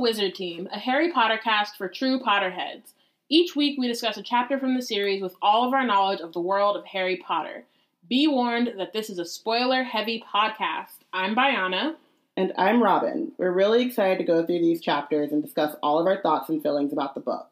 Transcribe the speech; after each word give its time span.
Wizard 0.00 0.34
Team, 0.34 0.68
a 0.72 0.78
Harry 0.78 1.10
Potter 1.10 1.38
cast 1.42 1.76
for 1.76 1.88
true 1.88 2.20
Potterheads. 2.20 2.92
Each 3.28 3.56
week 3.56 3.78
we 3.78 3.88
discuss 3.88 4.16
a 4.16 4.22
chapter 4.22 4.58
from 4.58 4.74
the 4.74 4.82
series 4.82 5.22
with 5.22 5.34
all 5.42 5.66
of 5.66 5.74
our 5.74 5.86
knowledge 5.86 6.20
of 6.20 6.32
the 6.32 6.40
world 6.40 6.76
of 6.76 6.84
Harry 6.84 7.16
Potter. 7.16 7.64
Be 8.08 8.28
warned 8.28 8.74
that 8.78 8.92
this 8.92 9.10
is 9.10 9.18
a 9.18 9.24
spoiler 9.24 9.82
heavy 9.82 10.22
podcast. 10.32 10.98
I'm 11.12 11.34
Biana. 11.34 11.96
And 12.36 12.52
I'm 12.58 12.82
Robin. 12.82 13.32
We're 13.38 13.50
really 13.50 13.82
excited 13.82 14.18
to 14.18 14.24
go 14.24 14.44
through 14.44 14.60
these 14.60 14.80
chapters 14.80 15.32
and 15.32 15.42
discuss 15.42 15.74
all 15.82 15.98
of 15.98 16.06
our 16.06 16.20
thoughts 16.20 16.50
and 16.50 16.62
feelings 16.62 16.92
about 16.92 17.14
the 17.14 17.20
book. 17.20 17.50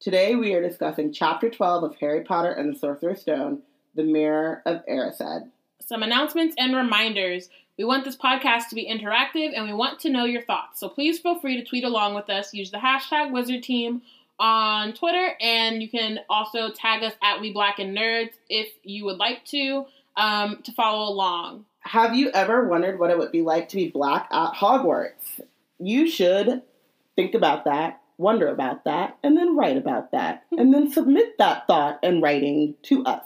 Today 0.00 0.34
we 0.34 0.52
are 0.54 0.60
discussing 0.60 1.12
Chapter 1.12 1.48
12 1.48 1.84
of 1.84 1.96
Harry 1.96 2.22
Potter 2.24 2.50
and 2.50 2.74
the 2.74 2.78
Sorcerer's 2.78 3.20
Stone, 3.20 3.62
The 3.94 4.02
Mirror 4.02 4.62
of 4.66 4.84
Erised. 4.86 5.50
Some 5.80 6.02
announcements 6.02 6.54
and 6.58 6.74
reminders. 6.74 7.48
We 7.76 7.84
want 7.84 8.04
this 8.04 8.16
podcast 8.16 8.68
to 8.68 8.76
be 8.76 8.88
interactive 8.88 9.50
and 9.54 9.66
we 9.66 9.72
want 9.72 9.98
to 10.00 10.10
know 10.10 10.24
your 10.24 10.42
thoughts. 10.42 10.78
So 10.78 10.88
please 10.88 11.18
feel 11.18 11.40
free 11.40 11.56
to 11.56 11.64
tweet 11.64 11.84
along 11.84 12.14
with 12.14 12.30
us. 12.30 12.54
Use 12.54 12.70
the 12.70 12.78
hashtag 12.78 13.32
Wizard 13.32 13.64
Team 13.64 14.02
on 14.38 14.92
Twitter, 14.92 15.32
and 15.40 15.82
you 15.82 15.88
can 15.88 16.20
also 16.28 16.70
tag 16.70 17.02
us 17.02 17.14
at 17.22 17.40
We 17.40 17.52
Black 17.52 17.78
and 17.78 17.96
Nerds 17.96 18.32
if 18.48 18.68
you 18.82 19.04
would 19.04 19.18
like 19.18 19.44
to 19.46 19.86
um, 20.16 20.62
to 20.62 20.72
follow 20.72 21.12
along. 21.12 21.64
Have 21.80 22.14
you 22.14 22.30
ever 22.30 22.66
wondered 22.66 22.98
what 22.98 23.10
it 23.10 23.18
would 23.18 23.32
be 23.32 23.42
like 23.42 23.68
to 23.70 23.76
be 23.76 23.90
black 23.90 24.28
at 24.32 24.54
Hogwarts? 24.54 25.40
You 25.78 26.08
should 26.08 26.62
think 27.16 27.34
about 27.34 27.64
that, 27.64 28.00
wonder 28.16 28.48
about 28.48 28.84
that, 28.84 29.18
and 29.22 29.36
then 29.36 29.56
write 29.56 29.76
about 29.76 30.12
that, 30.12 30.44
and 30.52 30.72
then 30.72 30.90
submit 30.90 31.38
that 31.38 31.66
thought 31.66 31.98
and 32.02 32.22
writing 32.22 32.74
to 32.84 33.04
us 33.04 33.24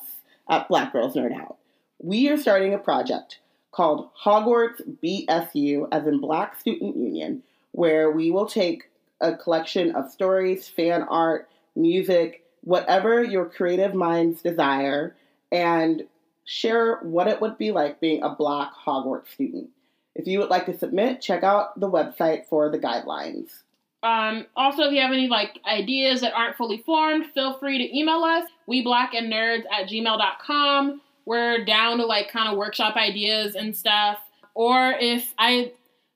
at 0.48 0.69
Black 0.69 0.92
Girls 0.92 1.14
Nerd 1.14 1.38
Out. 1.38 1.56
We 2.02 2.28
are 2.30 2.38
starting 2.38 2.74
a 2.74 2.78
project 2.78 3.38
called 3.78 4.08
Hogwarts 4.24 4.82
BSU, 5.04 5.86
as 5.92 6.04
in 6.04 6.20
Black 6.20 6.58
Student 6.58 6.96
Union, 6.96 7.44
where 7.70 8.10
we 8.10 8.32
will 8.32 8.46
take 8.46 8.90
a 9.20 9.36
collection 9.36 9.94
of 9.94 10.10
stories, 10.10 10.66
fan 10.66 11.02
art, 11.02 11.48
music, 11.76 12.44
whatever 12.62 13.22
your 13.22 13.44
creative 13.44 13.94
minds 13.94 14.42
desire, 14.42 15.14
and 15.52 16.02
share 16.44 16.96
what 17.02 17.28
it 17.28 17.40
would 17.40 17.56
be 17.56 17.70
like 17.70 18.00
being 18.00 18.20
a 18.24 18.30
Black 18.30 18.72
Hogwarts 18.74 19.28
student. 19.28 19.70
If 20.16 20.26
you 20.26 20.40
would 20.40 20.50
like 20.50 20.66
to 20.66 20.76
submit, 20.76 21.20
check 21.20 21.44
out 21.44 21.78
the 21.78 21.88
website 21.88 22.46
for 22.46 22.68
the 22.70 22.80
guidelines. 22.80 23.62
Um, 24.02 24.46
also, 24.56 24.86
if 24.86 24.92
you 24.92 25.00
have 25.02 25.12
any 25.12 25.28
like 25.28 25.60
ideas 25.64 26.22
that 26.22 26.32
aren't 26.34 26.56
fully 26.56 26.82
formed, 26.84 27.26
feel 27.32 27.56
free 27.60 27.78
to 27.78 27.96
email 27.96 28.24
us, 28.24 28.50
weblackandnerds 28.68 29.62
at 29.70 29.88
gmail.com. 29.88 31.00
We're 31.28 31.62
down 31.62 31.98
to 31.98 32.06
like 32.06 32.30
kind 32.30 32.48
of 32.48 32.56
workshop 32.56 32.96
ideas 32.96 33.54
and 33.54 33.76
stuff. 33.76 34.18
Or 34.54 34.92
if 34.98 35.34
I 35.38 35.72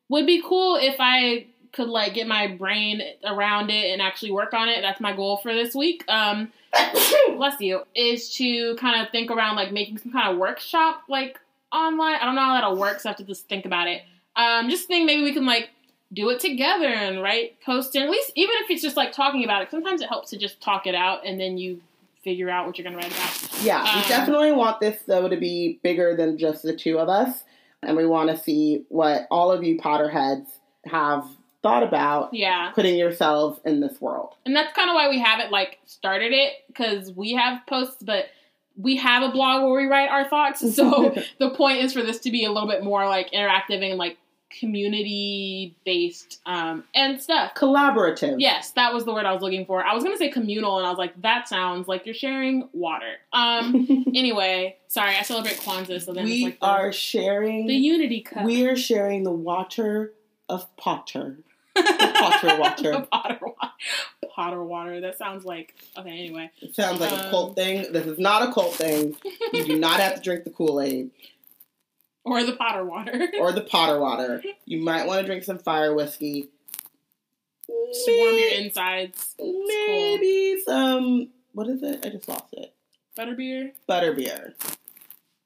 would 0.08 0.24
be 0.24 0.42
cool 0.42 0.77
if 0.80 0.96
I 0.98 1.48
could 1.74 1.88
like 1.88 2.14
get 2.14 2.27
my 2.27 2.46
brain 2.46 3.02
around 3.22 3.69
it 3.69 3.92
and 3.92 4.00
actually 4.00 4.32
work 4.32 4.54
on 4.54 4.70
it. 4.70 4.80
That's 4.80 5.02
my 5.02 5.14
goal 5.14 5.36
for 5.36 5.52
this 5.52 5.74
week. 5.74 6.02
Um, 6.08 6.50
bless 7.36 7.60
you. 7.60 7.82
Is 7.94 8.32
to 8.36 8.74
kind 8.77 9.02
of 9.02 9.12
think 9.12 9.30
around 9.30 9.56
like 9.56 9.70
making 9.70 9.98
some 9.98 10.12
kind 10.12 10.32
of 10.32 10.38
workshop 10.38 11.02
like 11.10 11.38
online. 11.70 12.16
I 12.16 12.24
don't 12.24 12.34
know 12.34 12.41
how 12.41 12.54
that'll 12.54 12.76
work, 12.76 13.00
so 13.00 13.10
I 13.10 13.10
have 13.10 13.19
to 13.19 13.24
just 13.24 13.50
think 13.50 13.66
about 13.66 13.88
it. 13.88 14.00
Um, 14.34 14.70
just 14.70 14.88
think 14.88 15.04
maybe 15.04 15.22
we 15.22 15.34
can 15.34 15.44
like 15.44 15.69
do 16.10 16.30
it 16.30 16.41
together 16.41 16.88
and 16.88 17.22
write 17.22 17.60
post 17.60 17.94
it. 17.97 18.00
At 18.00 18.08
least 18.08 18.32
even 18.34 18.54
if 18.60 18.70
it's 18.70 18.80
just 18.80 18.97
like 18.97 19.12
talking 19.12 19.44
about 19.44 19.60
it. 19.60 19.70
Sometimes 19.70 20.00
it 20.00 20.08
helps 20.08 20.30
to 20.30 20.38
just 20.38 20.62
talk 20.62 20.87
it 20.87 20.94
out 20.94 21.26
and 21.26 21.38
then 21.38 21.58
you 21.58 21.82
figure 22.25 22.49
out 22.50 22.66
what 22.66 22.78
you're 22.78 22.84
gonna 22.84 22.97
write 22.97 23.10
about. 23.12 23.62
Yeah, 23.62 23.83
Um, 23.83 24.03
we 24.03 24.09
definitely 24.09 24.53
want 24.53 24.81
this 24.81 25.03
though 25.06 25.28
to 25.28 25.37
be 25.37 25.81
bigger 25.83 26.16
than 26.16 26.38
just 26.38 26.62
the 26.62 26.75
two 26.75 26.99
of 26.99 27.09
us, 27.09 27.44
and 27.83 27.97
we 27.97 28.06
want 28.06 28.31
to 28.31 28.37
see 28.37 28.84
what 28.88 29.27
all 29.31 29.50
of 29.50 29.65
you 29.65 29.78
Potterheads 29.78 30.47
have 30.87 31.27
thought 31.62 31.82
about 31.84 32.32
Yeah. 32.34 32.71
putting 32.75 32.97
yourselves 32.97 33.61
in 33.65 33.81
this 33.81 34.00
world. 34.00 34.34
And 34.44 34.55
that's 34.56 34.72
kind 34.72 34.91
of 34.91 34.94
why 34.94 35.09
we 35.09 35.21
haven't 35.21 35.53
like 35.53 35.78
started 35.87 36.32
it 36.32 36.55
because 36.66 37.12
we 37.12 37.32
have 37.34 37.61
posts, 37.66 38.03
but 38.03 38.27
we 38.77 38.97
have 38.97 39.22
a 39.22 39.28
blog 39.31 39.62
where 39.62 39.81
we 39.81 39.87
write 39.87 40.09
our 40.09 40.28
thoughts. 40.28 40.61
So 40.75 41.15
the 41.38 41.50
point 41.50 41.78
is 41.84 41.93
for 41.93 42.03
this 42.03 42.19
to 42.21 42.31
be 42.31 42.44
a 42.44 42.50
little 42.50 42.69
bit 42.69 42.82
more 42.82 43.06
like 43.06 43.31
interactive 43.31 43.81
and 43.88 43.97
like 43.99 44.16
community 44.58 45.74
based 45.84 46.40
um, 46.46 46.84
and 46.94 47.20
stuff. 47.20 47.54
Collaborative. 47.54 48.36
Yes, 48.38 48.70
that 48.72 48.92
was 48.94 49.04
the 49.04 49.12
word 49.12 49.26
I 49.26 49.32
was 49.32 49.42
looking 49.42 49.66
for. 49.66 49.84
I 49.84 49.94
was 49.94 50.04
gonna 50.04 50.16
say 50.16 50.30
communal, 50.30 50.78
and 50.78 50.86
I 50.86 50.90
was 50.90 50.98
like, 50.98 51.20
that 51.22 51.48
sounds 51.48 51.88
like 51.88 52.06
you're 52.06 52.14
sharing 52.14 52.68
water. 52.72 53.14
Um. 53.32 53.86
anyway, 54.14 54.76
sorry, 54.88 55.14
I 55.16 55.22
celebrate 55.22 55.56
Kwanzaa, 55.56 56.02
so 56.02 56.12
then 56.12 56.24
we 56.24 56.32
it's 56.32 56.44
like 56.44 56.60
the, 56.60 56.66
are 56.66 56.92
sharing. 56.92 57.66
the 57.66 57.74
unity 57.74 58.20
cup. 58.22 58.44
we 58.44 58.66
are 58.66 58.76
sharing 58.76 59.24
the 59.24 59.32
water 59.32 60.12
of 60.48 60.74
Potter. 60.76 61.38
Potter 61.76 62.58
water. 62.58 62.92
The 62.92 63.08
Potter 63.10 63.38
water. 63.40 63.72
Potter 64.34 64.62
water. 64.62 65.00
That 65.00 65.16
sounds 65.19 65.44
like 65.44 65.74
okay. 65.96 66.10
Anyway. 66.10 66.50
It 66.60 66.74
sounds 66.74 67.00
like 67.00 67.12
a 67.12 67.24
Um, 67.26 67.30
cult 67.30 67.56
thing. 67.56 67.90
This 67.92 68.06
is 68.06 68.19
not 68.19 68.48
a 68.48 68.52
cult 68.52 68.74
thing. 68.74 69.16
You 69.52 69.64
do 69.64 69.78
not 69.78 70.00
have 70.00 70.14
to 70.16 70.20
drink 70.20 70.44
the 70.44 70.50
Kool 70.50 70.80
Aid 70.80 71.10
Or 72.25 72.44
the 72.44 72.53
Potter 72.56 72.84
water. 72.84 73.28
or 73.41 73.53
the 73.53 73.62
Potter 73.62 73.99
water. 73.99 74.43
You 74.65 74.83
might 74.83 75.06
want 75.06 75.21
to 75.21 75.27
drink 75.27 75.43
some 75.44 75.59
fire 75.59 75.94
whiskey. 75.94 76.49
Just 77.69 78.09
warm 78.09 78.34
your 78.38 78.50
insides. 78.60 79.34
Maybe 79.38 80.62
some. 80.65 81.28
What 81.53 81.69
is 81.69 81.82
it? 81.82 82.05
I 82.06 82.11
just 82.11 82.28
lost 82.28 82.53
it. 82.53 82.75
Butterbeer, 83.19 83.72
Butterbeer. 83.88 84.55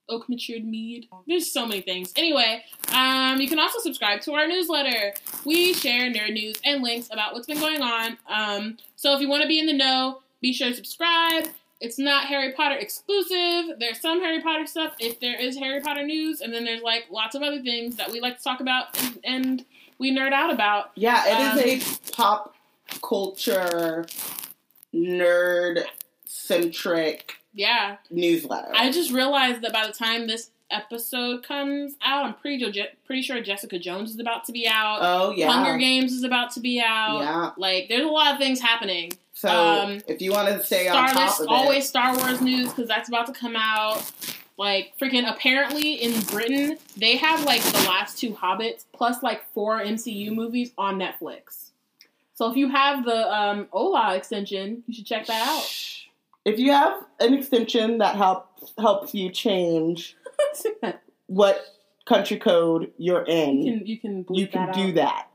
oak 0.08 0.28
matured 0.28 0.64
mead. 0.64 1.08
There's 1.26 1.50
so 1.50 1.66
many 1.66 1.80
things. 1.80 2.12
Anyway, 2.14 2.62
um, 2.92 3.40
you 3.40 3.48
can 3.48 3.58
also 3.58 3.80
subscribe 3.80 4.20
to 4.22 4.34
our 4.34 4.46
newsletter. 4.46 5.14
We 5.44 5.72
share 5.74 6.08
nerd 6.12 6.32
news 6.34 6.60
and 6.64 6.82
links 6.82 7.08
about 7.10 7.32
what's 7.34 7.46
been 7.48 7.58
going 7.58 7.82
on. 7.82 8.18
Um, 8.28 8.76
so 8.94 9.14
if 9.14 9.20
you 9.20 9.28
want 9.28 9.42
to 9.42 9.48
be 9.48 9.58
in 9.58 9.66
the 9.66 9.72
know, 9.72 10.20
be 10.40 10.52
sure 10.52 10.68
to 10.68 10.74
subscribe. 10.76 11.46
It's 11.80 11.98
not 11.98 12.24
Harry 12.26 12.52
Potter 12.52 12.76
exclusive. 12.76 13.78
There's 13.78 14.00
some 14.00 14.20
Harry 14.20 14.40
Potter 14.40 14.66
stuff 14.66 14.94
if 14.98 15.20
there 15.20 15.38
is 15.38 15.56
Harry 15.58 15.80
Potter 15.80 16.04
news, 16.04 16.40
and 16.40 16.52
then 16.54 16.64
there's 16.64 16.82
like 16.82 17.04
lots 17.10 17.34
of 17.34 17.42
other 17.42 17.60
things 17.62 17.96
that 17.96 18.10
we 18.10 18.20
like 18.20 18.38
to 18.38 18.42
talk 18.44 18.60
about 18.60 19.00
and, 19.02 19.18
and 19.24 19.64
we 19.98 20.10
nerd 20.16 20.32
out 20.32 20.52
about. 20.52 20.90
Yeah, 20.94 21.50
Um, 21.52 21.58
it 21.58 21.66
is 21.82 22.00
a 22.08 22.12
pop 22.12 22.54
culture, 23.02 24.06
nerd 24.94 25.84
centric 26.24 27.36
Yeah, 27.52 27.96
newsletter. 28.10 28.72
I 28.74 28.90
just 28.90 29.10
realized 29.12 29.62
that 29.62 29.72
by 29.72 29.86
the 29.86 29.92
time 29.92 30.26
this 30.26 30.50
episode 30.70 31.42
comes 31.46 31.94
out, 32.02 32.24
I'm 32.24 32.34
pretty 32.34 32.70
jo- 32.70 32.82
pretty 33.04 33.22
sure 33.22 33.40
Jessica 33.42 33.78
Jones 33.78 34.10
is 34.10 34.18
about 34.20 34.44
to 34.46 34.52
be 34.52 34.66
out. 34.66 34.98
oh 35.02 35.30
yeah. 35.36 35.50
Hunger 35.50 35.78
Games 35.78 36.12
is 36.12 36.24
about 36.24 36.52
to 36.52 36.60
be 36.60 36.80
out. 36.80 37.20
Yeah. 37.20 37.50
Like, 37.56 37.88
there's 37.88 38.04
a 38.04 38.08
lot 38.08 38.32
of 38.32 38.38
things 38.40 38.60
happening. 38.60 39.12
So 39.36 39.50
um, 39.50 40.00
if 40.08 40.22
you 40.22 40.32
want 40.32 40.48
to 40.48 40.64
stay 40.64 40.88
on 40.88 40.94
Star 40.94 41.08
top 41.08 41.16
Wars, 41.16 41.40
of 41.40 41.44
it, 41.44 41.50
always 41.50 41.86
Star 41.86 42.16
Wars 42.16 42.40
news 42.40 42.70
because 42.70 42.88
that's 42.88 43.10
about 43.10 43.26
to 43.26 43.34
come 43.34 43.54
out. 43.54 44.10
Like, 44.56 44.94
freaking, 44.98 45.30
apparently 45.30 45.92
in 46.02 46.18
Britain, 46.22 46.78
they 46.96 47.18
have 47.18 47.44
like 47.44 47.60
the 47.60 47.84
last 47.86 48.16
two 48.16 48.30
Hobbits 48.30 48.86
plus 48.94 49.22
like 49.22 49.44
four 49.52 49.78
MCU 49.78 50.34
movies 50.34 50.72
on 50.78 50.98
Netflix. 50.98 51.72
So 52.32 52.50
if 52.50 52.56
you 52.56 52.70
have 52.70 53.04
the 53.04 53.30
um, 53.30 53.68
Hola 53.72 54.16
extension, 54.16 54.82
you 54.86 54.94
should 54.94 55.04
check 55.04 55.26
that 55.26 55.46
out. 55.46 55.68
if 56.46 56.58
you 56.58 56.72
have 56.72 57.04
an 57.20 57.34
extension 57.34 57.98
that 57.98 58.16
helps 58.16 58.72
helps 58.78 59.14
you 59.14 59.30
change 59.30 60.16
what 61.26 61.62
country 62.06 62.38
code 62.38 62.90
you're 62.96 63.24
in, 63.24 63.60
you 63.60 63.72
can 63.76 63.86
you 63.86 63.98
can 63.98 64.34
you 64.34 64.46
can 64.46 64.66
that 64.66 64.74
do 64.74 64.92
that. 64.92 65.28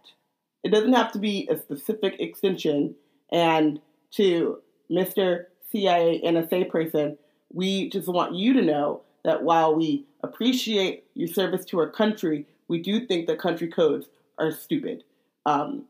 It 0.63 0.69
doesn't 0.69 0.93
have 0.93 1.11
to 1.11 1.19
be 1.19 1.47
a 1.51 1.59
specific 1.59 2.15
extension. 2.19 2.95
And 3.31 3.79
to 4.11 4.59
Mr. 4.91 5.45
CIA 5.71 6.21
NSA 6.23 6.69
person, 6.69 7.17
we 7.53 7.89
just 7.89 8.07
want 8.07 8.35
you 8.35 8.53
to 8.53 8.61
know 8.61 9.01
that 9.23 9.43
while 9.43 9.75
we 9.75 10.05
appreciate 10.23 11.05
your 11.15 11.27
service 11.27 11.65
to 11.65 11.79
our 11.79 11.89
country, 11.89 12.45
we 12.67 12.79
do 12.81 13.05
think 13.05 13.27
that 13.27 13.39
country 13.39 13.67
codes 13.67 14.07
are 14.37 14.51
stupid. 14.51 15.03
Um, 15.45 15.85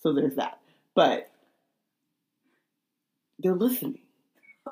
so 0.00 0.12
there's 0.12 0.34
that. 0.36 0.58
But 0.94 1.30
they're 3.38 3.54
listening. 3.54 3.98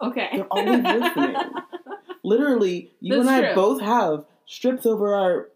Okay. 0.01 0.29
They're 0.35 0.45
always 0.47 0.83
listening. 0.83 1.37
Literally, 2.25 2.91
you 3.01 3.17
That's 3.17 3.29
and 3.29 3.31
I 3.31 3.41
true. 3.47 3.55
both 3.55 3.81
have 3.81 4.25
strips 4.47 4.85
over 4.87 5.15
our 5.15 5.49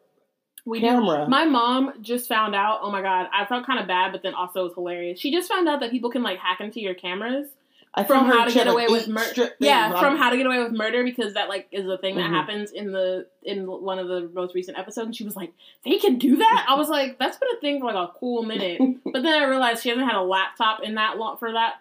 We 0.66 0.80
do. 0.80 0.86
camera. 0.86 1.28
My 1.28 1.44
mom 1.44 1.92
just 2.00 2.26
found 2.28 2.54
out. 2.54 2.80
Oh 2.82 2.90
my 2.90 3.02
god, 3.02 3.28
I 3.32 3.44
felt 3.44 3.66
kind 3.66 3.78
of 3.78 3.86
bad, 3.86 4.12
but 4.12 4.22
then 4.22 4.34
also 4.34 4.60
it 4.60 4.64
was 4.64 4.74
hilarious. 4.74 5.20
She 5.20 5.30
just 5.30 5.48
found 5.48 5.68
out 5.68 5.80
that 5.80 5.90
people 5.90 6.10
can 6.10 6.22
like 6.22 6.38
hack 6.38 6.60
into 6.60 6.80
your 6.80 6.94
cameras 6.94 7.48
I 7.96 8.02
from 8.04 8.26
How 8.26 8.44
to 8.46 8.52
Get 8.52 8.66
Away 8.66 8.86
with 8.88 9.06
Murder. 9.06 9.50
Yeah, 9.60 10.00
from 10.00 10.16
How 10.16 10.30
to 10.30 10.36
Get 10.36 10.46
Away 10.46 10.58
with 10.62 10.72
Murder 10.72 11.04
because 11.04 11.34
that 11.34 11.48
like 11.48 11.68
is 11.70 11.86
a 11.86 11.98
thing 11.98 12.16
that 12.16 12.30
Mhm. 12.30 12.34
happens 12.34 12.70
in 12.72 12.92
the 12.92 13.26
in 13.42 13.66
one 13.66 13.98
of 13.98 14.08
the 14.08 14.30
most 14.32 14.54
recent 14.54 14.78
episodes. 14.78 15.06
And 15.06 15.16
she 15.16 15.22
was 15.24 15.36
like, 15.36 15.52
"They 15.84 15.98
can 15.98 16.16
do 16.18 16.36
that." 16.36 16.66
I 16.68 16.74
was 16.76 16.88
like, 16.88 17.18
"That's 17.18 17.36
been 17.36 17.50
a 17.56 17.60
thing 17.60 17.78
for 17.80 17.92
like 17.92 18.08
a 18.08 18.12
cool 18.18 18.42
minute." 18.42 18.80
but 19.04 19.22
then 19.22 19.42
I 19.42 19.44
realized 19.44 19.82
she 19.82 19.90
hasn't 19.90 20.06
had 20.06 20.16
a 20.16 20.22
laptop 20.22 20.82
in 20.82 20.94
that 20.94 21.18
long 21.18 21.36
for 21.36 21.52
that, 21.52 21.74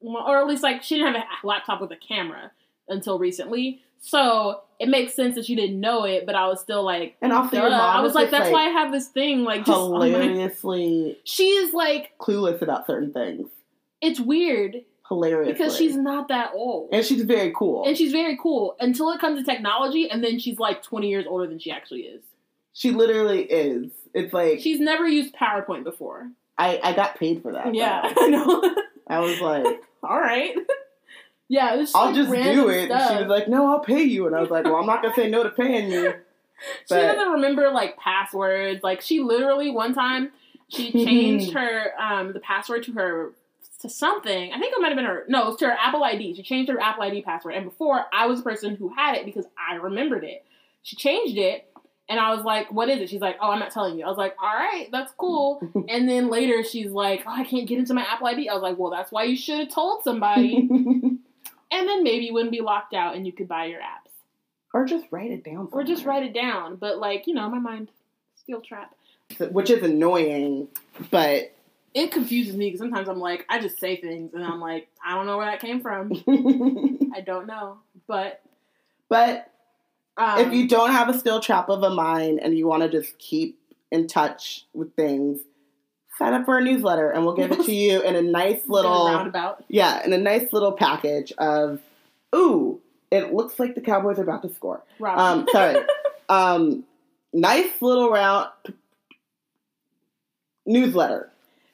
or 0.00 0.38
at 0.38 0.46
least 0.46 0.62
like 0.62 0.82
she 0.82 0.96
didn't 0.96 1.14
have 1.14 1.24
a 1.42 1.46
laptop 1.46 1.80
with 1.80 1.90
a 1.92 1.96
camera 1.96 2.52
until 2.88 3.18
recently. 3.18 3.80
So 4.04 4.62
it 4.80 4.88
makes 4.88 5.14
sense 5.14 5.36
that 5.36 5.48
you 5.48 5.54
didn't 5.54 5.78
know 5.78 6.04
it, 6.04 6.26
but 6.26 6.34
I 6.34 6.48
was 6.48 6.60
still 6.60 6.82
like, 6.82 7.16
And 7.22 7.32
also, 7.32 7.56
your 7.56 7.70
mom 7.70 7.80
I 7.80 8.00
was 8.00 8.14
like, 8.14 8.30
that's 8.30 8.50
why 8.50 8.66
I 8.66 8.70
have 8.70 8.90
this 8.90 9.06
thing. 9.08 9.44
Like, 9.44 9.64
just 9.64 9.78
hilariously 9.78 11.18
she 11.24 11.44
is 11.44 11.72
like, 11.72 12.10
clueless 12.18 12.60
about 12.62 12.86
certain 12.86 13.12
things. 13.12 13.48
it's 14.00 14.18
weird 14.18 14.82
Hilarious 15.08 15.56
because 15.56 15.76
she's 15.76 15.96
not 15.96 16.28
that 16.28 16.50
old. 16.52 16.88
and 16.92 17.04
she's 17.04 17.22
very 17.22 17.52
cool. 17.56 17.86
And 17.86 17.96
she's 17.96 18.10
very 18.10 18.36
cool 18.42 18.76
until 18.80 19.10
it 19.12 19.20
comes 19.20 19.38
to 19.38 19.44
technology, 19.44 20.10
and 20.10 20.22
then 20.22 20.40
she's 20.40 20.58
like 20.58 20.82
20 20.82 21.08
years 21.08 21.24
older 21.28 21.46
than 21.46 21.60
she 21.60 21.70
actually 21.70 22.00
is. 22.00 22.22
she 22.72 22.90
literally 22.90 23.44
is. 23.44 23.92
It's 24.14 24.32
like 24.32 24.60
She's 24.60 24.80
never 24.80 25.06
used 25.06 25.32
PowerPoint 25.34 25.84
before. 25.84 26.28
I, 26.58 26.80
I 26.82 26.92
got 26.92 27.18
paid 27.18 27.40
for 27.42 27.52
that. 27.52 27.74
Yeah. 27.74 28.00
I 28.16 28.28
know. 28.28 28.74
I 29.06 29.20
was 29.20 29.40
like, 29.40 29.80
All 30.02 30.18
right. 30.18 30.56
Yeah, 31.52 31.74
it 31.74 31.78
was 31.80 31.88
just, 31.88 31.96
I'll 31.96 32.06
like, 32.06 32.14
just 32.14 32.30
do 32.30 32.70
it. 32.70 32.90
And 32.90 33.10
she 33.10 33.16
was 33.24 33.26
like, 33.28 33.46
No, 33.46 33.70
I'll 33.70 33.80
pay 33.80 34.02
you. 34.02 34.26
And 34.26 34.34
I 34.34 34.40
was 34.40 34.48
like, 34.48 34.64
Well, 34.64 34.76
I'm 34.76 34.86
not 34.86 35.02
gonna 35.02 35.14
say 35.14 35.28
no 35.28 35.42
to 35.42 35.50
paying 35.50 35.90
you. 35.90 36.14
she 36.88 36.94
but- 36.94 37.12
doesn't 37.12 37.32
remember 37.32 37.68
like 37.70 37.98
passwords. 37.98 38.82
Like 38.82 39.02
she 39.02 39.20
literally 39.20 39.70
one 39.70 39.92
time 39.92 40.30
she 40.68 40.90
changed 41.04 41.52
her 41.52 41.92
um 42.00 42.32
the 42.32 42.40
password 42.40 42.84
to 42.84 42.92
her 42.92 43.32
to 43.82 43.90
something. 43.90 44.50
I 44.50 44.58
think 44.58 44.74
it 44.74 44.80
might 44.80 44.88
have 44.88 44.96
been 44.96 45.04
her 45.04 45.26
no, 45.28 45.42
it 45.42 45.46
was 45.48 45.56
to 45.58 45.66
her 45.66 45.76
Apple 45.78 46.02
ID. 46.02 46.34
She 46.36 46.42
changed 46.42 46.72
her 46.72 46.80
Apple 46.80 47.02
ID 47.02 47.20
password. 47.20 47.54
And 47.54 47.66
before 47.66 48.06
I 48.14 48.26
was 48.28 48.38
the 48.38 48.44
person 48.48 48.76
who 48.76 48.88
had 48.88 49.16
it 49.16 49.26
because 49.26 49.44
I 49.58 49.74
remembered 49.74 50.24
it. 50.24 50.46
She 50.82 50.96
changed 50.96 51.36
it 51.36 51.68
and 52.08 52.18
I 52.18 52.34
was 52.34 52.46
like, 52.46 52.72
"What 52.72 52.88
is 52.88 53.02
it?" 53.02 53.10
She's 53.10 53.20
like, 53.20 53.36
"Oh, 53.42 53.50
I'm 53.50 53.58
not 53.58 53.72
telling 53.72 53.98
you." 53.98 54.06
I 54.06 54.08
was 54.08 54.16
like, 54.18 54.36
"All 54.42 54.54
right, 54.54 54.88
that's 54.90 55.12
cool." 55.18 55.60
And 55.88 56.08
then 56.08 56.30
later 56.30 56.64
she's 56.64 56.90
like, 56.90 57.24
"Oh, 57.26 57.30
I 57.30 57.44
can't 57.44 57.68
get 57.68 57.78
into 57.78 57.92
my 57.92 58.02
Apple 58.02 58.26
ID." 58.26 58.48
I 58.48 58.54
was 58.54 58.62
like, 58.62 58.78
"Well, 58.78 58.90
that's 58.90 59.12
why 59.12 59.24
you 59.24 59.36
should 59.36 59.58
have 59.58 59.68
told 59.68 60.02
somebody." 60.02 60.68
And 61.72 61.88
then 61.88 62.04
maybe 62.04 62.26
you 62.26 62.34
wouldn't 62.34 62.52
be 62.52 62.60
locked 62.60 62.94
out 62.94 63.16
and 63.16 63.26
you 63.26 63.32
could 63.32 63.48
buy 63.48 63.64
your 63.64 63.80
apps. 63.80 64.10
or 64.74 64.84
just 64.84 65.06
write 65.10 65.30
it 65.32 65.42
down. 65.42 65.68
Or 65.72 65.82
just 65.82 66.04
write 66.04 66.22
it 66.22 66.32
down. 66.34 66.76
But 66.76 66.98
like, 66.98 67.26
you 67.26 67.34
know, 67.34 67.48
my 67.48 67.58
mind 67.58 67.88
steel 68.36 68.60
trap. 68.60 68.94
Which 69.50 69.70
is 69.70 69.82
annoying, 69.82 70.68
but 71.10 71.54
It 71.94 72.12
confuses 72.12 72.54
me 72.56 72.66
because 72.66 72.80
sometimes 72.80 73.08
I'm 73.08 73.18
like, 73.18 73.46
I 73.48 73.60
just 73.60 73.78
say 73.80 73.96
things 73.96 74.34
and 74.34 74.44
I'm 74.44 74.60
like, 74.60 74.88
I 75.04 75.14
don't 75.14 75.26
know 75.26 75.36
where 75.38 75.46
that 75.46 75.60
came 75.60 75.80
from. 75.80 76.12
I 77.14 77.20
don't 77.22 77.46
know. 77.46 77.78
But 78.06 78.42
but 79.08 79.50
um, 80.16 80.38
if 80.40 80.52
you 80.52 80.68
don't 80.68 80.90
have 80.90 81.08
a 81.08 81.18
still 81.18 81.40
trap 81.40 81.68
of 81.70 81.82
a 81.82 81.90
mind 81.90 82.40
and 82.40 82.56
you 82.56 82.66
want 82.66 82.82
to 82.82 82.90
just 82.90 83.18
keep 83.18 83.58
in 83.90 84.06
touch 84.06 84.66
with 84.74 84.94
things, 84.96 85.40
sign 86.22 86.34
up 86.34 86.44
for 86.44 86.58
a 86.58 86.62
newsletter 86.62 87.10
and 87.10 87.24
we'll 87.24 87.34
give 87.34 87.50
it 87.50 87.64
to 87.64 87.74
you 87.74 88.00
in 88.02 88.14
a 88.14 88.22
nice 88.22 88.60
a 88.68 88.72
little 88.72 89.06
roundabout. 89.06 89.64
yeah, 89.68 90.04
in 90.04 90.12
a 90.12 90.18
nice 90.18 90.52
little 90.52 90.72
package 90.72 91.32
of 91.38 91.80
ooh, 92.34 92.80
it 93.10 93.32
looks 93.34 93.58
like 93.58 93.74
the 93.74 93.80
Cowboys 93.80 94.18
are 94.18 94.22
about 94.22 94.42
to 94.42 94.54
score. 94.54 94.82
Um, 95.04 95.46
sorry, 95.50 95.84
um, 96.28 96.84
nice 97.32 97.70
little 97.80 98.10
round 98.10 98.50
newsletter. 100.64 101.30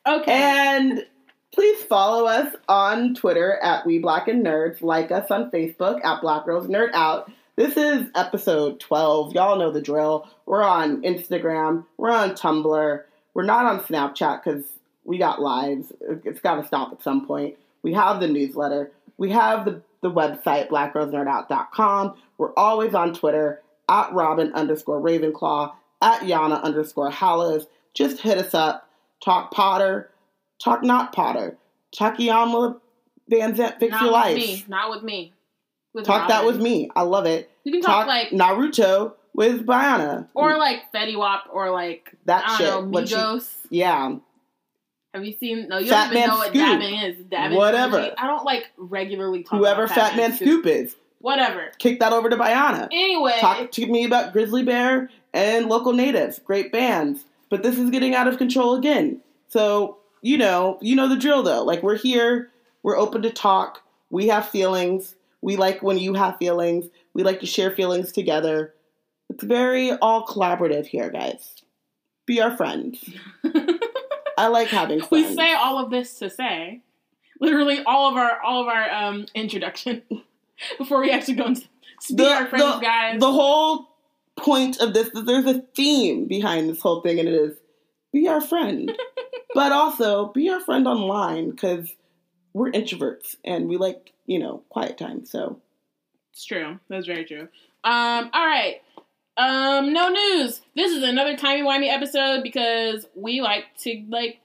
okay. 0.06 0.33
And 0.33 1.05
please 1.53 1.83
follow 1.85 2.27
us 2.27 2.55
on 2.69 3.15
Twitter 3.15 3.59
at 3.62 3.85
We 3.85 3.99
Black 3.99 4.29
and 4.29 4.44
Nerds. 4.44 4.81
Like 4.81 5.11
us 5.12 5.31
on 5.31 5.51
Facebook 5.51 6.03
at 6.05 6.23
Black 6.23 6.47
Girls 6.47 6.67
Nerd 6.67 6.91
Out. 6.94 7.31
This 7.56 7.77
is 7.77 8.06
episode 8.15 8.81
12. 8.81 9.35
Y'all 9.35 9.59
know 9.59 9.73
the 9.73 9.83
drill. 9.83 10.29
We're 10.47 10.62
on 10.62 11.03
Instagram. 11.03 11.85
We're 11.97 12.12
on 12.12 12.31
Tumblr. 12.31 13.03
We're 13.38 13.44
not 13.44 13.67
on 13.67 13.79
Snapchat 13.79 14.43
because 14.43 14.64
we 15.05 15.17
got 15.17 15.40
lives. 15.40 15.93
It's 16.25 16.40
got 16.40 16.56
to 16.61 16.67
stop 16.67 16.90
at 16.90 17.05
some 17.05 17.25
point. 17.25 17.55
We 17.85 17.93
have 17.93 18.19
the 18.19 18.26
newsletter. 18.26 18.90
We 19.17 19.31
have 19.31 19.64
the, 19.64 19.81
the 20.00 20.11
website, 20.11 20.69
blackgirlsnerdout.com. 20.69 22.17
We're 22.37 22.52
always 22.56 22.94
on 22.94 23.14
Twitter 23.14 23.62
at 23.88 24.12
Robin 24.12 24.52
underscore 24.55 25.00
Ravenclaw, 25.00 25.73
at 26.02 26.23
Yana 26.23 26.61
underscore 26.64 27.12
Hallows. 27.12 27.69
Just 27.94 28.23
hit 28.23 28.38
us 28.38 28.55
up. 28.55 28.88
Talk 29.25 29.52
Potter. 29.52 30.11
Talk 30.61 30.82
not 30.82 31.12
Potter. 31.12 31.56
Talk 31.96 32.19
Yama 32.19 32.81
Van 33.29 33.55
Zant 33.55 33.79
Fix 33.79 33.93
Not 33.93 34.02
Your 34.02 34.11
with 34.11 34.12
Life. 34.14 34.37
me. 34.37 34.64
Not 34.67 34.91
with 34.91 35.05
me. 35.05 35.32
With 35.94 36.06
Talk 36.06 36.26
that 36.26 36.44
with 36.44 36.61
me. 36.61 36.91
I 36.96 37.02
love 37.02 37.25
it. 37.25 37.49
You 37.62 37.70
can 37.70 37.82
talk, 37.82 38.06
Talk 38.06 38.08
like 38.08 38.31
Naruto 38.31 39.12
with 39.38 39.64
Bayana. 39.64 40.26
or 40.35 40.58
like 40.58 40.90
Fetty 40.93 41.17
Wap 41.17 41.44
or 41.52 41.70
like 41.70 42.12
that 42.25 42.43
I 42.46 42.58
shit. 42.58 42.67
don't 42.67 42.90
know 42.90 43.00
What 43.00 43.08
she- 43.08 43.46
yeah. 43.70 44.17
Have 45.14 45.25
you 45.25 45.35
seen? 45.38 45.69
No, 45.69 45.79
you 45.79 45.88
Fat 45.88 46.08
don't 46.08 46.17
even 46.17 46.20
Man 46.20 46.29
know 46.29 46.37
what 46.38 46.49
Scoop. 46.49 46.61
dabbing 46.61 46.94
is. 47.00 47.25
Dabbing 47.31 47.56
Whatever. 47.56 48.12
I 48.19 48.26
don't 48.26 48.44
like 48.44 48.64
regularly 48.76 49.43
talk 49.44 49.58
Whoever 49.58 49.85
about 49.85 49.94
Fat 49.94 50.17
Man 50.17 50.32
Scoop 50.35 50.67
is, 50.67 50.96
Whatever. 51.20 51.70
kick 51.79 52.00
that 52.00 52.12
over 52.12 52.29
to 52.29 52.37
Bayana. 52.37 52.88
Anyway, 52.93 53.37
Talk 53.38 53.70
to 53.73 53.87
me 53.87 54.05
about 54.05 54.32
Grizzly 54.32 54.64
Bear 54.64 55.08
and 55.32 55.67
Local 55.67 55.93
Natives. 55.93 56.41
Great 56.41 56.73
bands. 56.73 57.25
But 57.49 57.62
this 57.62 57.79
is 57.79 57.91
getting 57.91 58.14
out 58.14 58.29
of 58.29 58.37
control 58.38 58.75
again. 58.75 59.20
So, 59.49 59.96
you 60.20 60.37
know, 60.37 60.79
you 60.82 60.94
know 60.94 61.08
the 61.08 61.17
drill 61.17 61.43
though. 61.43 61.62
Like 61.64 61.82
we're 61.82 61.96
here, 61.96 62.50
we're 62.82 62.99
open 62.99 63.23
to 63.23 63.31
talk. 63.31 63.82
We 64.11 64.26
have 64.29 64.49
feelings. 64.49 65.14
We 65.41 65.56
like 65.56 65.82
when 65.82 65.96
you 65.99 66.14
have 66.14 66.37
feelings. 66.38 66.87
We 67.14 67.23
like 67.23 67.41
to 67.41 67.46
share 67.46 67.70
feelings 67.70 68.12
together. 68.12 68.75
It's 69.38 69.46
very 69.46 69.93
all 69.93 70.26
collaborative 70.26 70.87
here, 70.87 71.11
guys. 71.11 71.62
Be 72.26 72.40
our 72.40 72.56
friends. 72.56 73.08
I 74.37 74.49
like 74.49 74.69
having 74.69 75.00
we 75.11 75.25
say 75.35 75.52
all 75.55 75.79
of 75.79 75.90
this 75.90 76.19
to 76.19 76.29
say 76.29 76.82
literally 77.40 77.82
all 77.85 78.11
of 78.11 78.17
our 78.17 78.40
all 78.43 78.62
of 78.62 78.69
our 78.69 78.90
um 78.90 79.26
introduction 79.35 80.02
before 80.79 81.00
we 81.00 81.11
actually 81.11 81.35
go 81.35 81.46
into 81.46 81.69
be 82.14 82.25
our 82.25 82.46
friends 82.46 82.64
the- 82.64 82.81
guys 82.81 83.20
the 83.20 83.32
whole 83.32 83.88
point 84.37 84.81
of 84.81 84.93
this 84.93 85.08
is 85.08 85.25
there's 85.25 85.46
a 85.46 85.61
theme 85.75 86.26
behind 86.26 86.69
this 86.69 86.81
whole 86.81 87.00
thing, 87.00 87.19
and 87.19 87.29
it 87.29 87.34
is 87.34 87.56
be 88.12 88.26
our 88.29 88.41
friend, 88.41 88.96
but 89.55 89.73
also 89.73 90.26
be 90.32 90.49
our 90.49 90.61
friend 90.61 90.87
online 90.87 91.50
because 91.50 91.88
we're 92.55 92.70
introverts 92.73 93.37
and 93.44 93.69
we 93.69 93.76
like 93.76 94.12
you 94.26 94.38
know 94.38 94.62
quiet 94.69 94.99
time. 94.99 95.25
So 95.25 95.61
it's 96.32 96.44
true 96.44 96.79
that's 96.88 97.06
very 97.06 97.25
true 97.25 97.49
um 97.84 98.31
all 98.32 98.46
right 98.46 98.81
um 99.38 99.93
no 99.93 100.08
news 100.08 100.61
this 100.76 100.93
is 100.93 101.02
another 101.02 101.37
timey-wimey 101.37 101.88
episode 101.88 102.43
because 102.43 103.06
we 103.15 103.41
like 103.41 103.65
to 103.79 104.05
like 104.08 104.41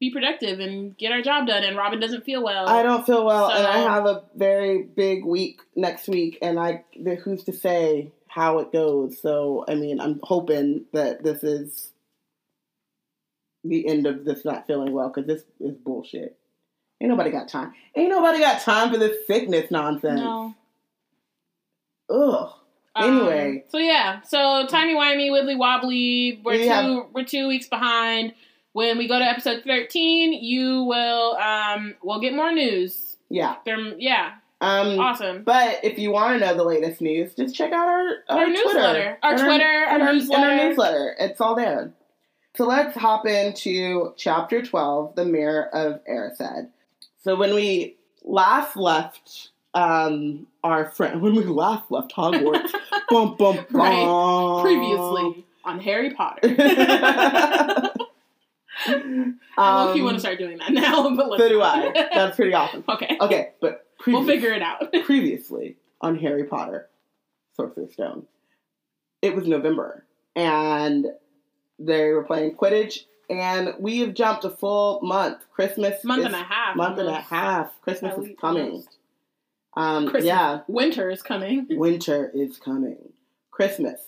be 0.00 0.10
productive 0.10 0.60
and 0.60 0.96
get 0.96 1.12
our 1.12 1.20
job 1.22 1.46
done 1.46 1.64
and 1.64 1.76
robin 1.76 2.00
doesn't 2.00 2.24
feel 2.24 2.42
well 2.42 2.68
I 2.68 2.82
don't 2.82 3.04
feel 3.04 3.24
well, 3.24 3.50
and 3.50 3.66
I 3.66 3.78
have 3.78 4.06
a 4.06 4.22
very 4.34 4.82
big 4.82 5.24
week 5.24 5.60
next 5.76 6.08
week, 6.08 6.38
and 6.40 6.58
I 6.58 6.84
who's 7.22 7.44
to 7.44 7.52
say 7.52 8.12
how 8.28 8.60
it 8.60 8.72
goes. 8.72 9.20
So 9.20 9.64
I 9.68 9.74
mean, 9.74 10.00
I'm 10.00 10.20
hoping 10.22 10.84
that 10.92 11.24
this 11.24 11.42
is 11.42 11.90
the 13.64 13.88
end 13.88 14.06
of 14.06 14.24
this 14.24 14.44
not 14.44 14.66
feeling 14.66 14.92
well 14.92 15.08
because 15.08 15.26
this 15.26 15.42
is 15.60 15.76
bullshit. 15.76 16.38
Ain't 17.00 17.10
nobody 17.10 17.30
got 17.30 17.48
time. 17.48 17.74
Ain't 17.96 18.10
nobody 18.10 18.38
got 18.38 18.60
time 18.62 18.92
for 18.92 18.98
this 18.98 19.26
sickness 19.26 19.70
nonsense. 19.70 20.20
no 20.20 20.54
Ugh. 22.10 22.52
Um, 22.98 23.18
Anyway. 23.28 23.64
so 23.68 23.78
yeah, 23.78 24.20
so 24.22 24.66
timey 24.66 24.94
wimey, 24.94 25.30
wibbly 25.30 25.56
wobbly. 25.58 26.40
We're 26.44 26.52
We 26.52 26.58
two 26.64 26.68
have- 26.68 27.04
we're 27.12 27.24
two 27.24 27.48
weeks 27.48 27.68
behind. 27.68 28.34
When 28.72 28.98
we 28.98 29.08
go 29.08 29.18
to 29.18 29.24
episode 29.24 29.62
thirteen, 29.64 30.32
you 30.32 30.84
will 30.84 31.36
um 31.36 31.94
we'll 32.02 32.20
get 32.20 32.34
more 32.34 32.52
news. 32.52 33.16
Yeah. 33.30 33.56
There, 33.64 33.78
yeah, 33.98 34.32
Um. 34.60 34.98
awesome. 34.98 35.42
But 35.42 35.80
if 35.84 35.98
you 35.98 36.10
want 36.12 36.38
to 36.38 36.46
know 36.46 36.54
the 36.54 36.64
latest 36.64 37.00
news, 37.00 37.34
just 37.34 37.54
check 37.54 37.72
out 37.72 37.86
our 37.88 38.06
our, 38.28 38.38
Our 38.38 38.44
Twitter. 38.46 38.64
newsletter. 38.64 39.18
Our 39.22 39.30
And 39.32 39.40
Twitter, 39.40 39.64
our 39.64 39.86
and 40.00 40.04
newsletter. 40.04 40.46
our 40.46 40.56
newsletter. 40.56 41.16
It's 41.18 41.40
all 41.40 41.54
there. 41.54 41.92
So 42.56 42.66
let's 42.66 42.96
hop 42.96 43.26
into 43.26 44.12
chapter 44.16 44.62
twelve, 44.62 45.14
the 45.14 45.24
Mirror 45.24 45.68
of 45.74 46.00
Erised. 46.06 46.68
So 47.22 47.34
when 47.36 47.54
we 47.54 47.96
last 48.24 48.76
left 48.76 49.50
um 49.74 50.46
our 50.64 50.90
friend 50.90 51.20
when 51.20 51.34
we 51.34 51.44
last 51.44 51.90
left 51.90 52.12
Hogwarts, 52.14 52.70
bum 53.10 53.36
bum 53.38 53.56
bum. 53.56 53.66
Right. 53.70 54.62
Previously 54.62 55.44
on 55.64 55.78
Harry 55.80 56.10
Potter. 56.14 56.40
I 58.86 59.84
low 59.84 59.92
key 59.94 60.02
want 60.02 60.12
to 60.12 60.14
um, 60.14 60.18
start 60.20 60.38
doing 60.38 60.58
that 60.58 60.72
now, 60.72 61.14
but 61.16 61.28
let's 61.30 61.42
so 61.42 61.48
do. 61.48 61.60
I. 61.62 61.92
That's 62.14 62.36
pretty 62.36 62.54
awesome. 62.54 62.84
okay. 62.88 63.16
Okay, 63.20 63.50
but 63.60 63.84
We'll 64.06 64.24
figure 64.24 64.52
it 64.52 64.62
out. 64.62 64.92
previously 65.04 65.76
on 66.00 66.16
Harry 66.18 66.44
Potter, 66.44 66.88
Sorcerer's 67.56 67.92
Stone. 67.92 68.26
It 69.20 69.34
was 69.34 69.48
November, 69.48 70.04
and 70.36 71.06
they 71.80 72.10
were 72.12 72.22
playing 72.22 72.54
Quidditch, 72.56 73.00
and 73.28 73.74
we 73.80 73.98
have 73.98 74.14
jumped 74.14 74.44
a 74.44 74.50
full 74.50 75.00
month. 75.02 75.38
Christmas, 75.52 76.04
Month 76.04 76.20
is, 76.20 76.26
and 76.26 76.34
a 76.36 76.42
half. 76.44 76.76
month 76.76 76.98
and 77.00 77.08
a 77.08 77.20
half. 77.20 77.72
Christmas 77.82 78.16
is 78.18 78.36
coming. 78.40 78.62
almost. 78.66 78.97
Um, 79.78 80.08
Christmas. 80.08 80.24
yeah, 80.26 80.60
Winter 80.66 81.08
is 81.08 81.22
coming. 81.22 81.66
winter 81.70 82.30
is 82.34 82.58
coming. 82.58 82.98
Christmas 83.52 84.00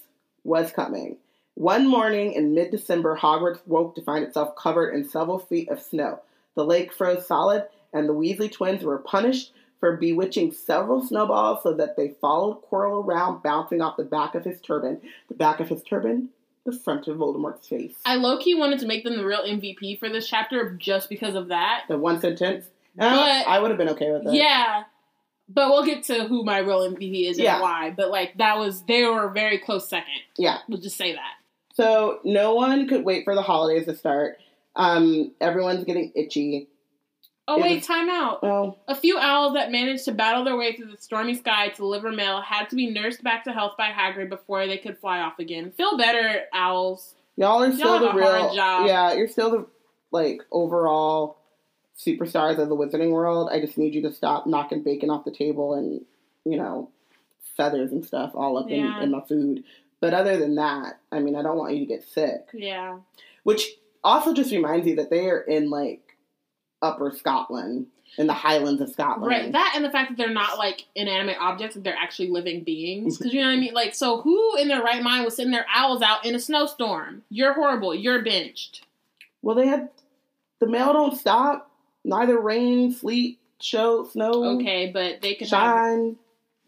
was 0.45 0.73
coming. 0.73 1.17
One 1.55 1.87
morning 1.87 2.33
in 2.33 2.55
mid 2.55 2.71
December, 2.71 3.17
Hogwarts 3.17 3.61
woke 3.67 3.95
to 3.95 4.03
find 4.03 4.25
itself 4.25 4.57
covered 4.57 4.91
in 4.95 5.05
several 5.09 5.39
feet 5.39 5.69
of 5.69 5.81
snow. 5.81 6.21
The 6.57 6.65
lake 6.65 6.93
froze 6.93 7.27
solid, 7.27 7.67
and 7.93 8.09
the 8.09 8.15
Weasley 8.15 8.50
twins 8.50 8.83
were 8.83 8.99
punished 8.99 9.53
for 9.79 9.97
bewitching 9.97 10.53
several 10.53 11.07
snowballs 11.07 11.62
so 11.62 11.73
that 11.75 11.97
they 11.97 12.15
followed 12.21 12.62
Quirrell 12.69 13.05
around, 13.05 13.43
bouncing 13.43 13.81
off 13.81 13.97
the 13.97 14.05
back 14.05 14.35
of 14.35 14.45
his 14.45 14.61
turban. 14.61 15.00
The 15.29 15.35
back 15.35 15.61
of 15.61 15.69
his 15.69 15.83
turban, 15.83 16.31
the 16.67 16.73
front 16.73 17.07
of 17.09 17.17
Voldemort's 17.19 17.67
face. 17.69 17.95
I 18.05 18.17
low 18.17 18.39
key 18.39 18.55
wanted 18.55 18.81
to 18.81 18.87
make 18.87 19.05
them 19.05 19.17
the 19.17 19.25
real 19.25 19.43
MVP 19.45 19.99
for 19.99 20.09
this 20.09 20.29
chapter 20.29 20.73
just 20.79 21.09
because 21.09 21.35
of 21.35 21.49
that. 21.49 21.85
The 21.89 21.97
one 21.97 22.21
sentence. 22.21 22.67
Uh, 22.99 23.17
But- 23.17 23.49
I 23.49 23.59
would 23.61 23.71
have 23.71 23.79
been 23.79 23.91
okay 23.91 24.11
with 24.11 24.25
that. 24.25 24.35
Yeah. 24.35 24.83
But 25.52 25.69
we'll 25.71 25.85
get 25.85 26.04
to 26.04 26.25
who 26.25 26.45
my 26.45 26.59
real 26.59 26.88
MVP 26.88 27.28
is 27.28 27.38
and 27.38 27.61
why. 27.61 27.90
But 27.97 28.11
like 28.11 28.37
that 28.38 28.57
was 28.59 28.83
they 28.85 29.04
were 29.04 29.25
a 29.28 29.33
very 29.33 29.59
close 29.59 29.88
second. 29.88 30.21
Yeah. 30.38 30.59
We'll 30.69 30.80
just 30.80 30.97
say 30.97 31.12
that. 31.12 31.33
So 31.75 32.21
no 32.25 32.54
one 32.54 32.87
could 32.88 33.04
wait 33.04 33.25
for 33.25 33.35
the 33.35 33.42
holidays 33.42 33.87
to 33.87 33.97
start. 33.97 34.38
Um, 34.76 35.33
everyone's 35.40 35.85
getting 35.85 36.12
itchy. 36.14 36.69
Oh 37.49 37.57
It 37.59 37.62
wait, 37.62 37.76
was- 37.78 37.87
time 37.87 38.09
out. 38.09 38.42
Well, 38.45 38.78
A 38.87 38.95
few 38.95 39.19
owls 39.19 39.54
that 39.54 39.73
managed 39.73 40.04
to 40.04 40.12
battle 40.12 40.45
their 40.45 40.57
way 40.57 40.76
through 40.76 40.92
the 40.92 40.99
stormy 40.99 41.35
sky 41.35 41.69
to 41.71 41.76
deliver 41.76 42.12
mail 42.12 42.40
had 42.40 42.69
to 42.71 42.76
be 42.76 42.88
nursed 42.88 43.25
back 43.25 43.42
to 43.45 43.52
health 43.52 43.73
by 43.76 43.90
Hagrid 43.90 44.28
before 44.28 44.66
they 44.69 44.78
could 44.78 44.99
fly 44.99 45.19
off 45.21 45.38
again. 45.40 45.73
Feel 45.76 45.97
better, 45.97 46.42
owls. 46.52 47.16
y'all 47.37 47.62
are 47.64 47.73
still 47.73 47.95
have 47.95 48.02
the 48.02 48.11
a 48.11 48.14
real. 48.14 48.30
hard 48.30 48.54
job. 48.54 48.87
Yeah, 48.87 49.14
you're 49.14 49.26
still 49.26 49.50
the 49.50 49.66
like 50.12 50.42
overall 50.52 51.38
superstars 52.07 52.59
of 52.59 52.69
the 52.69 52.76
Wizarding 52.76 53.11
world. 53.11 53.50
I 53.52 53.61
just 53.61 53.76
need 53.78 53.95
you 53.95 54.02
to 54.02 54.12
stop 54.12 54.47
knocking 54.47 54.83
bacon 54.83 55.11
off 55.11 55.25
the 55.25 55.30
table 55.33 55.75
and 55.75 56.00
you 56.45 56.57
know 56.57 56.90
feathers 57.57 57.92
and 57.92 58.04
stuff 58.04 58.33
all 58.35 58.57
up 58.59 58.66
Yeah. 58.69 58.97
in, 58.99 59.04
in 59.04 59.11
my 59.11 59.21
food. 59.21 59.64
But 60.00 60.14
other 60.14 60.38
than 60.38 60.54
that, 60.54 60.99
I 61.12 61.19
mean, 61.21 61.37
I 61.37 61.42
don't 61.42 61.59
want 61.59 61.75
you 61.75 61.80
to 61.80 61.87
get 61.87 62.02
sick. 62.09 62.47
Yeah. 62.54 62.99
Which 63.42 63.66
also 64.02 64.33
just 64.33 64.50
reminds 64.50 64.87
you 64.87 64.97
that 64.97 65.11
they 65.11 65.26
are 65.28 65.40
in 65.40 65.69
like 65.69 66.16
Upper 66.80 67.12
Scotland, 67.14 67.87
in 68.16 68.26
the 68.26 68.33
Highlands 68.33 68.80
of 68.80 68.88
Scotland. 68.88 69.26
Right. 69.30 69.52
That 69.52 69.75
and 69.76 69.85
the 69.85 69.90
fact 69.90 70.11
that 70.11 70.16
they're 70.16 70.33
not 70.33 70.57
like 70.57 70.87
inanimate 70.95 71.37
objects, 71.38 71.76
they're 71.78 71.95
actually 71.95 72.30
living 72.30 72.64
beings. 72.64 73.19
Because 73.19 73.35
you 73.35 73.40
know 73.42 73.49
what 73.49 73.52
I 73.52 73.61
mean? 73.61 73.75
Like, 73.75 73.95
so 73.95 74.23
who 74.23 74.57
in 74.57 74.69
their 74.69 74.83
right 74.83 75.02
mind 75.02 75.26
was 75.26 75.37
sitting 75.37 75.52
their 75.52 75.66
owls 75.75 76.00
out 76.00 76.25
in 76.25 76.35
a 76.35 76.40
snowstorm? 76.40 77.23
You're 77.28 77.52
horrible. 77.52 77.95
You're 77.95 78.23
benched. 78.23 78.87
Well, 79.42 79.54
they 79.54 79.66
had 79.66 79.90
the 80.61 80.66
mail 80.66 80.92
don't 80.95 81.16
stop. 81.16 81.70
Neither 82.04 82.38
rain, 82.38 82.92
sleet, 82.92 83.38
show, 83.61 84.07
snow, 84.07 84.57
Okay, 84.59 84.90
but 84.92 85.21
they 85.21 85.37
have. 85.40 85.49
shine. 85.49 86.16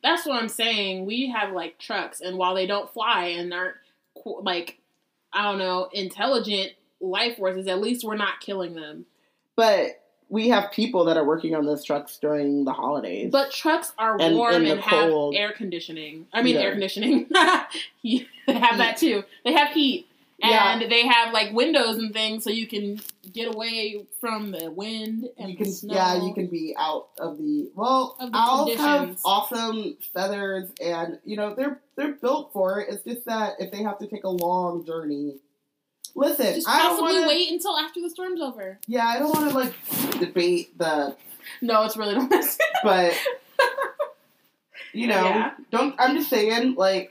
That's 0.03 0.27
what 0.27 0.41
I'm 0.43 0.49
saying. 0.49 1.07
We 1.07 1.29
have 1.29 1.53
like 1.53 1.79
trucks, 1.79 2.21
and 2.21 2.37
while 2.37 2.55
they 2.55 2.67
don't 2.67 2.93
fly 2.93 3.27
and 3.29 3.53
aren't 3.55 3.77
like, 4.25 4.79
I 5.33 5.45
don't 5.45 5.59
know, 5.59 5.89
intelligent 5.93 6.73
life 7.01 7.37
forces, 7.39 7.67
at 7.69 7.81
least 7.81 8.05
we're 8.05 8.17
not 8.17 8.41
killing 8.41 8.75
them. 8.75 9.07
But 9.57 10.01
we 10.29 10.49
have 10.49 10.71
people 10.73 11.05
that 11.07 11.17
are 11.17 11.25
working 11.25 11.55
on 11.55 11.67
those 11.67 11.85
trucks 11.85 12.17
during 12.19 12.65
the 12.65 12.73
holidays. 12.73 13.31
But 13.31 13.51
trucks 13.53 13.93
are 13.99 14.21
And 14.21 14.35
warm 14.37 14.55
and, 14.55 14.67
the 14.67 14.81
have 14.81 15.11
cold. 15.11 15.35
air 15.37 15.53
conditioning. 15.53 16.27
I 16.33 16.43
mean, 16.43 16.55
Yeah. 16.57 16.63
air 16.63 16.71
conditioning. 16.73 17.29
They 18.03 18.55
have 18.59 18.79
that 18.79 18.97
too. 18.97 19.23
They 19.45 19.53
have 19.53 19.71
heat. 19.73 20.07
Yeah. 20.43 20.73
And 20.81 20.91
they 20.91 21.07
have 21.07 21.33
like 21.33 21.53
windows 21.53 21.97
and 21.99 22.13
things 22.13 22.43
so 22.45 22.51
you 22.51 22.67
can 22.67 23.01
get 23.33 23.55
away 23.55 24.05
from 24.21 24.51
the 24.51 24.71
wind 24.71 25.29
and 25.39 25.51
you 25.51 25.57
the 25.57 25.65
can, 25.65 25.73
snow. 25.73 25.95
yeah, 25.95 26.23
you 26.23 26.35
can 26.35 26.49
be 26.49 26.75
out 26.77 27.09
of 27.21 27.39
the 27.39 27.71
well. 27.75 28.17
Of 28.19 28.33
the 28.33 28.39
owls 28.39 28.75
have 28.77 29.19
awesome 29.25 29.97
feathers, 30.13 30.69
and 30.81 31.19
you 31.25 31.37
know 31.37 31.55
they're 31.55 31.81
they're 31.97 32.13
built 32.13 32.53
for 32.53 32.81
it. 32.81 32.89
It's 32.93 33.05
just 33.05 33.25
that 33.27 33.55
if 33.61 33.71
they 33.71 33.83
have 33.85 33.99
to 34.01 34.07
take 34.09 34.25
a 34.25 34.29
long 34.31 34.85
journey. 34.85 35.37
Listen, 36.15 36.55
Just 36.57 36.69
I 36.69 36.83
don't 36.83 37.01
want 37.01 37.17
to. 37.23 37.27
wait 37.27 37.51
until 37.51 37.79
after 37.79 37.99
the 38.03 38.11
storm's 38.11 38.41
over. 38.43 38.79
Yeah, 38.87 39.07
I 39.07 39.19
don't 39.19 39.31
want 39.35 39.51
to 39.51 39.57
like 39.57 40.21
debate 40.21 40.77
the, 40.77 41.17
No, 41.63 41.85
it's 41.85 41.97
really 41.97 42.15
not. 42.17 42.31
but 42.85 43.15
you 44.93 45.07
know, 45.07 45.25
Yeah. 45.25 45.53
don't. 45.71 45.95
I'm 45.99 46.15
just 46.17 46.29
saying, 46.29 46.75
like, 46.75 47.09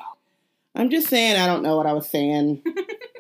I'm 0.76 0.90
just 0.92 1.08
saying, 1.08 1.36
I 1.36 1.48
don't 1.48 1.64
know 1.64 1.78
what 1.78 1.88
I 1.88 1.94
was 1.94 2.08
saying. 2.08 2.62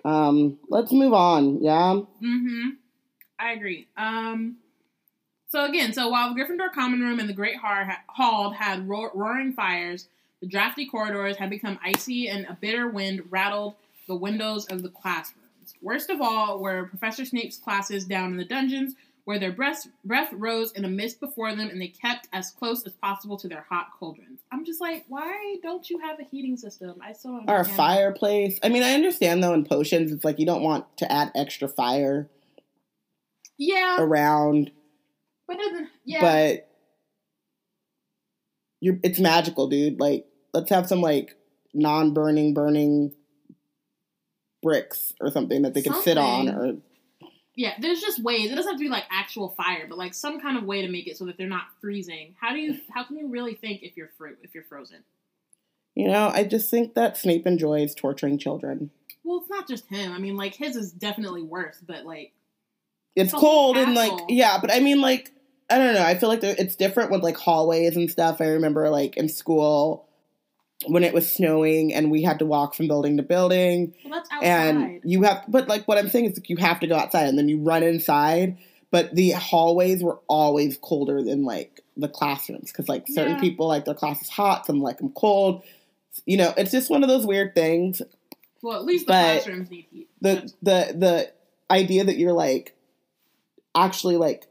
um, 0.05 0.57
let's 0.69 0.91
move 0.91 1.13
on. 1.13 1.61
Yeah. 1.61 2.01
Mm-hmm. 2.23 2.69
I 3.39 3.51
agree. 3.53 3.87
Um. 3.97 4.57
So 5.49 5.65
again, 5.65 5.91
so 5.91 6.07
while 6.07 6.33
the 6.33 6.39
Gryffindor 6.39 6.71
common 6.73 7.01
room 7.01 7.19
and 7.19 7.27
the 7.27 7.33
Great 7.33 7.57
Hall 7.57 7.83
ha- 7.83 8.51
had 8.51 8.87
ro- 8.87 9.11
roaring 9.13 9.51
fires, 9.51 10.07
the 10.39 10.47
drafty 10.47 10.85
corridors 10.85 11.35
had 11.35 11.49
become 11.49 11.77
icy, 11.83 12.29
and 12.29 12.45
a 12.45 12.57
bitter 12.59 12.87
wind 12.87 13.23
rattled 13.29 13.75
the 14.07 14.15
windows 14.15 14.65
of 14.67 14.81
the 14.81 14.89
classrooms. 14.89 15.73
Worst 15.81 16.09
of 16.09 16.21
all 16.21 16.59
were 16.59 16.85
Professor 16.85 17.25
Snape's 17.25 17.57
classes 17.57 18.05
down 18.05 18.31
in 18.31 18.37
the 18.37 18.45
dungeons, 18.45 18.93
where 19.25 19.39
their 19.39 19.51
breath 19.51 19.87
breath 20.03 20.31
rose 20.33 20.71
in 20.71 20.85
a 20.85 20.87
mist 20.87 21.19
before 21.19 21.55
them, 21.55 21.69
and 21.69 21.81
they 21.81 21.87
kept 21.87 22.27
as 22.33 22.51
close 22.51 22.85
as 22.85 22.93
possible 22.93 23.37
to 23.37 23.47
their 23.47 23.65
hot 23.69 23.87
cauldrons. 23.99 24.41
I'm 24.51 24.65
just 24.65 24.81
like, 24.81 25.05
why 25.07 25.57
don't 25.61 25.89
you 25.89 25.99
have 25.99 26.19
a 26.19 26.23
heating 26.23 26.57
system? 26.57 26.95
I 27.03 27.13
still 27.13 27.37
don't 27.37 27.49
Or 27.49 27.61
a 27.61 27.65
fireplace. 27.65 28.59
I 28.63 28.69
mean, 28.69 28.83
I 28.83 28.93
understand 28.93 29.43
though 29.43 29.53
in 29.53 29.65
potions, 29.65 30.11
it's 30.11 30.25
like 30.25 30.39
you 30.39 30.45
don't 30.45 30.63
want 30.63 30.85
to 30.97 31.11
add 31.11 31.31
extra 31.35 31.67
fire 31.67 32.29
Yeah, 33.57 33.97
around, 33.99 34.71
but 35.47 35.57
doesn't. 35.57 35.89
Yeah, 36.05 36.21
but 36.21 36.67
you're 38.79 38.99
it's 39.03 39.19
magical, 39.19 39.67
dude. 39.67 39.99
Like, 39.99 40.25
let's 40.53 40.69
have 40.71 40.87
some 40.87 41.01
like 41.01 41.35
non-burning, 41.73 42.53
burning 42.53 43.13
bricks 44.61 45.13
or 45.21 45.31
something 45.31 45.61
that 45.63 45.73
they 45.73 45.81
can 45.81 45.93
sit 46.01 46.17
on, 46.17 46.49
or 46.49 46.77
Yeah, 47.61 47.75
there's 47.79 48.01
just 48.01 48.23
ways. 48.23 48.51
It 48.51 48.55
doesn't 48.55 48.71
have 48.71 48.79
to 48.79 48.83
be 48.83 48.89
like 48.89 49.03
actual 49.11 49.49
fire, 49.49 49.85
but 49.87 49.95
like 49.95 50.15
some 50.15 50.41
kind 50.41 50.57
of 50.57 50.63
way 50.63 50.81
to 50.81 50.87
make 50.87 51.07
it 51.07 51.15
so 51.15 51.25
that 51.25 51.37
they're 51.37 51.47
not 51.47 51.65
freezing. 51.79 52.33
How 52.41 52.53
do 52.53 52.59
you? 52.59 52.79
How 52.91 53.03
can 53.03 53.17
you 53.17 53.27
really 53.29 53.53
think 53.53 53.83
if 53.83 53.95
you're 53.95 54.09
fro- 54.17 54.33
if 54.41 54.55
you're 54.55 54.63
frozen? 54.63 55.03
you 55.93 56.07
know, 56.07 56.31
I 56.33 56.43
just 56.43 56.71
think 56.71 56.95
that 56.95 57.17
Snape 57.17 57.45
enjoys 57.45 57.93
torturing 57.93 58.39
children. 58.39 58.89
Well, 59.23 59.41
it's 59.41 59.49
not 59.51 59.67
just 59.67 59.87
him. 59.89 60.11
I 60.11 60.17
mean, 60.17 60.37
like 60.37 60.55
his 60.55 60.75
is 60.75 60.91
definitely 60.91 61.43
worse, 61.43 61.77
but 61.85 62.03
like 62.03 62.31
It's 63.15 63.31
The 63.31 63.37
cold 63.37 63.77
and 63.77 63.93
like 63.93 64.11
yeah, 64.27 64.57
but 64.59 64.73
I 64.73 64.79
mean 64.79 64.99
like 64.99 65.31
I 65.69 65.77
don't 65.77 65.93
know. 65.93 66.03
I 66.03 66.17
feel 66.17 66.29
like 66.29 66.43
it's 66.43 66.75
different 66.75 67.11
with 67.11 67.21
like 67.21 67.37
hallways 67.37 67.95
and 67.95 68.09
stuff. 68.09 68.41
I 68.41 68.47
remember 68.47 68.89
like 68.89 69.17
in 69.17 69.29
school 69.29 70.07
when 70.87 71.03
it 71.03 71.13
was 71.13 71.31
snowing 71.31 71.93
and 71.93 72.09
we 72.11 72.23
had 72.23 72.39
to 72.39 72.45
walk 72.45 72.73
from 72.73 72.87
building 72.87 73.17
to 73.17 73.23
building 73.23 73.93
well, 74.03 74.13
that's 74.15 74.29
outside. 74.31 74.45
and 74.47 75.01
you 75.03 75.21
have 75.23 75.43
but 75.47 75.67
like 75.67 75.87
what 75.87 75.97
I'm 75.97 76.09
saying 76.09 76.25
is 76.25 76.37
like, 76.37 76.49
you 76.49 76.57
have 76.57 76.79
to 76.79 76.87
go 76.87 76.95
outside 76.95 77.27
and 77.27 77.37
then 77.37 77.47
you 77.49 77.59
run 77.59 77.83
inside. 77.83 78.57
But 78.89 79.15
the 79.15 79.29
hallways 79.31 80.03
were 80.03 80.19
always 80.27 80.77
colder 80.77 81.23
than 81.23 81.43
like 81.45 81.79
the 81.95 82.09
classrooms 82.09 82.71
because 82.71 82.89
like 82.89 83.07
certain 83.07 83.35
Yeah. 83.35 83.39
people 83.39 83.67
like 83.67 83.85
their 83.85 83.93
class 83.93 84.21
is 84.21 84.27
hot, 84.29 84.65
some 84.65 84.81
like 84.81 84.97
them 84.97 85.11
cold. 85.15 85.63
You 86.25 86.35
know, 86.37 86.53
it's 86.57 86.71
just 86.71 86.89
one 86.89 87.01
of 87.03 87.07
those 87.09 87.25
weird 87.25 87.55
things. 87.55 88.01
well, 88.61 88.77
at 88.77 88.83
least 88.83 89.05
the 89.05 89.13
but 89.13 89.21
classrooms 89.43 89.69
need 89.71 89.85
heat. 89.91 90.09
the 90.19 90.51
the 90.61 90.93
the 90.97 91.31
idea 91.73 92.03
that 92.03 92.17
you're 92.17 92.33
like 92.33 92.75
actually 93.75 94.17
like 94.17 94.45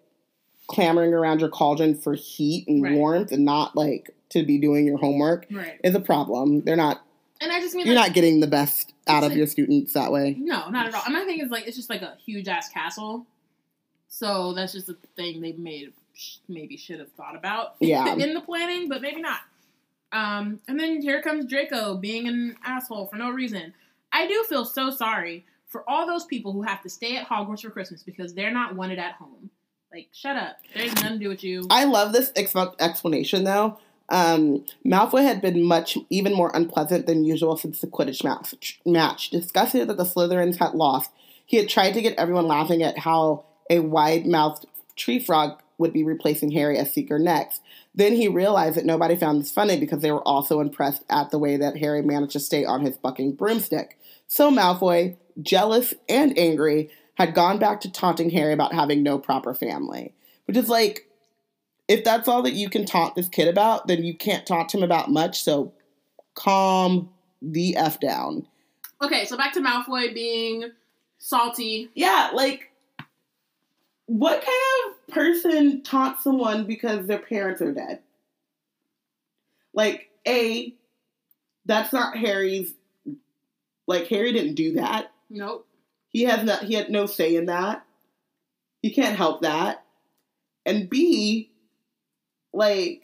clamoring 0.70 1.12
around 1.12 1.40
your 1.40 1.48
cauldron 1.50 1.94
for 1.94 2.14
heat 2.14 2.66
and 2.68 2.82
Right. 2.82 2.94
warmth 2.94 3.32
and 3.32 3.44
not 3.44 3.76
like 3.76 4.10
to 4.30 4.44
be 4.44 4.58
doing 4.58 4.86
your 4.86 4.96
homework 4.98 5.46
right, 5.50 5.78
is 5.84 5.94
a 5.94 6.00
problem. 6.00 6.62
They're 6.62 6.76
not 6.76 7.04
and 7.42 7.50
I 7.52 7.60
just 7.60 7.74
mean 7.74 7.86
you're 7.86 7.94
like, 7.96 8.08
not 8.10 8.14
getting 8.14 8.40
the 8.40 8.46
best 8.46 8.92
out 9.08 9.24
of 9.24 9.30
like- 9.30 9.38
your 9.38 9.46
students 9.46 9.92
that 9.94 10.12
way. 10.12 10.36
No, 10.38 10.68
not 10.70 10.86
at 10.86 10.94
all. 10.94 11.02
And 11.04 11.14
my 11.14 11.24
thing 11.24 11.40
is 11.40 11.50
like 11.50 11.66
it's 11.66 11.76
just 11.76 11.90
like 11.90 12.02
a 12.02 12.16
huge 12.24 12.48
ass 12.48 12.68
castle, 12.68 13.26
so 14.08 14.52
that's 14.54 14.72
just 14.72 14.88
a 14.88 14.96
thing 15.16 15.40
they 15.40 15.52
made 15.52 15.92
maybe 16.48 16.76
should 16.76 16.98
have 17.00 17.10
thought 17.12 17.34
about 17.36 17.76
Yeah. 17.80 18.14
in 18.14 18.34
the 18.34 18.40
planning, 18.40 18.88
but 18.88 19.00
maybe 19.02 19.20
not. 19.22 19.40
Um, 20.12 20.60
and 20.68 20.78
then 20.78 21.00
here 21.00 21.22
comes 21.22 21.46
Draco 21.46 21.96
being 21.96 22.26
an 22.28 22.56
asshole 22.64 23.06
for 23.06 23.16
no 23.16 23.30
reason. 23.30 23.72
I 24.12 24.26
do 24.26 24.44
feel 24.48 24.64
so 24.64 24.90
sorry 24.90 25.46
for 25.68 25.88
all 25.88 26.06
those 26.06 26.24
people 26.24 26.52
who 26.52 26.62
have 26.62 26.82
to 26.82 26.90
stay 26.90 27.16
at 27.16 27.28
Hogwarts 27.28 27.62
for 27.62 27.70
Christmas 27.70 28.02
because 28.02 28.34
they're 28.34 28.50
not 28.50 28.74
wanted 28.74 28.98
at 28.98 29.12
home. 29.14 29.50
Like, 29.92 30.08
shut 30.12 30.36
up. 30.36 30.56
There's 30.74 30.94
nothing 30.96 31.12
to 31.14 31.18
do 31.18 31.28
with 31.28 31.42
you. 31.42 31.66
I 31.68 31.84
love 31.84 32.12
this 32.12 32.32
ex- 32.36 32.54
explanation 32.78 33.44
though. 33.44 33.78
Um, 34.08 34.64
Malfoy 34.84 35.22
had 35.22 35.40
been 35.40 35.64
much 35.64 35.96
even 36.10 36.34
more 36.34 36.50
unpleasant 36.54 37.06
than 37.06 37.24
usual 37.24 37.56
since 37.56 37.80
the 37.80 37.86
Quidditch 37.86 38.24
match. 38.24 38.80
match. 38.84 39.30
Disgusted 39.30 39.88
that 39.88 39.96
the 39.96 40.04
Slytherins 40.04 40.58
had 40.58 40.74
lost, 40.74 41.10
he 41.46 41.56
had 41.56 41.68
tried 41.68 41.92
to 41.92 42.02
get 42.02 42.18
everyone 42.18 42.46
laughing 42.46 42.82
at 42.82 42.98
how 42.98 43.44
a 43.68 43.78
wide-mouthed 43.80 44.66
tree 44.96 45.18
frog 45.18 45.60
would 45.78 45.92
be 45.92 46.04
replacing 46.04 46.50
Harry 46.50 46.76
as 46.76 46.92
Seeker 46.92 47.18
next. 47.18 47.62
Then 47.94 48.14
he 48.14 48.28
realized 48.28 48.76
that 48.76 48.84
nobody 48.84 49.16
found 49.16 49.40
this 49.40 49.50
funny 49.50 49.78
because 49.78 50.00
they 50.00 50.12
were 50.12 50.26
also 50.26 50.60
impressed 50.60 51.02
at 51.08 51.30
the 51.30 51.38
way 51.38 51.56
that 51.56 51.78
Harry 51.78 52.02
managed 52.02 52.32
to 52.32 52.40
stay 52.40 52.64
on 52.64 52.82
his 52.82 52.96
bucking 52.96 53.32
broomstick. 53.32 53.98
So 54.26 54.50
Malfoy, 54.50 55.16
jealous 55.40 55.94
and 56.08 56.36
angry, 56.38 56.90
had 57.14 57.34
gone 57.34 57.58
back 57.58 57.80
to 57.82 57.90
taunting 57.90 58.30
Harry 58.30 58.52
about 58.52 58.72
having 58.72 59.02
no 59.02 59.18
proper 59.18 59.54
family. 59.54 60.14
Which 60.46 60.56
is 60.56 60.68
like, 60.68 61.06
if 61.86 62.02
that's 62.04 62.28
all 62.28 62.42
that 62.42 62.54
you 62.54 62.70
can 62.70 62.84
taunt 62.84 63.14
this 63.14 63.28
kid 63.28 63.48
about, 63.48 63.86
then 63.86 64.04
you 64.04 64.16
can't 64.16 64.46
taunt 64.46 64.74
him 64.74 64.82
about 64.82 65.10
much. 65.10 65.42
So 65.42 65.72
calm 66.34 67.10
the 67.42 67.76
F 67.76 68.00
down. 68.00 68.46
Okay, 69.02 69.24
so 69.24 69.36
back 69.36 69.52
to 69.54 69.60
Malfoy 69.60 70.12
being 70.14 70.70
salty. 71.18 71.90
Yeah, 71.94 72.30
like, 72.34 72.70
what 74.06 74.42
kind 74.42 74.96
of 74.96 75.14
person 75.14 75.82
taunts 75.82 76.24
someone 76.24 76.66
because 76.66 77.06
their 77.06 77.18
parents 77.18 77.62
are 77.62 77.72
dead? 77.72 78.00
Like, 79.72 80.10
A, 80.26 80.74
that's 81.64 81.92
not 81.92 82.16
Harry's. 82.16 82.74
Like, 83.86 84.06
Harry 84.08 84.32
didn't 84.32 84.54
do 84.54 84.72
that. 84.74 85.12
Nope. 85.30 85.66
He 86.10 86.24
has 86.24 86.44
not. 86.44 86.64
He 86.64 86.74
had 86.74 86.90
no 86.90 87.06
say 87.06 87.36
in 87.36 87.46
that. 87.46 87.84
He 88.82 88.90
can't 88.90 89.16
help 89.16 89.42
that. 89.42 89.84
And 90.66 90.90
B, 90.90 91.50
like, 92.52 93.02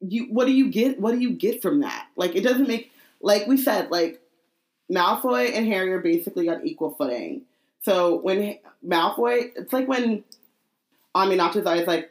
you. 0.00 0.26
What 0.30 0.46
do 0.46 0.52
you 0.52 0.70
get? 0.70 1.00
What 1.00 1.12
do 1.12 1.18
you 1.18 1.32
get 1.32 1.62
from 1.62 1.80
that? 1.80 2.06
Like, 2.16 2.36
it 2.36 2.42
doesn't 2.42 2.68
make. 2.68 2.92
Like 3.20 3.46
we 3.46 3.56
said, 3.56 3.90
like 3.90 4.20
Malfoy 4.92 5.50
and 5.54 5.66
Harry 5.66 5.92
are 5.92 6.00
basically 6.00 6.48
on 6.48 6.64
equal 6.66 6.90
footing. 6.90 7.42
So 7.82 8.20
when 8.20 8.58
Malfoy, 8.86 9.50
it's 9.56 9.72
like 9.72 9.88
when 9.88 10.24
Aminata's 11.16 11.66
always 11.66 11.86
like, 11.86 12.10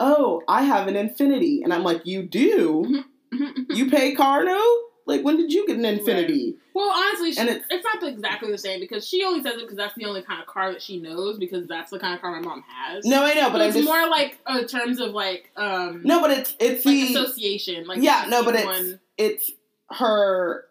"Oh, 0.00 0.42
I 0.48 0.62
have 0.62 0.86
an 0.88 0.94
Infiniti," 0.94 1.62
and 1.62 1.72
I'm 1.72 1.82
like, 1.82 2.04
"You 2.04 2.24
do? 2.24 2.84
Mm-hmm. 2.84 3.42
Mm-hmm. 3.42 3.72
you 3.72 3.90
pay 3.90 4.14
Carno? 4.14 4.60
Like, 5.06 5.22
when 5.22 5.36
did 5.36 5.52
you 5.52 5.66
get 5.66 5.76
an 5.76 5.82
Infiniti?" 5.82 6.56
Well, 6.74 6.90
honestly, 6.90 7.32
she, 7.32 7.40
And 7.40 7.48
it's, 7.50 7.64
it's- 7.70 7.84
not 7.84 8.02
exactly 8.08 8.50
the 8.50 8.58
same 8.58 8.80
because 8.80 9.06
she 9.06 9.22
only 9.24 9.42
says 9.42 9.54
it 9.54 9.60
because 9.60 9.76
that's 9.76 9.94
the 9.94 10.06
only 10.06 10.22
kind 10.22 10.40
of 10.40 10.46
car 10.46 10.72
that 10.72 10.82
she 10.82 10.98
knows 10.98 11.38
because 11.38 11.66
that's 11.68 11.90
the 11.90 11.98
kind 11.98 12.14
of 12.14 12.20
car 12.20 12.32
my 12.32 12.40
mom 12.40 12.64
has. 12.66 13.04
No, 13.04 13.22
I 13.24 13.34
know, 13.34 13.48
but 13.48 13.52
but 13.52 13.60
I'm 13.62 13.66
it's 13.68 13.76
just 13.76 13.86
more 13.88 14.08
like 14.08 14.38
uh, 14.46 14.58
in 14.60 14.66
terms 14.66 14.98
of 15.00 15.12
like 15.12 15.50
um 15.56 16.00
no, 16.04 16.20
but 16.20 16.30
it's 16.30 16.56
it's 16.58 16.84
like 16.84 16.94
the 16.94 17.14
association. 17.14 17.86
Like 17.86 18.02
yeah, 18.02 18.26
no, 18.28 18.44
but 18.44 18.54
it's 18.56 18.94
it's 19.18 19.50
her. 19.90 20.64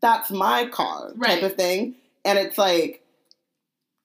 That's 0.00 0.30
my 0.30 0.66
car 0.66 1.12
type 1.24 1.42
of 1.42 1.54
thing, 1.54 1.94
and 2.24 2.38
it's 2.38 2.58
like 2.58 3.02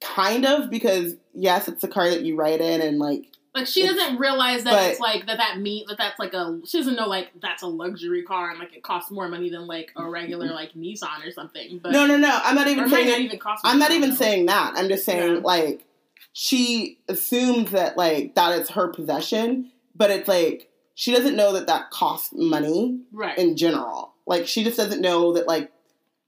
kind 0.02 0.46
of 0.46 0.70
because 0.70 1.16
yes, 1.34 1.68
it's 1.68 1.82
the 1.82 1.88
car 1.88 2.10
that 2.10 2.22
you 2.22 2.36
ride 2.36 2.62
in, 2.62 2.82
and 2.82 3.00
like 3.00 3.26
like 3.58 3.68
she 3.68 3.86
doesn't 3.86 4.18
realize 4.18 4.64
that 4.64 4.74
but- 4.74 4.92
it's 4.92 5.00
like 5.00 5.26
that 5.28 5.38
that 5.38 5.60
meat 5.60 5.88
that 5.88 5.98
that's 5.98 6.20
like 6.20 6.34
a 6.34 6.60
she 6.66 6.78
doesn't 6.78 6.96
know 6.96 7.08
like 7.08 7.32
that's 7.42 7.64
a 7.64 7.68
luxury 7.68 8.24
car 8.24 8.50
and 8.52 8.60
like 8.60 8.74
it 8.76 8.84
costs 8.84 9.12
more 9.12 9.28
money 9.28 9.50
than 9.50 9.68
like 9.68 9.92
a 9.96 10.08
regular 10.08 10.48
like 10.48 10.74
Nissan 10.74 11.26
or 11.26 11.32
something. 11.32 11.80
But 11.82 11.92
no, 11.92 12.06
no, 12.06 12.18
no. 12.18 12.40
I'm 12.44 12.56
not 12.56 12.68
even 12.68 12.90
saying 12.90 13.08
not 13.08 13.20
even 13.20 13.40
cost. 13.40 13.62
I'm 13.66 13.80
not 13.80 13.92
even 13.92 14.16
saying 14.16 14.46
that. 14.46 14.74
I'm 14.76 14.88
just 14.88 15.06
saying 15.06 15.36
Yeah. 15.36 15.42
like 15.42 15.86
she 16.34 17.00
assumes 17.10 17.72
that 17.72 17.98
like 17.98 18.36
that 18.36 18.60
is 18.60 18.70
her 18.70 18.88
possession, 18.90 19.72
but 19.96 20.12
it's 20.12 20.28
like 20.28 20.70
she 20.94 21.12
doesn't 21.12 21.36
know 21.36 21.54
that 21.54 21.68
that 21.68 21.90
costs 21.92 22.32
money 22.34 23.00
right. 23.12 23.38
in 23.38 23.58
general. 23.58 24.14
Like 24.26 24.48
she 24.48 24.64
just 24.64 24.78
doesn't 24.78 25.02
know 25.02 25.34
that 25.34 25.48
like 25.48 25.72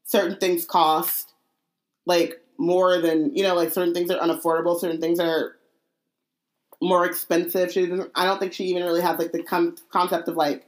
certain 0.04 0.38
things 0.38 0.66
cost 0.66 1.34
like 2.06 2.42
more 2.58 3.00
than 3.00 3.36
you 3.36 3.44
know 3.44 3.56
like 3.56 3.72
certain 3.72 3.94
things 3.94 4.10
are 4.10 4.20
unaffordable, 4.20 4.80
certain 4.80 5.00
things 5.00 5.20
are 5.20 5.56
more 6.82 7.06
expensive. 7.06 7.72
She 7.72 7.86
doesn't. 7.86 8.12
I 8.16 8.26
don't 8.26 8.40
think 8.40 8.54
she 8.54 8.66
even 8.66 8.84
really 8.84 9.02
has 9.02 9.18
like 9.20 9.32
the 9.32 9.44
com- 9.44 9.76
concept 9.92 10.28
of 10.28 10.36
like 10.38 10.66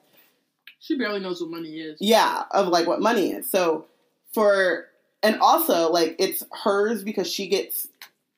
she 0.79 0.97
barely 0.97 1.19
knows 1.19 1.41
what 1.41 1.51
money 1.51 1.69
is. 1.79 1.97
yeah 2.01 2.43
of 2.51 2.67
like 2.67 2.87
what 2.87 3.01
money 3.01 3.31
is. 3.31 3.49
So 3.49 3.85
for 4.33 4.85
and 5.23 5.39
also 5.39 5.91
like 5.91 6.15
it's 6.19 6.43
hers 6.63 7.03
because 7.03 7.31
she 7.31 7.47
gets 7.47 7.87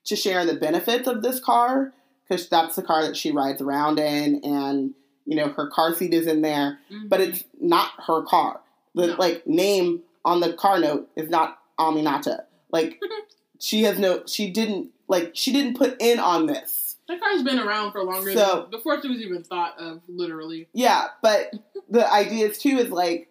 to 0.06 0.15
share 0.15 0.46
the 0.46 0.56
benefits 0.56 1.08
of 1.08 1.22
this 1.22 1.39
car 1.39 1.94
because 2.27 2.50
that's 2.50 2.75
the 2.75 2.84
car 2.84 3.01
that 3.03 3.15
she 3.15 3.32
rides 3.32 3.62
around 3.62 4.00
in 4.00 4.42
and 4.44 4.94
you 5.25 5.36
know 5.38 5.48
her 5.50 5.68
car 5.68 5.94
seat 5.94 6.13
is 6.13 6.27
in 6.27 6.42
there 6.42 6.80
Mhm. 6.92 7.08
but 7.10 7.22
it's 7.22 7.44
not 7.62 7.92
her 8.08 8.22
car. 8.24 8.60
The 8.96 9.08
No. 9.08 9.15
like 9.18 9.48
name 9.48 10.01
on 10.25 10.42
the 10.42 10.53
car 10.53 10.80
note 10.80 11.10
is 11.15 11.30
not 11.30 11.58
Aminata. 11.80 12.44
Like 12.72 13.00
she 13.60 13.84
has 13.84 13.98
no 13.98 14.24
she 14.27 14.51
didn't 14.51 14.89
like 15.08 15.32
she 15.34 15.52
didn't 15.54 15.78
put 15.78 15.95
in 16.02 16.19
on 16.19 16.45
this. 16.48 16.82
That 17.08 17.20
car's 17.20 17.44
been 17.44 17.60
around 17.60 17.92
for 17.92 18.04
longer 18.04 18.34
So- 18.34 18.62
than 18.62 18.72
before 18.72 18.96
it 18.96 19.04
was 19.04 19.20
even 19.22 19.44
thought 19.44 19.78
of. 19.80 20.02
Literally, 20.08 20.68
Yeah, 20.74 21.08
but 21.22 21.52
the 21.89 22.12
idea 22.12 22.48
is 22.48 22.58
too 22.58 22.78
is 22.78 22.89
like 22.89 23.30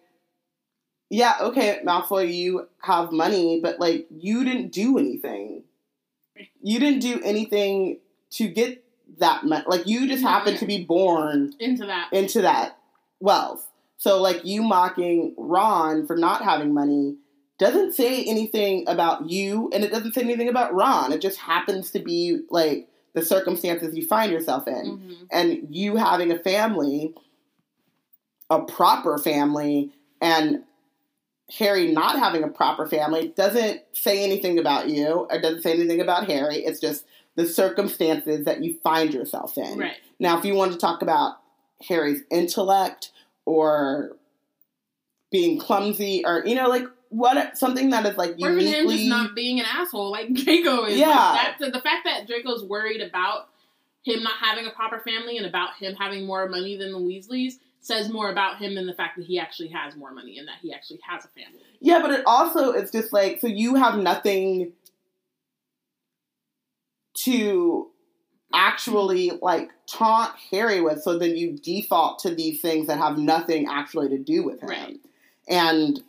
yeah, 1.09 1.35
okay, 1.41 1.79
Malfoy, 1.85 2.33
you 2.33 2.67
have 2.81 3.11
money, 3.11 3.59
but 3.61 3.79
like 3.79 4.07
you 4.09 4.43
didn't 4.43 4.71
do 4.71 4.97
anything. 4.97 5.63
You 6.61 6.79
didn't 6.79 7.01
do 7.01 7.21
anything 7.23 7.99
to 8.31 8.47
get 8.47 8.83
that 9.19 9.43
money. 9.45 9.63
Like 9.67 9.85
you 9.85 10.07
just 10.07 10.23
happened 10.23 10.57
to 10.57 10.65
be 10.65 10.83
born 10.83 11.53
into 11.59 11.85
that. 11.85 12.11
into 12.11 12.41
that 12.41 12.79
wealth. 13.19 13.69
So 13.97 14.19
like 14.21 14.43
you 14.43 14.63
mocking 14.63 15.35
Ron 15.37 16.07
for 16.07 16.15
not 16.17 16.41
having 16.41 16.73
money 16.73 17.17
doesn't 17.59 17.93
say 17.93 18.23
anything 18.23 18.83
about 18.87 19.29
you 19.29 19.69
and 19.71 19.83
it 19.83 19.91
doesn't 19.91 20.13
say 20.15 20.21
anything 20.21 20.49
about 20.49 20.73
Ron. 20.73 21.13
It 21.13 21.21
just 21.21 21.37
happens 21.37 21.91
to 21.91 21.99
be 21.99 22.39
like 22.49 22.87
the 23.13 23.23
circumstances 23.23 23.95
you 23.95 24.05
find 24.05 24.31
yourself 24.31 24.67
in. 24.67 24.97
Mhm. 24.97 25.27
And 25.31 25.67
you 25.69 25.95
having 25.95 26.31
a 26.31 26.39
family, 26.39 27.13
a 28.49 28.61
proper 28.61 29.17
family, 29.17 29.91
and 30.21 30.63
Harry 31.57 31.91
not 31.91 32.17
having 32.17 32.43
a 32.43 32.47
proper 32.47 32.87
family 32.87 33.33
doesn't 33.35 33.81
say 33.93 34.23
anything 34.23 34.57
about 34.57 34.89
you 34.89 35.27
or 35.29 35.39
doesn't 35.39 35.61
say 35.61 35.73
anything 35.73 36.01
about 36.01 36.25
Harry. 36.25 36.57
It's 36.57 36.79
just 36.79 37.05
the 37.35 37.45
circumstances 37.45 38.45
that 38.45 38.63
you 38.63 38.79
find 38.83 39.13
yourself 39.13 39.57
in. 39.57 39.77
Right. 39.77 39.97
Now, 40.19 40.37
if 40.37 40.45
you 40.45 40.55
want 40.55 40.71
to 40.71 40.77
talk 40.77 41.01
about 41.01 41.37
Harry's 41.87 42.21
intellect 42.31 43.11
or 43.45 44.15
being 45.31 45.59
clumsy 45.59 46.23
or, 46.25 46.43
you 46.45 46.55
know, 46.55 46.69
like 46.69 46.85
what 47.13 47.57
something 47.57 47.91
that 47.91 48.05
is 48.05 48.17
like 48.17 48.31
Or 48.41 48.51
even 48.51 48.65
him 48.65 48.89
just 48.89 49.05
not 49.05 49.35
being 49.35 49.59
an 49.59 49.65
asshole 49.71 50.11
like 50.11 50.33
Draco 50.33 50.85
is. 50.85 50.97
Yeah. 50.97 51.07
Like, 51.09 51.59
that's, 51.59 51.71
the 51.71 51.81
fact 51.81 52.05
that 52.05 52.27
Draco's 52.27 52.63
worried 52.63 53.01
about 53.01 53.49
him 54.03 54.23
not 54.23 54.33
having 54.39 54.65
a 54.65 54.71
proper 54.71 54.99
family 54.99 55.37
and 55.37 55.45
about 55.45 55.75
him 55.75 55.95
having 55.95 56.25
more 56.25 56.47
money 56.49 56.75
than 56.75 56.91
the 56.91 56.99
Weasleys 56.99 57.53
says 57.79 58.09
more 58.09 58.31
about 58.31 58.57
him 58.57 58.75
than 58.75 58.87
the 58.87 58.93
fact 58.93 59.17
that 59.17 59.25
he 59.25 59.37
actually 59.37 59.69
has 59.69 59.95
more 59.95 60.11
money 60.11 60.37
and 60.39 60.47
that 60.47 60.55
he 60.61 60.73
actually 60.73 60.99
has 61.07 61.25
a 61.25 61.27
family. 61.29 61.61
Yeah, 61.79 62.01
but 62.01 62.11
it 62.11 62.23
also 62.25 62.71
it's 62.71 62.91
just 62.91 63.13
like 63.13 63.39
so 63.39 63.47
you 63.47 63.75
have 63.75 63.97
nothing 63.97 64.71
to 67.15 67.89
actually 68.53 69.31
like 69.41 69.71
taunt 69.87 70.33
Harry 70.51 70.81
with, 70.81 71.01
so 71.01 71.17
then 71.17 71.35
you 71.35 71.57
default 71.57 72.19
to 72.19 72.33
these 72.33 72.61
things 72.61 72.87
that 72.87 72.97
have 72.97 73.17
nothing 73.17 73.67
actually 73.69 74.09
to 74.09 74.17
do 74.17 74.43
with 74.43 74.61
him. 74.61 74.69
Right. 74.69 74.99
And 75.47 76.01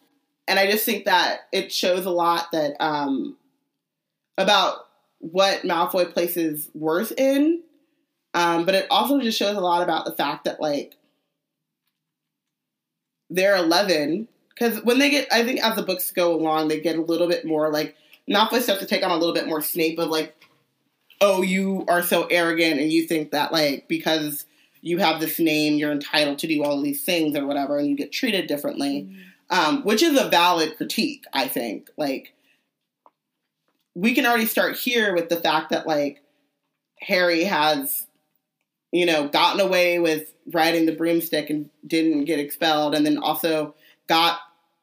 and 0.49 0.59
I 0.59 0.71
just 0.71 0.85
think 0.85 1.05
that 1.07 1.43
it 1.53 1.73
shows 1.73 2.07
a 2.07 2.11
lot 2.11 2.47
that 2.53 2.77
um 2.81 3.37
about 4.37 4.87
what 5.19 5.63
Malfoy 5.63 6.13
places 6.13 6.71
worth 6.75 7.13
in. 7.17 7.63
Um, 8.35 8.67
but 8.67 8.75
it 8.75 8.87
also 8.91 9.21
just 9.21 9.39
shows 9.39 9.57
a 9.57 9.61
lot 9.61 9.83
about 9.83 10.05
the 10.05 10.13
fact 10.13 10.45
that 10.45 10.61
like 10.61 10.97
they're 13.31 13.57
11 13.57 14.29
because 14.51 14.83
when 14.85 14.99
they 14.99 15.11
get 15.11 15.27
i 15.33 15.43
think 15.45 15.63
as 15.65 15.77
the 15.77 15.83
books 15.83 16.13
go 16.13 16.35
along 16.35 16.69
they 16.69 16.81
get 16.81 16.97
a 16.97 17.03
little 17.03 17.29
bit 17.29 17.45
more 17.45 17.71
like 17.71 17.97
malfoy 18.31 18.61
starts 18.61 18.81
to 18.81 18.87
take 18.87 19.03
on 19.03 19.11
a 19.11 19.17
little 19.17 19.35
bit 19.35 19.49
more 19.49 19.63
snape 19.63 19.99
of 19.99 20.09
like 20.09 20.37
oh 21.21 21.43
you 21.43 21.85
are 21.89 22.03
so 22.03 22.27
arrogant 22.27 22.81
and 22.81 22.93
you 22.93 23.07
think 23.07 23.31
that 23.31 23.53
like 23.53 23.89
because 23.89 24.47
you 24.83 24.99
have 24.99 25.21
this 25.21 25.39
name 25.39 25.75
you're 25.75 25.93
entitled 25.93 26.39
to 26.39 26.47
do 26.47 26.63
all 26.63 26.81
these 26.81 27.03
things 27.03 27.37
or 27.37 27.47
whatever 27.47 27.79
and 27.79 27.89
you 27.89 27.97
get 27.97 28.13
treated 28.13 28.47
differently 28.47 29.09
um, 29.51 29.83
which 29.83 30.03
is 30.03 30.19
a 30.19 30.29
valid 30.29 30.77
critique 30.77 31.25
i 31.33 31.47
think 31.47 31.91
like 31.97 32.35
we 33.95 34.15
can 34.15 34.27
already 34.27 34.47
start 34.47 34.77
here 34.77 35.15
with 35.15 35.29
the 35.29 35.37
fact 35.37 35.71
that 35.71 35.87
like 35.87 36.23
harry 37.01 37.45
has 37.45 38.07
you 38.93 39.07
know 39.07 39.29
gotten 39.29 39.61
away 39.61 39.99
with 39.99 40.33
riding 40.53 40.87
the 40.87 40.95
broomstick 40.95 41.51
and 41.51 41.71
didn't 41.87 42.25
get 42.25 42.39
expelled 42.39 42.95
and 42.95 43.07
then 43.07 43.19
also 43.19 43.75
got 44.09 44.39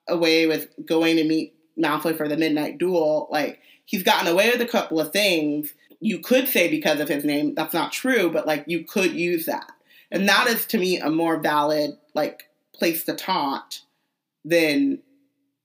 away 0.08 0.48
with 0.48 0.70
going 0.86 1.16
to 1.16 1.24
meet 1.24 1.56
Malfoy 1.80 2.16
for 2.16 2.28
the 2.28 2.38
midnight 2.38 2.78
duel. 2.78 3.28
Like 3.32 3.60
he's 3.86 4.04
gotten 4.04 4.28
away 4.28 4.52
with 4.52 4.62
a 4.62 4.68
couple 4.68 5.00
of 5.00 5.12
things. 5.12 5.74
You 6.00 6.20
could 6.20 6.48
say 6.48 6.70
because 6.70 7.00
of 7.00 7.10
his 7.10 7.24
name, 7.24 7.56
that's 7.56 7.74
not 7.74 7.92
true, 7.92 8.32
but 8.32 8.48
like 8.48 8.64
you 8.68 8.84
could 8.84 9.14
use 9.14 9.46
that. 9.46 9.72
And 10.12 10.28
that 10.28 10.48
is 10.48 10.66
to 10.68 10.78
me 10.78 11.00
a 11.00 11.10
more 11.10 11.40
valid 11.40 11.92
like 12.14 12.50
place 12.74 13.04
to 13.06 13.16
taunt 13.16 13.82
than 14.46 15.00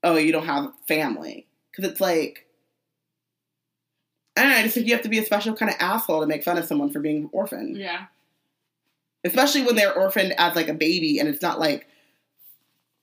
oh 0.04 0.16
you 0.16 0.32
don't 0.32 0.46
have 0.46 0.72
family 0.86 1.46
because 1.70 1.90
it's 1.90 2.00
like 2.00 2.46
I 4.36 4.42
don't 4.42 4.50
know. 4.50 4.56
I 4.58 4.62
just 4.64 4.74
think 4.74 4.86
you 4.86 4.92
have 4.92 5.02
to 5.04 5.08
be 5.08 5.18
a 5.18 5.24
special 5.24 5.54
kind 5.56 5.70
of 5.70 5.76
asshole 5.80 6.20
to 6.20 6.26
make 6.26 6.44
fun 6.44 6.58
of 6.58 6.66
someone 6.66 6.90
for 6.90 7.00
being 7.00 7.30
orphaned, 7.32 7.78
Yeah. 7.78 8.04
especially 9.24 9.62
when 9.62 9.76
they're 9.76 9.94
orphaned 9.98 10.34
as 10.38 10.54
like 10.54 10.68
a 10.68 10.74
baby, 10.74 11.18
and 11.18 11.26
it's 11.28 11.40
not 11.40 11.58
like 11.58 11.86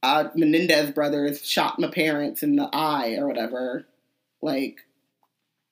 uh, 0.04 0.26
Menendez 0.36 0.92
brothers 0.92 1.44
shot 1.44 1.80
my 1.80 1.88
parents 1.88 2.44
in 2.44 2.56
the 2.56 2.70
eye 2.72 3.16
or 3.18 3.26
whatever. 3.28 3.88
Like 4.44 4.78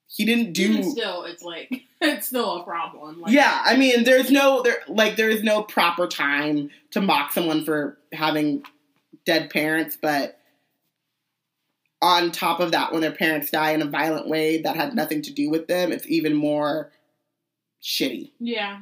he 0.08 0.26
didn't 0.26 0.54
do. 0.54 0.64
Even 0.72 0.90
still, 0.92 1.26
it's 1.26 1.44
like 1.44 1.70
it's 2.02 2.26
still 2.28 2.58
a 2.62 2.64
problem. 2.64 3.22
Like, 3.22 3.32
yeah, 3.32 3.62
I 3.64 3.78
mean, 3.78 4.04
there's 4.04 4.32
no 4.32 4.64
there 4.64 4.80
like 4.88 5.16
there 5.16 5.30
is 5.30 5.44
no 5.44 5.62
proper 5.62 6.08
time 6.08 6.72
to 6.92 7.02
mock 7.02 7.34
someone 7.34 7.64
for 7.66 8.00
having 8.14 8.64
dead 9.26 9.50
parents, 9.50 9.98
but 10.02 10.38
on 12.02 12.32
top 12.32 12.60
of 12.60 12.72
that, 12.72 12.92
when 12.92 13.02
their 13.02 13.12
parents 13.12 13.52
die 13.52 13.72
in 13.72 13.82
a 13.82 13.86
violent 13.86 14.28
way 14.28 14.62
that 14.62 14.76
had 14.76 14.96
nothing 14.96 15.22
to 15.22 15.32
do 15.32 15.50
with 15.50 15.68
them, 15.68 15.92
it's 15.92 16.08
even 16.08 16.34
more 16.34 16.92
shitty. 17.82 18.32
Yeah. 18.40 18.80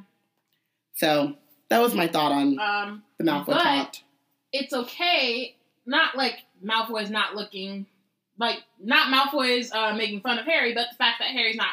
So 0.96 1.36
that 1.70 1.82
was 1.82 1.94
my 1.96 2.08
thought 2.08 2.32
on 2.32 2.60
Um, 2.60 3.04
the 3.18 3.24
Malfoy 3.26 3.46
but- 3.48 4.02
it's 4.52 4.74
okay. 4.74 5.56
Not 5.86 6.16
like 6.16 6.44
Malfoy's 6.64 7.10
not 7.10 7.36
looking 7.36 7.86
like 8.38 8.64
not 8.82 9.08
Malfoy's 9.14 9.72
uh, 9.74 9.94
making 9.96 10.22
fun 10.22 10.40
of 10.40 10.46
Harry, 10.46 10.74
but 10.74 10.88
the 10.92 10.96
fact 10.96 11.20
that 11.20 11.28
Harry's 11.30 11.58
not 11.58 11.68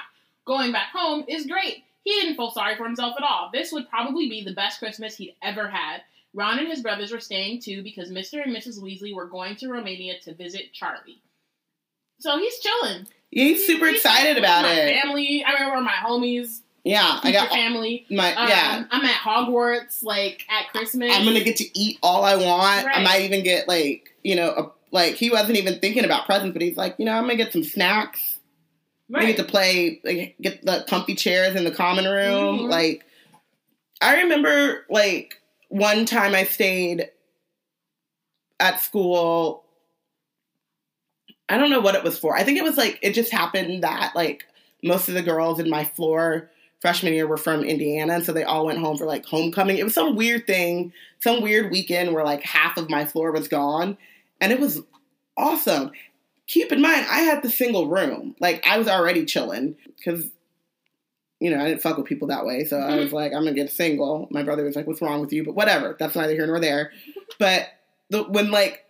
going 0.45 0.73
back 0.73 0.91
home 0.93 1.25
is 1.29 1.47
great. 1.47 1.85
He 2.03 2.11
didn't 2.21 2.37
feel 2.37 2.51
sorry 2.51 2.77
for 2.77 2.85
himself 2.85 3.15
at 3.17 3.23
all. 3.25 3.51
This 3.53 3.73
would 3.73 3.89
probably 3.89 4.29
be 4.29 4.43
the 4.43 4.53
best 4.55 4.79
Christmas 4.81 5.17
he'd 5.17 5.35
ever 5.43 5.69
had. 5.69 6.03
Ron 6.37 6.59
and 6.59 6.69
his 6.69 6.83
brothers 6.83 7.11
were 7.11 7.21
staying 7.21 7.63
too 7.63 7.83
because 7.83 8.11
Mr. 8.11 8.45
and 8.45 8.55
Mrs. 8.55 8.79
Weasley 8.81 9.15
were 9.15 9.27
going 9.27 9.57
to 9.57 9.69
Romania 9.69 10.21
to 10.25 10.35
visit 10.35 10.73
Charlie. 10.75 11.23
So 12.21 12.39
he's 12.39 12.59
chilling. 12.61 13.07
Yeah, 13.31 13.45
he's 13.45 13.67
super 13.67 13.87
He's 13.87 13.97
excited 13.97 14.37
about 14.37 14.63
my 14.63 14.73
it. 14.73 15.01
Family. 15.03 15.43
I 15.45 15.55
remember 15.55 15.81
my 15.81 15.93
homies. 15.93 16.61
Yeah, 16.85 17.19
I 17.23 17.33
got 17.33 17.49
family. 17.49 18.07
my 18.11 18.35
Um, 18.35 18.49
yeah. 18.49 18.85
I'm 18.91 19.05
at 19.05 19.17
Hogwarts 19.17 20.05
like 20.05 20.45
at 20.49 20.69
Christmas. 20.71 21.11
I'm 21.13 21.25
gonna 21.25 21.43
get 21.43 21.57
to 21.57 21.79
eat 21.79 21.99
all 22.03 22.23
I 22.23 22.37
want. 22.37 22.87
I 22.87 23.03
might 23.03 23.23
even 23.23 23.43
get 23.43 23.67
like 23.67 24.15
you 24.23 24.37
know 24.37 24.51
a, 24.51 24.71
like 24.93 25.15
he 25.15 25.31
wasn't 25.31 25.59
even 25.59 25.81
thinking 25.81 26.05
about 26.05 26.27
presents, 26.27 26.53
but 26.53 26.63
he's 26.63 26.77
like 26.77 26.95
you 26.99 27.05
know 27.07 27.13
I'm 27.13 27.23
gonna 27.23 27.37
get 27.37 27.53
some 27.53 27.65
snacks. 27.65 28.21
I 29.15 29.19
right. 29.19 29.27
get 29.29 29.37
to 29.37 29.45
play, 29.45 30.01
like, 30.05 30.35
get 30.41 30.65
the 30.65 30.85
comfy 30.89 31.15
chairs 31.15 31.55
in 31.55 31.63
the 31.65 31.71
common 31.71 32.07
room. 32.07 32.59
Mhm. 32.59 32.69
Like, 32.69 33.05
I 34.01 34.23
remember, 34.23 34.85
like, 34.91 35.41
one 35.69 36.07
time 36.07 36.35
I 36.35 36.45
stayed 36.45 37.11
at 38.61 38.81
school. 38.81 39.65
I 41.49 41.59
don't 41.59 41.71
know 41.71 41.81
what 41.81 41.95
it 41.95 42.05
was 42.05 42.19
for. 42.19 42.37
I 42.37 42.43
think 42.43 42.59
it 42.59 42.65
was 42.65 42.77
like, 42.77 42.99
it 43.03 43.13
just 43.13 43.31
happened 43.31 43.83
that, 43.83 44.13
like, 44.15 44.45
most 44.83 45.09
of 45.09 45.15
the 45.15 45.23
girls 45.23 45.61
in 45.61 45.71
my 45.71 45.85
floor 45.85 46.51
freshman 46.81 47.15
year 47.15 47.27
were 47.27 47.37
from 47.37 47.65
Indiana. 47.65 48.15
And 48.15 48.25
so 48.25 48.33
they 48.33 48.45
all 48.45 48.67
went 48.67 48.79
home 48.79 48.97
for, 48.97 49.07
like, 49.07 49.25
homecoming. 49.27 49.79
It 49.79 49.85
was 49.85 49.95
some 49.95 50.17
weird 50.17 50.47
thing, 50.47 50.93
some 51.21 51.43
weird 51.43 51.71
weekend 51.71 52.13
where, 52.13 52.25
like, 52.25 52.43
half 52.43 52.77
of 52.77 52.91
my 52.91 53.05
floor 53.05 53.33
was 53.33 53.49
gone. 53.49 53.97
And 54.41 54.53
it 54.53 54.61
was 54.61 54.83
awesome 55.37 55.93
keep 56.47 56.73
in 56.73 56.81
mind, 56.81 57.07
I 57.11 57.21
had 57.21 57.43
the 57.43 57.51
single 57.51 57.89
room. 57.89 58.35
Like 58.41 58.67
I 58.67 58.79
was 58.79 58.89
already 58.89 59.25
chilling 59.25 59.77
because, 59.97 60.31
you 61.41 61.51
know, 61.51 61.63
I 61.63 61.69
didn't 61.69 61.83
fuck 61.83 61.97
with 61.99 62.07
people 62.07 62.29
that 62.29 62.47
way. 62.47 62.65
So 62.65 62.79
I 62.79 62.93
mm-hmm. 62.93 63.01
was 63.01 63.13
like, 63.13 63.33
I'm 63.33 63.45
gonna 63.45 63.55
get 63.55 63.71
single. 63.71 64.27
My 64.31 64.43
brother 64.43 64.65
was 64.65 64.77
like, 64.77 64.87
"What's 64.87 65.03
wrong 65.03 65.21
with 65.21 65.33
you?" 65.33 65.45
But 65.45 65.55
whatever. 65.55 65.97
That's 65.99 66.17
neither 66.17 66.33
here 66.33 66.47
nor 66.47 66.61
there. 66.61 66.93
But 67.39 67.69
the 68.09 68.23
when 68.23 68.51
like 68.51 68.85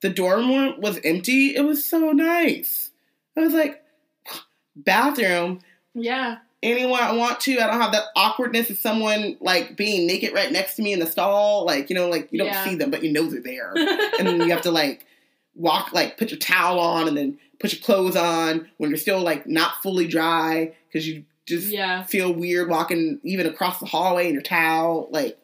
the 0.00 0.08
dorm 0.08 0.48
room 0.48 0.80
was 0.80 0.98
empty, 1.04 1.54
it 1.54 1.62
was 1.62 1.84
so 1.84 2.12
nice. 2.12 2.90
I 3.36 3.40
was 3.40 3.52
like, 3.52 3.82
bathroom. 4.76 5.60
yeah. 5.94 6.38
Anyone 6.62 7.00
I 7.00 7.12
want 7.12 7.40
to. 7.40 7.58
I 7.58 7.66
don't 7.66 7.80
have 7.80 7.92
that 7.92 8.04
awkwardness 8.16 8.68
of 8.68 8.76
someone 8.78 9.36
like 9.40 9.76
being 9.78 10.06
naked 10.06 10.34
right 10.34 10.52
next 10.52 10.76
to 10.76 10.82
me 10.82 10.92
in 10.92 10.98
the 10.98 11.06
stall. 11.06 11.64
Like 11.64 11.88
you 11.90 11.96
know, 11.96 12.08
like 12.08 12.28
you 12.32 12.38
don't 12.38 12.48
Yeah. 12.48 12.64
see 12.64 12.74
them, 12.74 12.90
but 12.90 13.02
you 13.02 13.12
know 13.12 13.24
they're 13.24 13.40
there 13.40 13.72
and 14.18 14.28
then 14.28 14.40
you 14.40 14.50
have 14.50 14.62
to 14.62 14.70
like 14.70 15.06
walk 15.54 15.92
like 15.92 16.16
put 16.16 16.30
your 16.30 16.38
towel 16.38 16.78
on 16.78 17.08
and 17.08 17.16
then 17.16 17.38
put 17.58 17.72
your 17.72 17.82
clothes 17.82 18.16
on 18.16 18.68
when 18.76 18.90
you're 18.90 18.98
still 18.98 19.20
like 19.20 19.46
not 19.46 19.82
fully 19.82 20.06
dry 20.06 20.72
because 20.88 21.08
you 21.08 21.24
just 21.50 21.68
yeah. 21.68 22.02
feel 22.04 22.32
weird 22.32 22.68
walking 22.68 23.20
even 23.24 23.44
across 23.46 23.78
the 23.80 23.86
hallway 23.86 24.26
in 24.28 24.32
your 24.34 24.42
towel 24.42 25.08
like 25.10 25.36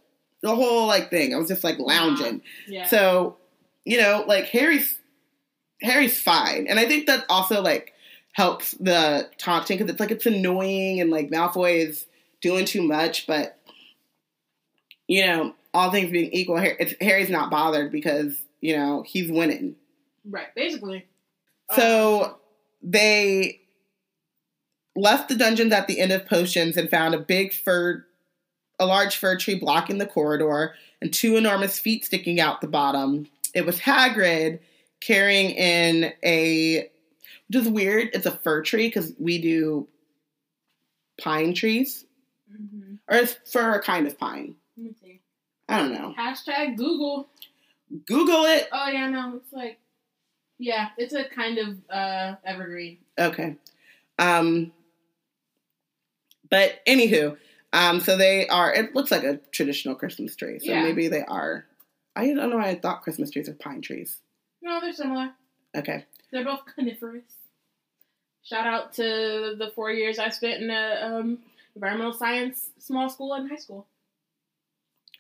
the 0.43 0.55
whole 0.55 0.87
like 0.87 1.11
thing 1.11 1.35
i 1.35 1.37
was 1.39 1.49
just 1.49 1.63
like 1.65 1.79
lounging 1.79 2.41
Yeah. 2.69 2.87
so 2.87 3.37
you 3.85 3.99
know 4.01 4.25
like 4.27 4.45
harry's 4.47 4.97
harry's 5.83 6.19
fine 6.21 6.67
and 6.69 6.79
i 6.81 6.87
think 6.87 7.07
that 7.07 7.25
also 7.29 7.61
like 7.63 7.93
helps 8.33 8.73
the 8.73 9.29
taunting 9.39 9.77
because 9.79 9.91
it's 9.91 10.01
like 10.01 10.11
it's 10.11 10.27
annoying 10.27 11.01
and 11.01 11.11
like 11.11 11.31
malfoy 11.31 11.87
is 11.87 12.07
doing 12.41 12.65
too 12.65 12.83
much 12.83 13.27
but 13.27 13.59
you 15.07 15.27
know 15.27 15.55
all 15.75 15.91
things 15.91 16.11
being 16.11 16.31
equal 16.33 16.59
Har- 16.59 16.77
it's, 16.79 16.95
harry's 17.01 17.29
not 17.31 17.51
bothered 17.51 17.93
because 17.93 18.41
you 18.61 18.77
know 18.77 19.03
he's 19.07 19.31
winning 19.31 19.77
right. 20.29 20.55
Basically. 20.55 21.07
so 21.75 22.25
Um, 22.25 22.35
they 22.83 23.61
left 24.97 25.29
the 25.29 25.37
dungeons 25.37 25.73
at 25.73 25.87
the 25.87 26.01
end 26.01 26.13
of 26.13 26.27
potions 26.27 26.77
and 26.77 26.91
found 26.91 27.15
a 27.15 27.19
big 27.19 27.53
fir, 27.53 28.05
a 28.79 28.87
large 28.87 29.17
fir 29.17 29.37
tree 29.37 29.55
blocking 29.55 29.99
the 29.99 30.07
corridor, 30.07 30.75
and 31.01 31.13
two 31.13 31.37
enormous 31.37 31.79
feet 31.79 32.05
sticking 32.05 32.41
out 32.41 32.61
the 32.61 32.67
bottom. 32.67 33.29
It 33.55 33.67
was 33.67 33.79
Hagrid 33.79 34.61
carrying 35.01 35.51
in 35.51 36.13
a, 36.25 36.91
which 37.49 37.63
is 37.63 37.69
weird. 37.69 38.11
It's 38.15 38.27
a 38.27 38.33
fir 38.33 38.63
tree 38.63 38.89
because 38.89 39.13
we 39.19 39.41
do 39.41 39.87
pine 41.21 41.55
trees, 41.55 42.05
mhm. 42.51 42.99
or 43.09 43.19
it's 43.19 43.37
fir 43.51 43.75
a 43.75 43.83
kind 43.83 44.07
of 44.07 44.19
pine. 44.19 44.57
Let 44.77 44.87
me 44.87 44.95
see. 45.01 45.21
I 45.69 45.79
don't 45.79 45.93
know. 45.93 46.15
Hashtag 46.19 46.77
Google. 46.77 47.29
Google 48.07 48.45
it. 48.45 48.69
Oh 48.73 48.89
yeah, 48.89 49.09
no, 49.09 49.37
it's 49.37 49.53
like, 49.53 49.79
yeah, 50.59 50.89
it's 50.97 51.15
a 51.15 51.25
kind 51.25 51.59
of 51.59 51.77
uh 51.91 52.37
evergreen. 52.45 52.99
Okay. 53.19 53.57
Um 54.19 54.73
but 56.51 56.81
anywho, 56.87 57.37
um 57.73 58.01
so 58.01 58.17
they 58.17 58.47
are 58.49 58.73
it 58.75 58.95
looks 58.95 59.11
like 59.11 59.25
a 59.25 59.39
traditional 59.53 59.95
Christmas 59.95 60.35
tree. 60.37 60.59
So 60.59 60.71
Yeah. 60.71 60.83
maybe 60.83 61.09
they 61.09 61.23
are 61.25 61.67
I 62.15 62.27
don't 62.33 62.51
know 62.51 62.57
why 62.57 62.69
I 62.69 62.75
thought 62.77 63.03
Christmas 63.03 63.31
trees 63.31 63.49
are 63.49 63.55
pine 63.55 63.81
trees. 63.83 64.21
No, 64.63 64.81
they're 64.81 64.93
similar. 64.93 65.31
Okay. 65.77 66.05
They're 66.33 66.45
both 66.45 66.63
coniferous. 66.75 67.25
Shout 68.43 68.67
out 68.67 68.93
to 68.95 69.03
the 69.59 69.71
four 69.75 69.91
years 69.91 70.19
I 70.19 70.29
spent 70.31 70.63
in 70.63 70.71
a 70.71 71.01
um, 71.03 71.39
environmental 71.75 72.13
science 72.15 72.71
small 72.79 73.09
school 73.11 73.35
and 73.35 73.51
high 73.51 73.57
school. 73.57 73.87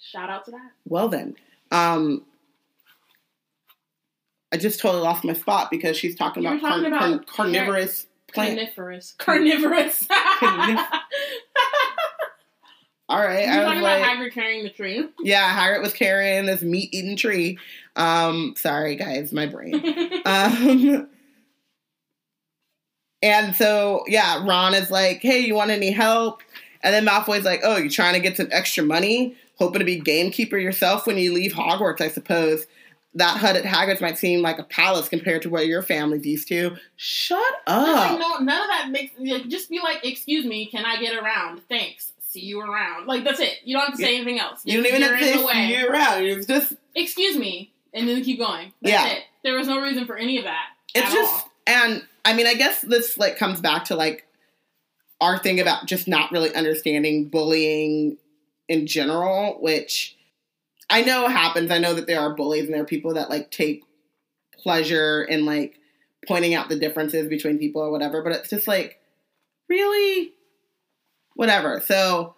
Shout 0.00 0.30
out 0.30 0.44
to 0.46 0.52
that. 0.52 0.70
Well 0.86 1.08
then. 1.08 1.34
Um 1.70 2.24
I 4.52 4.56
just 4.58 4.80
totally 4.80 5.02
lost 5.02 5.24
my 5.24 5.32
spot 5.32 5.70
because 5.70 5.96
she's 5.96 6.14
talking 6.14 6.44
You 6.44 6.50
about, 6.50 6.60
talking 6.60 6.90
carn- 6.90 7.12
about 7.14 7.26
carn- 7.26 7.52
carnivorous 7.52 8.06
plant. 8.36 8.58
Carnivorous. 8.76 9.14
Carnivorous. 9.18 10.06
All 13.08 13.20
right. 13.22 13.46
You're 13.46 13.52
I 13.52 13.58
was 13.58 13.66
talking 13.66 13.82
like, 13.82 14.02
about 14.02 14.16
Hagrid 14.16 14.32
carrying 14.32 14.64
the 14.64 14.70
tree. 14.70 15.08
yeah, 15.20 15.56
Hagrid 15.56 15.80
was 15.82 15.92
carrying 15.92 16.46
this 16.46 16.62
meat 16.62 16.92
eating 16.92 17.16
tree. 17.16 17.58
Um, 17.94 18.54
sorry 18.56 18.96
guys, 18.96 19.32
my 19.32 19.46
brain. 19.46 19.82
Um, 20.26 21.08
and 23.22 23.54
so, 23.54 24.02
yeah, 24.08 24.44
Ron 24.44 24.74
is 24.74 24.90
like, 24.90 25.20
hey, 25.22 25.38
you 25.38 25.54
want 25.54 25.70
any 25.70 25.92
help? 25.92 26.42
And 26.82 26.92
then 26.92 27.06
Malfoy's 27.06 27.44
like, 27.44 27.60
oh, 27.62 27.76
you're 27.76 27.88
trying 27.88 28.14
to 28.14 28.20
get 28.20 28.36
some 28.36 28.48
extra 28.50 28.82
money? 28.84 29.36
Hoping 29.58 29.78
to 29.78 29.84
be 29.84 30.00
gamekeeper 30.00 30.58
yourself 30.58 31.06
when 31.06 31.16
you 31.16 31.32
leave 31.32 31.52
Hogwarts, 31.52 32.00
I 32.00 32.08
suppose. 32.08 32.66
That 33.16 33.38
hut 33.38 33.56
at 33.56 33.64
Hagrid's 33.64 34.00
might 34.00 34.18
seem 34.18 34.42
like 34.42 34.58
a 34.58 34.62
palace 34.64 35.08
compared 35.08 35.42
to 35.42 35.50
what 35.50 35.66
your 35.66 35.82
family's 35.82 36.24
used 36.26 36.48
to. 36.48 36.76
Shut 36.96 37.38
It's 37.66 37.66
like, 37.66 38.10
up. 38.12 38.20
no, 38.20 38.28
none 38.44 38.60
of 38.62 38.68
that 38.68 38.88
makes. 38.90 39.12
Just 39.48 39.68
be 39.70 39.80
like, 39.82 40.04
"Excuse 40.04 40.44
me, 40.44 40.66
can 40.66 40.84
I 40.84 41.00
get 41.00 41.14
around? 41.16 41.62
Thanks. 41.68 42.12
See 42.28 42.40
you 42.40 42.60
around." 42.60 43.06
Like 43.06 43.24
that's 43.24 43.40
it. 43.40 43.54
You 43.64 43.74
don't 43.76 43.86
have 43.86 43.96
to 43.96 44.02
say 44.02 44.16
anything 44.16 44.38
else. 44.38 44.60
You 44.64 44.76
don't 44.76 44.86
even 44.86 45.02
have 45.02 45.18
to 45.18 45.24
say 45.24 45.38
the 45.38 45.46
way. 45.46 45.66
year 45.66 45.90
round. 45.90 46.24
It's 46.26 46.46
just, 46.46 46.74
Excuse 46.94 47.36
me, 47.36 47.72
and 47.94 48.08
then 48.08 48.22
keep 48.22 48.38
going. 48.38 48.72
That's 48.82 48.92
Yeah. 48.92 49.12
it. 49.16 49.22
There 49.42 49.54
was 49.56 49.66
no 49.66 49.80
reason 49.80 50.06
for 50.06 50.16
any 50.16 50.38
of 50.38 50.44
that. 50.44 50.66
it's 50.94 51.12
just, 51.12 51.32
all. 51.32 51.50
and 51.66 52.04
I 52.24 52.34
mean, 52.34 52.46
I 52.46 52.54
guess 52.54 52.80
this 52.82 53.16
like 53.18 53.36
comes 53.38 53.60
back 53.60 53.84
to 53.86 53.96
like 53.96 54.26
our 55.20 55.38
thing 55.38 55.60
about 55.60 55.86
just 55.86 56.06
not 56.08 56.30
really 56.32 56.54
understanding 56.54 57.28
bullying 57.28 58.18
in 58.68 58.86
general, 58.86 59.56
which 59.60 60.15
I 60.88 61.02
know 61.02 61.26
it 61.26 61.32
happens. 61.32 61.70
I 61.70 61.78
know 61.78 61.94
that 61.94 62.06
there 62.06 62.20
are 62.20 62.34
bullies 62.34 62.64
and 62.64 62.74
there 62.74 62.82
are 62.82 62.86
people 62.86 63.14
that 63.14 63.30
like 63.30 63.50
take 63.50 63.82
pleasure 64.62 65.22
in 65.22 65.44
like 65.44 65.78
pointing 66.26 66.54
out 66.54 66.68
the 66.68 66.78
differences 66.78 67.28
between 67.28 67.58
people 67.58 67.82
or 67.82 67.90
whatever, 67.90 68.22
but 68.22 68.32
it's 68.32 68.50
just 68.50 68.68
like, 68.68 68.98
really? 69.68 70.32
Whatever. 71.34 71.80
So 71.80 72.34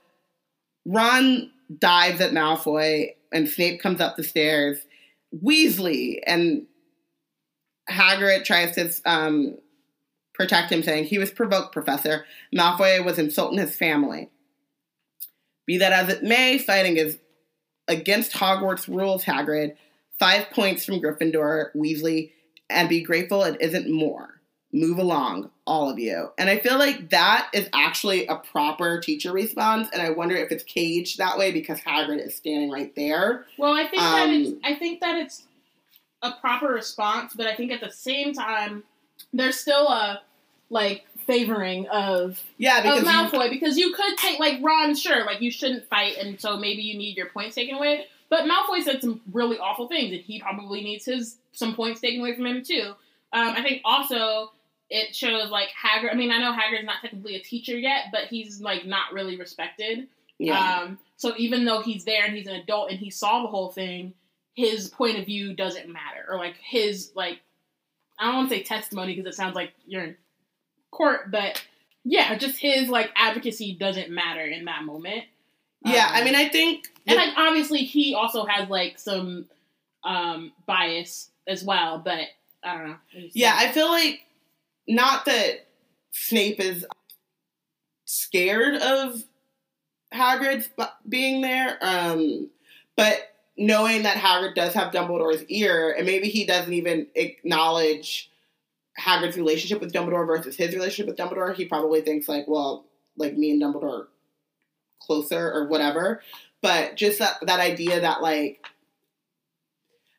Ron 0.85 1.51
dives 1.79 2.21
at 2.21 2.33
Malfoy 2.33 3.15
and 3.33 3.49
Snape 3.49 3.81
comes 3.81 4.01
up 4.01 4.17
the 4.17 4.25
stairs. 4.25 4.79
Weasley 5.35 6.21
and 6.27 6.67
Hagrid 7.91 8.45
tries 8.45 8.75
to 8.75 8.91
um, 9.05 9.59
protect 10.35 10.73
him, 10.73 10.83
saying, 10.83 11.05
He 11.05 11.19
was 11.19 11.31
provoked, 11.31 11.73
Professor. 11.73 12.25
Malfoy 12.55 13.05
was 13.05 13.19
insulting 13.19 13.59
his 13.59 13.77
family. 13.77 14.31
Be 15.67 15.79
that 15.79 15.93
as 15.93 16.09
it 16.09 16.23
may, 16.23 16.57
fighting 16.57 16.97
is 16.97 17.19
against 17.89 18.33
Hogwarts 18.33 18.87
rules, 18.87 19.25
Hagrid. 19.25 19.75
Five 20.19 20.51
points 20.51 20.85
from 20.85 21.01
Gryffindor, 21.01 21.75
Weasley, 21.77 22.33
and 22.69 22.89
be 22.89 23.03
grateful 23.03 23.43
it 23.45 23.57
isn't 23.61 23.91
more. 23.91 24.41
Move 24.73 24.99
along, 24.99 25.51
all 25.67 25.89
of 25.89 25.99
you. 25.99 26.31
And 26.37 26.51
I 26.51 26.59
feel 26.59 26.79
like 26.79 27.09
that 27.11 27.49
is 27.55 27.71
actually 27.73 28.27
a 28.27 28.37
proper 28.37 29.01
teacher 29.01 29.33
response, 29.33 29.89
and 29.93 30.03
I 30.03 30.11
wonder 30.11 30.37
if 30.37 30.53
it's 30.53 30.65
caged 30.65 31.19
that 31.19 31.39
way 31.39 31.53
because 31.53 31.81
Hagrid 31.81 32.25
is 32.27 32.35
standing 32.35 32.71
right 32.71 32.95
there. 32.95 33.47
Well, 33.57 33.73
I 33.73 33.85
think 33.87 34.03
that 34.03 34.29
Um, 34.29 34.35
it's, 34.35 34.51
I 34.65 34.75
think 34.75 35.01
that 35.01 35.17
it's 35.17 35.45
a 36.21 36.33
proper 36.33 36.67
response, 36.67 37.33
but 37.35 37.47
I 37.47 37.55
think 37.55 37.73
at 37.73 37.81
the 37.81 37.91
same 37.91 38.35
time, 38.35 38.83
there's 39.33 39.59
still 39.59 39.89
a 39.89 40.21
like 40.71 41.07
favoring 41.29 41.87
of 41.89 42.43
Yeah, 42.57 42.79
of 42.79 42.83
because 42.85 43.03
you- 43.03 43.09
Malfoy 43.39 43.51
because 43.51 43.79
you 43.79 43.93
could 43.93 44.17
take 44.19 44.41
like 44.41 44.59
Ron, 44.61 44.97
sure, 44.97 45.25
like 45.25 45.41
you 45.41 45.53
shouldn't 45.53 45.89
fight, 45.89 46.17
and 46.19 46.41
so 46.41 46.57
maybe 46.57 46.83
you 46.83 46.99
need 46.99 47.17
your 47.17 47.27
points 47.29 47.55
taken 47.55 47.77
away. 47.77 48.07
But 48.31 48.47
Malfoy 48.47 48.83
said 48.83 49.01
some 49.01 49.21
really 49.33 49.59
awful 49.59 49.87
things, 49.89 50.13
and 50.13 50.21
he 50.23 50.41
probably 50.41 50.83
needs 50.83 51.05
his 51.05 51.37
some 51.53 51.75
points 51.77 52.01
taken 52.01 52.21
away 52.21 52.35
from 52.35 52.47
him 52.47 52.63
too. 52.65 52.95
Um, 53.33 53.49
I 53.57 53.63
think 53.63 53.83
also 53.85 54.51
it 54.91 55.15
shows 55.15 55.51
like 55.51 55.69
Hagrid. 55.69 56.11
I 56.11 56.15
mean, 56.17 56.31
I 56.33 56.39
know 56.39 56.53
Hagrid's 56.53 56.85
not 56.87 57.03
technically 57.03 57.37
a 57.37 57.41
teacher 57.41 57.79
yet, 57.79 58.07
but 58.11 58.25
he's 58.25 58.61
like 58.61 58.87
not 58.87 59.13
really 59.13 59.37
respected. 59.37 60.09
yeah. 60.39 60.81
Um, 60.83 60.99
so 61.17 61.35
even 61.37 61.65
though 61.65 61.83
he's 61.83 62.05
there 62.05 62.25
and 62.25 62.35
he's 62.35 62.47
an 62.47 62.55
adult 62.55 62.91
and 62.91 62.99
he 62.99 63.11
saw 63.11 63.43
the 63.43 63.49
whole 63.49 63.71
thing, 63.71 64.15
his 64.55 64.89
point 64.89 65.19
of 65.19 65.27
view 65.27 65.53
doesn't 65.55 65.89
matter, 65.93 66.25
or 66.29 66.37
like 66.39 66.57
his 66.59 67.13
like 67.15 67.41
I 68.19 68.27
don't 68.27 68.35
want 68.37 68.49
to 68.51 68.55
say 68.57 68.63
testimony 68.63 69.15
because 69.15 69.33
it 69.33 69.37
sounds 69.37 69.55
like 69.55 69.73
you're 69.87 70.03
in 70.05 70.17
court, 70.91 71.31
but 71.31 71.65
yeah, 72.05 72.37
just 72.37 72.59
his 72.59 72.89
like 72.89 73.11
advocacy 73.17 73.75
doesn't 73.75 74.11
matter 74.11 74.43
in 74.45 74.65
that 74.67 74.85
moment. 74.85 75.25
yeah, 75.85 76.07
Um, 76.09 76.15
I 76.15 76.25
mean, 76.25 76.35
I 76.35 76.49
think 76.49 76.89
and 77.07 77.17
like 77.17 77.35
obviously 77.37 77.81
he 77.81 78.15
also 78.15 78.45
has 78.45 78.69
like 78.69 78.99
some 78.99 79.47
um 80.05 80.53
bias 80.67 81.31
as 81.47 81.65
well, 81.65 81.99
but 81.99 82.21
I 82.63 82.75
don't 82.75 82.89
know. 82.89 82.97
I 83.15 83.31
Yeah, 83.35 83.55
I 83.57 83.73
feel 83.73 83.89
like 83.89 84.21
not 84.87 85.25
that 85.27 85.67
Snape 86.13 86.61
is 86.61 86.87
scared 88.05 88.77
of 88.77 89.23
Hagrid's 90.13 90.69
b- 90.77 90.85
being 91.09 91.43
there, 91.43 91.79
um, 91.83 92.49
but 92.97 93.35
knowing 93.57 94.05
that 94.05 94.17
Hagrid 94.17 94.55
does 94.55 94.73
have 94.75 94.93
Dumbledore's 94.93 95.45
ear, 95.49 95.95
and 95.97 96.07
maybe 96.07 96.29
he 96.29 96.47
doesn't 96.47 96.73
even 96.73 97.07
acknowledge 97.15 98.31
Hagrid's 98.99 99.37
relationship 99.37 99.81
with 99.81 99.93
Dumbledore 99.93 100.27
versus 100.27 100.57
his 100.57 100.75
relationship 100.75 101.07
with 101.07 101.17
Dumbledore, 101.17 101.55
he 101.55 101.65
probably 101.67 102.01
thinks 102.01 102.29
like, 102.29 102.47
well, 102.49 102.85
like 103.17 103.37
me 103.37 103.51
and 103.53 103.63
Dumbledore 103.63 104.01
are 104.01 104.09
closer 105.03 105.51
or 105.53 105.69
whatever. 105.69 106.21
But 106.63 106.97
just 106.97 107.19
that 107.21 107.39
that 107.43 107.61
idea 107.61 108.01
that 108.01 108.21
like 108.23 108.65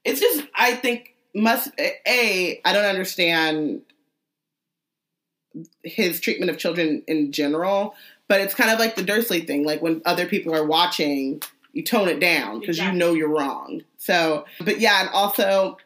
it's 0.06 0.20
just 0.22 0.48
I 0.56 0.76
think 0.76 1.16
must 1.36 1.70
a 2.08 2.62
I 2.64 2.74
don't 2.74 2.86
understand 2.86 3.82
his 5.84 6.20
treatment 6.22 6.50
of 6.52 6.58
children 6.58 7.04
in 7.08 7.32
general, 7.32 7.96
but 8.28 8.40
it's 8.42 8.54
kind 8.56 8.70
of 8.72 8.80
like 8.80 8.96
the 8.96 9.04
Dursley 9.04 9.42
thing. 9.42 9.66
Like 9.66 9.82
when 9.82 10.02
other 10.06 10.26
people 10.26 10.56
are 10.56 10.66
watching, 10.66 11.42
you 11.74 11.84
tone 11.84 12.08
it 12.08 12.20
down 12.20 12.60
because 12.60 12.78
Exactly. 12.78 12.94
you 12.94 13.00
know 13.00 13.14
you're 13.14 13.30
wrong. 13.30 13.82
So, 13.98 14.46
but 14.62 14.80
yeah, 14.80 15.02
and 15.02 15.10
also 15.10 15.78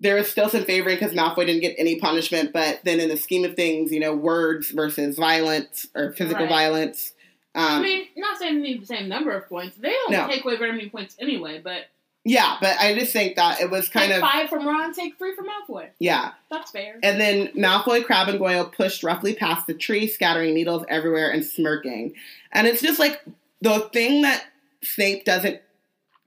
there 0.00 0.16
is 0.16 0.28
still 0.28 0.48
some 0.48 0.64
favoring 0.64 0.96
because 0.96 1.12
Malfoy 1.12 1.46
didn't 1.46 1.60
get 1.62 1.74
any 1.78 1.98
punishment, 1.98 2.52
but 2.52 2.80
then 2.84 3.00
in 3.00 3.08
the 3.08 3.16
scheme 3.16 3.44
of 3.44 3.54
things, 3.56 3.90
you 3.92 4.00
know, 4.00 4.14
words 4.14 4.70
versus 4.70 5.16
violence 5.16 5.86
or 5.94 6.12
physical 6.12 6.44
Right. 6.44 6.48
violence. 6.50 7.12
I 7.54 7.76
Um, 7.76 7.82
mean, 7.82 8.06
not 8.16 8.38
saying 8.38 8.56
they 8.56 8.68
need 8.68 8.82
the 8.82 8.86
same 8.86 9.08
number 9.08 9.32
of 9.32 9.48
points. 9.48 9.76
They 9.76 9.90
don't 9.90 10.12
No. 10.12 10.28
take 10.28 10.44
away 10.44 10.56
very 10.56 10.72
many 10.72 10.88
points 10.88 11.16
anyway, 11.18 11.60
but 11.62 11.86
yeah, 12.24 12.58
but 12.60 12.76
I 12.78 12.94
just 12.94 13.12
think 13.12 13.36
that 13.36 13.60
it 13.60 13.70
was 13.70 13.88
kind 13.88 14.08
take 14.12 14.16
of 14.16 14.20
five 14.20 14.48
from 14.50 14.66
Ron, 14.66 14.92
take 14.92 15.16
three 15.18 15.34
from 15.34 15.46
Malfoy. 15.46 15.88
yeah. 15.98 16.32
That's 16.50 16.70
fair. 16.70 16.98
And 17.02 17.18
then 17.20 17.48
Malfoy, 17.56 18.04
Crabbe, 18.04 18.28
and 18.28 18.38
Goyle 18.38 18.66
pushed 18.66 19.02
roughly 19.02 19.34
past 19.34 19.66
the 19.66 19.74
tree, 19.74 20.06
scattering 20.06 20.54
needles 20.54 20.84
everywhere 20.88 21.30
and 21.30 21.44
smirking. 21.44 22.14
And 22.52 22.66
it's 22.66 22.82
just 22.82 22.98
like 22.98 23.22
the 23.62 23.88
thing 23.92 24.22
that 24.22 24.44
Snape 24.82 25.24
doesn't 25.24 25.60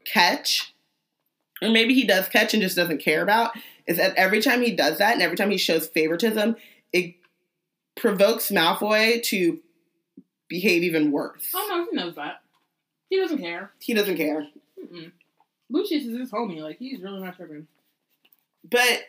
catch, 0.06 0.71
or 1.62 1.70
maybe 1.70 1.94
he 1.94 2.06
does 2.06 2.28
catch 2.28 2.54
and 2.54 2.62
just 2.64 2.76
doesn't 2.76 3.00
care 3.00 3.22
about, 3.22 3.52
is 3.88 3.98
that 3.98 4.16
every 4.16 4.42
time 4.42 4.62
he 4.62 4.72
does 4.76 4.98
that 4.98 5.14
and 5.14 5.22
every 5.22 5.38
time 5.38 5.52
he 5.52 5.58
shows 5.58 5.88
favoritism, 5.88 6.56
it 6.94 7.16
provokes 7.96 8.50
Malfoy 8.50 9.22
to 9.24 9.60
behave 10.48 10.84
even 10.84 11.12
worse. 11.12 11.50
Oh 11.54 11.68
no, 11.70 11.86
he 11.90 11.96
knows 11.96 12.16
that. 12.16 12.42
He 13.10 13.18
doesn't 13.18 13.40
care. 13.40 13.72
He 13.80 13.94
doesn't 13.94 14.18
care. 14.18 14.48
Mm-mm. 14.82 15.12
Lucius 15.70 16.06
is 16.06 16.18
his 16.18 16.32
homie. 16.32 16.62
Like 16.62 16.78
he's 16.78 17.02
really 17.02 17.22
not 17.22 17.36
tripping. 17.36 17.68
But 18.70 19.04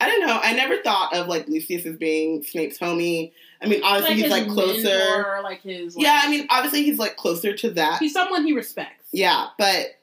I 0.00 0.06
don't 0.08 0.26
know. 0.26 0.38
I 0.42 0.52
never 0.52 0.76
thought 0.82 1.14
of 1.14 1.26
like 1.26 1.48
Lucius 1.48 1.86
as 1.86 1.96
being 1.96 2.42
Snape's 2.42 2.78
homie. 2.78 3.32
I 3.62 3.66
mean, 3.66 3.80
obviously 3.82 4.14
he's 4.16 4.24
his 4.24 4.30
like 4.32 4.48
closer. 4.48 4.82
mentor, 4.82 5.40
like 5.42 5.62
his. 5.62 5.96
Like, 5.96 6.04
Yeah, 6.04 6.20
I 6.22 6.30
mean, 6.30 6.46
obviously 6.50 6.82
he's 6.84 6.98
like 6.98 7.16
closer 7.16 7.54
to 7.56 7.70
that. 7.70 7.98
he's 8.00 8.12
someone 8.12 8.44
he 8.44 8.52
respects. 8.52 9.06
Yeah, 9.12 9.48
but 9.58 9.95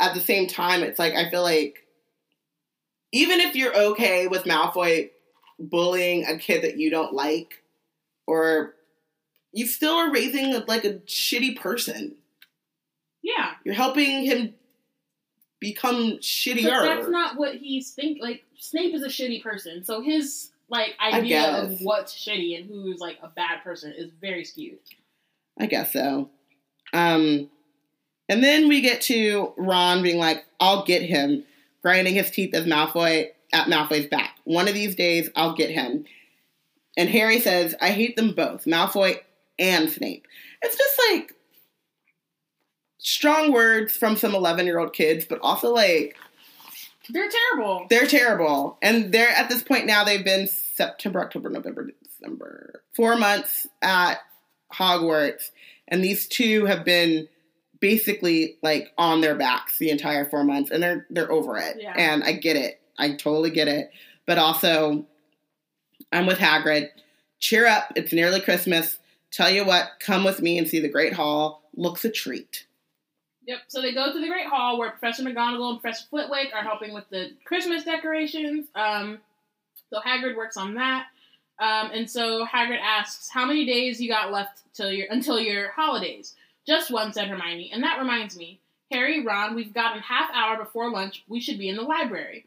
at 0.00 0.14
the 0.14 0.20
same 0.20 0.46
time, 0.46 0.82
it's 0.82 0.98
like 0.98 1.14
I 1.14 1.30
feel 1.30 1.42
like 1.42 1.86
even 3.12 3.40
if 3.40 3.54
you're 3.54 3.76
okay 3.76 4.26
with 4.26 4.44
Malfoy 4.44 5.10
bullying 5.58 6.26
a 6.26 6.36
kid 6.38 6.62
that 6.62 6.78
you 6.78 6.90
don't 6.90 7.12
like, 7.12 7.62
or 8.26 8.74
you 9.52 9.66
still 9.66 9.94
are 9.94 10.12
raising 10.12 10.54
a, 10.54 10.64
like 10.66 10.84
a 10.84 10.94
shitty 11.06 11.56
person. 11.56 12.16
Yeah, 13.22 13.52
You're 13.64 13.74
helping 13.74 14.24
him 14.24 14.54
become 15.60 16.10
but 16.10 16.20
shittier. 16.20 16.82
that's 16.82 17.08
not 17.08 17.38
what 17.38 17.54
he's 17.54 17.92
think. 17.92 18.18
Like 18.20 18.44
Snape 18.58 18.94
is 18.94 19.02
a 19.02 19.08
shitty 19.08 19.42
person, 19.42 19.84
so 19.84 20.02
his 20.02 20.50
like 20.68 20.94
idea 21.00 21.62
of 21.62 21.78
what's 21.80 22.14
shitty 22.14 22.58
and 22.58 22.68
who's 22.68 22.98
like 22.98 23.18
a 23.22 23.28
bad 23.28 23.62
person 23.62 23.92
is 23.96 24.10
very 24.20 24.44
skewed. 24.44 24.78
I 25.58 25.66
guess 25.66 25.92
so. 25.92 26.30
Um, 26.92 27.48
and 28.28 28.42
then 28.42 28.68
we 28.68 28.80
get 28.80 29.00
to 29.02 29.52
Ron 29.56 30.02
being 30.02 30.18
like, 30.18 30.44
"I'll 30.60 30.84
get 30.84 31.02
him," 31.02 31.44
grinding 31.82 32.14
his 32.14 32.30
teeth 32.30 32.54
as 32.54 32.64
Malfoy 32.64 33.30
at 33.52 33.68
Malfoy's 33.68 34.06
back. 34.06 34.36
One 34.44 34.68
of 34.68 34.74
these 34.74 34.94
days, 34.94 35.28
I'll 35.36 35.54
get 35.54 35.70
him. 35.70 36.04
And 36.96 37.08
Harry 37.10 37.40
says, 37.40 37.74
"I 37.80 37.90
hate 37.90 38.16
them 38.16 38.32
both, 38.34 38.64
Malfoy 38.64 39.20
and 39.58 39.90
Snape." 39.90 40.26
It's 40.62 40.76
just 40.76 41.00
like 41.10 41.34
strong 42.98 43.52
words 43.52 43.96
from 43.96 44.16
some 44.16 44.34
eleven-year-old 44.34 44.92
kids, 44.92 45.24
but 45.26 45.38
also 45.42 45.72
like 45.72 46.16
They're 47.10 47.28
terrible. 47.28 47.86
they're 47.90 48.06
terrible. 48.06 48.78
And 48.80 49.12
they're 49.12 49.28
at 49.28 49.48
this 49.50 49.62
point 49.62 49.86
now. 49.86 50.04
They've 50.04 50.24
been 50.24 50.46
September, 50.48 51.20
October, 51.20 51.50
November, 51.50 51.90
December, 52.02 52.82
four 52.94 53.16
months 53.16 53.66
at 53.82 54.20
Hogwarts, 54.72 55.50
and 55.88 56.02
these 56.02 56.26
two 56.26 56.64
have 56.64 56.84
been 56.84 57.28
basically 57.80 58.56
like 58.62 58.92
on 58.96 59.20
their 59.20 59.34
backs 59.34 59.78
the 59.78 59.90
entire 59.90 60.24
four 60.24 60.44
months, 60.44 60.70
and 60.70 60.82
they're 60.82 61.06
they're 61.10 61.30
over 61.30 61.56
it. 61.56 61.76
Yeah. 61.80 61.94
And 61.96 62.24
I 62.24 62.32
get 62.32 62.56
it. 62.56 62.80
I 62.98 63.12
totally 63.12 63.50
get 63.50 63.68
it. 63.68 63.90
But 64.26 64.38
also, 64.38 65.06
I'm 66.12 66.26
with 66.26 66.38
Hagrid. 66.38 66.90
Cheer 67.40 67.66
up! 67.66 67.92
It's 67.96 68.12
nearly 68.12 68.40
Christmas. 68.40 68.98
Tell 69.30 69.50
you 69.50 69.64
what, 69.64 69.90
come 69.98 70.22
with 70.24 70.40
me 70.40 70.58
and 70.58 70.68
see 70.68 70.78
the 70.78 70.88
Great 70.88 71.12
Hall. 71.12 71.62
Looks 71.74 72.04
a 72.04 72.10
treat. 72.10 72.66
Yep. 73.46 73.58
So 73.66 73.82
they 73.82 73.92
go 73.92 74.12
to 74.12 74.20
the 74.20 74.28
Great 74.28 74.46
Hall 74.46 74.78
where 74.78 74.90
Professor 74.90 75.22
McGonagall 75.22 75.72
and 75.72 75.80
Professor 75.80 76.06
Flitwick 76.08 76.52
are 76.54 76.62
helping 76.62 76.94
with 76.94 77.08
the 77.10 77.32
Christmas 77.44 77.84
decorations. 77.84 78.68
Um, 78.74 79.18
so 79.90 80.00
Hagrid 80.00 80.36
works 80.36 80.56
on 80.56 80.74
that. 80.74 81.06
Um, 81.58 81.90
and 81.92 82.10
so 82.10 82.46
Hagrid 82.46 82.80
asks, 82.80 83.28
"How 83.28 83.44
many 83.44 83.66
days 83.66 84.00
you 84.00 84.08
got 84.08 84.32
left 84.32 84.62
till 84.72 84.90
your 84.90 85.06
until 85.10 85.38
your 85.38 85.70
holidays?" 85.72 86.34
Just 86.66 86.90
one, 86.90 87.12
said 87.12 87.28
Hermione. 87.28 87.70
And 87.72 87.82
that 87.82 87.98
reminds 87.98 88.36
me, 88.36 88.60
Harry, 88.90 89.24
Ron, 89.24 89.54
we've 89.54 89.74
got 89.74 89.96
a 89.96 90.00
half 90.00 90.30
hour 90.32 90.56
before 90.56 90.90
lunch. 90.90 91.24
We 91.28 91.40
should 91.40 91.58
be 91.58 91.68
in 91.68 91.76
the 91.76 91.82
library. 91.82 92.46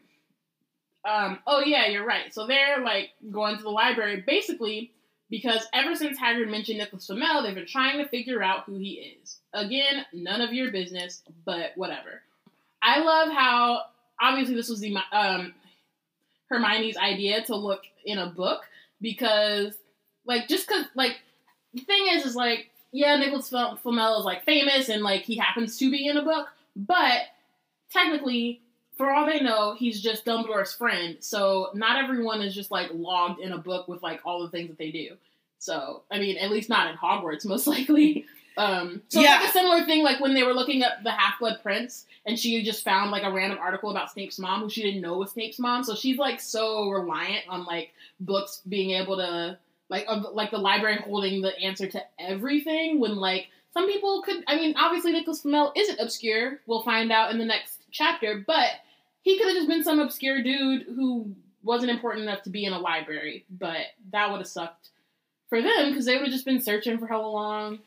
Um, 1.08 1.38
oh 1.46 1.60
yeah, 1.60 1.86
you're 1.86 2.06
right. 2.06 2.32
So 2.34 2.46
they're 2.46 2.82
like 2.82 3.10
going 3.30 3.56
to 3.56 3.62
the 3.62 3.70
library 3.70 4.22
basically 4.26 4.92
because 5.30 5.66
ever 5.72 5.94
since 5.94 6.18
Hagrid 6.18 6.50
mentioned 6.50 6.78
Nicholas 6.78 7.06
Flamel, 7.06 7.42
they've 7.42 7.54
been 7.54 7.66
trying 7.66 7.98
to 7.98 8.08
figure 8.08 8.42
out 8.42 8.64
who 8.64 8.78
he 8.78 9.16
is. 9.22 9.38
Again, 9.52 10.06
none 10.12 10.40
of 10.40 10.52
your 10.52 10.70
business, 10.70 11.22
but 11.44 11.72
whatever. 11.76 12.22
I 12.82 13.00
love 13.00 13.28
how 13.28 13.82
obviously 14.20 14.54
this 14.54 14.68
was 14.68 14.80
the 14.80 14.96
um, 15.12 15.54
Hermione's 16.48 16.96
idea 16.96 17.42
to 17.44 17.56
look 17.56 17.82
in 18.04 18.18
a 18.18 18.26
book 18.26 18.62
because, 19.00 19.74
like, 20.24 20.48
just 20.48 20.66
because, 20.66 20.86
like, 20.94 21.18
the 21.74 21.82
thing 21.82 22.06
is, 22.10 22.24
is 22.24 22.34
like, 22.34 22.70
yeah, 22.98 23.14
Nicholas 23.16 23.48
Flamel 23.48 24.18
is 24.18 24.24
like 24.24 24.44
famous 24.44 24.88
and 24.88 25.02
like 25.04 25.22
he 25.22 25.36
happens 25.36 25.78
to 25.78 25.88
be 25.90 26.08
in 26.08 26.16
a 26.16 26.22
book, 26.22 26.48
but 26.74 27.22
technically, 27.92 28.60
for 28.96 29.10
all 29.10 29.26
they 29.26 29.40
know, 29.40 29.74
he's 29.74 30.00
just 30.02 30.24
Dumbledore's 30.24 30.74
friend. 30.74 31.16
So 31.20 31.70
not 31.74 32.02
everyone 32.02 32.40
is 32.42 32.54
just 32.54 32.70
like 32.72 32.90
logged 32.92 33.40
in 33.40 33.52
a 33.52 33.58
book 33.58 33.86
with 33.86 34.02
like 34.02 34.20
all 34.24 34.42
the 34.42 34.50
things 34.50 34.68
that 34.68 34.78
they 34.78 34.90
do. 34.90 35.10
So 35.60 36.02
I 36.10 36.18
mean, 36.18 36.36
at 36.38 36.50
least 36.50 36.68
not 36.68 36.90
in 36.90 36.96
Hogwarts, 36.96 37.46
most 37.46 37.66
likely. 37.66 38.26
Um, 38.58 39.02
so 39.06 39.20
it's 39.20 39.28
Yeah. 39.30 39.36
like 39.36 39.50
a 39.50 39.52
similar 39.52 39.84
thing, 39.84 40.02
like 40.02 40.18
when 40.18 40.34
they 40.34 40.42
were 40.42 40.52
looking 40.52 40.82
up 40.82 41.04
the 41.04 41.12
Half 41.12 41.38
Blood 41.38 41.60
Prince, 41.62 42.06
and 42.26 42.36
she 42.36 42.60
just 42.64 42.82
found 42.82 43.12
like 43.12 43.22
a 43.22 43.30
random 43.30 43.56
article 43.60 43.88
about 43.88 44.10
Snape's 44.10 44.36
mom, 44.36 44.62
who 44.62 44.68
she 44.68 44.82
didn't 44.82 45.00
know 45.00 45.16
was 45.16 45.30
Snape's 45.30 45.60
mom. 45.60 45.84
So 45.84 45.94
she's 45.94 46.18
like 46.18 46.40
so 46.40 46.90
reliant 46.90 47.44
on 47.48 47.64
like 47.66 47.92
books 48.18 48.60
being 48.68 49.00
able 49.00 49.16
to 49.18 49.56
like 49.88 50.04
of, 50.08 50.26
like 50.32 50.50
the 50.50 50.58
library 50.58 50.96
holding 51.04 51.42
the 51.42 51.58
answer 51.58 51.86
to 51.88 52.02
everything. 52.18 53.00
When 53.00 53.16
like 53.16 53.48
some 53.72 53.86
people 53.86 54.22
could, 54.22 54.44
I 54.46 54.56
mean, 54.56 54.74
obviously 54.76 55.12
Nicholas 55.12 55.40
Flamel 55.40 55.72
isn't 55.76 56.00
obscure. 56.00 56.60
We'll 56.66 56.82
find 56.82 57.12
out 57.12 57.30
in 57.30 57.38
the 57.38 57.44
next 57.44 57.80
chapter, 57.90 58.42
but 58.46 58.70
he 59.22 59.38
could 59.38 59.48
have 59.48 59.56
just 59.56 59.68
been 59.68 59.84
some 59.84 59.98
obscure 59.98 60.42
dude 60.42 60.82
who 60.94 61.34
wasn't 61.62 61.90
important 61.90 62.22
enough 62.22 62.42
to 62.42 62.50
be 62.50 62.64
in 62.64 62.72
a 62.72 62.78
library, 62.78 63.44
but 63.50 63.78
that 64.12 64.30
would 64.30 64.38
have 64.38 64.46
sucked 64.46 64.90
for 65.48 65.60
them 65.60 65.90
because 65.90 66.06
they 66.06 66.14
would 66.14 66.26
have 66.26 66.32
just 66.32 66.44
been 66.44 66.62
searching 66.62 66.98
for 66.98 67.06
how 67.06 67.26
long. 67.26 67.80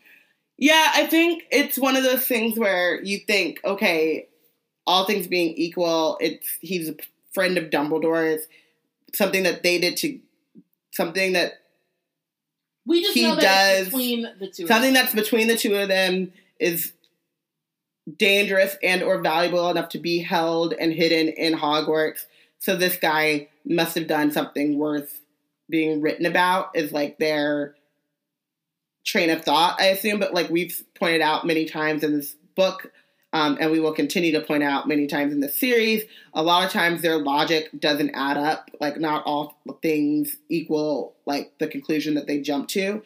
Yeah, 0.58 0.92
I 0.94 1.08
think 1.08 1.44
it's 1.52 1.80
one 1.80 1.96
of 1.96 2.04
those 2.04 2.26
things 2.28 2.60
where 2.60 3.02
you 3.02 3.20
think, 3.20 3.60
okay, 3.66 4.28
all 4.86 5.06
things 5.06 5.28
being 5.28 5.54
equal, 5.56 6.18
it's 6.20 6.58
he's 6.60 6.90
a 6.90 6.96
friend 7.34 7.58
of 7.58 7.70
Dumbledore's, 7.70 8.46
something 9.14 9.44
that 9.44 9.64
they 9.64 9.80
did 9.80 9.98
to 9.98 10.20
something 10.92 11.34
that 11.34 11.61
We 12.86 13.02
just 13.02 13.14
He 13.14 13.24
know 13.24 13.36
that 13.36 13.42
does 13.42 13.86
between 13.86 14.28
the 14.40 14.48
two. 14.48 14.64
of 14.64 14.68
something 14.68 14.94
that's 14.94 15.14
between 15.14 15.48
the 15.48 15.58
two 15.58 15.76
of 15.76 15.88
them 15.88 16.34
is 16.60 16.94
dangerous 18.18 18.76
and 18.82 19.04
or 19.04 19.22
valuable 19.22 19.70
enough 19.70 19.90
to 19.90 20.00
be 20.00 20.20
held 20.20 20.74
and 20.74 20.92
hidden 20.92 21.30
in 21.30 21.54
Hogwarts. 21.54 22.26
So 22.60 22.76
this 22.76 22.98
guy 22.98 23.50
must 23.66 23.96
have 23.96 24.08
done 24.08 24.32
something 24.32 24.78
worth 24.78 25.22
being 25.70 26.02
written 26.02 26.26
about 26.26 26.72
is 26.76 26.92
like 26.92 27.18
their 27.18 27.76
train 29.06 29.30
of 29.30 29.44
thought, 29.44 29.80
I 29.80 29.88
assume, 29.88 30.20
but 30.20 30.34
like 30.34 30.50
we've 30.50 30.84
pointed 30.96 31.22
out 31.22 31.46
many 31.46 31.66
times 31.66 32.04
in 32.04 32.14
this 32.14 32.36
book, 32.56 32.92
um, 33.34 33.58
and 33.60 33.72
we 33.72 33.80
will 33.80 33.94
continue 33.94 34.32
to 34.34 34.42
point 34.42 34.64
out 34.64 34.88
many 34.88 35.08
times 35.08 35.32
in 35.34 35.40
the 35.40 35.50
series, 35.50 36.04
a 36.34 36.44
lot 36.44 36.66
of 36.66 36.72
times 36.72 37.02
their 37.02 37.18
logic 37.18 37.70
doesn't 37.80 38.12
add 38.14 38.38
up. 38.38 38.70
Like 38.80 39.00
not 39.00 39.24
all 39.26 39.58
things 39.82 40.36
equal 40.50 41.16
like 41.26 41.54
the 41.60 41.68
conclusion 41.68 42.16
that 42.16 42.28
they 42.28 42.42
jump 42.42 42.68
to. 42.70 43.04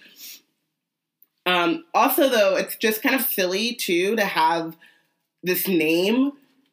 Um, 1.46 1.86
also, 1.94 2.28
though, 2.28 2.56
it's 2.56 2.76
just 2.76 3.04
kind 3.04 3.14
of 3.14 3.22
silly 3.22 3.74
too 3.76 4.16
to 4.16 4.26
have 4.26 4.76
this 5.44 5.68
name, 5.68 6.32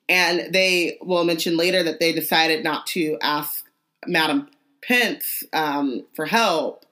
and 0.09 0.53
they 0.53 0.97
will 1.03 1.25
mention 1.25 1.59
later 1.59 1.83
that 1.83 2.01
they 2.01 2.13
decided 2.13 2.65
not 2.65 2.87
to 2.89 3.19
ask 3.21 3.65
Madam 4.07 4.49
Pince 4.81 5.45
um, 5.53 6.07
for 6.15 6.25
help. 6.25 6.87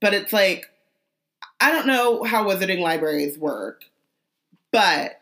But 0.00 0.14
it's 0.14 0.32
like, 0.32 0.70
I 1.60 1.72
don't 1.72 1.88
know 1.88 2.22
how 2.22 2.44
wizarding 2.44 2.80
libraries 2.80 3.36
work, 3.36 3.82
but 4.72 5.19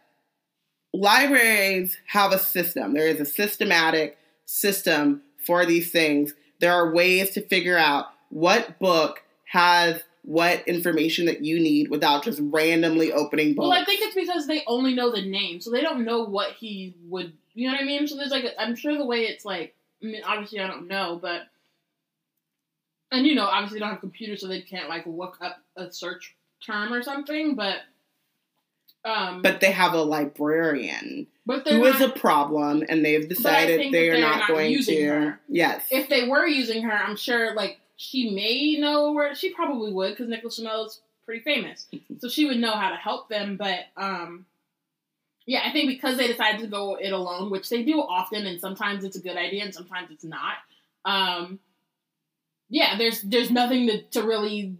libraries 0.93 1.99
have 2.07 2.33
a 2.33 2.39
system. 2.39 2.95
There 2.95 3.07
is 3.07 3.21
a 3.21 3.25
systematic 3.25 4.19
system 4.47 5.23
for 5.45 5.67
these 5.67 5.91
things. 5.91 6.35
There 6.61 6.73
are 6.73 6.93
ways 6.93 7.31
to 7.31 7.43
figure 7.43 7.79
out 7.79 8.07
what 8.31 8.79
book 8.79 9.23
has 9.45 10.03
what 10.23 10.67
information 10.69 11.25
that 11.25 11.43
you 11.43 11.59
need 11.59 11.89
without 11.89 12.23
just 12.23 12.39
randomly 12.43 13.13
opening 13.13 13.55
books. 13.55 13.69
Well, 13.69 13.73
I 13.73 13.85
think 13.85 14.01
it's 14.03 14.15
because 14.15 14.47
they 14.47 14.63
only 14.67 14.95
know 14.95 15.11
the 15.11 15.23
name, 15.23 15.61
so 15.61 15.71
they 15.71 15.81
don't 15.81 16.05
know 16.05 16.25
what 16.25 16.53
he 16.53 16.95
would. 17.09 17.33
You 17.55 17.69
know 17.69 17.75
what 17.75 17.83
I 17.83 17.87
mean? 17.87 18.07
So 18.07 18.17
there's 18.17 18.31
like, 18.31 18.45
a, 18.45 18.61
I'm 18.61 18.77
sure 18.77 18.97
the 18.97 19.07
way 19.07 19.21
it's 19.21 19.45
like. 19.45 19.75
I 20.03 20.07
mean, 20.07 20.23
obviously, 20.25 20.61
I 20.61 20.67
don't 20.67 20.87
know, 20.87 21.19
but 21.21 21.49
and 23.11 23.27
you 23.27 23.35
know, 23.35 23.47
obviously, 23.47 23.77
they 23.77 23.81
don't 23.81 23.91
have 23.91 24.01
computers, 24.01 24.43
so 24.43 24.49
they 24.49 24.61
can't 24.61 24.89
like 24.89 25.07
look 25.07 25.39
up 25.41 25.61
a 25.77 25.91
search 25.91 26.37
term 26.65 26.93
or 26.93 27.03
something. 27.03 27.55
But 27.55 27.77
um, 29.09 29.43
but 29.43 29.61
they 29.61 29.73
have 29.73 29.95
a 29.95 30.03
librarian 30.03 31.27
who 31.47 31.85
is 31.85 32.01
a 32.01 32.11
problem, 32.11 32.85
and 32.89 33.05
they've 33.05 33.29
decided 33.29 33.93
they 33.93 34.11
are 34.11 34.21
not, 34.21 34.41
not 34.41 34.49
going 34.49 34.71
using 34.71 34.97
to. 34.97 35.07
her. 35.07 35.41
Yes, 35.49 35.83
if 35.91 36.09
they 36.09 36.29
were 36.29 36.47
using 36.47 36.83
her, 36.83 36.93
I'm 36.93 37.17
sure 37.17 37.55
like 37.55 37.81
she 37.97 38.31
may 38.31 38.79
know 38.79 39.13
where 39.13 39.35
she 39.35 39.53
probably 39.55 39.93
would 39.93 40.11
because 40.11 40.29
Nicholas 40.29 40.57
Flamel 40.57 40.87
is 40.87 41.01
pretty 41.25 41.43
famous, 41.43 41.87
so 42.19 42.29
she 42.29 42.45
would 42.45 42.59
know 42.59 42.73
how 42.73 42.91
to 42.91 42.97
help 42.97 43.29
them. 43.29 43.57
But 43.57 43.87
um, 43.97 44.45
yeah, 45.47 45.63
I 45.65 45.73
think 45.73 45.89
because 45.89 46.19
they 46.19 46.27
decided 46.27 46.61
to 46.61 46.67
go 46.67 46.97
it 46.97 47.13
alone, 47.13 47.51
which 47.51 47.71
they 47.71 47.83
do 47.83 48.01
often, 48.01 48.47
and 48.47 48.61
sometimes 48.61 49.05
it's 49.05 49.17
a 49.17 49.23
good 49.23 49.37
idea 49.37 49.65
and 49.65 49.75
sometimes 49.75 50.11
it's 50.11 50.25
not. 50.25 50.57
Um, 51.07 51.61
yeah, 52.69 52.99
there's 52.99 53.23
there's 53.23 53.51
nothing 53.51 53.87
to, 53.87 54.03
to 54.03 54.23
really 54.23 54.77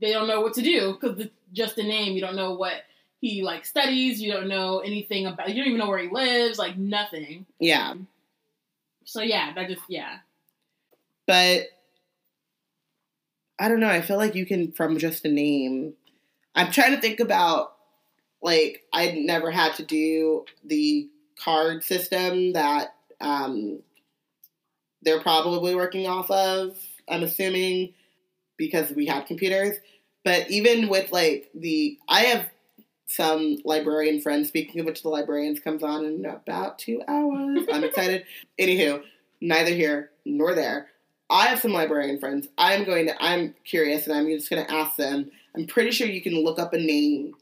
they 0.00 0.12
don't 0.12 0.26
know 0.26 0.40
what 0.40 0.54
to 0.54 0.62
do 0.62 0.96
because 0.98 1.18
it's 1.20 1.34
just 1.52 1.76
a 1.76 1.82
name. 1.82 2.14
You 2.14 2.22
don't 2.22 2.36
know 2.36 2.54
what 2.54 2.72
he 3.22 3.42
like 3.42 3.64
studies. 3.64 4.20
You 4.20 4.32
don't 4.32 4.48
know 4.48 4.80
anything 4.80 5.26
about. 5.26 5.48
You 5.48 5.54
don't 5.62 5.68
even 5.68 5.78
know 5.78 5.88
where 5.88 6.00
he 6.00 6.10
lives. 6.10 6.58
Like 6.58 6.76
nothing. 6.76 7.46
yeah, 7.60 7.94
So 9.04 9.22
yeah, 9.22 9.54
that 9.54 9.68
just 9.68 9.82
yeah. 9.88 10.18
but 11.26 11.62
I 13.58 13.68
don't 13.68 13.78
know. 13.80 13.88
I 13.88 14.02
feel 14.02 14.16
like 14.16 14.34
you 14.34 14.44
can 14.44 14.72
from 14.72 14.98
just 14.98 15.24
a 15.24 15.28
name. 15.28 15.94
I'm 16.56 16.72
trying 16.72 16.94
to 16.96 17.00
think 17.00 17.20
about 17.20 17.74
like 18.42 18.82
I 18.92 19.12
never 19.12 19.52
had 19.52 19.74
to 19.76 19.84
do 19.84 20.44
the 20.64 21.08
card 21.38 21.84
system 21.84 22.54
that 22.54 22.94
um, 23.20 23.78
they're 25.02 25.20
probably 25.20 25.76
working 25.76 26.08
off 26.08 26.28
of. 26.28 26.76
I'm 27.08 27.22
assuming 27.22 27.94
because 28.56 28.90
we 28.90 29.06
have 29.06 29.26
computers. 29.26 29.76
But 30.24 30.50
even 30.50 30.88
with 30.88 31.12
like 31.12 31.50
the, 31.54 31.98
I 32.08 32.22
have 32.22 32.48
some 33.14 33.58
librarian 33.64 34.20
friends. 34.20 34.48
Speaking 34.48 34.80
of 34.80 34.86
which, 34.86 35.02
the 35.02 35.08
librarians 35.08 35.60
comes 35.60 35.82
on 35.82 36.04
in 36.04 36.24
about 36.24 36.78
two 36.78 37.02
hours. 37.06 37.66
I'm 37.72 37.84
excited. 37.84 38.24
Anywho, 38.60 39.02
neither 39.40 39.70
here 39.70 40.10
nor 40.24 40.54
there. 40.54 40.88
I 41.28 41.46
have 41.46 41.60
some 41.60 41.72
librarian 41.72 42.18
friends. 42.18 42.48
I'm 42.58 42.84
going 42.84 43.06
to. 43.06 43.22
I'm 43.22 43.54
curious, 43.64 44.06
and 44.06 44.16
I'm 44.16 44.26
just 44.28 44.50
going 44.50 44.64
to 44.64 44.72
ask 44.72 44.96
them. 44.96 45.30
I'm 45.56 45.66
pretty 45.66 45.90
sure 45.90 46.06
you 46.06 46.22
can 46.22 46.34
look 46.42 46.58
up 46.58 46.72
a 46.72 46.78
name 46.78 47.34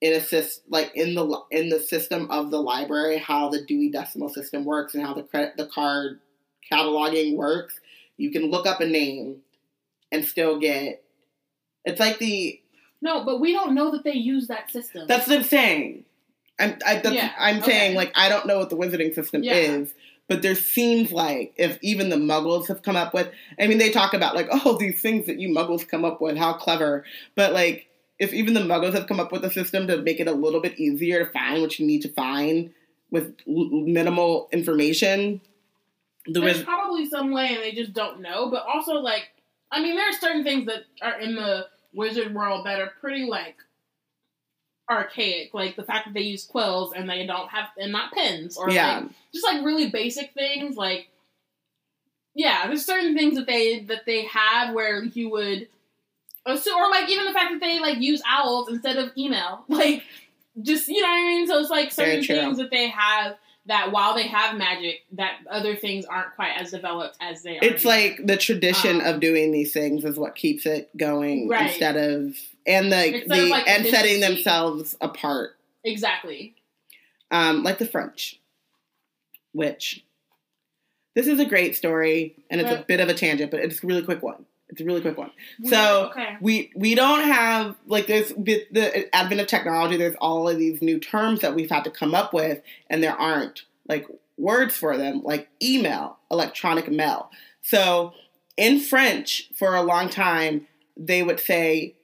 in 0.00 0.14
a 0.14 0.20
sys, 0.20 0.60
like 0.68 0.92
in 0.94 1.14
the 1.14 1.40
in 1.50 1.68
the 1.68 1.80
system 1.80 2.30
of 2.30 2.50
the 2.50 2.60
library, 2.60 3.18
how 3.18 3.48
the 3.48 3.64
Dewey 3.64 3.90
Decimal 3.90 4.28
System 4.28 4.64
works 4.64 4.94
and 4.94 5.04
how 5.04 5.14
the 5.14 5.22
credit 5.22 5.56
the 5.56 5.66
card 5.66 6.20
cataloging 6.70 7.36
works. 7.36 7.78
You 8.16 8.30
can 8.30 8.50
look 8.50 8.66
up 8.66 8.80
a 8.80 8.86
name 8.86 9.38
and 10.10 10.24
still 10.24 10.58
get. 10.58 11.04
It's 11.84 11.98
like 11.98 12.18
the 12.18 12.61
No, 13.02 13.24
but 13.24 13.40
we 13.40 13.52
don't 13.52 13.74
know 13.74 13.90
that 13.90 14.04
they 14.04 14.14
use 14.14 14.46
that 14.48 14.70
system. 14.70 15.06
that's 15.08 15.26
what 15.28 15.36
I'm 15.38 15.42
saying. 15.44 16.04
I'm 16.58 16.78
I, 16.86 16.96
that's, 17.00 17.14
Yeah, 17.14 17.32
I'm 17.38 17.62
saying 17.62 17.96
like 17.96 18.12
I 18.14 18.28
don't 18.28 18.46
know 18.46 18.58
what 18.58 18.70
the 18.70 18.76
wizarding 18.76 19.14
system 19.14 19.42
Yeah. 19.42 19.54
is, 19.54 19.92
but 20.28 20.40
there 20.42 20.54
seems 20.54 21.10
like 21.12 21.52
if 21.56 21.78
even 21.82 22.08
the 22.10 22.16
Muggles 22.16 22.68
have 22.68 22.82
come 22.82 22.94
up 22.96 23.12
with. 23.12 23.28
I 23.58 23.66
mean, 23.66 23.78
they 23.78 23.90
talk 23.90 24.14
about 24.14 24.34
like 24.36 24.48
oh 24.52 24.78
these 24.78 25.02
things 25.02 25.26
that 25.26 25.38
you 25.40 25.48
Muggles 25.48 25.86
come 25.86 26.04
up 26.04 26.20
with, 26.20 26.36
how 26.36 26.52
clever. 26.54 27.04
But 27.34 27.52
like 27.52 27.88
if 28.18 28.32
even 28.32 28.54
the 28.54 28.60
Muggles 28.60 28.94
have 28.94 29.08
come 29.08 29.18
up 29.18 29.32
with 29.32 29.44
a 29.44 29.50
system 29.50 29.88
to 29.88 30.00
make 30.00 30.20
it 30.20 30.28
a 30.28 30.32
little 30.32 30.60
bit 30.60 30.78
easier 30.78 31.24
to 31.24 31.30
find 31.32 31.60
what 31.60 31.78
you 31.80 31.86
need 31.86 32.02
to 32.02 32.08
find 32.10 32.72
with 33.10 33.34
l- 33.48 33.68
minimal 33.70 34.48
information, 34.52 35.40
the 36.26 36.38
There's 36.40 36.58
wiz- 36.58 36.64
probably 36.64 37.08
some 37.08 37.32
way, 37.32 37.48
and 37.54 37.62
they 37.62 37.72
just 37.72 37.92
don't 37.94 38.20
know. 38.20 38.48
But 38.48 38.64
also, 38.72 38.92
like, 38.94 39.24
I 39.72 39.82
mean, 39.82 39.96
there 39.96 40.08
are 40.08 40.12
certain 40.12 40.44
things 40.44 40.66
that 40.66 40.82
are 41.02 41.18
in 41.18 41.34
the 41.34 41.66
wizard 41.94 42.34
world 42.34 42.66
that 42.66 42.80
are 42.80 42.92
pretty 43.00 43.24
like 43.24 43.56
archaic, 44.90 45.54
like 45.54 45.76
the 45.76 45.82
fact 45.82 46.06
that 46.06 46.14
they 46.14 46.22
use 46.22 46.44
quills 46.44 46.92
and 46.92 47.08
they 47.08 47.26
don't 47.26 47.48
have 47.48 47.68
and 47.78 47.92
not 47.92 48.12
pens, 48.12 48.56
or 48.56 48.70
yeah 48.70 49.00
like 49.00 49.10
just 49.32 49.44
like 49.44 49.64
really 49.64 49.90
basic 49.90 50.32
things. 50.34 50.76
Like, 50.76 51.08
yeah, 52.34 52.66
there's 52.66 52.84
certain 52.84 53.16
things 53.16 53.36
that 53.36 53.46
they 53.46 53.80
that 53.84 54.06
they 54.06 54.24
have 54.26 54.74
where 54.74 55.02
you 55.04 55.30
would, 55.30 55.68
assume, 56.46 56.76
or 56.76 56.90
like 56.90 57.08
even 57.08 57.24
the 57.26 57.32
fact 57.32 57.52
that 57.52 57.60
they 57.60 57.80
like 57.80 57.98
use 57.98 58.22
owls 58.26 58.68
instead 58.68 58.96
of 58.96 59.12
email, 59.16 59.64
like 59.68 60.02
just 60.60 60.88
you 60.88 61.00
know 61.00 61.08
what 61.08 61.18
I 61.18 61.22
mean. 61.22 61.46
So 61.46 61.58
it's 61.58 61.70
like 61.70 61.92
certain 61.92 62.22
things 62.24 62.58
that 62.58 62.70
they 62.70 62.88
have 62.88 63.36
that 63.66 63.92
while 63.92 64.14
they 64.14 64.26
have 64.26 64.56
magic, 64.58 65.02
that 65.12 65.38
other 65.48 65.76
things 65.76 66.04
aren't 66.04 66.34
quite 66.34 66.52
as 66.58 66.72
developed 66.72 67.16
as 67.20 67.42
they 67.42 67.58
are. 67.58 67.64
it's 67.64 67.84
like 67.84 68.20
the 68.26 68.36
tradition 68.36 69.00
Um, 69.00 69.06
of 69.06 69.20
doing 69.20 69.52
these 69.52 69.72
things 69.72 70.04
is 70.04 70.18
what 70.18 70.34
keeps 70.34 70.66
it 70.66 70.90
going 70.96 71.48
Right. 71.48 71.70
instead 71.70 71.96
of 71.96 72.34
and 72.66 72.90
the, 72.92 73.06
Instead 73.06 73.22
of, 73.22 73.28
the 73.28 73.46
like, 73.50 73.68
and 73.68 73.86
setting 73.86 74.20
themselves 74.20 74.96
apart 75.00 75.56
exactly. 75.84 76.54
um, 77.30 77.62
like 77.62 77.78
the 77.78 77.86
French, 77.86 78.40
which 79.52 80.04
this 81.14 81.26
is 81.26 81.38
a 81.40 81.44
great 81.44 81.76
story 81.76 82.34
and 82.50 82.60
it's 82.60 82.70
a 82.70 82.84
bit 82.86 83.00
of 83.00 83.08
a 83.08 83.14
tangent, 83.14 83.50
but 83.50 83.60
it's 83.60 83.82
a 83.82 83.86
really 83.86 84.02
quick 84.02 84.22
one. 84.22 84.44
It's 84.72 84.80
a 84.80 84.84
really 84.84 85.02
quick 85.02 85.18
one. 85.18 85.30
So 85.68 86.06
okay, 86.06 86.38
we 86.40 86.72
we 86.74 86.94
don't 86.94 87.24
have 87.24 87.76
like 87.86 88.06
there's 88.06 88.30
the 88.30 89.14
advent 89.14 89.42
of 89.42 89.46
technology. 89.46 89.98
There's 89.98 90.16
all 90.16 90.48
of 90.48 90.58
these 90.58 90.80
new 90.80 90.98
terms 90.98 91.42
that 91.42 91.54
we've 91.54 91.70
had 91.70 91.84
to 91.84 91.90
come 91.90 92.14
up 92.14 92.32
with, 92.32 92.62
and 92.88 93.02
there 93.02 93.14
aren't 93.14 93.62
like 93.86 94.06
words 94.38 94.74
for 94.74 94.96
them, 94.96 95.22
like 95.22 95.48
email, 95.62 96.18
electronic 96.30 96.90
mail. 96.90 97.30
So 97.60 98.14
in 98.56 98.80
French, 98.80 99.50
for 99.54 99.74
a 99.74 99.82
long 99.82 100.08
time, 100.08 100.66
they 100.96 101.22
would 101.22 101.38
say 101.38 101.94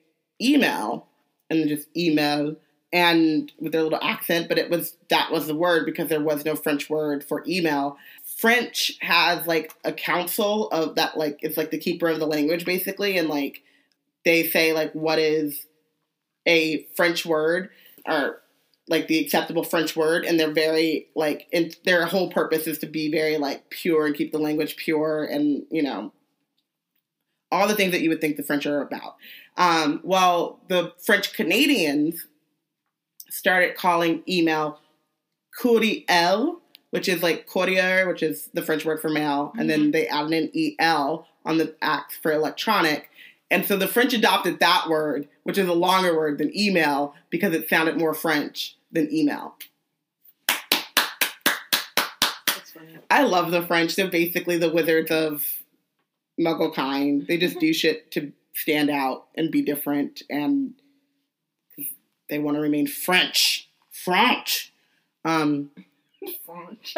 email 0.40 1.06
and 1.48 1.68
just 1.68 1.88
email 1.96 2.56
and 2.92 3.52
with 3.58 3.72
their 3.72 3.82
little 3.82 3.98
accent, 4.02 4.48
but 4.48 4.58
it 4.58 4.70
was 4.70 4.96
that 5.08 5.30
was 5.32 5.46
the 5.46 5.54
word 5.54 5.84
because 5.86 6.08
there 6.08 6.22
was 6.22 6.44
no 6.44 6.54
French 6.54 6.88
word 6.88 7.24
for 7.24 7.44
email. 7.46 7.96
French 8.38 8.92
has 9.00 9.46
like 9.46 9.72
a 9.84 9.92
council 9.92 10.68
of 10.70 10.94
that 10.94 11.18
like 11.18 11.38
it's 11.42 11.56
like 11.56 11.70
the 11.70 11.78
keeper 11.78 12.08
of 12.08 12.20
the 12.20 12.26
language 12.26 12.64
basically 12.64 13.18
and 13.18 13.28
like 13.28 13.62
they 14.24 14.48
say 14.48 14.72
like 14.72 14.92
what 14.92 15.18
is 15.18 15.66
a 16.46 16.86
French 16.96 17.26
word 17.26 17.70
or 18.06 18.40
like 18.88 19.06
the 19.06 19.18
acceptable 19.18 19.64
French 19.64 19.94
word, 19.94 20.24
and 20.24 20.40
they're 20.40 20.50
very 20.50 21.08
like, 21.14 21.46
and 21.52 21.76
their 21.84 22.06
whole 22.06 22.30
purpose 22.30 22.66
is 22.66 22.78
to 22.78 22.86
be 22.86 23.10
very 23.10 23.36
like 23.36 23.68
pure 23.70 24.06
and 24.06 24.16
keep 24.16 24.32
the 24.32 24.38
language 24.38 24.76
pure, 24.76 25.24
and 25.24 25.64
you 25.70 25.82
know, 25.82 26.12
all 27.52 27.68
the 27.68 27.74
things 27.74 27.92
that 27.92 28.00
you 28.00 28.08
would 28.08 28.20
think 28.20 28.36
the 28.36 28.42
French 28.42 28.66
are 28.66 28.80
about. 28.80 29.16
Um, 29.56 30.00
well, 30.02 30.60
the 30.68 30.92
French 31.04 31.34
Canadians 31.34 32.26
started 33.28 33.76
calling 33.76 34.22
email 34.28 34.80
courriel, 35.60 36.56
which 36.90 37.08
is 37.08 37.22
like 37.22 37.46
courrier, 37.46 38.08
which 38.08 38.22
is 38.22 38.48
the 38.54 38.62
French 38.62 38.84
word 38.84 39.00
for 39.00 39.08
mail, 39.08 39.52
and 39.58 39.68
then 39.68 39.90
they 39.90 40.06
added 40.06 40.32
an 40.54 40.74
el 40.78 41.26
on 41.44 41.58
the 41.58 41.74
X 41.82 42.16
for 42.16 42.32
electronic. 42.32 43.10
And 43.50 43.64
so 43.64 43.76
the 43.76 43.88
French 43.88 44.12
adopted 44.12 44.60
that 44.60 44.88
word, 44.88 45.28
which 45.42 45.58
is 45.58 45.68
a 45.68 45.74
longer 45.74 46.16
word 46.16 46.38
than 46.38 46.56
email, 46.56 47.14
because 47.30 47.54
it 47.54 47.68
sounded 47.68 47.98
more 47.98 48.14
French 48.14 48.76
than 48.92 49.12
email. 49.12 49.54
I 53.10 53.22
love 53.22 53.50
the 53.50 53.62
French. 53.62 53.96
They're 53.96 54.08
basically 54.08 54.58
the 54.58 54.70
wizards 54.70 55.10
of 55.10 55.46
muggle 56.38 56.74
kind. 56.74 57.26
They 57.26 57.38
just 57.38 57.58
do 57.58 57.72
shit 57.72 58.10
to 58.12 58.32
stand 58.54 58.90
out 58.90 59.26
and 59.36 59.50
be 59.50 59.62
different, 59.62 60.22
and 60.28 60.74
they 62.28 62.38
want 62.38 62.56
to 62.56 62.60
remain 62.60 62.86
French. 62.86 63.68
French. 63.90 64.72
Um, 65.24 65.70
French. 66.44 66.94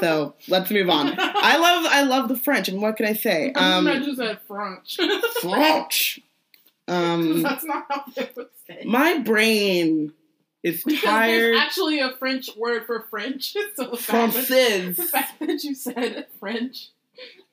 so 0.00 0.34
let's 0.48 0.70
move 0.70 0.88
on. 0.90 1.14
I 1.18 1.56
love 1.56 1.86
I 1.90 2.02
love 2.02 2.28
the 2.28 2.36
French, 2.36 2.68
and 2.68 2.80
what 2.80 2.96
can 2.96 3.06
I 3.06 3.12
say? 3.14 3.52
I 3.54 3.74
Um, 3.78 3.86
just 4.04 4.16
said 4.18 4.38
French. 4.46 4.98
French. 5.40 6.20
Um, 6.88 7.42
That's 7.42 7.64
not 7.64 7.86
how 7.88 8.04
they 8.14 8.28
would 8.36 8.48
say. 8.66 8.82
my 8.84 9.18
brain 9.18 10.12
is 10.62 10.82
Because 10.84 11.02
tired. 11.02 11.30
there's 11.30 11.58
actually 11.60 12.00
a 12.00 12.10
French 12.12 12.50
word 12.56 12.86
for 12.86 13.06
French. 13.10 13.56
So 13.76 13.90
the 13.90 13.96
fact, 13.96 14.34
that, 14.34 14.94
the 14.96 15.02
fact 15.04 15.40
that 15.40 15.62
you 15.64 15.74
said 15.74 16.26
French 16.40 16.88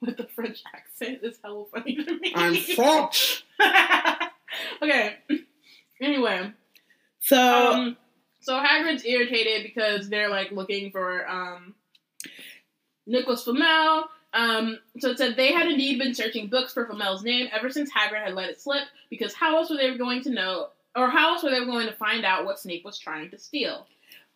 with 0.02 0.18
the 0.18 0.28
French 0.28 0.64
accent 0.76 1.20
is 1.24 1.38
hella 1.44 1.66
funny 1.74 1.96
to 1.96 2.20
me. 2.20 2.34
I'm 2.36 2.56
French. 2.76 3.46
okay. 4.82 5.18
Anyway, 6.02 6.52
So 7.22 7.72
um, 7.74 7.98
so 8.50 8.56
Hagrid's 8.56 9.06
irritated 9.06 9.62
because 9.62 10.10
they're 10.10 10.28
like 10.28 10.52
looking 10.52 10.90
for 10.90 11.30
um 11.30 11.76
Nicholas 13.06 13.44
Flamel. 13.44 14.06
Um, 14.34 14.80
so 14.98 15.12
it 15.12 15.20
said 15.20 15.36
they 15.36 15.54
had 15.54 15.68
indeed 15.68 16.00
been 16.00 16.16
searching 16.16 16.48
books 16.48 16.74
for 16.74 16.88
Flamel's 16.88 17.24
name 17.24 17.48
ever 17.52 17.70
since 17.70 17.92
Hagrid 17.92 18.24
had 18.24 18.34
let 18.34 18.50
it 18.50 18.60
slip, 18.60 18.84
because 19.12 19.36
how 19.36 19.56
else 19.58 19.70
were 19.70 19.78
they 19.78 19.96
going 19.98 20.24
to 20.24 20.32
know, 20.32 20.70
or 20.96 21.10
how 21.10 21.34
else 21.34 21.44
were 21.44 21.52
they 21.52 21.64
going 21.64 21.86
to 21.86 21.94
find 21.94 22.26
out 22.26 22.46
what 22.46 22.60
Snape 22.60 22.84
was 22.84 22.98
trying 22.98 23.30
to 23.30 23.38
steal? 23.38 23.86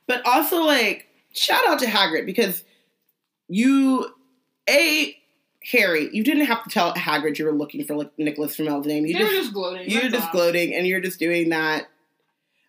But 0.07 0.25
also, 0.27 0.61
like, 0.61 1.07
shout 1.31 1.67
out 1.67 1.79
to 1.79 1.85
Hagrid 1.85 2.27
because 2.27 2.63
you, 3.47 4.13
a 4.69 5.17
Harry, 5.71 6.09
you 6.11 6.23
didn't 6.23 6.45
have 6.45 6.63
to 6.63 6.69
tell 6.69 6.93
Hagrid 6.93 7.39
you 7.39 7.45
were 7.45 7.51
looking 7.51 7.83
for 7.83 7.95
like 7.95 8.11
Nicholas 8.19 8.55
Flamel's 8.55 8.85
name. 8.85 9.07
You 9.07 9.17
they 9.17 9.23
were 9.23 9.29
just, 9.29 9.41
just 9.43 9.53
gloating. 9.53 9.89
you're 9.89 10.09
just 10.09 10.27
all. 10.27 10.31
gloating, 10.31 10.75
and 10.75 10.85
you're 10.85 11.01
just 11.01 11.19
doing 11.19 11.49
that. 11.49 11.87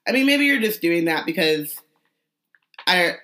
I 0.07 0.13
mean, 0.13 0.27
maybe 0.27 0.45
you're 0.45 0.61
just 0.61 0.81
doing 0.81 1.07
that 1.07 1.27
because 1.27 1.77
I, 2.87 3.15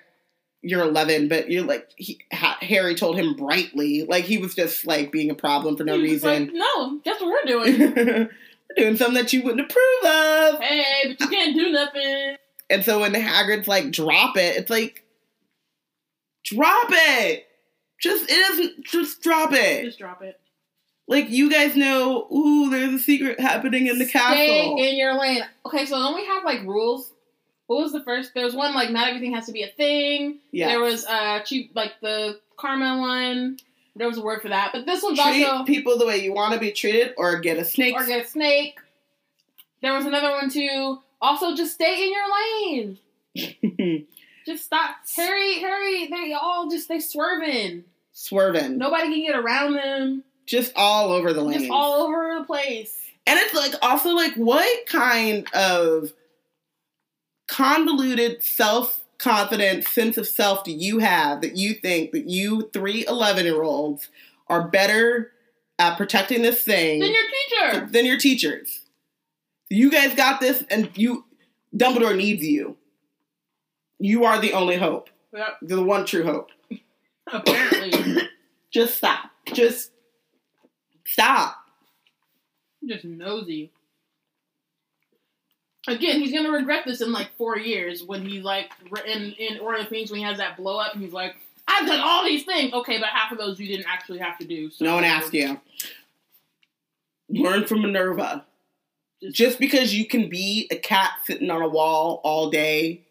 you're 0.61 0.81
11, 0.81 1.27
but 1.27 1.49
you're 1.49 1.63
like 1.63 1.89
he, 1.95 2.19
Harry 2.31 2.95
told 2.95 3.17
him 3.17 3.35
brightly, 3.35 4.03
like 4.03 4.25
he 4.25 4.37
was 4.37 4.55
just 4.55 4.85
like 4.85 5.11
being 5.11 5.29
a 5.29 5.35
problem 5.35 5.77
for 5.77 5.83
no 5.83 5.97
reason. 5.97 6.45
Like, 6.45 6.53
no, 6.53 6.99
that's 7.05 7.21
what 7.21 7.29
we're 7.29 7.45
doing. 7.45 7.79
we're 7.95 8.29
doing 8.75 8.97
something 8.97 9.15
that 9.15 9.33
you 9.33 9.43
wouldn't 9.43 9.61
approve 9.61 10.03
of. 10.03 10.61
hey, 10.61 11.03
but 11.07 11.19
you 11.19 11.27
can't 11.27 11.55
do 11.55 11.71
nothing. 11.71 12.37
And 12.69 12.85
so 12.85 13.01
when 13.01 13.13
Hagrid's 13.13 13.67
like, 13.67 13.91
drop 13.91 14.37
it, 14.37 14.55
it's 14.55 14.69
like, 14.69 15.03
drop 16.45 16.87
it. 16.89 17.45
Just, 18.01 18.31
it 18.31 18.51
isn't, 18.53 18.85
just 18.85 19.21
drop 19.21 19.51
it. 19.53 19.83
Just 19.83 19.99
drop 19.99 20.23
it. 20.23 20.39
Like, 21.07 21.29
you 21.29 21.49
guys 21.51 21.75
know, 21.75 22.27
ooh, 22.31 22.69
there's 22.69 22.93
a 22.93 22.99
secret 22.99 23.39
happening 23.39 23.87
in 23.87 23.97
the 23.99 24.05
Stay 24.05 24.11
castle. 24.19 24.77
in 24.77 24.95
your 24.97 25.19
lane. 25.19 25.41
Okay, 25.65 25.85
so 25.85 25.97
don't 25.97 26.15
we 26.15 26.25
have 26.25 26.43
like 26.45 26.61
rules? 26.63 27.11
What 27.67 27.81
was 27.83 27.91
the 27.91 28.03
first? 28.03 28.33
There 28.33 28.45
was 28.45 28.55
one 28.55 28.73
like 28.73 28.91
not 28.91 29.07
everything 29.07 29.33
has 29.33 29.45
to 29.47 29.51
be 29.51 29.63
a 29.63 29.67
thing. 29.69 30.39
yeah. 30.51 30.67
There 30.67 30.79
was 30.79 31.05
uh 31.05 31.39
cheap 31.43 31.71
like 31.75 31.93
the 32.01 32.39
karma 32.57 32.99
one. 32.99 33.57
There 33.95 34.07
was 34.07 34.17
a 34.17 34.21
word 34.21 34.41
for 34.41 34.47
that, 34.49 34.71
but 34.73 34.85
this 34.85 35.03
one's 35.03 35.19
Treat 35.19 35.43
also 35.45 35.65
treat 35.65 35.75
people 35.75 35.97
the 35.97 36.05
way 36.05 36.17
you 36.23 36.33
want 36.33 36.53
to 36.53 36.59
be 36.59 36.71
treated 36.71 37.13
or 37.17 37.39
get 37.39 37.57
a 37.57 37.65
snake. 37.65 37.93
or 37.95 38.05
get 38.05 38.25
a 38.25 38.27
snake. 38.27 38.77
There 39.81 39.93
was 39.93 40.05
another 40.05 40.31
one 40.31 40.49
too. 40.49 40.99
Also, 41.21 41.55
just 41.55 41.73
stay 41.73 42.03
in 42.07 42.13
your 42.13 42.77
lane. 42.77 44.07
Just 44.45 44.65
stop, 44.65 44.95
Harry. 45.15 45.59
Harry, 45.59 46.07
they 46.07 46.33
all 46.33 46.67
just 46.69 46.89
they 46.89 46.99
swerving. 46.99 47.83
Swerving. 48.11 48.77
Nobody 48.79 49.03
can 49.03 49.21
get 49.25 49.35
around 49.35 49.75
them. 49.75 50.23
Just 50.51 50.73
all 50.75 51.13
over 51.13 51.31
the 51.31 51.41
land, 51.41 51.59
Just 51.61 51.71
all 51.71 52.01
over 52.07 52.37
the 52.37 52.43
place. 52.43 52.97
And 53.25 53.39
it's 53.39 53.53
like 53.53 53.73
also 53.81 54.09
like 54.09 54.33
what 54.33 54.85
kind 54.85 55.47
of 55.53 56.11
convoluted 57.47 58.43
self 58.43 58.99
confidence 59.17 59.87
sense 59.87 60.17
of 60.17 60.27
self 60.27 60.65
do 60.65 60.71
you 60.73 60.99
have 60.99 61.39
that 61.39 61.55
you 61.55 61.73
think 61.75 62.11
that 62.11 62.27
you 62.27 62.69
three 62.73 63.05
11 63.07 63.45
year 63.45 63.61
olds 63.63 64.09
are 64.47 64.67
better 64.67 65.31
at 65.79 65.95
protecting 65.95 66.41
this 66.41 66.61
thing 66.63 66.99
Then 66.99 67.13
your 67.13 67.71
teacher. 67.71 67.87
than 67.89 68.05
your 68.05 68.17
teachers? 68.17 68.81
You 69.69 69.89
guys 69.89 70.13
got 70.15 70.41
this 70.41 70.65
and 70.69 70.89
you 70.95 71.23
Dumbledore 71.73 72.17
needs 72.17 72.43
you. 72.43 72.75
You 73.99 74.25
are 74.25 74.41
the 74.41 74.51
only 74.51 74.75
hope. 74.75 75.09
Yep, 75.33 75.57
the 75.61 75.81
one 75.81 76.05
true 76.05 76.25
hope. 76.25 76.49
apparently. 77.31 78.27
Just 78.73 78.97
stop. 78.97 79.29
Just 79.53 79.91
stop. 81.05 81.57
just 82.85 83.05
nosy. 83.05 83.71
Again, 85.87 86.19
he's 86.19 86.31
gonna 86.31 86.51
regret 86.51 86.83
this 86.85 87.01
in 87.01 87.11
like 87.11 87.29
four 87.37 87.57
years 87.57 88.03
when 88.03 88.25
he's 88.25 88.43
like 88.43 88.71
in 89.05 89.33
in 89.33 89.59
Order 89.59 89.79
of 89.79 89.87
Phoenix 89.87 90.11
when 90.11 90.19
he 90.19 90.25
has 90.25 90.37
that 90.37 90.57
blow 90.57 90.77
up 90.77 90.93
and 90.93 91.03
he's 91.03 91.13
like, 91.13 91.35
I've 91.67 91.87
done 91.87 91.99
all 92.01 92.23
these 92.23 92.43
things. 92.43 92.73
Okay, 92.73 92.99
but 92.99 93.09
half 93.09 93.31
of 93.31 93.37
those 93.37 93.59
you 93.59 93.67
didn't 93.67 93.87
actually 93.87 94.19
have 94.19 94.37
to 94.39 94.45
do. 94.45 94.69
So 94.69 94.85
No 94.85 94.95
one 94.95 95.03
asked 95.03 95.33
you. 95.33 95.59
Learn 97.29 97.65
from 97.65 97.81
Minerva. 97.81 98.45
Just, 99.23 99.35
Just 99.35 99.59
because 99.59 99.93
you 99.93 100.05
can 100.05 100.29
be 100.29 100.67
a 100.71 100.75
cat 100.75 101.11
sitting 101.23 101.49
on 101.49 101.61
a 101.61 101.67
wall 101.67 102.19
all 102.23 102.49
day, 102.49 103.01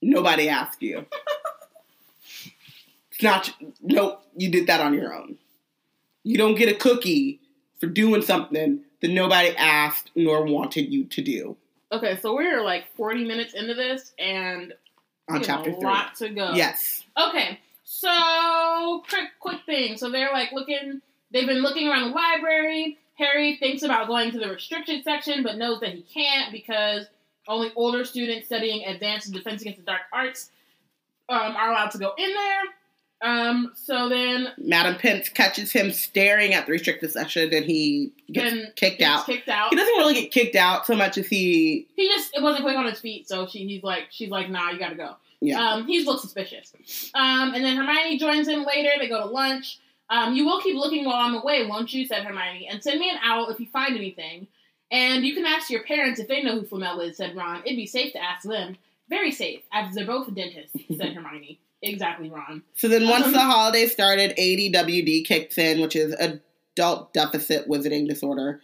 nobody 0.00 0.48
asked 0.48 0.82
you. 0.82 1.04
it's 3.10 3.22
not, 3.22 3.52
nope, 3.82 4.24
you 4.36 4.50
did 4.50 4.66
that 4.68 4.80
on 4.80 4.94
your 4.94 5.14
own. 5.14 5.36
You 6.24 6.38
don't 6.38 6.54
get 6.54 6.68
a 6.68 6.74
cookie 6.74 7.40
for 7.80 7.86
doing 7.86 8.22
something 8.22 8.80
that 9.00 9.08
nobody 9.08 9.56
asked 9.56 10.10
nor 10.14 10.44
wanted 10.44 10.92
you 10.92 11.04
to 11.04 11.22
do 11.22 11.56
okay, 11.92 12.18
so 12.20 12.34
we're 12.34 12.62
like 12.62 12.84
forty 12.96 13.24
minutes 13.24 13.54
into 13.54 13.74
this 13.74 14.12
and 14.18 14.72
on 15.30 15.42
chapter 15.42 15.70
a 15.70 15.74
three. 15.74 15.84
lot 15.84 16.14
to 16.16 16.30
go. 16.30 16.52
Yes. 16.54 17.04
Okay, 17.16 17.60
so 17.84 19.04
quick, 19.08 19.28
quick 19.38 19.60
thing. 19.66 19.96
So 19.96 20.10
they're 20.10 20.32
like 20.32 20.52
looking. 20.52 21.00
They've 21.30 21.46
been 21.46 21.62
looking 21.62 21.88
around 21.88 22.10
the 22.10 22.16
library. 22.16 22.98
Harry 23.18 23.56
thinks 23.56 23.82
about 23.82 24.08
going 24.08 24.32
to 24.32 24.38
the 24.38 24.48
restricted 24.48 25.04
section, 25.04 25.42
but 25.42 25.56
knows 25.56 25.80
that 25.80 25.94
he 25.94 26.02
can't 26.02 26.50
because 26.50 27.06
only 27.46 27.70
older 27.76 28.04
students 28.04 28.46
studying 28.46 28.84
advanced 28.86 29.32
defense 29.32 29.62
against 29.62 29.78
the 29.78 29.84
dark 29.84 30.02
arts 30.12 30.50
um, 31.28 31.54
are 31.56 31.70
allowed 31.70 31.90
to 31.90 31.98
go 31.98 32.12
in 32.16 32.30
there. 32.30 32.62
Um, 33.22 33.72
so 33.74 34.08
then 34.08 34.48
Madam 34.58 34.96
Pince 34.96 35.28
catches 35.28 35.70
him 35.70 35.92
staring 35.92 36.54
at 36.54 36.66
the 36.66 36.72
restricted 36.72 37.12
section 37.12 37.54
and 37.54 37.64
he 37.64 38.12
gets 38.30 38.50
then 38.52 38.72
kicked 38.74 38.98
gets 38.98 39.20
out. 39.20 39.26
Kicked 39.26 39.48
out. 39.48 39.70
He 39.70 39.76
doesn't 39.76 39.94
really 39.94 40.14
get 40.14 40.32
kicked 40.32 40.56
out 40.56 40.86
so 40.86 40.94
much 40.96 41.16
as 41.16 41.28
he, 41.28 41.86
He 41.94 42.08
just 42.08 42.36
it 42.36 42.42
wasn't 42.42 42.64
quick 42.64 42.76
on 42.76 42.86
his 42.86 42.98
feet, 43.00 43.28
so 43.28 43.46
she 43.46 43.66
he's 43.66 43.82
like 43.84 44.06
she's 44.10 44.30
like 44.30 44.50
nah, 44.50 44.70
you 44.70 44.78
gotta 44.78 44.96
go. 44.96 45.16
yeah. 45.40 45.60
Um, 45.74 45.86
he 45.86 46.04
looks 46.04 46.22
suspicious. 46.22 46.72
Um, 47.14 47.54
and 47.54 47.64
then 47.64 47.76
Hermione 47.76 48.18
joins 48.18 48.48
him 48.48 48.64
later. 48.64 48.90
They 48.98 49.08
go 49.08 49.20
to 49.20 49.26
lunch. 49.26 49.78
Um, 50.10 50.34
you 50.34 50.44
will 50.44 50.60
keep 50.60 50.76
looking 50.76 51.04
while 51.04 51.14
I'm 51.16 51.34
away, 51.34 51.66
won't 51.66 51.92
you? 51.94 52.04
said 52.06 52.24
Hermione. 52.24 52.68
And 52.68 52.82
send 52.82 52.98
me 53.00 53.08
an 53.08 53.18
owl 53.22 53.48
if 53.48 53.58
you 53.60 53.66
find 53.66 53.96
anything. 53.96 54.46
And 54.90 55.24
you 55.24 55.32
can 55.34 55.46
ask 55.46 55.70
your 55.70 55.84
parents 55.84 56.20
if 56.20 56.28
they 56.28 56.42
know 56.42 56.58
who 56.58 56.66
Flamel 56.66 57.00
is, 57.00 57.16
said 57.16 57.34
Ron. 57.34 57.62
It'd 57.64 57.76
be 57.76 57.86
safe 57.86 58.12
to 58.12 58.22
ask 58.22 58.46
them. 58.46 58.76
Very 59.08 59.30
safe, 59.30 59.62
as 59.72 59.94
they're 59.94 60.04
both 60.06 60.34
dentists, 60.34 60.76
said 60.96 61.12
Hermione. 61.14 61.58
Exactly, 61.82 62.30
Ron. 62.30 62.62
So 62.76 62.88
then, 62.88 63.08
once 63.08 63.26
Um, 63.26 63.32
the 63.32 63.40
holiday 63.40 63.86
started, 63.86 64.34
ADWD 64.38 65.24
kicks 65.24 65.58
in, 65.58 65.80
which 65.80 65.96
is 65.96 66.14
adult 66.14 67.12
deficit 67.12 67.68
wizarding 67.68 68.08
disorder. 68.08 68.60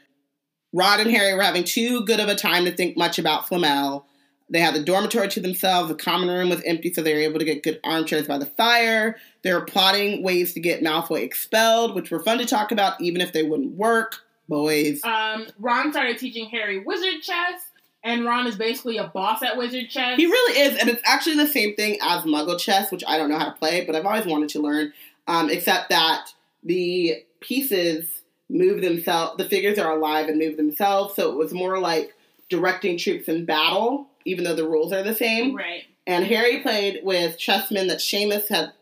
Ron 0.72 1.00
and 1.00 1.10
Harry 1.10 1.34
were 1.34 1.42
having 1.42 1.64
too 1.64 2.04
good 2.04 2.20
of 2.20 2.28
a 2.28 2.34
time 2.34 2.64
to 2.64 2.70
think 2.70 2.96
much 2.96 3.18
about 3.18 3.48
Flamel. 3.48 4.06
They 4.50 4.60
had 4.60 4.74
the 4.74 4.82
dormitory 4.82 5.28
to 5.28 5.40
themselves. 5.40 5.88
The 5.88 5.94
common 5.94 6.28
room 6.28 6.48
was 6.48 6.62
empty, 6.62 6.92
so 6.92 7.02
they 7.02 7.12
were 7.12 7.20
able 7.20 7.38
to 7.38 7.44
get 7.44 7.62
good 7.62 7.80
armchairs 7.84 8.26
by 8.26 8.38
the 8.38 8.46
fire. 8.46 9.16
They 9.42 9.52
were 9.52 9.64
plotting 9.64 10.22
ways 10.22 10.54
to 10.54 10.60
get 10.60 10.82
Malfoy 10.82 11.22
expelled, 11.22 11.94
which 11.94 12.10
were 12.10 12.20
fun 12.20 12.38
to 12.38 12.46
talk 12.46 12.70
about, 12.72 13.00
even 13.00 13.20
if 13.20 13.32
they 13.32 13.42
wouldn't 13.42 13.72
work. 13.72 14.20
Boys. 14.48 15.02
Um, 15.04 15.46
Ron 15.58 15.92
started 15.92 16.18
teaching 16.18 16.48
Harry 16.48 16.78
wizard 16.78 17.20
chess. 17.20 17.60
And 18.02 18.24
Ron 18.24 18.46
is 18.46 18.56
basically 18.56 18.98
a 18.98 19.08
boss 19.08 19.42
at 19.42 19.56
Wizard 19.56 19.90
Chess. 19.90 20.16
He 20.16 20.26
really 20.26 20.60
is, 20.60 20.78
and 20.78 20.88
it's 20.88 21.02
actually 21.04 21.36
the 21.36 21.46
same 21.46 21.74
thing 21.74 21.98
as 22.02 22.22
Muggle 22.24 22.58
chess, 22.58 22.90
which 22.90 23.04
I 23.06 23.18
don't 23.18 23.28
know 23.28 23.38
how 23.38 23.46
to 23.46 23.58
play, 23.58 23.84
but 23.84 23.96
I've 23.96 24.06
always 24.06 24.26
wanted 24.26 24.48
to 24.50 24.60
learn. 24.60 24.92
Um, 25.26 25.50
except 25.50 25.90
that 25.90 26.32
the 26.62 27.22
pieces 27.40 28.06
move 28.48 28.80
themselves, 28.80 29.36
the 29.36 29.48
figures 29.48 29.78
are 29.78 29.96
alive 29.96 30.28
and 30.28 30.38
move 30.38 30.56
themselves, 30.56 31.14
so 31.14 31.30
it 31.30 31.36
was 31.36 31.52
more 31.52 31.78
like 31.78 32.14
directing 32.48 32.96
troops 32.96 33.28
in 33.28 33.44
battle, 33.44 34.06
even 34.24 34.44
though 34.44 34.54
the 34.54 34.68
rules 34.68 34.92
are 34.92 35.02
the 35.02 35.14
same. 35.14 35.54
right. 35.54 35.84
And 36.06 36.24
Harry 36.24 36.60
played 36.60 37.00
with 37.02 37.38
chessmen 37.38 37.88
that 37.88 37.98
Seamus 37.98 38.48
had 38.48 38.72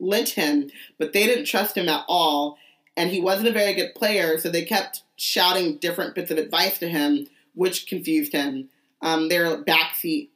lent 0.00 0.30
him, 0.30 0.70
but 0.98 1.12
they 1.12 1.26
didn't 1.26 1.44
trust 1.44 1.76
him 1.76 1.88
at 1.88 2.04
all. 2.08 2.56
And 2.96 3.10
he 3.10 3.20
wasn't 3.20 3.48
a 3.48 3.52
very 3.52 3.74
good 3.74 3.94
player, 3.94 4.38
so 4.38 4.48
they 4.48 4.64
kept 4.64 5.02
shouting 5.16 5.76
different 5.76 6.14
bits 6.14 6.30
of 6.30 6.38
advice 6.38 6.78
to 6.78 6.88
him, 6.88 7.26
which 7.54 7.86
confused 7.86 8.32
him. 8.32 8.68
Um, 9.02 9.28
they're 9.28 9.64
backseat 9.64 10.28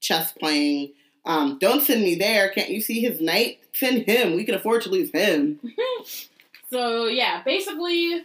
chess 0.00 0.32
playing. 0.32 0.92
Um, 1.24 1.58
don't 1.60 1.82
send 1.82 2.02
me 2.02 2.16
there. 2.16 2.50
Can't 2.50 2.70
you 2.70 2.80
see 2.80 3.00
his 3.00 3.20
knight? 3.20 3.60
Send 3.72 4.02
him. 4.02 4.34
We 4.34 4.44
can 4.44 4.54
afford 4.54 4.82
to 4.82 4.90
lose 4.90 5.10
him. 5.12 5.60
So 6.72 7.04
yeah, 7.04 7.42
basically, 7.42 8.24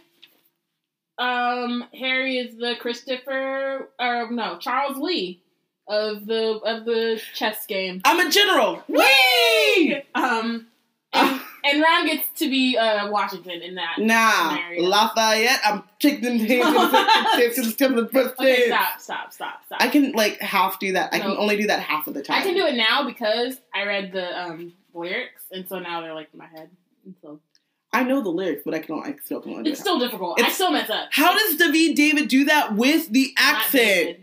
um, 1.18 1.84
Harry 1.92 2.38
is 2.38 2.56
the 2.56 2.76
Christopher 2.80 3.90
or 4.00 4.30
no 4.30 4.56
Charles 4.56 4.96
Lee 4.96 5.42
of 5.86 6.24
the 6.24 6.58
of 6.64 6.86
the 6.86 7.20
chess 7.34 7.66
game. 7.66 8.00
I'm 8.06 8.26
a 8.26 8.30
general. 8.30 8.82
Whee! 8.88 10.02
Um, 10.14 10.68
and, 11.72 11.82
Ron 11.82 12.06
gets 12.06 12.28
to 12.40 12.48
be 12.50 12.76
uh, 12.76 13.10
Washington 13.10 13.62
in 13.62 13.74
that. 13.76 13.96
Nah, 13.98 14.50
Scenario. 14.50 14.82
Lafayette. 14.84 15.60
I'm 15.64 15.82
taking 15.98 16.38
the 16.38 16.62
Okay, 18.40 18.66
stop, 18.66 19.00
stop, 19.00 19.32
stop, 19.32 19.64
stop. 19.66 19.80
I 19.80 19.88
can 19.88 20.12
like 20.12 20.40
half 20.40 20.78
do 20.78 20.92
that. 20.92 21.12
I 21.14 21.20
can 21.20 21.36
only 21.36 21.56
do 21.56 21.66
that 21.66 21.80
half 21.80 22.06
of 22.06 22.14
the 22.14 22.22
time. 22.22 22.40
I 22.40 22.42
can 22.42 22.54
do 22.54 22.66
it 22.66 22.74
now 22.74 23.04
because 23.04 23.60
I 23.74 23.84
read 23.84 24.12
the 24.12 24.40
um, 24.40 24.72
lyrics, 24.94 25.42
and 25.50 25.68
so 25.68 25.78
now 25.78 26.00
they're 26.00 26.14
like 26.14 26.28
in 26.32 26.38
my 26.38 26.46
head. 26.46 26.70
And 27.04 27.14
so 27.22 27.40
I 27.92 28.02
know 28.04 28.22
the 28.22 28.28
lyrics, 28.30 28.62
but 28.64 28.74
I 28.74 28.80
can't. 28.80 29.04
I 29.06 29.14
still 29.24 29.40
can 29.40 29.52
only 29.52 29.64
do 29.64 29.70
it's 29.70 29.80
still 29.80 29.98
difficult. 29.98 30.38
I 30.38 30.42
It's- 30.42 30.54
still 30.54 30.70
mess 30.70 30.90
up. 30.90 31.08
How 31.12 31.32
does 31.32 31.56
David 31.56 31.96
David 31.96 32.28
do 32.28 32.44
that 32.44 32.74
with 32.74 33.10
the 33.10 33.32
accent? 33.36 34.18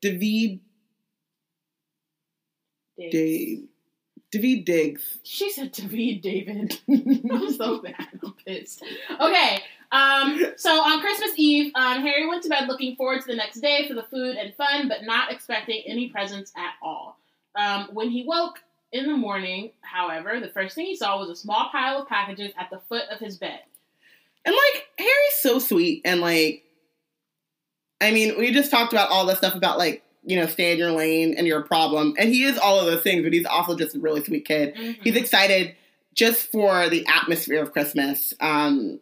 David. 0.00 0.60
David 2.98 3.12
Dave. 3.12 3.68
Daveed 4.32 4.64
Diggs. 4.64 5.18
She 5.22 5.50
said 5.50 5.76
be 5.90 6.16
David. 6.16 6.78
I'm 6.88 7.52
so 7.52 7.80
bad. 7.80 8.08
I'm 8.22 8.34
pissed. 8.46 8.82
Okay. 9.20 9.62
Um, 9.92 10.42
so 10.56 10.70
on 10.70 11.00
Christmas 11.00 11.32
Eve, 11.36 11.70
um, 11.74 12.00
Harry 12.00 12.26
went 12.26 12.42
to 12.44 12.48
bed 12.48 12.66
looking 12.66 12.96
forward 12.96 13.20
to 13.20 13.26
the 13.26 13.36
next 13.36 13.60
day 13.60 13.86
for 13.86 13.94
the 13.94 14.04
food 14.04 14.36
and 14.36 14.54
fun, 14.54 14.88
but 14.88 15.04
not 15.04 15.30
expecting 15.30 15.82
any 15.86 16.08
presents 16.08 16.50
at 16.56 16.72
all. 16.82 17.18
Um, 17.54 17.90
when 17.92 18.10
he 18.10 18.24
woke 18.24 18.58
in 18.90 19.06
the 19.06 19.16
morning, 19.16 19.72
however, 19.82 20.40
the 20.40 20.48
first 20.48 20.74
thing 20.74 20.86
he 20.86 20.96
saw 20.96 21.18
was 21.18 21.28
a 21.28 21.36
small 21.36 21.68
pile 21.70 22.00
of 22.00 22.08
packages 22.08 22.52
at 22.58 22.70
the 22.70 22.80
foot 22.88 23.04
of 23.10 23.18
his 23.18 23.36
bed. 23.36 23.60
And 24.46 24.54
like 24.54 24.86
Harry's 24.98 25.36
so 25.40 25.58
sweet 25.58 26.02
and 26.04 26.20
like 26.20 26.64
I 28.02 28.10
mean, 28.10 28.36
we 28.36 28.50
just 28.50 28.70
talked 28.70 28.92
about 28.92 29.10
all 29.10 29.26
the 29.26 29.36
stuff 29.36 29.54
about 29.54 29.78
like, 29.78 30.02
you 30.24 30.36
know, 30.36 30.46
stay 30.46 30.72
in 30.72 30.78
your 30.78 30.92
lane 30.92 31.34
and 31.36 31.46
you're 31.46 31.60
a 31.60 31.66
problem. 31.66 32.14
And 32.18 32.28
he 32.28 32.44
is 32.44 32.56
all 32.58 32.78
of 32.78 32.86
those 32.86 33.02
things, 33.02 33.22
but 33.24 33.32
he's 33.32 33.46
also 33.46 33.76
just 33.76 33.96
a 33.96 33.98
really 33.98 34.22
sweet 34.24 34.44
kid. 34.46 34.74
Mhm. 34.74 34.96
He's 35.02 35.16
excited 35.16 35.74
just 36.14 36.50
for 36.52 36.88
the 36.88 37.04
atmosphere 37.06 37.62
of 37.62 37.72
Christmas, 37.72 38.32
um, 38.40 39.00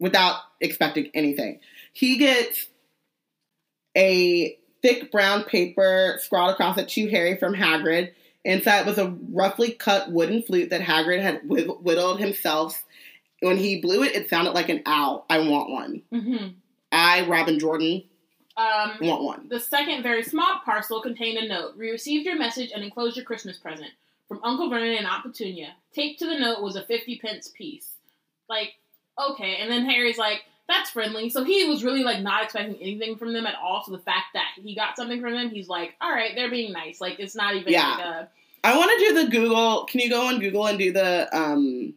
without 0.00 0.36
expecting 0.60 1.10
anything. 1.14 1.60
He 1.92 2.16
gets 2.18 2.66
a 3.96 4.58
thick 4.82 5.10
brown 5.10 5.44
paper 5.44 6.18
scrawled 6.20 6.52
across 6.52 6.78
it 6.78 6.88
to 6.90 7.08
Harry 7.10 7.36
from 7.36 7.54
Hagrid. 7.54 8.10
Inside 8.44 8.86
was 8.86 8.98
a 8.98 9.16
roughly 9.30 9.72
cut 9.72 10.10
wooden 10.12 10.42
flute 10.42 10.70
that 10.70 10.80
Hagrid 10.80 11.20
had 11.20 11.48
whitt- 11.48 11.82
whittled 11.82 12.20
himself. 12.20 12.84
When 13.40 13.56
he 13.56 13.80
blew 13.80 14.02
it, 14.02 14.14
it 14.14 14.28
sounded 14.30 14.52
like 14.52 14.68
an 14.68 14.82
owl. 14.86 15.26
I 15.28 15.38
want 15.40 15.70
one. 15.70 16.02
Mhm. 16.12 16.54
I, 16.92 17.22
Robin 17.26 17.58
Jordan, 17.58 18.04
Um, 18.56 18.96
want 19.02 19.22
one. 19.22 19.48
The 19.48 19.60
second 19.60 20.02
very 20.02 20.22
small 20.22 20.60
parcel 20.64 21.02
contained 21.02 21.38
a 21.38 21.46
note. 21.48 21.76
We 21.76 21.90
received 21.90 22.24
your 22.26 22.38
message 22.38 22.70
and 22.74 22.82
enclosed 22.82 23.16
your 23.16 23.24
Christmas 23.24 23.58
present 23.58 23.90
from 24.28 24.40
Uncle 24.42 24.70
Vernon 24.70 24.96
and 24.96 25.06
Aunt 25.06 25.24
Petunia. 25.24 25.74
Taped 25.94 26.18
to 26.20 26.26
the 26.26 26.38
note 26.38 26.62
was 26.62 26.74
a 26.76 26.82
50 26.84 27.18
pence 27.18 27.48
piece. 27.48 27.90
Like, 28.48 28.74
okay. 29.30 29.56
And 29.56 29.70
then 29.70 29.84
Harry's 29.84 30.18
like, 30.18 30.42
that's 30.68 30.90
friendly. 30.90 31.28
So 31.30 31.44
he 31.44 31.64
was 31.68 31.84
really 31.84 32.02
like 32.02 32.22
not 32.22 32.42
expecting 32.44 32.76
anything 32.80 33.16
from 33.16 33.32
them 33.32 33.46
at 33.46 33.54
all. 33.54 33.84
So 33.84 33.92
the 33.92 33.98
fact 33.98 34.26
that 34.34 34.46
he 34.56 34.74
got 34.74 34.96
something 34.96 35.20
from 35.20 35.32
them, 35.34 35.50
he's 35.50 35.68
like, 35.68 35.94
all 36.00 36.10
right, 36.10 36.32
they're 36.34 36.50
being 36.50 36.72
nice. 36.72 37.00
Like, 37.00 37.20
it's 37.20 37.36
not 37.36 37.54
even 37.54 37.72
Yeah. 37.72 37.88
like 37.90 38.04
a. 38.04 38.28
I 38.64 38.76
want 38.76 38.90
to 38.98 39.06
do 39.06 39.22
the 39.24 39.30
Google. 39.30 39.84
Can 39.84 40.00
you 40.00 40.10
go 40.10 40.26
on 40.26 40.40
Google 40.40 40.66
and 40.66 40.76
do 40.76 40.92
the 40.92 41.28
um, 41.36 41.94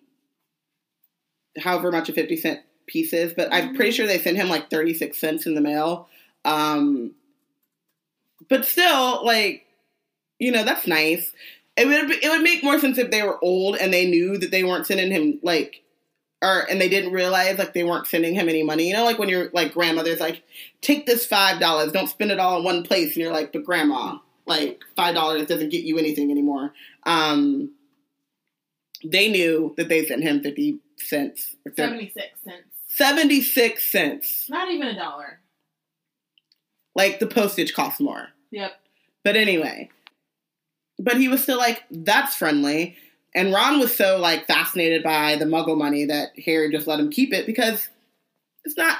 however 1.57 1.91
much 1.91 2.09
a 2.09 2.13
fifty 2.13 2.37
cent 2.37 2.59
piece 2.85 3.11
is? 3.11 3.33
But 3.33 3.51
I'm 3.51 3.75
pretty 3.75 3.89
sure 3.91 4.05
they 4.05 4.19
sent 4.19 4.37
him 4.37 4.49
like 4.49 4.69
thirty 4.69 4.93
six 4.93 5.17
cents 5.17 5.47
in 5.47 5.55
the 5.55 5.61
mail. 5.61 6.07
Um, 6.45 7.15
but 8.49 8.65
still, 8.65 9.25
like 9.25 9.65
you 10.39 10.51
know, 10.51 10.63
that's 10.63 10.87
nice. 10.87 11.33
It 11.75 11.87
would 11.87 12.07
be, 12.07 12.25
it 12.25 12.29
would 12.29 12.41
make 12.41 12.63
more 12.63 12.79
sense 12.79 12.97
if 12.97 13.11
they 13.11 13.23
were 13.23 13.43
old 13.43 13.77
and 13.77 13.93
they 13.93 14.05
knew 14.09 14.37
that 14.37 14.51
they 14.51 14.63
weren't 14.63 14.87
sending 14.87 15.11
him 15.11 15.39
like. 15.43 15.83
Or 16.41 16.65
and 16.69 16.79
they 16.79 16.87
didn't 16.87 17.11
realize 17.11 17.57
like 17.59 17.73
they 17.73 17.83
weren't 17.83 18.07
sending 18.07 18.33
him 18.33 18.47
any 18.47 18.63
money. 18.63 18.87
You 18.87 18.93
know, 18.93 19.03
like 19.03 19.19
when 19.19 19.27
your 19.27 19.49
like 19.53 19.73
grandmother's 19.73 20.21
like, 20.21 20.41
take 20.79 21.05
this 21.05 21.25
five 21.25 21.59
dollars, 21.59 21.91
don't 21.91 22.07
spend 22.07 22.31
it 22.31 22.39
all 22.39 22.59
in 22.59 22.63
one 22.63 22.83
place, 22.83 23.07
and 23.07 23.17
you're 23.17 23.33
like, 23.33 23.51
but 23.51 23.65
grandma, 23.65 24.19
like 24.45 24.81
five 24.95 25.15
dollars 25.15 25.47
doesn't 25.47 25.67
get 25.67 25.83
you 25.83 25.97
anything 25.97 26.31
anymore. 26.31 26.71
Um, 27.03 27.73
they 29.03 29.29
knew 29.29 29.73
that 29.75 29.89
they 29.89 30.05
sent 30.05 30.23
him 30.23 30.41
fifty 30.41 30.79
cents, 30.97 31.57
or 31.65 31.73
76 31.75 32.15
cents. 32.41 32.63
seventy 32.87 33.41
six 33.41 33.91
cents. 33.91 34.45
Not 34.49 34.71
even 34.71 34.87
a 34.87 34.95
dollar. 34.95 35.38
Like 36.99 37.19
the 37.19 37.27
postage 37.27 37.73
costs 37.73 38.01
more. 38.01 38.27
Yep. 38.51 38.73
But 39.23 39.37
anyway, 39.37 39.89
but 40.99 41.15
he 41.17 41.29
was 41.29 41.41
still 41.41 41.57
like, 41.57 41.83
that's 41.89 42.35
friendly. 42.35 42.97
And 43.33 43.53
Ron 43.53 43.79
was 43.79 43.95
so 43.95 44.17
like 44.17 44.47
fascinated 44.47 45.01
by 45.01 45.37
the 45.37 45.45
Muggle 45.45 45.77
money 45.77 46.03
that 46.05 46.37
Harry 46.45 46.69
just 46.71 46.87
let 46.87 46.99
him 46.99 47.09
keep 47.09 47.33
it 47.33 47.45
because 47.45 47.87
it's 48.65 48.75
not 48.75 48.97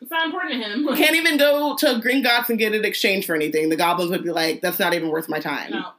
It's 0.00 0.10
not 0.12 0.26
important 0.26 0.62
to 0.62 0.68
him. 0.70 0.96
can't 0.96 1.16
even 1.16 1.38
go 1.38 1.74
to 1.76 1.86
Gringotts 2.00 2.50
and 2.50 2.58
get 2.58 2.72
it 2.72 2.84
exchanged 2.84 3.26
for 3.26 3.34
anything. 3.34 3.68
The 3.68 3.76
goblins 3.76 4.10
would 4.12 4.22
be 4.22 4.30
like, 4.30 4.60
that's 4.60 4.78
not 4.78 4.94
even 4.94 5.08
worth 5.08 5.28
my 5.28 5.40
time. 5.40 5.72
no. 5.72 5.90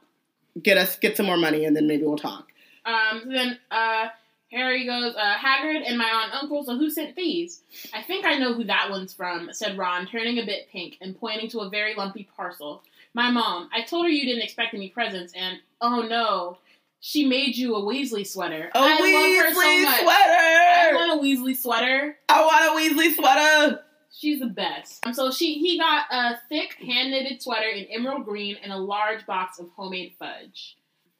Get 0.62 0.78
us 0.78 0.96
get 0.96 1.16
some 1.18 1.26
more 1.26 1.36
money 1.36 1.64
and 1.66 1.76
then 1.76 1.86
maybe 1.86 2.04
we'll 2.04 2.16
talk. 2.16 2.48
Um, 2.86 3.20
so 3.24 3.30
then 3.30 3.58
uh, 3.70 4.08
Harry 4.52 4.84
goes, 4.84 5.14
uh, 5.16 5.34
Hagrid 5.34 5.82
and 5.86 5.96
my 5.96 6.04
aunt 6.04 6.32
and 6.32 6.42
uncle, 6.42 6.62
so 6.62 6.76
who 6.76 6.90
sent 6.90 7.16
these? 7.16 7.62
I 7.94 8.02
think 8.02 8.26
I 8.26 8.38
know 8.38 8.52
who 8.52 8.64
that 8.64 8.90
one's 8.90 9.14
from, 9.14 9.48
said 9.52 9.78
Ron, 9.78 10.06
turning 10.06 10.38
a 10.38 10.44
bit 10.44 10.68
pink 10.70 10.98
and 11.00 11.18
pointing 11.18 11.48
to 11.50 11.60
a 11.60 11.70
very 11.70 11.94
lumpy 11.94 12.28
parcel. 12.36 12.82
My 13.14 13.30
mom. 13.30 13.68
I 13.74 13.82
told 13.82 14.04
her 14.04 14.10
you 14.10 14.26
didn't 14.26 14.42
expect 14.42 14.74
any 14.74 14.88
presents, 14.88 15.32
and 15.34 15.58
oh 15.80 16.02
no, 16.02 16.58
she 17.00 17.26
made 17.26 17.56
you 17.56 17.74
a 17.76 17.82
Weasley 17.82 18.26
sweater. 18.26 18.70
A 18.74 18.78
I 18.78 18.98
Weasley 19.00 19.36
love 19.36 19.46
her 19.46 19.54
so 19.54 19.82
much. 19.82 20.00
I 20.02 20.90
want 20.94 21.20
a 21.20 21.22
Weasley 21.22 21.56
sweater. 21.56 22.16
I 22.28 22.44
want 22.44 22.64
a 22.64 22.80
Weasley 22.80 23.14
sweater. 23.14 23.80
She's 24.14 24.40
the 24.40 24.46
best. 24.46 25.04
Um, 25.06 25.14
so 25.14 25.30
she 25.30 25.54
he 25.54 25.78
got 25.78 26.04
a 26.10 26.38
thick 26.48 26.74
hand 26.74 27.10
knitted 27.10 27.42
sweater 27.42 27.68
in 27.68 27.86
emerald 27.86 28.24
green 28.24 28.56
and 28.62 28.72
a 28.72 28.76
large 28.76 29.26
box 29.26 29.58
of 29.58 29.70
homemade 29.74 30.14
fudge. 30.18 30.76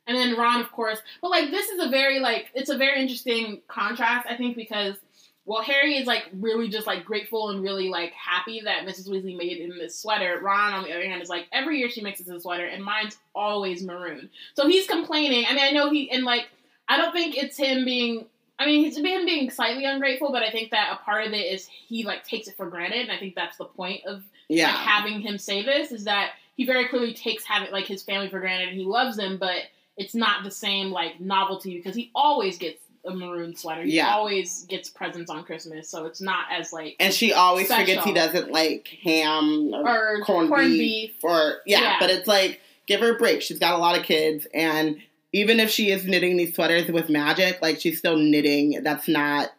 And 0.07 0.17
then 0.17 0.37
Ron, 0.37 0.61
of 0.61 0.73
course, 0.73 0.99
but 1.21 1.31
like 1.31 1.51
this 1.51 1.69
is 1.69 1.81
a 1.81 1.89
very 1.89 2.19
like 2.21 2.51
it's 2.55 2.71
a 2.71 2.77
very 2.77 3.01
interesting 3.01 3.61
contrast, 3.69 4.27
I 4.29 4.37
think, 4.37 4.57
because 4.57 4.97
well, 5.45 5.63
Harry 5.63 5.97
is 5.97 6.07
like 6.07 6.25
really 6.35 6.69
just 6.69 6.87
like 6.87 7.05
grateful 7.05 7.51
and 7.51 7.63
really 7.63 7.89
like 7.89 8.13
happy 8.13 8.61
that 8.65 8.87
Mrs. 8.87 9.09
Weasley 9.09 9.37
made 9.37 9.59
him 9.59 9.77
this 9.79 9.99
sweater. 9.99 10.39
Ron, 10.41 10.73
on 10.73 10.85
the 10.85 10.93
other 10.93 11.05
hand, 11.05 11.21
is 11.23 11.29
like 11.29 11.47
every 11.53 11.79
year 11.79 11.91
she 11.91 12.01
makes 12.01 12.21
us 12.21 12.29
a 12.29 12.41
sweater, 12.41 12.65
and 12.65 12.85
mine's 12.85 13.17
always 13.35 13.83
maroon. 13.83 14.31
So 14.55 14.69
he's 14.69 14.87
complaining. 14.87 15.45
I 15.49 15.55
mean, 15.55 15.65
I 15.65 15.71
know 15.71 15.91
he 15.91 16.11
and 16.11 16.25
like 16.25 16.49
I 16.89 16.97
don't 16.97 17.13
think 17.13 17.37
it's 17.37 17.57
him 17.57 17.85
being. 17.85 18.27
I 18.59 18.67
mean, 18.67 18.85
it's 18.85 18.97
him 18.97 19.25
being 19.25 19.51
slightly 19.51 19.85
ungrateful, 19.85 20.31
but 20.31 20.43
I 20.45 20.51
think 20.51 20.71
that 20.71 20.93
a 20.93 21.05
part 21.05 21.27
of 21.27 21.33
it 21.33 21.53
is 21.53 21.67
he 21.67 22.05
like 22.05 22.25
takes 22.25 22.47
it 22.47 22.57
for 22.57 22.69
granted, 22.69 23.01
and 23.01 23.11
I 23.13 23.19
think 23.19 23.35
that's 23.35 23.57
the 23.57 23.65
point 23.65 24.05
of 24.07 24.23
Yeah. 24.49 24.67
like 24.69 24.77
having 24.77 25.21
him 25.21 25.39
say 25.39 25.63
this 25.65 25.91
is 25.91 26.05
that 26.05 26.33
he 26.57 26.65
very 26.67 26.87
clearly 26.87 27.15
takes 27.15 27.45
having 27.45 27.73
like 27.73 27.87
his 27.87 28.03
family 28.05 28.29
for 28.29 28.39
granted, 28.39 28.69
and 28.69 28.79
he 28.79 28.85
loves 28.85 29.17
them, 29.17 29.39
but 29.39 29.63
it's 29.97 30.15
not 30.15 30.45
the 30.45 30.51
same 30.51 30.91
like 30.91 31.21
novelty 31.21 31.77
because 31.77 31.95
he 31.95 32.11
always 32.15 32.59
gets 32.59 32.83
a 33.05 33.15
maroon 33.15 33.55
sweater. 33.57 33.83
He 33.83 33.97
Yeah. 33.97 34.15
always 34.15 34.65
gets 34.65 34.89
presents 34.89 35.31
on 35.31 35.45
Christmas, 35.45 35.89
so 35.89 36.07
it's 36.07 36.21
not 36.21 36.47
as 36.53 36.73
like 36.73 36.97
and 37.01 37.13
she 37.13 37.33
always 37.33 37.67
forgets 37.73 38.05
he 38.05 38.13
doesn't 38.15 38.51
like 38.53 38.89
ham 39.03 39.71
or, 39.75 40.17
or 40.19 40.21
corned, 40.25 40.49
corned 40.49 40.71
beef, 40.73 41.13
beef. 41.13 41.25
or 41.25 41.57
yeah, 41.67 41.81
Yeah. 41.81 41.97
but 42.01 42.11
it's 42.11 42.29
like 42.29 42.61
give 42.87 43.01
her 43.01 43.15
a 43.15 43.19
break. 43.19 43.43
She's 43.43 43.59
got 43.59 43.75
a 43.75 43.79
lot 43.79 43.99
of 43.99 44.05
kids 44.05 44.47
and 44.55 45.01
even 45.33 45.59
if 45.61 45.71
she 45.71 45.91
is 45.91 46.05
knitting 46.07 46.37
these 46.37 46.55
sweaters 46.55 46.89
with 46.91 47.09
magic, 47.09 47.61
like 47.63 47.81
she's 47.81 47.99
still 47.99 48.17
knitting. 48.17 48.83
That's 48.83 49.09
not 49.09 49.51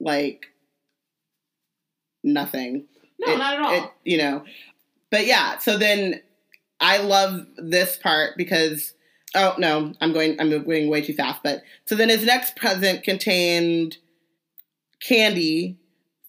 like 0.00 0.46
nothing. 2.22 2.84
No, 3.18 3.32
It- 3.32 3.38
not 3.38 3.54
at 3.54 3.60
all. 3.62 3.72
It, 3.84 3.90
you 4.04 4.18
know, 4.18 4.44
but 5.10 5.26
yeah, 5.26 5.58
so 5.58 5.76
then 5.78 6.20
I 6.80 6.98
love 6.98 7.46
this 7.56 7.96
part 7.96 8.36
because 8.36 8.94
oh 9.34 9.54
no, 9.58 9.92
I'm 10.00 10.12
going 10.12 10.40
I'm 10.40 10.50
going 10.50 10.88
way 10.88 11.02
too 11.02 11.14
fast. 11.14 11.42
But 11.42 11.62
so 11.86 11.94
then 11.94 12.08
his 12.08 12.24
next 12.24 12.56
present 12.56 13.02
contained 13.02 13.96
candy 15.00 15.76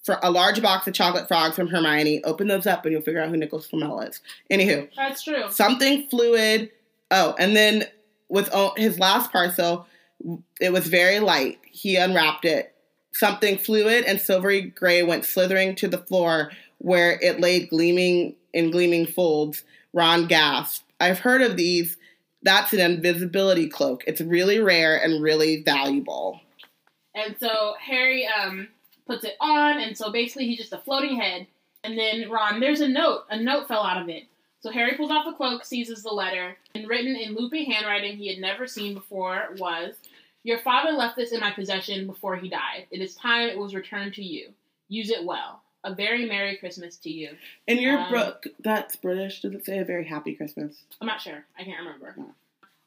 for 0.03 0.17
a 0.23 0.31
large 0.31 0.61
box 0.61 0.87
of 0.87 0.93
chocolate 0.93 1.27
frogs 1.27 1.55
from 1.55 1.67
Hermione. 1.67 2.23
Open 2.23 2.47
those 2.47 2.65
up 2.65 2.85
and 2.85 2.91
you'll 2.93 3.01
figure 3.01 3.21
out 3.21 3.29
who 3.29 3.37
Nicholas 3.37 3.67
Flamel 3.67 4.01
is. 4.01 4.21
Anywho, 4.49 4.89
That's 4.95 5.23
true. 5.23 5.49
something 5.51 6.07
fluid. 6.09 6.71
Oh, 7.11 7.35
and 7.37 7.55
then 7.55 7.85
with 8.29 8.49
his 8.77 8.97
last 8.97 9.31
parcel, 9.31 9.85
it 10.59 10.71
was 10.71 10.87
very 10.87 11.19
light. 11.19 11.59
He 11.69 11.97
unwrapped 11.97 12.45
it. 12.45 12.73
Something 13.13 13.57
fluid 13.57 14.05
and 14.05 14.19
silvery 14.19 14.61
gray 14.61 15.03
went 15.03 15.25
slithering 15.25 15.75
to 15.75 15.87
the 15.87 15.97
floor 15.97 16.51
where 16.77 17.19
it 17.21 17.39
lay 17.39 17.65
gleaming 17.65 18.35
in 18.53 18.71
gleaming 18.71 19.05
folds. 19.05 19.63
Ron 19.93 20.25
gasped. 20.27 20.85
I've 20.99 21.19
heard 21.19 21.41
of 21.41 21.57
these. 21.57 21.97
That's 22.43 22.73
an 22.73 22.79
invisibility 22.79 23.69
cloak. 23.69 24.03
It's 24.07 24.21
really 24.21 24.59
rare 24.59 24.97
and 24.97 25.21
really 25.21 25.63
valuable. 25.63 26.41
And 27.13 27.35
so 27.39 27.75
Harry 27.79 28.27
um, 28.27 28.67
puts 29.05 29.23
it 29.23 29.35
on, 29.39 29.79
and 29.79 29.97
so 29.97 30.11
basically 30.11 30.47
he's 30.47 30.57
just 30.57 30.73
a 30.73 30.79
floating 30.79 31.19
head. 31.19 31.47
And 31.83 31.97
then 31.97 32.29
Ron, 32.29 32.59
there's 32.59 32.81
a 32.81 32.87
note. 32.87 33.23
A 33.29 33.39
note 33.39 33.67
fell 33.67 33.83
out 33.83 34.01
of 34.01 34.09
it. 34.09 34.23
So 34.61 34.71
Harry 34.71 34.95
pulls 34.95 35.11
off 35.11 35.25
the 35.25 35.33
cloak, 35.33 35.65
seizes 35.65 36.03
the 36.03 36.13
letter, 36.13 36.55
and 36.75 36.87
written 36.87 37.15
in 37.15 37.35
loopy 37.35 37.65
handwriting 37.65 38.17
he 38.17 38.27
had 38.27 38.37
never 38.37 38.67
seen 38.67 38.93
before 38.93 39.49
was, 39.57 39.95
Your 40.43 40.59
father 40.59 40.91
left 40.91 41.15
this 41.15 41.31
in 41.31 41.39
my 41.39 41.51
possession 41.51 42.05
before 42.05 42.35
he 42.35 42.47
died. 42.47 42.85
It 42.91 43.01
is 43.01 43.15
time 43.15 43.49
it 43.49 43.57
was 43.57 43.73
returned 43.73 44.13
to 44.15 44.23
you. 44.23 44.49
Use 44.87 45.09
it 45.09 45.25
well. 45.25 45.63
A 45.83 45.93
very 45.95 46.25
Merry 46.25 46.57
Christmas 46.57 46.97
to 46.97 47.09
you. 47.09 47.31
In 47.67 47.79
your 47.79 47.97
Um, 47.99 48.11
book, 48.11 48.45
that's 48.59 48.95
British. 48.95 49.41
Does 49.41 49.53
it 49.53 49.65
say 49.65 49.79
a 49.79 49.85
very 49.85 50.05
happy 50.05 50.35
Christmas? 50.35 50.83
I'm 50.99 51.07
not 51.07 51.21
sure. 51.21 51.43
I 51.57 51.63
can't 51.63 51.79
remember. 51.79 52.15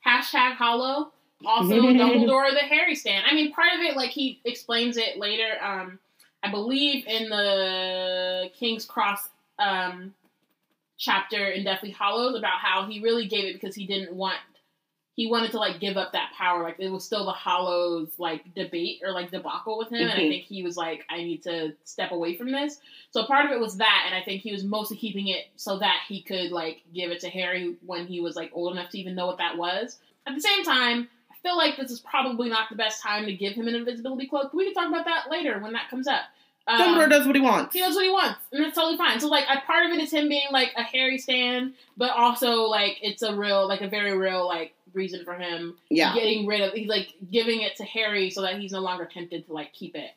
Hashtag 0.07 0.55
hollow. 0.55 1.13
Also, 1.45 1.75
Dumbledore 1.81 2.53
the 2.53 2.61
Harry 2.61 2.95
stand. 2.95 3.25
I 3.29 3.35
mean, 3.35 3.53
part 3.53 3.73
of 3.75 3.81
it, 3.81 3.97
like 3.97 4.11
he 4.11 4.41
explains 4.45 4.97
it 4.97 5.19
later. 5.19 5.57
Um, 5.63 5.99
I 6.43 6.51
believe 6.51 7.07
in 7.07 7.29
the 7.31 8.51
King's 8.59 8.85
Cross 8.85 9.29
um 9.59 10.15
chapter 10.97 11.49
in 11.49 11.65
Deathly 11.65 11.91
Hallows 11.91 12.37
about 12.39 12.61
how 12.61 12.87
he 12.87 13.01
really 13.01 13.27
gave 13.27 13.45
it 13.45 13.55
because 13.61 13.75
he 13.75 13.87
didn't 13.87 14.15
want. 14.15 14.39
He 15.17 15.31
wanted 15.31 15.53
to 15.53 15.59
like 15.59 15.79
give 15.81 15.97
up 15.97 16.13
that 16.13 16.33
power. 16.37 16.63
Like 16.65 16.77
it 16.81 16.89
was 16.91 17.05
still 17.05 17.25
the 17.25 17.33
Hallows 17.33 18.19
like 18.19 18.53
debate 18.55 19.01
or 19.05 19.13
like 19.13 19.31
debacle 19.31 19.79
with 19.79 19.89
him, 19.93 20.09
and 20.09 20.11
I 20.19 20.23
Mhm. 20.25 20.29
think 20.29 20.45
he 20.45 20.63
was 20.65 20.77
like, 20.77 21.05
I 21.09 21.19
need 21.19 21.43
to 21.45 21.75
step 21.85 22.11
away 22.11 22.37
from 22.37 22.51
this. 22.51 22.81
So 23.13 23.25
part 23.25 23.47
of 23.47 23.53
it 23.53 23.61
was 23.61 23.77
that, 23.77 24.03
and 24.07 24.15
I 24.15 24.23
think 24.23 24.43
he 24.43 24.51
was 24.53 24.65
mostly 24.65 24.97
keeping 24.97 25.29
it 25.29 25.47
so 25.57 25.79
that 25.79 26.01
he 26.09 26.21
could 26.23 26.51
like 26.51 26.83
give 26.93 27.11
it 27.13 27.21
to 27.21 27.29
Harry 27.31 27.77
when 27.87 28.07
he 28.07 28.21
was 28.21 28.35
like 28.35 28.51
old 28.55 28.73
enough 28.73 28.91
to 28.91 28.99
even 28.99 29.15
know 29.15 29.27
what 29.27 29.39
that 29.39 29.57
was. 29.57 29.99
At 30.27 30.35
the 30.35 30.41
same 30.41 30.65
time, 30.65 31.09
I 31.31 31.35
feel 31.43 31.57
like 31.57 31.77
this 31.77 31.91
is 31.93 32.01
probably 32.01 32.49
not 32.49 32.69
the 32.71 32.77
best 32.77 33.01
time 33.03 33.27
to 33.27 33.33
give 33.35 33.53
him 33.53 33.69
an 33.69 33.75
invisibility 33.77 34.27
cloak. 34.27 34.53
We 34.53 34.65
can 34.65 34.75
talk 34.75 34.89
about 34.89 35.05
that 35.05 35.31
later 35.31 35.61
when 35.61 35.75
that 35.75 35.91
comes 35.91 36.09
up. 36.09 36.23
Um, 36.67 36.81
Dumbledore 36.81 37.11
does 37.11 37.27
what 37.27 37.37
he 37.37 37.43
wants. 37.43 37.75
he 37.75 37.81
does 37.81 37.95
what 37.95 38.05
he 38.05 38.11
wants, 38.11 38.41
and 38.51 38.65
that's 38.65 38.75
totally 38.75 38.97
fine. 38.97 39.21
So 39.21 39.29
like, 39.29 39.45
a 39.49 39.61
part 39.67 39.85
of 39.85 39.93
it 39.93 40.01
is 40.03 40.11
him 40.11 40.29
being 40.31 40.47
like 40.51 40.73
a 40.77 40.83
Harry 40.83 41.19
stan, 41.19 41.75
but 41.99 42.11
also 42.11 42.63
like 42.63 42.99
it's 43.03 43.23
a 43.23 43.37
real, 43.37 43.69
like 43.69 43.83
a 43.83 43.89
very 43.89 44.17
real 44.17 44.47
like 44.49 44.75
reason 44.95 45.25
for 45.25 45.35
him 45.35 45.77
Yeah. 45.91 46.15
getting 46.15 46.47
rid 46.47 46.61
of. 46.61 46.73
He's 46.73 46.89
like 46.89 47.09
giving 47.31 47.61
it 47.63 47.77
to 47.77 47.85
Harry 47.85 48.31
so 48.31 48.43
that 48.43 48.59
he's 48.59 48.73
no 48.73 48.81
longer 48.81 49.05
tempted 49.07 49.47
to 49.47 49.53
like 49.53 49.73
keep 49.73 49.95
it, 49.97 50.11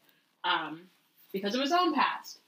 um, 0.43 0.81
because 1.33 1.55
of 1.55 1.61
his 1.61 1.71
own 1.71 1.93
past. 1.93 2.39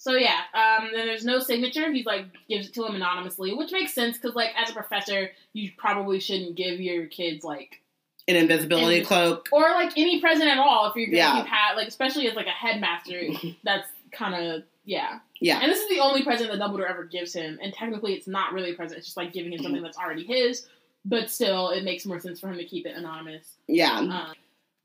So 0.00 0.12
yeah, 0.14 0.42
um, 0.54 0.90
then 0.94 1.06
there's 1.06 1.24
no 1.24 1.40
signature. 1.40 1.90
He's 1.92 2.06
like 2.06 2.26
gives 2.48 2.68
it 2.68 2.74
to 2.74 2.86
him 2.86 2.94
anonymously, 2.94 3.52
which 3.54 3.72
makes 3.72 3.92
sense 3.92 4.16
because 4.16 4.36
like 4.36 4.50
as 4.56 4.70
a 4.70 4.72
professor, 4.72 5.30
you 5.52 5.70
probably 5.76 6.20
shouldn't 6.20 6.54
give 6.56 6.80
your 6.80 7.06
kids 7.06 7.42
like 7.44 7.80
An 8.28 8.36
invisibility 8.36 9.04
cloak. 9.04 9.48
or 9.50 9.62
like 9.72 9.92
any 9.98 10.20
present 10.20 10.48
at 10.48 10.58
all 10.58 10.88
if 10.88 10.94
you're 10.96 11.06
gonna 11.06 11.16
Yeah. 11.16 11.36
keep 11.42 11.46
hat 11.46 11.76
like 11.76 11.88
especially 11.88 12.28
as 12.28 12.36
like 12.36 12.46
a 12.46 12.50
headmaster. 12.50 13.22
that's 13.64 13.88
kind 14.12 14.34
of 14.34 14.62
yeah. 14.84 15.18
Yeah. 15.40 15.58
And 15.60 15.70
this 15.70 15.80
is 15.80 15.88
the 15.88 15.98
only 16.00 16.22
present 16.22 16.50
that 16.50 16.58
Dumbledore 16.60 16.88
ever 16.88 17.04
gives 17.04 17.32
him, 17.34 17.58
and 17.60 17.74
technically 17.74 18.14
it's 18.14 18.26
not 18.26 18.52
really 18.54 18.70
a 18.70 18.74
present. 18.74 18.98
It's 18.98 19.06
just 19.08 19.16
like 19.18 19.32
giving 19.32 19.52
him 19.52 19.62
something 19.62 19.82
that's 19.82 19.98
already 19.98 20.24
his. 20.24 20.66
But 21.04 21.30
still, 21.30 21.70
it 21.70 21.84
makes 21.84 22.04
more 22.04 22.20
sense 22.20 22.40
for 22.40 22.48
him 22.48 22.58
to 22.58 22.64
keep 22.64 22.86
it 22.86 22.96
anonymous. 22.96 23.46
Yeah. 23.66 23.98
Um, 23.98 24.34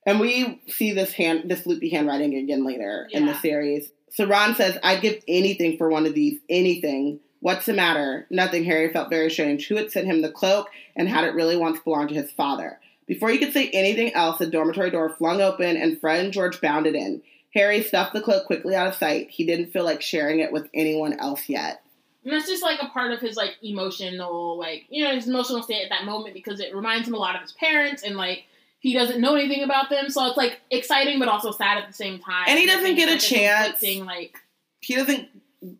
And 0.05 0.19
we 0.19 0.61
see 0.67 0.91
this 0.91 1.13
hand, 1.13 1.49
this 1.49 1.65
loopy 1.65 1.89
handwriting 1.89 2.35
again 2.35 2.65
later 2.65 3.07
in 3.11 3.25
the 3.25 3.33
series. 3.39 3.89
So 4.09 4.25
Ron 4.25 4.53
says, 4.55 4.77
"I'd 4.83 5.01
give 5.01 5.23
anything 5.27 5.77
for 5.77 5.89
one 5.89 6.05
of 6.05 6.13
these. 6.13 6.39
Anything. 6.49 7.19
What's 7.39 7.65
the 7.65 7.73
matter? 7.73 8.27
Nothing." 8.29 8.63
Harry 8.65 8.91
felt 8.91 9.09
very 9.09 9.31
strange. 9.31 9.67
Who 9.67 9.75
had 9.75 9.91
sent 9.91 10.07
him 10.07 10.21
the 10.21 10.31
cloak, 10.31 10.69
and 10.95 11.07
had 11.07 11.23
it 11.23 11.33
really 11.33 11.55
once 11.55 11.79
belonged 11.79 12.09
to 12.09 12.15
his 12.15 12.31
father? 12.31 12.79
Before 13.05 13.29
he 13.29 13.37
could 13.37 13.53
say 13.53 13.69
anything 13.69 14.13
else, 14.13 14.39
the 14.39 14.47
dormitory 14.47 14.91
door 14.91 15.09
flung 15.09 15.41
open, 15.41 15.77
and 15.77 15.99
Fred 15.99 16.23
and 16.23 16.33
George 16.33 16.61
bounded 16.61 16.95
in. 16.95 17.21
Harry 17.53 17.81
stuffed 17.81 18.13
the 18.13 18.21
cloak 18.21 18.45
quickly 18.45 18.75
out 18.75 18.87
of 18.87 18.95
sight. 18.95 19.29
He 19.29 19.45
didn't 19.45 19.71
feel 19.71 19.83
like 19.83 20.01
sharing 20.01 20.39
it 20.39 20.51
with 20.51 20.69
anyone 20.73 21.13
else 21.19 21.47
yet. 21.47 21.82
And 22.23 22.33
that's 22.33 22.47
just 22.47 22.63
like 22.63 22.79
a 22.81 22.87
part 22.87 23.11
of 23.11 23.19
his 23.19 23.35
like 23.35 23.55
emotional, 23.61 24.57
like 24.57 24.85
you 24.89 25.03
know, 25.03 25.13
his 25.13 25.27
emotional 25.27 25.61
state 25.61 25.83
at 25.83 25.89
that 25.89 26.05
moment 26.05 26.33
because 26.33 26.59
it 26.59 26.75
reminds 26.75 27.07
him 27.07 27.13
a 27.13 27.17
lot 27.17 27.35
of 27.35 27.41
his 27.41 27.51
parents, 27.53 28.03
and 28.03 28.15
like 28.15 28.45
he 28.79 28.93
doesn't 28.93 29.21
know 29.21 29.35
anything 29.35 29.63
about 29.63 29.89
them, 29.89 30.09
so 30.09 30.25
it's 30.27 30.37
like 30.37 30.59
exciting 30.69 31.19
but 31.19 31.27
also 31.27 31.51
sad 31.51 31.77
at 31.77 31.87
the 31.87 31.93
same 31.93 32.19
time. 32.19 32.45
And 32.47 32.59
he 32.59 32.65
doesn't 32.65 32.83
think 32.83 32.97
get 32.97 33.09
a 33.09 33.17
chance. 33.17 33.79
conflicting, 33.79 34.05
Like 34.05 34.37
He 34.81 34.95
doesn't. 34.95 35.29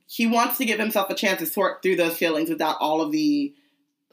He 0.08 0.28
wants 0.28 0.58
to 0.60 0.66
give 0.66 0.80
himself 0.80 1.10
a 1.10 1.16
chance 1.16 1.40
to 1.40 1.46
sort 1.46 1.82
through 1.84 1.98
those 1.98 2.18
feelings 2.18 2.50
without 2.50 2.78
all 2.80 3.02
of 3.02 3.12
the 3.12 3.54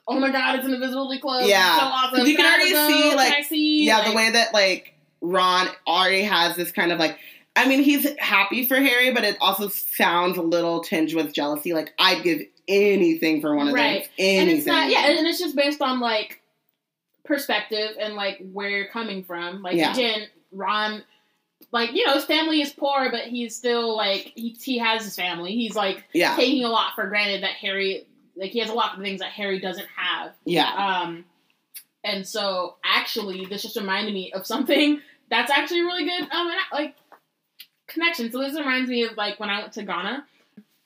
oh 0.08 0.18
my 0.18 0.30
god, 0.30 0.56
it's 0.56 0.66
an 0.66 0.74
invisibility 0.74 1.20
cloak. 1.20 1.48
Yeah. 1.48 1.78
so 1.78 1.84
awesome. 1.84 2.26
You 2.26 2.36
can 2.36 2.46
already 2.46 2.70
see, 2.70 3.14
like- 3.14 3.44
see? 3.44 3.86
Yeah, 3.86 3.98
Like, 3.98 4.08
the 4.08 4.16
way 4.16 4.30
that 4.30 4.52
like 4.52 4.94
Ron 5.20 5.68
already 5.86 6.22
has 6.22 6.56
this 6.56 6.72
kind 6.72 6.92
of 6.92 6.98
like 6.98 7.18
I 7.56 7.66
mean, 7.68 7.82
he's 7.82 8.06
happy 8.18 8.64
for 8.64 8.76
Harry, 8.76 9.12
but 9.12 9.24
it 9.24 9.36
also 9.40 9.68
sounds 9.68 10.38
a 10.38 10.42
little 10.42 10.82
tinged 10.82 11.14
with 11.14 11.32
jealousy. 11.32 11.74
Like 11.74 11.92
I'd 11.98 12.22
give 12.22 12.42
anything 12.68 13.40
for 13.40 13.54
one 13.56 13.68
of 13.68 13.74
Right. 13.74 14.02
those. 14.02 14.08
Anything. 14.18 14.38
and 14.48 14.50
it's 14.58 14.66
not 14.66 14.90
yeah 14.90 15.06
and 15.10 15.26
it's 15.26 15.40
just 15.40 15.56
based 15.56 15.82
on 15.82 15.98
like 15.98 16.40
perspective 17.24 17.96
and 18.00 18.14
like 18.14 18.38
where 18.52 18.68
you're 18.68 18.88
coming 18.88 19.22
from 19.24 19.62
like 19.62 19.76
Yeah. 19.76 19.92
again 19.92 20.28
ron 20.52 21.02
like 21.72 21.92
you 21.92 22.06
know 22.06 22.14
his 22.14 22.24
family 22.24 22.60
is 22.60 22.72
poor 22.72 23.10
but 23.10 23.22
he's 23.24 23.54
still 23.56 23.96
like 23.96 24.32
he, 24.34 24.56
he 24.62 24.78
has 24.78 25.04
his 25.04 25.14
family 25.16 25.52
he's 25.52 25.74
like 25.74 26.04
Yeah. 26.12 26.34
taking 26.36 26.64
a 26.64 26.68
lot 26.68 26.94
for 26.94 27.06
granted 27.08 27.42
that 27.42 27.52
harry 27.52 28.06
like 28.36 28.50
he 28.52 28.58
has 28.60 28.70
a 28.70 28.74
lot 28.74 28.96
of 28.96 29.02
things 29.02 29.20
that 29.20 29.30
harry 29.30 29.60
doesn't 29.60 29.86
have 29.96 30.32
Yeah. 30.44 30.70
um 31.02 31.24
and 32.02 32.26
so 32.26 32.76
actually 32.84 33.44
this 33.46 33.62
just 33.62 33.76
reminded 33.76 34.14
me 34.14 34.32
of 34.32 34.46
something 34.46 35.00
that's 35.30 35.50
actually 35.50 35.82
really 35.82 36.04
good 36.04 36.30
um 36.30 36.50
like 36.72 36.94
connection. 37.90 38.30
So 38.32 38.38
this 38.38 38.56
reminds 38.56 38.88
me 38.88 39.04
of 39.04 39.16
like 39.16 39.38
when 39.40 39.50
i 39.50 39.60
went 39.60 39.72
to 39.74 39.82
ghana. 39.82 40.26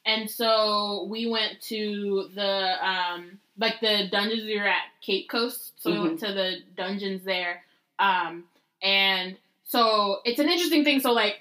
And 0.06 0.30
so 0.30 1.06
we 1.08 1.26
went 1.26 1.60
to 1.62 2.28
the 2.34 2.86
um 2.86 3.38
like 3.58 3.80
the 3.80 4.08
dungeons 4.10 4.44
we 4.44 4.58
were 4.58 4.66
at 4.66 4.82
cape 5.00 5.28
coast. 5.28 5.72
So 5.80 5.90
we 5.92 6.00
went 6.00 6.20
to 6.20 6.32
the 6.32 6.56
dungeons 6.76 7.24
there. 7.24 7.62
Um 7.98 8.44
and 8.82 9.36
so 9.64 10.20
it's 10.24 10.40
an 10.40 10.48
interesting 10.48 10.84
thing. 10.84 11.00
So 11.00 11.12
like 11.12 11.40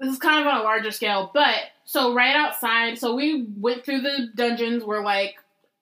this 0.00 0.12
is 0.12 0.18
kind 0.18 0.40
of 0.40 0.46
on 0.46 0.60
a 0.60 0.64
larger 0.64 0.90
scale 0.90 1.30
but 1.32 1.58
so 1.84 2.14
right 2.14 2.34
outside 2.34 2.98
so 2.98 3.14
we 3.14 3.46
went 3.58 3.84
through 3.84 4.00
the 4.00 4.28
dungeons 4.34 4.82
where 4.82 5.02
like 5.02 5.36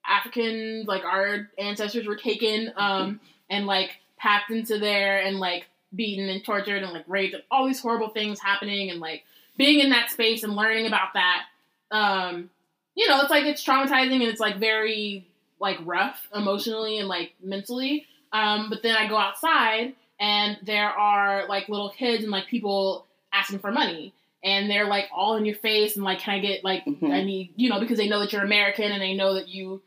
africans 0.07 0.87
like 0.87 1.05
our 1.05 1.49
ancestors 1.59 2.07
were 2.07 2.17
taken 2.17 2.73
um 2.77 3.21
and 3.49 3.67
like 3.67 3.93
packed 4.19 4.51
into 4.51 4.79
there 4.79 5.21
and 5.21 5.39
like 5.39 5.67
beaten 5.95 6.29
and 6.29 6.45
tortured 6.45 6.83
and 6.83 6.93
like 6.93 7.05
raped 7.09 7.35
and 7.35 7.43
all 7.51 7.67
these 7.67 7.81
horrible 7.81 8.09
things 8.11 8.39
happening 8.41 8.91
and 8.91 9.01
like 9.01 9.25
being 9.57 9.81
in 9.81 9.91
that 9.91 10.11
space 10.11 10.43
and 10.43 10.55
learning 10.55 10.87
about 10.87 11.15
that 11.15 11.45
um 11.91 12.51
you 12.95 13.09
know 13.09 13.21
it's 13.21 13.31
like 13.31 13.45
it's 13.45 13.65
traumatizing 13.65 14.15
and 14.15 14.25
it's 14.25 14.41
like 14.41 14.57
very 14.59 15.27
like 15.61 15.79
rough 15.85 16.29
emotionally 16.35 16.99
and 16.99 17.09
like 17.09 17.33
mentally. 17.43 18.07
Um 18.33 18.69
but 18.71 18.83
then 18.83 18.95
i 18.97 19.09
go 19.09 19.17
outside 19.17 19.95
and 20.21 20.59
there 20.63 20.91
are 20.91 21.47
like 21.49 21.69
little 21.69 21.91
kids 21.91 22.23
and 22.23 22.31
like 22.31 22.47
people 22.47 23.07
asking 23.33 23.61
for 23.61 23.71
money. 23.73 24.13
And 24.45 24.71
they're 24.71 24.87
like 24.87 25.07
all 25.13 25.37
in 25.37 25.45
your 25.47 25.57
face 25.57 25.97
and 25.97 26.05
like 26.05 26.21
can 26.21 26.35
i 26.35 26.39
get 26.39 26.63
like 26.63 26.85
Mhm. 26.85 27.11
i 27.11 27.25
need 27.25 27.53
you 27.57 27.71
know 27.71 27.81
because 27.81 27.99
they 27.99 28.09
know 28.09 28.21
that 28.21 28.33
you're 28.33 28.45
american 28.45 28.93
and 28.93 29.01
they 29.03 29.15
know 29.15 29.35
that 29.35 29.49
you 29.49 29.81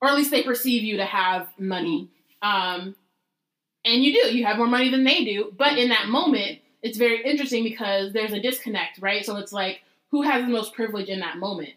or 0.00 0.08
at 0.08 0.14
least 0.14 0.30
they 0.30 0.42
perceive 0.42 0.82
you 0.82 0.96
to 0.98 1.04
have 1.04 1.48
money. 1.58 2.08
Um 2.40 2.94
and 3.84 4.04
you 4.04 4.12
do. 4.12 4.36
You 4.36 4.44
have 4.46 4.58
more 4.58 4.66
money 4.66 4.90
than 4.90 5.04
they 5.04 5.24
do. 5.24 5.52
But 5.56 5.78
in 5.78 5.88
that 5.90 6.08
moment 6.08 6.60
it's 6.82 6.96
very 6.96 7.22
interesting 7.22 7.62
because 7.62 8.12
there's 8.12 8.32
a 8.32 8.40
disconnect 8.40 8.98
right? 9.00 9.24
So 9.24 9.36
it's 9.36 9.52
like 9.52 9.80
who 10.10 10.22
has 10.22 10.44
the 10.44 10.50
most 10.50 10.74
privilege 10.74 11.08
in 11.08 11.20
that 11.20 11.38
moment? 11.38 11.70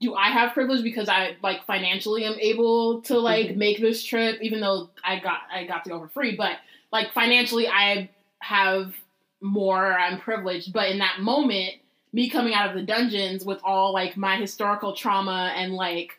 Do 0.00 0.14
i 0.14 0.28
have 0.30 0.54
privilege 0.54 0.82
because 0.84 1.08
i 1.08 1.36
like 1.42 1.64
financially 1.66 2.24
am 2.24 2.38
able 2.40 3.02
to 3.02 3.18
like 3.18 3.48
Mhm. 3.48 3.56
make 3.56 3.80
this 3.80 4.02
trip 4.02 4.40
even 4.42 4.60
though 4.60 4.90
i 5.04 5.18
got 5.18 5.40
i 5.52 5.64
got 5.64 5.84
to 5.84 5.90
go 5.90 6.00
for 6.00 6.08
free? 6.08 6.36
But 6.36 6.58
like 6.92 7.12
financially 7.12 7.68
i 7.68 8.08
have 8.40 8.94
more 9.40 9.92
i'm 9.98 10.20
privileged. 10.20 10.72
But 10.72 10.90
in 10.90 10.98
that 10.98 11.20
moment 11.20 11.74
me 12.12 12.30
coming 12.30 12.54
out 12.54 12.70
of 12.70 12.74
the 12.74 12.82
dungeons 12.82 13.44
with 13.44 13.60
all 13.62 13.92
like 13.92 14.16
my 14.16 14.36
historical 14.36 14.94
trauma 14.94 15.52
and 15.54 15.74
like 15.74 16.12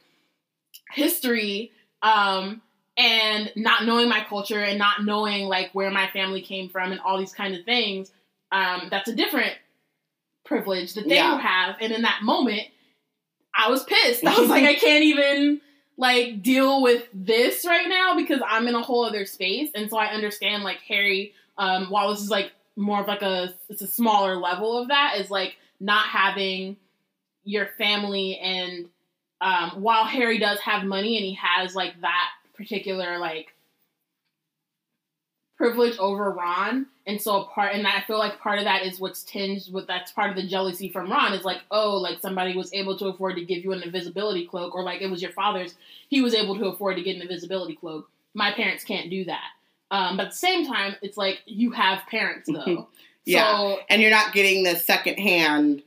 history 0.91 1.71
um 2.01 2.61
and 2.99 3.51
not 3.55 3.85
knowing 3.85 4.09
my 4.09 4.23
culture 4.27 4.59
and 4.59 4.77
not 4.77 5.05
knowing 5.05 5.45
like 5.47 5.71
where 5.73 5.89
my 5.89 6.07
family 6.09 6.41
came 6.41 6.69
from 6.69 6.91
and 6.91 6.99
all 7.01 7.17
these 7.17 7.33
kind 7.33 7.55
of 7.55 7.63
things 7.65 8.11
um 8.51 8.87
that's 8.91 9.07
a 9.09 9.15
different 9.15 9.53
privilege 10.45 10.93
that 10.95 11.07
they 11.07 11.15
Yeah. 11.15 11.39
have. 11.39 11.75
And 11.81 11.91
in 11.93 12.01
that 12.03 12.19
moment 12.23 12.63
i 13.55 13.69
was 13.69 13.83
pissed. 13.85 14.25
I 14.25 14.39
was 14.39 14.49
like 14.55 14.63
i 14.65 14.75
can't 14.75 15.03
even 15.03 15.61
like 15.97 16.41
deal 16.43 16.81
with 16.81 17.07
this 17.13 17.65
right 17.65 17.87
now 17.87 18.15
because 18.15 18.41
i'm 18.47 18.67
in 18.67 18.75
a 18.75 18.81
whole 18.81 19.05
other 19.05 19.25
space. 19.25 19.69
And 19.73 19.89
so 19.89 19.97
i 19.97 20.07
understand 20.07 20.63
like 20.63 20.79
harry 20.87 21.33
um 21.57 21.89
while 21.89 22.09
this 22.11 22.21
is 22.21 22.29
like 22.29 22.51
more 22.75 23.01
of 23.01 23.07
like 23.07 23.21
a 23.21 23.53
it's 23.69 23.81
a 23.81 23.87
smaller 23.87 24.35
level 24.37 24.77
of 24.77 24.87
that 24.89 25.15
is 25.17 25.29
like 25.29 25.57
not 25.79 26.05
having 26.07 26.77
your 27.43 27.67
family 27.77 28.37
and 28.39 28.87
um, 29.41 29.81
while 29.81 30.03
Harry 30.03 30.37
does 30.37 30.59
have 30.59 30.83
money 30.83 31.15
and 31.17 31.25
he 31.25 31.33
has 31.35 31.73
like 31.73 31.99
that 32.01 32.29
particular 32.59 33.17
like 33.17 33.53
privilege 35.57 35.97
over 35.97 36.29
Ron, 36.31 36.85
and 37.07 37.21
so 37.21 37.41
a 37.41 37.45
part 37.45 37.73
and 37.73 37.87
I 37.87 38.01
feel 38.01 38.19
like 38.19 38.39
part 38.39 38.59
of 38.59 38.65
that 38.65 38.85
is 38.85 38.99
what's 38.99 39.23
tinged 39.23 39.69
with 39.71 39.87
that's 39.87 40.11
part 40.11 40.29
of 40.29 40.35
the 40.35 40.45
jealousy 40.45 40.89
from 40.89 41.09
Ron 41.09 41.33
is 41.33 41.45
like 41.45 41.61
oh 41.71 41.95
like 41.95 42.19
somebody 42.19 42.55
was 42.55 42.73
able 42.73 42.97
to 42.97 43.07
afford 43.07 43.37
to 43.37 43.45
give 43.45 43.63
you 43.63 43.71
an 43.71 43.81
invisibility 43.81 44.45
cloak 44.45 44.75
or 44.75 44.83
like 44.83 45.01
it 45.01 45.09
was 45.09 45.21
your 45.21 45.31
father's 45.31 45.75
he 46.09 46.21
was 46.21 46.35
able 46.35 46.57
to 46.57 46.65
afford 46.65 46.97
to 46.97 47.01
get 47.01 47.15
an 47.15 47.21
invisibility 47.21 47.75
cloak. 47.75 48.09
My 48.33 48.51
parents 48.51 48.83
can't 48.83 49.09
do 49.09 49.25
that. 49.25 49.47
Um, 49.91 50.17
but 50.17 50.27
at 50.27 50.31
the 50.31 50.37
same 50.37 50.67
time, 50.67 50.95
it's 51.01 51.17
like 51.17 51.41
you 51.45 51.71
have 51.71 52.05
parents 52.07 52.49
though. 52.51 52.89
Yeah. 53.25 53.57
So 53.57 53.79
and 53.89 54.01
you're 54.01 54.09
not 54.09 54.33
getting 54.33 54.63
this 54.63 54.83
second 54.85 55.19
hand 55.19 55.83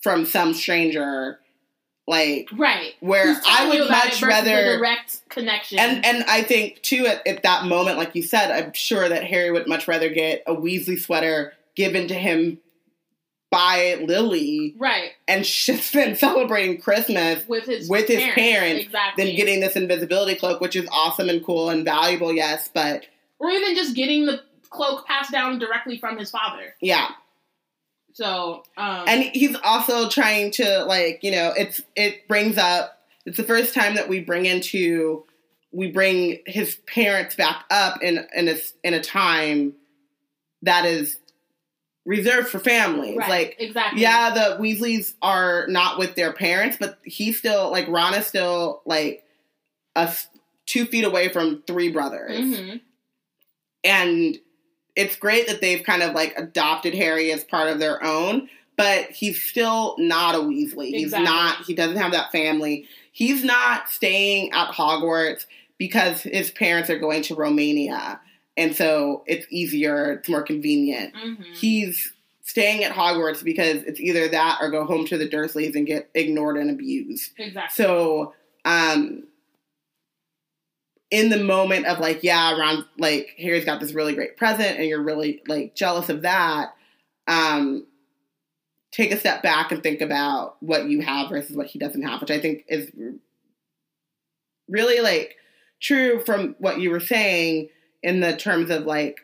from 0.00 0.24
some 0.24 0.54
stranger 0.54 1.38
like 2.08 2.48
right. 2.52 2.94
where 3.00 3.36
I 3.46 3.68
would 3.68 3.88
much 3.90 4.22
rather 4.22 4.78
direct 4.78 5.28
connection. 5.28 5.78
and 5.78 6.04
and 6.04 6.24
I 6.24 6.42
think 6.42 6.80
too 6.82 7.06
at, 7.06 7.24
at 7.26 7.42
that 7.42 7.66
moment, 7.66 7.98
like 7.98 8.14
you 8.14 8.22
said, 8.22 8.50
I'm 8.50 8.72
sure 8.72 9.08
that 9.08 9.24
Harry 9.24 9.50
would 9.50 9.68
much 9.68 9.86
rather 9.86 10.08
get 10.08 10.42
a 10.46 10.54
Weasley 10.54 10.98
sweater 10.98 11.52
given 11.76 12.08
to 12.08 12.14
him 12.14 12.58
by 13.50 14.02
Lily 14.06 14.74
right 14.78 15.10
and 15.26 15.44
just 15.44 15.92
been 15.92 16.16
celebrating 16.16 16.80
Christmas 16.80 17.46
with 17.46 17.66
his 17.66 17.88
with 17.88 18.08
his 18.08 18.24
parents 18.34 18.86
exactly. 18.86 19.24
than 19.24 19.36
getting 19.36 19.60
this 19.60 19.76
invisibility 19.76 20.34
cloak, 20.34 20.62
which 20.62 20.76
is 20.76 20.88
awesome 20.90 21.28
and 21.28 21.44
cool 21.44 21.68
and 21.68 21.84
valuable, 21.84 22.32
yes, 22.32 22.70
but 22.72 23.06
or 23.38 23.50
even 23.50 23.76
just 23.76 23.94
getting 23.94 24.24
the 24.24 24.40
cloak 24.70 25.06
passed 25.06 25.30
down 25.30 25.58
directly 25.58 25.98
from 25.98 26.18
his 26.18 26.30
father. 26.30 26.74
yeah. 26.80 27.10
So 28.18 28.64
um, 28.76 29.04
And 29.06 29.22
he's 29.22 29.56
also 29.62 30.08
trying 30.08 30.50
to 30.52 30.84
like, 30.86 31.20
you 31.22 31.30
know, 31.30 31.52
it's 31.56 31.80
it 31.94 32.26
brings 32.26 32.58
up 32.58 32.98
it's 33.24 33.36
the 33.36 33.44
first 33.44 33.74
time 33.74 33.94
that 33.94 34.08
we 34.08 34.18
bring 34.18 34.44
into 34.44 35.24
we 35.70 35.92
bring 35.92 36.40
his 36.44 36.74
parents 36.86 37.36
back 37.36 37.64
up 37.70 38.02
in 38.02 38.26
in 38.34 38.48
a 38.48 38.56
in 38.82 38.94
a 38.94 39.00
time 39.00 39.74
that 40.62 40.84
is 40.84 41.18
reserved 42.04 42.48
for 42.48 42.58
families. 42.58 43.16
right, 43.18 43.28
Like 43.28 43.56
exactly. 43.60 44.02
yeah, 44.02 44.30
the 44.34 44.60
Weasleys 44.60 45.14
are 45.22 45.68
not 45.68 45.96
with 45.96 46.16
their 46.16 46.32
parents, 46.32 46.76
but 46.80 46.98
he's 47.04 47.38
still 47.38 47.70
like 47.70 47.86
Ron 47.86 48.14
is 48.14 48.26
still 48.26 48.82
like 48.84 49.22
a 49.94 50.12
two 50.66 50.86
feet 50.86 51.04
away 51.04 51.28
from 51.28 51.62
three 51.68 51.92
brothers, 51.92 52.36
hmm 52.36 52.76
and 53.84 54.36
it's 54.98 55.16
great 55.16 55.46
that 55.46 55.60
they've 55.60 55.84
kind 55.84 56.02
of 56.02 56.14
like 56.14 56.34
adopted 56.36 56.92
Harry 56.92 57.32
as 57.32 57.44
part 57.44 57.68
of 57.68 57.78
their 57.78 58.02
own. 58.04 58.50
But 58.76 59.10
he's 59.10 59.42
still 59.42 59.96
not 59.98 60.34
a 60.34 60.38
Weasley. 60.38 60.90
He's 60.94 61.12
not. 61.12 61.64
He 61.64 61.74
doesn't 61.74 61.96
have 61.96 62.12
that 62.12 62.30
family. 62.30 62.86
He's 63.12 63.42
not 63.42 63.88
staying 63.88 64.52
at 64.52 64.70
Hogwarts 64.70 65.46
because 65.78 66.22
his 66.22 66.50
parents 66.50 66.90
are 66.90 66.98
going 66.98 67.22
to 67.22 67.34
Romania, 67.34 68.20
and 68.56 68.74
so 68.76 69.22
it's 69.26 69.46
easier. 69.50 70.12
It's 70.12 70.28
more 70.28 70.42
convenient 70.42 71.14
hmm 71.14 71.34
he's 71.54 72.12
staying 72.42 72.82
at 72.82 72.92
Hogwarts 72.92 73.44
because 73.44 73.82
it's 73.82 74.00
either 74.00 74.26
that 74.28 74.58
or 74.60 74.70
go 74.70 74.84
home 74.84 75.04
to 75.06 75.18
the 75.18 75.28
Dursleys 75.28 75.74
and 75.74 75.86
get 75.86 76.08
ignored 76.14 76.56
and 76.56 76.70
abused. 76.70 77.32
exactly. 77.36 77.84
So, 77.84 78.32
um, 78.64 79.24
in 81.10 81.30
the 81.30 81.42
moment 81.42 81.86
of 81.86 81.98
like, 81.98 82.22
yeah, 82.22 82.58
Ron, 82.58 82.84
like 82.98 83.34
Harry's 83.38 83.64
got 83.64 83.80
this 83.80 83.92
really 83.92 84.14
great 84.14 84.36
present, 84.36 84.78
and 84.78 84.86
you're 84.86 85.02
really 85.02 85.42
like 85.46 85.74
jealous 85.74 86.08
of 86.08 86.22
that. 86.22 86.74
Um, 87.26 87.86
take 88.90 89.12
a 89.12 89.18
step 89.18 89.42
back 89.42 89.72
and 89.72 89.82
think 89.82 90.00
about 90.00 90.56
what 90.62 90.88
you 90.88 91.00
have 91.02 91.28
versus 91.28 91.56
what 91.56 91.66
he 91.66 91.78
doesn't 91.78 92.02
have, 92.02 92.20
which 92.20 92.30
I 92.30 92.40
think 92.40 92.64
is 92.68 92.90
really 94.68 95.00
like 95.00 95.36
true 95.80 96.20
from 96.20 96.56
what 96.58 96.80
you 96.80 96.90
were 96.90 97.00
saying 97.00 97.68
in 98.02 98.20
the 98.20 98.36
terms 98.36 98.70
of 98.70 98.84
like 98.84 99.20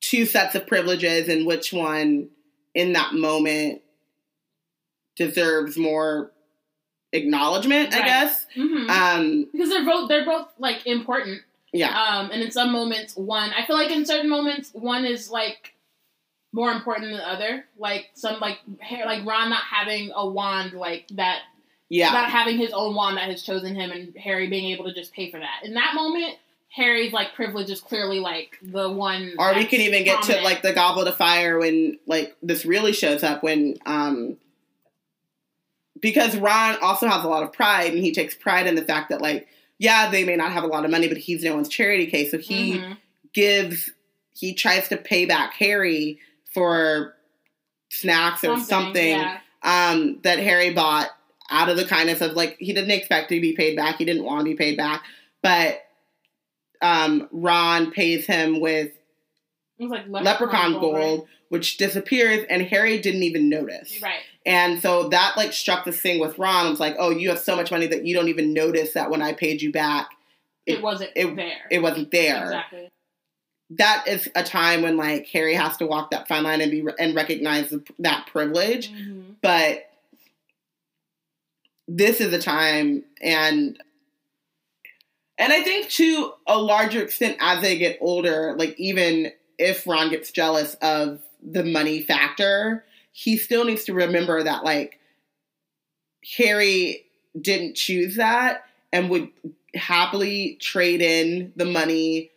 two 0.00 0.26
sets 0.26 0.54
of 0.54 0.66
privileges 0.66 1.28
and 1.28 1.46
which 1.46 1.72
one 1.72 2.28
in 2.74 2.92
that 2.92 3.14
moment 3.14 3.82
deserves 5.16 5.76
more 5.76 6.32
acknowledgement, 7.14 7.94
I 7.94 8.00
Right. 8.00 8.06
guess. 8.06 8.46
hmm 8.54 8.90
Um, 8.90 9.48
because 9.52 9.70
they're 9.70 9.84
both 9.84 10.08
they're 10.08 10.24
both 10.26 10.48
like 10.58 10.86
important. 10.86 11.42
yeah, 11.72 11.90
Um, 11.98 12.30
and 12.30 12.42
in 12.42 12.50
some 12.50 12.70
moments, 12.72 13.16
one 13.16 13.50
I 13.56 13.64
feel 13.66 13.76
like 13.76 13.90
in 13.90 14.04
certain 14.04 14.28
moments, 14.28 14.70
one 14.74 15.04
is 15.04 15.30
like 15.30 15.72
more 16.52 16.70
important 16.70 17.08
than 17.10 17.16
the 17.18 17.28
other. 17.28 17.64
Like 17.78 18.10
some 18.14 18.38
like 18.40 18.58
hair, 18.80 19.06
like 19.06 19.24
Ron 19.26 19.50
not 19.50 19.62
having 19.64 20.12
a 20.14 20.28
wand 20.28 20.72
like 20.74 21.06
that 21.12 21.40
yeah, 21.88 22.10
not 22.12 22.30
having 22.30 22.58
his 22.58 22.72
own 22.72 22.94
wand 22.94 23.16
that 23.16 23.28
has 23.28 23.42
chosen 23.42 23.74
him 23.74 23.90
and 23.90 24.14
Harry 24.16 24.48
being 24.48 24.66
able 24.72 24.84
to 24.84 24.94
just 24.94 25.12
pay 25.12 25.30
for 25.30 25.38
that. 25.38 25.60
In 25.64 25.74
that 25.74 25.94
moment, 25.94 26.36
Harry's 26.70 27.12
like 27.12 27.34
privilege 27.34 27.70
is 27.70 27.80
clearly 27.80 28.18
like 28.20 28.58
the 28.62 28.90
one. 28.90 29.34
or 29.38 29.54
we 29.54 29.64
can 29.64 29.80
even 29.80 30.02
get 30.04 30.22
to 30.24 30.40
like 30.42 30.62
the 30.62 30.72
goblet 30.72 31.06
of 31.08 31.16
fire 31.16 31.58
when 31.58 31.98
like 32.06 32.36
this 32.42 32.64
really 32.64 32.92
shows 32.92 33.22
up 33.22 33.42
when 33.42 33.76
um 33.86 34.36
because 36.04 36.36
Ron 36.36 36.76
also 36.82 37.08
has 37.08 37.24
a 37.24 37.28
lot 37.28 37.42
of 37.42 37.52
pride 37.52 37.92
and 37.94 37.98
he 38.04 38.12
takes 38.12 38.34
pride 38.34 38.66
in 38.66 38.74
the 38.76 38.82
fact 38.84 39.08
that 39.08 39.20
like 39.20 39.48
yeah 39.78 40.10
they 40.10 40.22
may 40.24 40.36
not 40.36 40.52
have 40.52 40.62
a 40.62 40.68
lot 40.68 40.84
of 40.84 40.90
money 40.90 41.08
but 41.08 41.16
he's 41.16 41.42
no 41.42 41.54
one's 41.54 41.68
charity 41.68 42.06
case 42.06 42.30
so 42.30 42.38
he 42.38 42.74
Mhm. 42.78 42.96
gives 43.32 43.90
he 44.34 44.52
tries 44.54 44.88
to 44.88 44.96
pay 44.96 45.24
back 45.26 45.54
Harry 45.54 46.18
for 46.52 47.14
snacks 47.90 48.42
or 48.44 48.58
something, 48.58 49.10
yeah. 49.10 49.38
um, 49.62 50.18
that 50.22 50.38
Harry 50.40 50.72
bought 50.72 51.08
out 51.50 51.68
of 51.68 51.76
the 51.76 51.84
kindness 51.84 52.20
of 52.20 52.32
like 52.32 52.56
he 52.58 52.72
didn't 52.72 52.90
expect 52.90 53.28
to 53.28 53.40
be 53.40 53.52
paid 53.54 53.76
back. 53.76 53.96
He 53.98 54.04
didn't 54.04 54.24
want 54.24 54.40
to 54.40 54.44
be 54.44 54.54
paid 54.56 54.76
back, 54.76 55.04
but 55.42 55.80
um, 56.82 57.28
Ron 57.30 57.92
pays 57.92 58.26
him 58.26 58.60
with 58.60 58.90
It 59.78 59.84
was 59.84 59.90
like 59.90 60.06
leprechaun, 60.08 60.72
gold, 60.80 61.28
which 61.48 61.76
disappears, 61.76 62.44
and 62.50 62.62
Harry 62.62 62.98
didn't 63.00 63.22
even 63.22 63.48
notice. 63.48 64.00
Right. 64.02 64.20
And 64.46 64.80
so 64.82 65.08
that 65.08 65.36
like 65.36 65.52
struck 65.52 65.84
this 65.84 66.00
thing 66.00 66.20
with 66.20 66.38
Ron. 66.38 66.66
It 66.66 66.70
was 66.70 66.80
like, 66.80 66.96
oh, 66.98 67.10
you 67.10 67.30
have 67.30 67.38
so 67.38 67.56
much 67.56 67.70
money 67.70 67.86
that 67.86 68.04
you 68.04 68.14
don't 68.14 68.28
even 68.28 68.52
notice 68.52 68.92
that 68.92 69.10
when 69.10 69.22
I 69.22 69.32
paid 69.32 69.62
you 69.62 69.72
back, 69.72 70.10
It, 70.66 70.74
It- 70.76 70.82
wasn't 70.82 71.10
it- 71.16 71.34
there. 71.36 71.66
it 71.70 71.78
wasn't 71.80 72.10
there. 72.10 72.42
Exactly. 72.44 72.90
That 73.70 74.04
is 74.06 74.28
a 74.34 74.42
time 74.44 74.82
when 74.82 74.96
like 74.98 75.26
Harry 75.28 75.54
has 75.54 75.76
to 75.78 75.86
walk 75.86 76.10
that 76.10 76.28
fine 76.28 76.42
line 76.44 76.60
and 76.60 76.70
be 76.70 76.84
and 76.98 77.14
recognize 77.14 77.74
that 77.98 78.26
privilege. 78.26 78.90
Mhm. 78.92 79.36
but 79.42 79.90
this 81.86 82.20
is 82.20 82.32
a 82.32 82.38
time 82.40 83.04
and 83.20 83.78
and 85.36 85.52
I 85.52 85.62
think 85.62 85.88
to 85.90 86.32
a 86.46 86.56
larger 86.58 87.02
extent 87.02 87.36
as 87.40 87.60
they 87.60 87.76
get 87.76 87.98
older, 88.00 88.54
like 88.56 88.78
even 88.78 89.32
if 89.58 89.84
Ron 89.86 90.08
gets 90.10 90.30
jealous 90.30 90.74
of 90.76 91.20
the 91.42 91.64
money 91.64 92.00
factor, 92.02 92.84
he 93.16 93.36
still 93.36 93.64
needs 93.64 93.84
to 93.84 93.94
remember 93.94 94.42
that 94.42 94.64
like 94.64 94.98
Harry 96.36 97.06
didn't 97.40 97.76
choose 97.76 98.16
that 98.16 98.64
and 98.92 99.08
would 99.08 99.28
happily 99.74 100.56
trade 100.60 101.00
in 101.00 101.52
the 101.54 101.64
money 101.64 102.32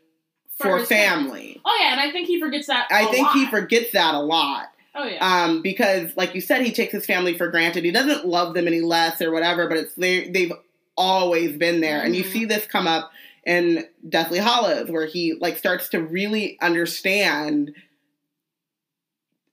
For 0.56 0.80
for, 0.80 0.86
family. 0.86 1.60
Oh 1.66 1.78
yeah, 1.82 1.94
and 1.94 2.00
I 2.00 2.12
think 2.12 2.28
he 2.28 2.40
forgets 2.40 2.68
that. 2.68 2.88
I 2.92 3.06
think 3.08 3.28
he 3.32 3.48
forgets 3.48 3.92
that 3.94 4.14
a 4.14 4.20
lot 4.20 4.68
Oh 4.94 5.06
yeah. 5.06 5.44
um, 5.46 5.62
because, 5.62 6.16
like 6.16 6.34
you 6.36 6.42
said, 6.42 6.62
he 6.64 6.72
takes 6.72 6.92
his 6.92 7.06
family 7.06 7.38
for 7.38 7.48
granted. 7.50 7.84
He 7.84 7.92
doesn't 7.92 8.26
love 8.28 8.54
them 8.54 8.68
any 8.68 8.82
less 8.82 9.22
or 9.22 9.32
whatever, 9.32 9.68
but 9.68 9.78
it's 9.78 9.94
they, 9.96 10.30
they've 10.30 10.54
always 10.96 11.58
been 11.58 11.82
there, 11.82 12.02
and 12.04 12.16
you 12.16 12.24
Mhm. 12.24 12.32
see 12.34 12.46
this 12.46 12.66
come 12.66 12.88
up 12.88 13.12
in 13.46 13.88
Deathly 14.08 14.40
Hallows, 14.40 14.90
where 14.90 15.06
he 15.06 15.34
like 15.34 15.58
starts 15.58 15.90
to 15.90 16.02
really 16.02 16.60
understand 16.62 17.74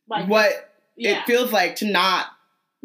like 0.09 0.29
what 0.29 0.74
yeah. 0.97 1.21
it 1.21 1.27
feels 1.27 1.53
like 1.53 1.77
to 1.77 1.87
not 1.87 2.27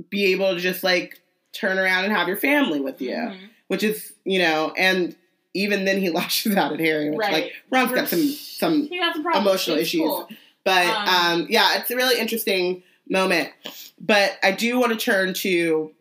be 0.09 0.31
able 0.31 0.53
to 0.55 0.59
just 0.59 0.83
like 0.83 1.21
turn 1.53 1.77
around 1.79 2.05
and 2.05 2.13
have 2.15 2.27
your 2.27 2.37
family 2.37 2.79
with 2.79 3.01
you, 3.01 3.11
Mhm. 3.15 3.49
which 3.67 3.83
is 3.83 4.13
you 4.25 4.39
know, 4.39 4.73
and 4.77 5.15
even 5.53 5.85
then 5.85 5.99
he 5.99 6.09
lashes 6.11 6.55
out 6.55 6.71
at 6.73 6.79
Harry, 6.79 7.09
which 7.09 7.19
Right. 7.19 7.33
like 7.33 7.53
Ron's 7.69 7.91
got 7.91 8.07
some 8.07 8.27
some 8.27 8.87
some 8.89 9.25
emotional 9.35 9.77
It's 9.77 9.87
issues. 9.89 10.01
cool. 10.01 10.29
But 10.63 10.85
Um, 10.85 11.07
um, 11.41 11.47
yeah, 11.49 11.77
it's 11.79 11.89
a 11.89 11.95
really 11.95 12.19
interesting 12.19 12.83
moment. 13.09 13.49
But 13.99 14.37
I 14.43 14.51
do 14.51 14.79
want 14.79 14.91
to 14.91 14.97
turn 15.03 15.33
to 15.35 15.93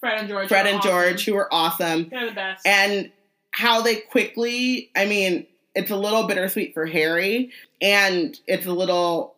Fred 0.00 0.18
and 0.20 0.28
George. 0.28 0.48
Fred 0.48 0.66
and 0.66 0.78
awesome. 0.78 0.90
George, 0.90 1.24
who 1.26 1.36
are 1.36 1.48
awesome, 1.52 2.08
They're 2.08 2.26
the 2.26 2.32
best. 2.34 2.66
and 2.66 3.12
how 3.52 3.82
they 3.82 3.96
quickly. 3.96 4.90
I 4.96 5.04
mean, 5.06 5.46
it's 5.74 5.90
a 5.90 5.96
little 5.96 6.26
bittersweet 6.26 6.74
for 6.74 6.86
Harry, 6.86 7.52
and 7.80 8.38
it's 8.46 8.66
a 8.66 8.72
little 8.72 9.34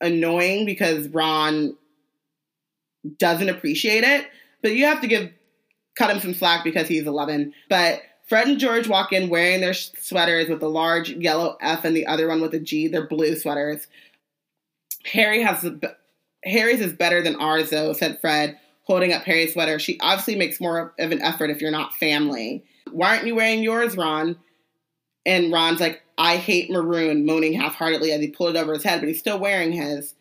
annoying 0.00 0.66
because 0.66 1.08
Ron 1.08 1.76
doesn't 3.18 3.48
appreciate 3.48 4.04
it. 4.04 4.26
But 4.62 4.72
you 4.72 4.86
have 4.86 5.00
to 5.00 5.06
give 5.06 5.30
cut 5.96 6.10
him 6.10 6.20
some 6.20 6.34
slack 6.34 6.64
because 6.64 6.88
he's 6.88 7.06
11. 7.06 7.52
But 7.68 8.02
Fred 8.26 8.46
and 8.46 8.58
George 8.58 8.88
walk 8.88 9.12
in 9.12 9.28
wearing 9.28 9.60
their 9.60 9.74
sweaters 9.74 10.48
with 10.48 10.62
a 10.62 10.68
large 10.68 11.10
yellow 11.10 11.56
F 11.60 11.84
and 11.84 11.96
the 11.96 12.06
other 12.06 12.28
one 12.28 12.40
with 12.40 12.54
a 12.54 12.60
G. 12.60 12.88
They're 12.88 13.06
blue 13.06 13.34
sweaters. 13.36 13.86
Harry 15.04 15.42
has 15.42 15.68
Harry's 16.44 16.80
is 16.80 16.92
better 16.92 17.22
than 17.22 17.36
ours 17.36 17.70
though, 17.70 17.92
said 17.92 18.20
Fred, 18.20 18.58
holding 18.84 19.12
up 19.12 19.22
Harry's 19.22 19.52
sweater. 19.52 19.78
She 19.78 19.98
obviously 20.00 20.36
makes 20.36 20.60
more 20.60 20.94
of 20.98 21.12
an 21.12 21.20
effort 21.22 21.50
if 21.50 21.60
you're 21.60 21.70
not 21.70 21.94
family. 21.94 22.64
Why 22.92 23.16
aren't 23.16 23.26
you 23.26 23.34
wearing 23.34 23.62
yours, 23.62 23.96
Ron? 23.96 24.36
And 25.26 25.52
Ron's 25.52 25.80
like, 25.80 26.02
I 26.18 26.36
hate 26.36 26.70
maroon, 26.70 27.26
moaning 27.26 27.52
half-heartedly 27.54 28.12
as 28.12 28.20
he 28.20 28.28
pulled 28.28 28.56
it 28.56 28.58
over 28.58 28.74
his 28.74 28.82
head, 28.82 29.00
but 29.00 29.08
he's 29.08 29.18
still 29.18 29.38
wearing 29.38 29.72
his. 29.72 30.14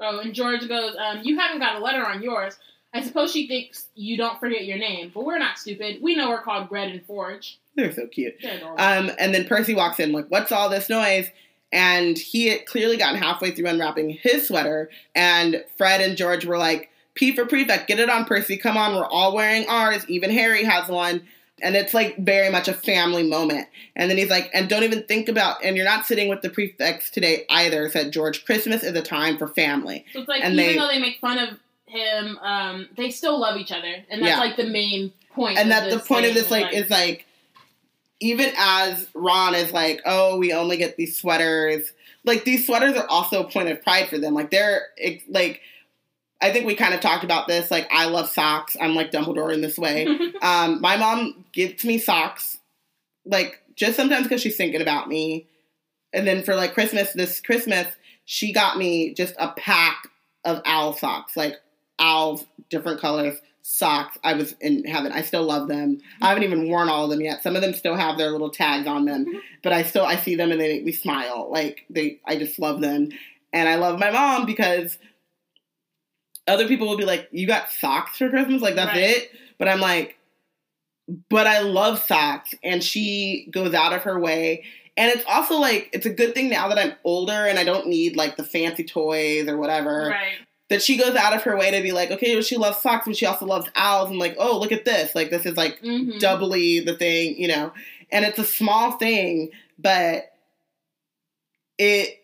oh, 0.00 0.18
and 0.20 0.34
George 0.34 0.66
goes, 0.68 0.94
um, 0.98 1.20
"You 1.22 1.38
haven't 1.38 1.60
got 1.60 1.76
a 1.76 1.78
letter 1.78 2.04
on 2.06 2.22
yours. 2.22 2.56
I 2.94 3.02
suppose 3.02 3.32
she 3.32 3.46
thinks 3.46 3.88
you 3.94 4.16
don't 4.16 4.40
forget 4.40 4.64
your 4.64 4.78
name, 4.78 5.10
but 5.14 5.24
we're 5.24 5.38
not 5.38 5.58
stupid. 5.58 5.98
We 6.00 6.14
know 6.14 6.30
we're 6.30 6.40
called 6.42 6.68
Bread 6.70 6.90
and 6.90 7.04
Forge. 7.04 7.58
They're 7.74 7.92
so 7.92 8.06
cute. 8.06 8.36
They're. 8.40 8.62
Um, 8.78 9.10
and 9.18 9.34
then 9.34 9.44
Percy 9.46 9.74
walks 9.74 10.00
in, 10.00 10.12
like, 10.12 10.26
what's 10.28 10.50
all 10.52 10.70
this 10.70 10.88
noise? 10.88 11.28
And 11.72 12.16
he 12.16 12.46
had 12.48 12.64
clearly 12.64 12.96
gotten 12.96 13.20
halfway 13.20 13.50
through 13.50 13.66
unwrapping 13.66 14.10
his 14.10 14.48
sweater. 14.48 14.88
And 15.14 15.62
Fred 15.76 16.00
and 16.00 16.16
George 16.16 16.46
were 16.46 16.56
like, 16.56 16.90
P 17.14 17.34
for 17.34 17.44
prefect, 17.44 17.88
get 17.88 17.98
it 17.98 18.08
on, 18.08 18.24
Percy. 18.24 18.56
Come 18.56 18.76
on, 18.78 18.94
we're 18.94 19.04
all 19.06 19.34
wearing 19.34 19.66
ours. 19.68 20.04
Even 20.08 20.30
Harry 20.30 20.64
has 20.64 20.88
one. 20.88 21.26
And 21.62 21.74
it's 21.74 21.94
like 21.94 22.18
very 22.18 22.50
much 22.50 22.68
a 22.68 22.74
family 22.74 23.22
moment. 23.22 23.66
And 23.94 24.10
then 24.10 24.18
he's 24.18 24.28
like, 24.28 24.50
and 24.52 24.68
don't 24.68 24.82
even 24.84 25.04
think 25.04 25.28
about, 25.28 25.64
and 25.64 25.74
you're 25.76 25.86
not 25.86 26.04
sitting 26.04 26.28
with 26.28 26.42
the 26.42 26.50
prefects 26.50 27.08
today 27.08 27.46
either, 27.48 27.88
said 27.88 28.12
George. 28.12 28.44
Christmas 28.44 28.82
is 28.82 28.94
a 28.94 29.00
time 29.02 29.38
for 29.38 29.48
family. 29.48 30.04
so 30.12 30.20
it's 30.20 30.28
like 30.28 30.44
and 30.44 30.54
even 30.54 30.66
they- 30.66 30.78
though 30.78 30.88
they 30.88 31.00
make 31.00 31.18
fun 31.18 31.38
of 31.38 31.58
him, 31.86 32.36
um, 32.42 32.88
they 32.96 33.10
still 33.10 33.38
love 33.40 33.56
each 33.56 33.72
other, 33.72 33.94
and 34.10 34.20
that's 34.20 34.36
Yeah. 34.36 34.38
like 34.40 34.56
the 34.56 34.66
main 34.66 35.12
point. 35.34 35.56
and 35.58 35.70
of 35.72 35.76
that 35.84 35.90
the 35.90 35.98
point 36.00 36.26
of 36.26 36.34
this 36.34 36.50
like 36.50 36.72
is 36.74 36.90
like 36.90 37.24
even 38.20 38.50
as 38.58 39.06
Ron 39.14 39.54
is 39.54 39.72
like, 39.72 40.00
oh, 40.06 40.38
we 40.38 40.52
only 40.52 40.76
get 40.78 40.96
these 40.96 41.16
sweaters. 41.18 41.92
Like 42.24 42.44
these 42.44 42.66
sweaters 42.66 42.96
are 42.96 43.06
also 43.08 43.44
a 43.44 43.50
point 43.50 43.68
of 43.68 43.82
pride 43.82 44.08
for 44.08 44.18
them. 44.18 44.34
Like 44.34 44.50
they're 44.50 44.86
like, 45.28 45.60
I 46.40 46.52
think 46.52 46.66
we 46.66 46.74
kind 46.74 46.94
of 46.94 47.00
talked 47.00 47.24
about 47.24 47.48
this. 47.48 47.70
Like 47.70 47.88
I 47.90 48.06
love 48.06 48.28
socks. 48.28 48.76
I'm 48.80 48.94
like 48.94 49.10
Dumbledore 49.10 49.52
in 49.52 49.60
this 49.60 49.78
way. 49.78 50.06
um, 50.42 50.80
my 50.80 50.96
mom 50.96 51.44
gives 51.52 51.84
me 51.84 51.98
socks, 51.98 52.58
like 53.24 53.62
just 53.74 53.96
sometimes 53.96 54.24
because 54.24 54.42
she's 54.42 54.56
thinking 54.56 54.82
about 54.82 55.08
me. 55.08 55.46
And 56.12 56.26
then 56.26 56.42
for 56.42 56.54
like 56.54 56.74
Christmas, 56.74 57.12
this 57.12 57.40
Christmas, 57.40 57.86
she 58.24 58.52
got 58.52 58.78
me 58.78 59.14
just 59.14 59.34
a 59.38 59.52
pack 59.52 60.08
of 60.44 60.62
owl 60.64 60.92
socks, 60.92 61.36
like 61.36 61.56
owls, 61.98 62.44
different 62.70 63.00
colors 63.00 63.38
socks. 63.68 64.16
I 64.22 64.34
was 64.34 64.54
in 64.60 64.84
heaven. 64.84 65.10
I 65.10 65.22
still 65.22 65.42
love 65.42 65.66
them. 65.66 66.00
I 66.22 66.28
haven't 66.28 66.44
even 66.44 66.70
worn 66.70 66.88
all 66.88 67.04
of 67.04 67.10
them 67.10 67.20
yet. 67.20 67.42
Some 67.42 67.56
of 67.56 67.62
them 67.62 67.74
still 67.74 67.96
have 67.96 68.16
their 68.16 68.30
little 68.30 68.50
tags 68.50 68.86
on 68.86 69.06
them, 69.06 69.26
but 69.64 69.72
I 69.72 69.82
still 69.82 70.04
I 70.04 70.16
see 70.16 70.36
them 70.36 70.52
and 70.52 70.60
they 70.60 70.68
make 70.68 70.84
me 70.84 70.92
smile. 70.92 71.48
Like 71.50 71.84
they, 71.90 72.20
I 72.24 72.36
just 72.36 72.60
love 72.60 72.80
them, 72.80 73.08
and 73.52 73.68
I 73.68 73.74
love 73.74 73.98
my 73.98 74.12
mom 74.12 74.46
because 74.46 74.98
other 76.48 76.66
people 76.68 76.88
will 76.88 76.96
be 76.96 77.04
like, 77.04 77.28
"You 77.32 77.46
got 77.46 77.70
socks 77.70 78.18
for 78.18 78.28
Christmas? 78.30 78.62
Like 78.62 78.74
that's 78.76 78.92
Right. 78.92 79.02
it?" 79.16 79.30
But 79.58 79.68
I'm 79.68 79.80
like, 79.80 80.18
but 81.28 81.46
I 81.46 81.60
love 81.60 82.02
socks, 82.02 82.54
and 82.64 82.82
she 82.82 83.48
goes 83.50 83.74
out 83.74 83.92
of 83.92 84.02
her 84.02 84.18
way. 84.18 84.64
And 84.96 85.10
it's 85.12 85.24
also 85.28 85.56
like 85.58 85.90
it's 85.92 86.06
a 86.06 86.10
good 86.10 86.34
thing 86.34 86.48
now 86.48 86.68
that 86.68 86.78
I'm 86.78 86.94
older 87.04 87.32
and 87.46 87.58
I 87.58 87.64
don't 87.64 87.86
need 87.86 88.16
like 88.16 88.36
the 88.38 88.44
fancy 88.44 88.82
toys 88.82 89.46
or 89.46 89.58
whatever 89.58 90.08
right. 90.10 90.38
that 90.70 90.82
she 90.82 90.96
goes 90.96 91.14
out 91.14 91.34
of 91.34 91.42
her 91.42 91.54
way 91.56 91.70
to 91.70 91.82
be 91.82 91.92
like, 91.92 92.10
okay, 92.10 92.34
well, 92.34 92.42
she 92.42 92.56
loves 92.56 92.78
socks, 92.78 93.04
but 93.06 93.14
she 93.16 93.26
also 93.26 93.44
loves 93.44 93.68
owls. 93.74 94.08
And 94.08 94.18
like, 94.18 94.36
oh, 94.38 94.58
look 94.58 94.72
at 94.72 94.86
this. 94.86 95.14
Like, 95.14 95.28
this 95.30 95.44
is 95.44 95.54
like 95.56 95.82
Mhm. 95.82 96.18
doubly 96.18 96.80
the 96.80 96.96
thing, 96.96 97.38
you 97.38 97.46
know. 97.46 97.72
And 98.10 98.24
it's 98.24 98.38
a 98.38 98.44
small 98.44 98.92
thing, 98.92 99.50
but 99.78 100.32
it, 101.78 102.18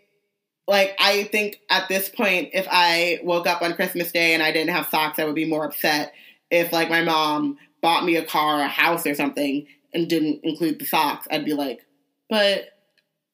like, 0.69 0.97
I 1.01 1.25
think 1.25 1.61
at 1.71 1.89
this 1.89 2.09
point, 2.09 2.51
if 2.53 2.67
I 2.71 3.19
woke 3.23 3.47
up 3.47 3.63
on 3.63 3.75
Christmas 3.75 4.13
Day 4.13 4.35
and 4.35 4.43
I 4.43 4.53
didn't 4.53 4.75
have 4.75 4.89
socks, 4.89 5.19
I 5.19 5.25
would 5.25 5.35
be 5.35 5.45
more 5.45 5.65
upset 5.65 6.13
if, 6.51 6.73
like, 6.73 6.89
my 6.91 7.03
mom 7.03 7.59
bought 7.81 8.05
me 8.05 8.17
a 8.17 8.25
car 8.25 8.59
or 8.61 8.63
a 8.63 8.69
house 8.69 9.07
or 9.07 9.15
something 9.15 9.67
and 9.93 10.09
didn't 10.09 10.41
include 10.45 10.79
the 10.79 10.85
socks. 10.87 11.27
I'd 11.31 11.45
be 11.45 11.53
like, 11.55 11.85
but 12.31 12.69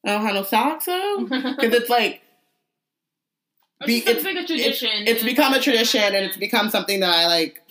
I 0.06 0.12
don't 0.12 0.22
have 0.24 0.34
no 0.34 0.42
socks, 0.42 0.86
though? 0.86 1.26
Because 1.30 1.74
it's 1.74 1.90
like, 1.90 2.22
be- 3.86 3.98
it's, 3.98 4.24
like 4.24 4.36
a 4.36 4.46
tradition. 4.46 4.88
it's 4.92 5.20
and 5.22 5.28
become 5.28 5.54
a 5.54 5.60
tradition 5.60 6.02
and 6.02 6.16
it's 6.16 6.36
become 6.36 6.70
something 6.70 7.00
that 7.00 7.14
I 7.14 7.26
like 7.26 7.62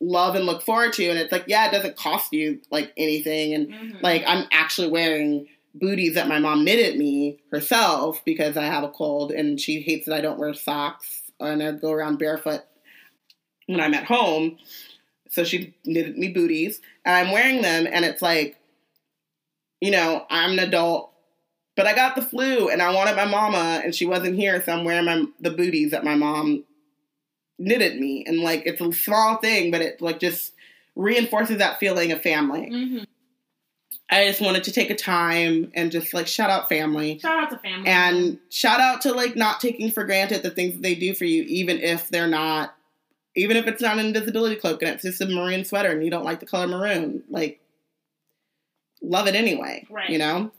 love 0.00 0.34
and 0.34 0.44
look 0.44 0.60
forward 0.62 0.92
to 0.92 1.08
and 1.08 1.18
it's 1.18 1.32
like 1.32 1.44
yeah 1.46 1.66
it 1.68 1.72
doesn't 1.72 1.96
cost 1.96 2.32
you 2.34 2.60
like 2.70 2.92
anything 2.98 3.54
and 3.54 3.68
Mhm. 3.68 4.02
like 4.02 4.22
I'm 4.26 4.46
actually 4.52 4.88
wearing 4.88 5.46
booties 5.74 6.14
that 6.14 6.28
my 6.28 6.38
mom 6.38 6.64
knitted 6.64 6.98
me 6.98 7.40
herself 7.50 8.24
because 8.24 8.56
I 8.56 8.64
have 8.64 8.84
a 8.84 8.88
cold 8.90 9.32
and 9.32 9.60
she 9.60 9.80
hates 9.80 10.06
that 10.06 10.14
I 10.14 10.20
don't 10.20 10.38
wear 10.38 10.54
socks 10.54 11.22
and 11.40 11.62
I 11.62 11.72
go 11.72 11.90
around 11.92 12.18
barefoot 12.18 12.62
when 13.66 13.80
I'm 13.80 13.94
at 13.94 14.04
home 14.04 14.58
so 15.30 15.42
she 15.44 15.74
knitted 15.84 16.16
me 16.16 16.28
booties 16.28 16.80
and 17.04 17.14
I'm 17.16 17.32
wearing 17.32 17.62
them 17.62 17.88
and 17.90 18.04
it's 18.04 18.22
like 18.22 18.56
you 19.80 19.90
know 19.90 20.26
I'm 20.30 20.52
an 20.52 20.58
adult 20.60 21.10
but 21.76 21.86
I 21.86 21.94
got 21.94 22.14
the 22.14 22.22
flu 22.22 22.68
and 22.68 22.80
I 22.80 22.92
wanted 22.94 23.16
my 23.16 23.24
mama 23.24 23.80
and 23.82 23.94
she 23.94 24.06
wasn't 24.06 24.36
here, 24.36 24.62
so 24.62 24.72
I'm 24.72 24.84
wearing 24.84 25.06
my 25.06 25.24
the 25.40 25.50
booties 25.50 25.90
that 25.90 26.04
my 26.04 26.14
mom 26.14 26.64
knitted 27.58 28.00
me. 28.00 28.24
And 28.26 28.40
like 28.40 28.62
it's 28.66 28.80
a 28.80 28.92
small 28.92 29.38
thing, 29.38 29.70
but 29.70 29.80
it 29.80 30.00
like 30.00 30.20
just 30.20 30.52
reinforces 30.96 31.58
that 31.58 31.80
feeling 31.80 32.12
of 32.12 32.22
family. 32.22 32.70
Mhm. 32.70 33.06
I 34.14 34.28
just 34.28 34.40
wanted 34.40 34.62
to 34.64 34.72
take 34.72 34.90
a 34.90 34.94
time 34.94 35.72
and 35.74 35.90
just 35.90 36.14
like 36.14 36.28
shout 36.28 36.48
out 36.48 36.68
family. 36.68 37.18
Shout 37.18 37.42
out 37.42 37.50
to 37.50 37.58
family. 37.58 37.88
And 37.88 38.38
shout 38.48 38.78
out 38.78 39.00
to 39.02 39.12
like 39.12 39.34
not 39.34 39.58
taking 39.58 39.90
for 39.90 40.04
granted 40.04 40.44
the 40.44 40.50
things 40.50 40.74
that 40.74 40.82
they 40.82 40.94
do 40.94 41.14
for 41.14 41.24
you, 41.24 41.42
even 41.42 41.80
if 41.80 42.08
they're 42.10 42.28
not 42.28 42.76
even 43.34 43.56
if 43.56 43.66
it's 43.66 43.82
not 43.82 43.98
an 43.98 44.06
invisibility 44.06 44.54
cloak 44.54 44.82
and 44.82 44.92
it's 44.92 45.02
just 45.02 45.20
a 45.20 45.26
maroon 45.26 45.64
sweater 45.64 45.90
and 45.90 46.04
you 46.04 46.12
don't 46.12 46.24
like 46.24 46.38
the 46.38 46.46
color 46.46 46.68
maroon. 46.68 47.24
Like 47.28 47.60
love 49.02 49.26
it 49.26 49.34
anyway. 49.34 49.84
Right. 49.90 50.10
You 50.10 50.18
know? 50.18 50.52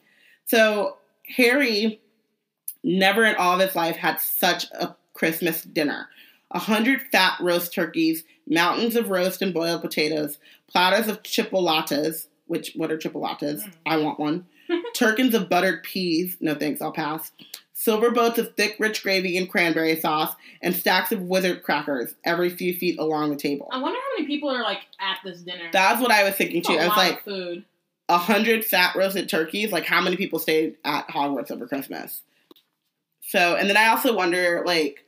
So 0.43 0.97
Harry 1.37 2.01
never 2.83 3.23
in 3.23 3.35
all 3.35 3.53
of 3.53 3.65
his 3.65 3.73
life 3.73 3.95
had 3.95 4.19
such 4.19 4.65
a 4.73 4.97
Christmas 5.13 5.63
dinner. 5.63 6.09
A 6.51 6.59
hundred 6.59 7.03
fat 7.03 7.37
roast 7.39 7.73
turkeys, 7.73 8.25
mountains 8.47 8.97
of 8.97 9.09
roast 9.09 9.41
and 9.41 9.53
boiled 9.53 9.81
potatoes, 9.81 10.39
platters 10.67 11.07
of 11.07 11.23
chipolatas, 11.23 12.27
which 12.47 12.73
what 12.75 12.91
are 12.91 12.97
chipolatas? 12.97 13.63
Mm. 13.63 13.73
I 13.85 13.97
want 13.97 14.19
one. 14.19 14.45
Turkins 14.95 15.33
of 15.33 15.49
buttered 15.49 15.83
peas, 15.83 16.37
no 16.39 16.55
thanks, 16.55 16.81
I'll 16.81 16.91
pass. 16.91 17.31
Silver 17.73 18.09
boats 18.09 18.39
of 18.39 18.55
thick, 18.55 18.77
rich 18.79 19.03
gravy 19.03 19.37
and 19.37 19.49
cranberry 19.49 19.99
sauce, 19.99 20.33
and 20.61 20.75
stacks 20.75 21.11
of 21.11 21.21
wizard 21.21 21.61
crackers 21.61 22.15
every 22.23 22.49
few 22.49 22.73
feet 22.73 22.97
along 22.97 23.29
the 23.29 23.35
table. 23.35 23.67
I 23.71 23.79
wonder 23.79 23.99
how 23.99 24.17
many 24.17 24.27
people 24.27 24.49
are 24.49 24.63
like 24.63 24.79
at 24.99 25.17
this 25.23 25.41
dinner. 25.41 25.69
That's 25.71 26.01
what 26.01 26.11
I 26.11 26.23
was 26.23 26.35
thinking 26.35 26.63
too. 26.63 26.73
I 26.73 26.87
was 26.87 26.97
like, 26.97 27.23
food. 27.23 27.65
a 28.09 28.17
hundred 28.17 28.65
fat 28.65 28.95
roasted 28.95 29.29
turkeys. 29.29 29.71
Like, 29.71 29.85
how 29.85 30.01
many 30.01 30.15
people 30.15 30.39
stayed 30.39 30.77
at 30.83 31.07
Hogwarts 31.09 31.51
over 31.51 31.67
Christmas? 31.67 32.21
So, 33.21 33.55
and 33.55 33.69
then 33.69 33.77
I 33.77 33.87
also 33.87 34.15
wonder, 34.15 34.63
like, 34.65 35.05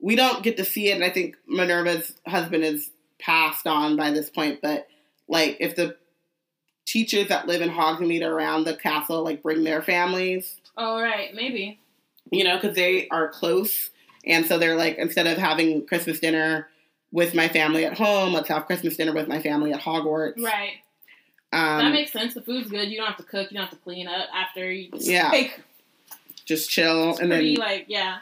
we 0.00 0.14
don't 0.14 0.42
get 0.42 0.58
to 0.58 0.64
see 0.64 0.90
it, 0.90 0.94
and 0.94 1.04
I 1.04 1.10
think 1.10 1.36
Minerva's 1.46 2.14
husband 2.26 2.64
is 2.64 2.90
passed 3.18 3.66
on 3.66 3.96
by 3.96 4.10
this 4.10 4.30
point. 4.30 4.60
But 4.62 4.86
like, 5.28 5.56
if 5.60 5.76
the 5.76 5.96
teachers 6.86 7.28
that 7.28 7.46
live 7.46 7.60
in 7.60 7.68
Hogsmeade 7.70 8.26
around 8.26 8.64
the 8.64 8.74
castle 8.74 9.22
like 9.22 9.42
bring 9.42 9.64
their 9.64 9.82
families, 9.82 10.56
Oh 10.76 11.00
right, 11.00 11.34
maybe. 11.34 11.78
you 12.30 12.44
know, 12.44 12.56
because 12.56 12.74
they 12.76 13.08
are 13.08 13.28
close, 13.28 13.90
and 14.24 14.46
so 14.46 14.58
they're 14.58 14.76
like, 14.76 14.96
instead 14.98 15.26
of 15.26 15.36
having 15.38 15.86
Christmas 15.86 16.20
dinner 16.20 16.68
with 17.12 17.34
my 17.34 17.48
family 17.48 17.84
at 17.84 17.96
home, 17.96 18.32
let's 18.32 18.48
have 18.48 18.66
Christmas 18.66 18.96
dinner 18.96 19.12
with 19.12 19.28
my 19.28 19.40
family 19.42 19.72
at 19.72 19.80
Hogwarts. 19.80 20.42
Right. 20.42 20.74
Um, 21.52 21.78
that 21.78 21.92
makes 21.92 22.12
sense. 22.12 22.34
The 22.34 22.42
food's 22.42 22.68
good. 22.68 22.88
You 22.90 22.96
don't 22.98 23.06
have 23.06 23.16
to 23.18 23.22
cook. 23.22 23.50
You 23.50 23.56
don't 23.58 23.68
have 23.68 23.76
to 23.78 23.82
clean 23.84 24.08
up 24.08 24.28
after 24.34 24.70
you. 24.70 24.90
Yeah. 24.94 25.30
Like, 25.32 25.60
just 26.44 26.70
chill 26.70 27.16
and 27.18 27.30
then 27.32 27.38
pretty 27.40 27.56
like 27.56 27.86
yeah. 27.88 28.18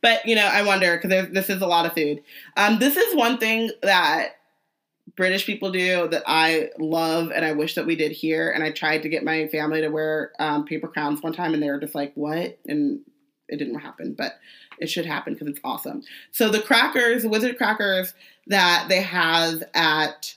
But 0.00 0.24
you 0.26 0.34
know, 0.34 0.46
I 0.46 0.62
wonder 0.62 0.96
because 0.96 1.28
this 1.32 1.50
is 1.50 1.60
a 1.60 1.66
lot 1.66 1.84
of 1.84 1.92
food. 1.92 2.22
Um, 2.56 2.78
this 2.78 2.96
is 2.96 3.14
one 3.14 3.36
thing 3.38 3.70
that 3.82 4.35
British 5.16 5.46
people 5.46 5.70
do 5.70 6.08
that 6.08 6.22
I 6.26 6.70
love, 6.78 7.30
and 7.30 7.44
I 7.44 7.52
wish 7.52 7.74
that 7.74 7.86
we 7.86 7.96
did 7.96 8.12
here. 8.12 8.50
And 8.50 8.62
I 8.62 8.70
tried 8.70 9.02
to 9.02 9.08
get 9.08 9.24
my 9.24 9.48
family 9.48 9.80
to 9.80 9.88
wear 9.88 10.32
um, 10.38 10.64
paper 10.64 10.88
crowns 10.88 11.22
one 11.22 11.32
time, 11.32 11.54
and 11.54 11.62
they 11.62 11.70
were 11.70 11.80
just 11.80 11.94
like, 11.94 12.12
"What?" 12.14 12.58
And 12.66 13.00
it 13.48 13.56
didn't 13.56 13.78
happen, 13.78 14.14
but 14.14 14.38
it 14.78 14.88
should 14.88 15.06
happen 15.06 15.32
because 15.32 15.48
it's 15.48 15.60
awesome. 15.64 16.02
So 16.32 16.48
the 16.48 16.60
crackers, 16.60 17.22
the 17.22 17.28
wizard 17.28 17.56
crackers 17.56 18.12
that 18.48 18.86
they 18.88 19.00
have 19.00 19.62
at 19.74 20.34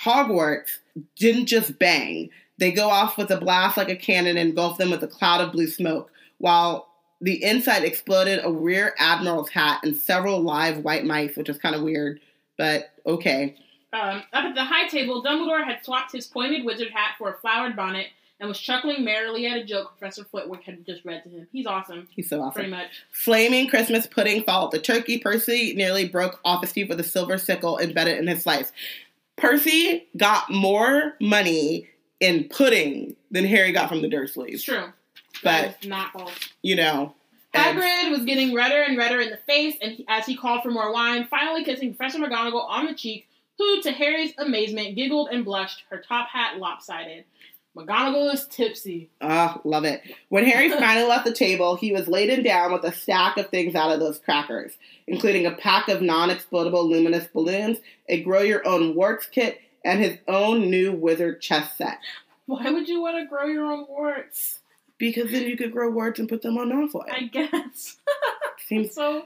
Hogwarts 0.00 0.78
didn't 1.16 1.46
just 1.46 1.78
bang. 1.78 2.30
They 2.58 2.72
go 2.72 2.88
off 2.88 3.18
with 3.18 3.30
a 3.30 3.38
blast 3.38 3.76
like 3.76 3.88
a 3.88 3.96
cannon 3.96 4.36
and 4.36 4.48
engulf 4.48 4.78
them 4.78 4.90
with 4.90 5.02
a 5.02 5.08
cloud 5.08 5.40
of 5.40 5.52
blue 5.52 5.68
smoke, 5.68 6.10
while 6.38 6.88
the 7.20 7.42
inside 7.42 7.84
exploded 7.84 8.40
a 8.42 8.50
rear 8.50 8.94
admiral's 8.98 9.50
hat 9.50 9.80
and 9.82 9.96
several 9.96 10.40
live 10.40 10.78
white 10.78 11.04
mice, 11.04 11.36
which 11.36 11.48
is 11.48 11.58
kind 11.58 11.74
of 11.74 11.82
weird, 11.82 12.20
but 12.56 12.90
okay. 13.06 13.56
Um, 13.92 14.22
up 14.32 14.44
at 14.44 14.54
the 14.54 14.64
high 14.64 14.86
table, 14.88 15.22
Dumbledore 15.22 15.64
had 15.64 15.84
swapped 15.84 16.12
his 16.12 16.26
pointed 16.26 16.64
wizard 16.64 16.90
hat 16.90 17.14
for 17.18 17.32
a 17.32 17.38
flowered 17.38 17.74
bonnet 17.74 18.08
and 18.40 18.48
was 18.48 18.58
chuckling 18.58 19.04
merrily 19.04 19.46
at 19.46 19.56
a 19.56 19.64
joke 19.64 19.96
Professor 19.98 20.24
Flitwick 20.24 20.62
had 20.62 20.84
just 20.86 21.04
read 21.04 21.22
to 21.24 21.28
him. 21.28 21.48
He's 21.52 21.66
awesome. 21.66 22.06
He's 22.10 22.28
so 22.28 22.40
awesome. 22.40 22.52
Pretty 22.52 22.70
much. 22.70 23.02
Flaming 23.10 23.68
Christmas 23.68 24.06
pudding 24.06 24.42
followed 24.44 24.70
the 24.70 24.78
turkey. 24.78 25.18
Percy 25.18 25.74
nearly 25.74 26.06
broke 26.08 26.38
off 26.44 26.60
his 26.60 26.72
teeth 26.72 26.88
with 26.88 27.00
a 27.00 27.04
silver 27.04 27.38
sickle 27.38 27.78
embedded 27.78 28.18
in 28.18 28.26
his 28.28 28.42
slice. 28.42 28.70
Percy 29.36 30.06
got 30.16 30.50
more 30.50 31.14
money 31.20 31.88
in 32.20 32.48
pudding 32.48 33.16
than 33.30 33.44
Harry 33.44 33.72
got 33.72 33.88
from 33.88 34.02
the 34.02 34.08
Dursleys. 34.08 34.54
It's 34.54 34.64
true. 34.64 34.84
But, 35.42 35.84
not 35.86 36.12
false. 36.12 36.32
you 36.62 36.74
know. 36.76 37.14
Hagrid 37.54 38.10
was 38.10 38.24
getting 38.24 38.54
redder 38.54 38.82
and 38.82 38.98
redder 38.98 39.20
in 39.20 39.30
the 39.30 39.38
face, 39.38 39.76
and 39.80 39.92
he, 39.92 40.04
as 40.08 40.26
he 40.26 40.36
called 40.36 40.62
for 40.62 40.70
more 40.70 40.92
wine, 40.92 41.26
finally 41.30 41.64
kissing 41.64 41.94
Professor 41.94 42.18
McGonagall 42.18 42.68
on 42.68 42.86
the 42.86 42.94
cheek, 42.94 43.27
who, 43.58 43.82
to 43.82 43.90
Harry's 43.90 44.32
amazement, 44.38 44.96
giggled 44.96 45.28
and 45.30 45.44
blushed, 45.44 45.84
her 45.90 45.98
top 45.98 46.28
hat 46.28 46.58
lopsided. 46.58 47.24
McGonagall 47.76 48.32
is 48.32 48.46
tipsy. 48.46 49.08
Ah, 49.20 49.60
love 49.64 49.84
it. 49.84 50.02
When 50.30 50.44
Harry 50.44 50.68
finally 50.78 51.06
left 51.06 51.24
the 51.24 51.32
table, 51.32 51.76
he 51.76 51.92
was 51.92 52.08
laden 52.08 52.42
down 52.42 52.72
with 52.72 52.84
a 52.84 52.92
stack 52.92 53.36
of 53.36 53.50
things 53.50 53.74
out 53.74 53.92
of 53.92 54.00
those 54.00 54.18
crackers, 54.18 54.72
including 55.06 55.46
a 55.46 55.52
pack 55.52 55.88
of 55.88 56.02
non-explodable 56.02 56.88
luminous 56.88 57.26
balloons, 57.26 57.78
a 58.08 58.22
grow 58.22 58.40
your 58.40 58.66
own 58.66 58.94
warts 58.94 59.26
kit, 59.26 59.60
and 59.84 60.00
his 60.00 60.18
own 60.26 60.70
new 60.70 60.92
wizard 60.92 61.40
chess 61.40 61.76
set. 61.76 61.98
Why 62.46 62.70
would 62.70 62.88
you 62.88 63.00
want 63.00 63.18
to 63.18 63.26
grow 63.26 63.44
your 63.44 63.70
own 63.70 63.86
warts? 63.88 64.60
Because 64.98 65.30
then 65.30 65.44
you 65.44 65.56
could 65.56 65.70
grow 65.70 65.90
warts 65.90 66.18
and 66.18 66.28
put 66.28 66.42
them 66.42 66.58
on 66.58 66.70
Malfoy. 66.70 67.08
I 67.08 67.24
guess. 67.24 67.98
Seems 68.66 68.94
so 68.94 69.22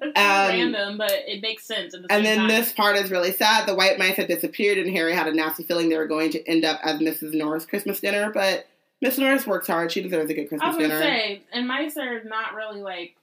Um, 0.00 0.12
random, 0.16 0.98
but 0.98 1.12
it 1.12 1.42
makes 1.42 1.64
sense. 1.64 1.94
At 1.94 2.02
the 2.02 2.12
And 2.12 2.24
then 2.24 2.38
time. 2.38 2.48
this 2.48 2.72
part 2.72 2.96
is 2.96 3.10
really 3.10 3.32
sad. 3.32 3.66
The 3.68 3.74
white 3.74 3.98
mice 3.98 4.16
had 4.16 4.28
disappeared, 4.28 4.78
and 4.78 4.90
Harry 4.90 5.12
had 5.14 5.28
a 5.28 5.32
nasty 5.34 5.62
feeling 5.64 5.88
they 5.88 5.96
were 5.96 6.06
going 6.06 6.30
to 6.32 6.48
end 6.48 6.64
up 6.64 6.80
as 6.82 6.98
Mrs. 7.00 7.34
Norris' 7.34 7.66
Christmas 7.66 8.00
dinner. 8.00 8.30
But 8.32 8.66
Miss 9.00 9.18
Norris 9.18 9.46
works 9.46 9.66
hard; 9.66 9.92
she 9.92 10.02
deserves 10.02 10.30
a 10.30 10.34
good 10.34 10.44
I 10.44 10.48
Christmas 10.48 10.68
was 10.68 10.76
gonna 10.76 10.88
dinner. 10.88 11.00
say, 11.02 11.42
and 11.52 11.66
mice 11.68 11.96
are 11.96 12.22
not 12.24 12.54
really 12.54 12.80
like 12.82 13.14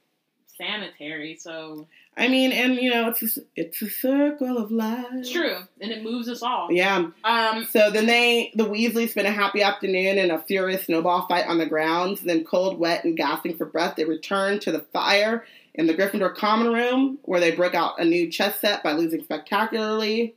sanitary, 0.60 1.36
so 1.36 1.86
I 2.16 2.28
mean, 2.28 2.52
and 2.52 2.74
you 2.76 2.90
know, 2.90 3.08
it's 3.08 3.38
a, 3.38 3.40
it's 3.56 3.80
a 3.80 3.88
circle 3.88 4.58
of 4.58 4.70
life. 4.70 5.06
it's 5.14 5.30
true, 5.30 5.56
and 5.80 5.90
it 5.90 6.02
moves 6.02 6.28
us 6.28 6.42
all. 6.42 6.70
Yeah. 6.70 7.06
Um, 7.24 7.64
So 7.70 7.90
then 7.90 8.06
they, 8.06 8.52
the 8.54 8.64
Weasleys, 8.64 9.10
spend 9.10 9.26
a 9.26 9.32
happy 9.32 9.62
afternoon 9.62 10.18
in 10.18 10.30
a 10.30 10.38
furious 10.38 10.84
snowball 10.84 11.26
fight 11.28 11.46
on 11.46 11.58
the 11.58 11.66
grounds. 11.66 12.20
Then, 12.20 12.44
cold, 12.44 12.78
wet, 12.78 13.04
and 13.04 13.16
gasping 13.16 13.56
for 13.56 13.64
breath, 13.64 13.96
they 13.96 14.04
return 14.04 14.58
to 14.60 14.72
the 14.72 14.80
fire 14.92 15.44
in 15.74 15.86
the 15.86 15.94
Gryffindor 15.94 16.34
common 16.34 16.72
room, 16.72 17.18
where 17.22 17.40
they 17.40 17.52
break 17.52 17.74
out 17.74 17.98
a 18.00 18.04
new 18.04 18.30
chess 18.30 18.60
set 18.60 18.82
by 18.82 18.92
losing 18.92 19.22
spectacularly. 19.22 20.34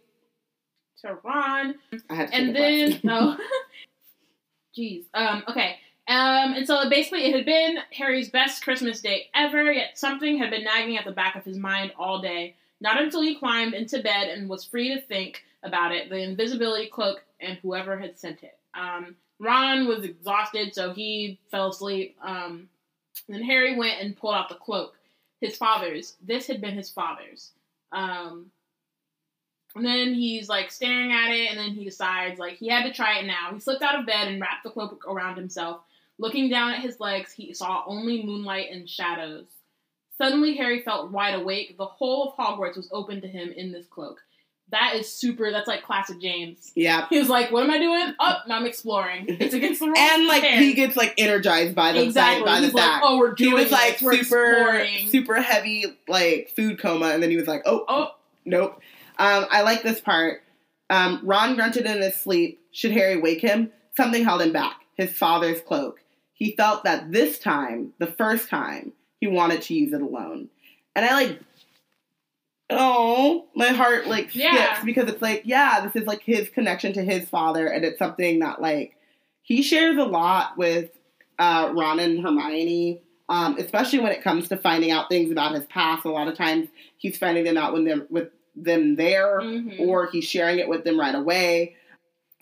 to 1.01 1.17
Ron, 1.23 1.75
I 2.09 2.15
had 2.15 2.29
to 2.29 2.35
and 2.35 2.55
then 2.55 2.99
no, 3.03 3.35
jeez. 4.77 5.05
Um, 5.13 5.43
okay. 5.49 5.77
Um, 6.07 6.53
and 6.53 6.67
so 6.67 6.89
basically, 6.89 7.25
it 7.25 7.35
had 7.35 7.45
been 7.45 7.77
Harry's 7.91 8.29
best 8.29 8.63
Christmas 8.63 9.01
day 9.01 9.27
ever. 9.33 9.71
Yet 9.71 9.97
something 9.97 10.37
had 10.37 10.49
been 10.49 10.63
nagging 10.63 10.97
at 10.97 11.05
the 11.05 11.11
back 11.11 11.35
of 11.35 11.45
his 11.45 11.57
mind 11.57 11.93
all 11.97 12.21
day. 12.21 12.55
Not 12.81 13.01
until 13.01 13.21
he 13.21 13.35
climbed 13.35 13.73
into 13.73 14.03
bed 14.03 14.27
and 14.29 14.49
was 14.49 14.65
free 14.65 14.93
to 14.93 15.01
think 15.01 15.43
about 15.63 15.93
it, 15.93 16.09
the 16.09 16.17
invisibility 16.17 16.87
cloak 16.87 17.23
and 17.39 17.57
whoever 17.61 17.97
had 17.97 18.19
sent 18.19 18.43
it. 18.43 18.57
Um, 18.73 19.15
Ron 19.39 19.87
was 19.87 20.03
exhausted, 20.03 20.73
so 20.73 20.91
he 20.93 21.39
fell 21.49 21.69
asleep. 21.69 22.17
Um, 22.21 22.67
then 23.29 23.43
Harry 23.43 23.77
went 23.77 24.01
and 24.01 24.17
pulled 24.17 24.35
out 24.35 24.49
the 24.49 24.55
cloak. 24.55 24.95
His 25.39 25.55
father's. 25.55 26.15
This 26.21 26.47
had 26.47 26.61
been 26.61 26.73
his 26.73 26.89
father's. 26.89 27.51
Um, 27.91 28.51
and 29.75 29.85
then 29.85 30.13
he's 30.13 30.49
like 30.49 30.71
staring 30.71 31.11
at 31.11 31.31
it, 31.31 31.49
and 31.49 31.59
then 31.59 31.71
he 31.71 31.85
decides 31.85 32.39
like 32.39 32.57
he 32.57 32.67
had 32.67 32.83
to 32.83 32.93
try 32.93 33.19
it 33.19 33.25
now. 33.25 33.51
He 33.53 33.59
slipped 33.59 33.81
out 33.81 33.99
of 33.99 34.05
bed 34.05 34.27
and 34.27 34.41
wrapped 34.41 34.63
the 34.63 34.69
cloak 34.69 35.05
around 35.07 35.35
himself. 35.35 35.81
Looking 36.19 36.49
down 36.49 36.73
at 36.73 36.81
his 36.81 36.99
legs, 36.99 37.31
he 37.33 37.53
saw 37.53 37.83
only 37.87 38.23
moonlight 38.23 38.67
and 38.71 38.89
shadows. 38.89 39.45
Suddenly, 40.17 40.55
Harry 40.57 40.81
felt 40.83 41.11
wide 41.11 41.33
awake. 41.33 41.75
The 41.77 41.85
whole 41.85 42.29
of 42.29 42.35
Hogwarts 42.37 42.77
was 42.77 42.87
open 42.91 43.21
to 43.21 43.27
him 43.27 43.51
in 43.55 43.71
this 43.71 43.87
cloak. 43.87 44.19
That 44.69 44.93
is 44.95 45.11
super. 45.11 45.51
That's 45.51 45.67
like 45.67 45.83
classic 45.83 46.19
James. 46.21 46.71
yeah. 46.75 47.07
He 47.09 47.19
was 47.19 47.29
like, 47.29 47.51
"What 47.51 47.63
am 47.63 47.69
I 47.71 47.77
doing? 47.79 48.13
Oh, 48.19 48.35
now 48.47 48.55
I'm 48.57 48.65
exploring. 48.65 49.25
It's 49.39 49.53
against 49.53 49.79
the 49.81 49.87
rules." 49.87 49.99
And 49.99 50.25
like 50.27 50.41
Fair. 50.41 50.57
he 50.57 50.73
gets 50.73 50.95
like 50.95 51.13
energized 51.17 51.75
by 51.75 51.91
the 51.91 52.01
exactly. 52.03 52.45
by 52.45 52.59
the 52.59 52.67
He's 52.67 52.73
like, 52.73 52.83
fact. 52.83 53.03
"Oh, 53.05 53.17
we're 53.17 53.33
doing." 53.33 53.49
he 53.49 53.55
was 53.55 53.71
like. 53.71 53.97
Super 53.99 54.13
exploring." 54.13 55.09
super 55.09 55.41
heavy 55.41 55.85
like 56.07 56.51
food 56.55 56.79
coma, 56.79 57.07
and 57.07 57.21
then 57.21 57.29
he 57.29 57.35
was 57.37 57.47
like, 57.47 57.63
oh, 57.65 57.83
Oh, 57.87 58.11
nope. 58.45 58.79
Um, 59.19 59.45
I 59.51 59.61
like 59.61 59.83
this 59.83 59.99
part. 59.99 60.41
Um, 60.89 61.19
Ron 61.23 61.55
grunted 61.55 61.85
in 61.85 62.01
his 62.01 62.15
sleep. 62.15 62.59
Should 62.71 62.91
Harry 62.91 63.17
wake 63.17 63.41
him? 63.41 63.71
Something 63.97 64.23
held 64.23 64.41
him 64.41 64.53
back. 64.53 64.79
His 64.95 65.11
father's 65.11 65.61
cloak. 65.61 65.99
He 66.33 66.55
felt 66.55 66.83
that 66.83 67.11
this 67.11 67.39
time, 67.39 67.93
the 67.99 68.07
first 68.07 68.49
time, 68.49 68.93
he 69.19 69.27
wanted 69.27 69.61
to 69.63 69.73
use 69.73 69.93
it 69.93 70.01
alone. 70.01 70.49
And 70.95 71.05
I 71.05 71.13
like, 71.13 71.39
oh, 72.69 73.45
my 73.55 73.67
heart 73.67 74.07
like 74.07 74.29
skips 74.31 74.43
Yeah. 74.45 74.83
because 74.83 75.09
it's 75.09 75.21
like, 75.21 75.43
yeah, 75.45 75.81
this 75.85 76.01
is 76.01 76.07
like 76.07 76.21
his 76.23 76.49
connection 76.49 76.93
to 76.93 77.03
his 77.03 77.27
father, 77.29 77.67
and 77.67 77.85
it's 77.85 77.99
something 77.99 78.39
that 78.39 78.61
like 78.61 78.95
he 79.41 79.61
shares 79.61 79.97
a 79.97 80.03
lot 80.03 80.57
with 80.57 80.89
uh, 81.39 81.71
Ron 81.75 81.99
and 81.99 82.21
Hermione. 82.21 83.01
Um, 83.29 83.57
especially 83.57 83.99
when 83.99 84.11
it 84.11 84.21
comes 84.21 84.49
to 84.49 84.57
finding 84.57 84.91
out 84.91 85.07
things 85.07 85.31
about 85.31 85.55
his 85.55 85.65
past, 85.67 86.03
a 86.05 86.09
lot 86.11 86.27
of 86.27 86.37
times 86.37 86.67
he's 86.97 87.17
finding 87.17 87.45
them 87.45 87.55
out 87.57 87.71
when 87.71 87.85
they're 87.85 88.05
with 88.09 88.29
them 88.55 88.95
there, 88.97 89.39
mhm. 89.39 89.79
or 89.79 90.07
he's 90.07 90.25
sharing 90.25 90.59
it 90.59 90.67
with 90.67 90.83
them 90.83 90.99
right 90.99 91.15
away. 91.15 91.75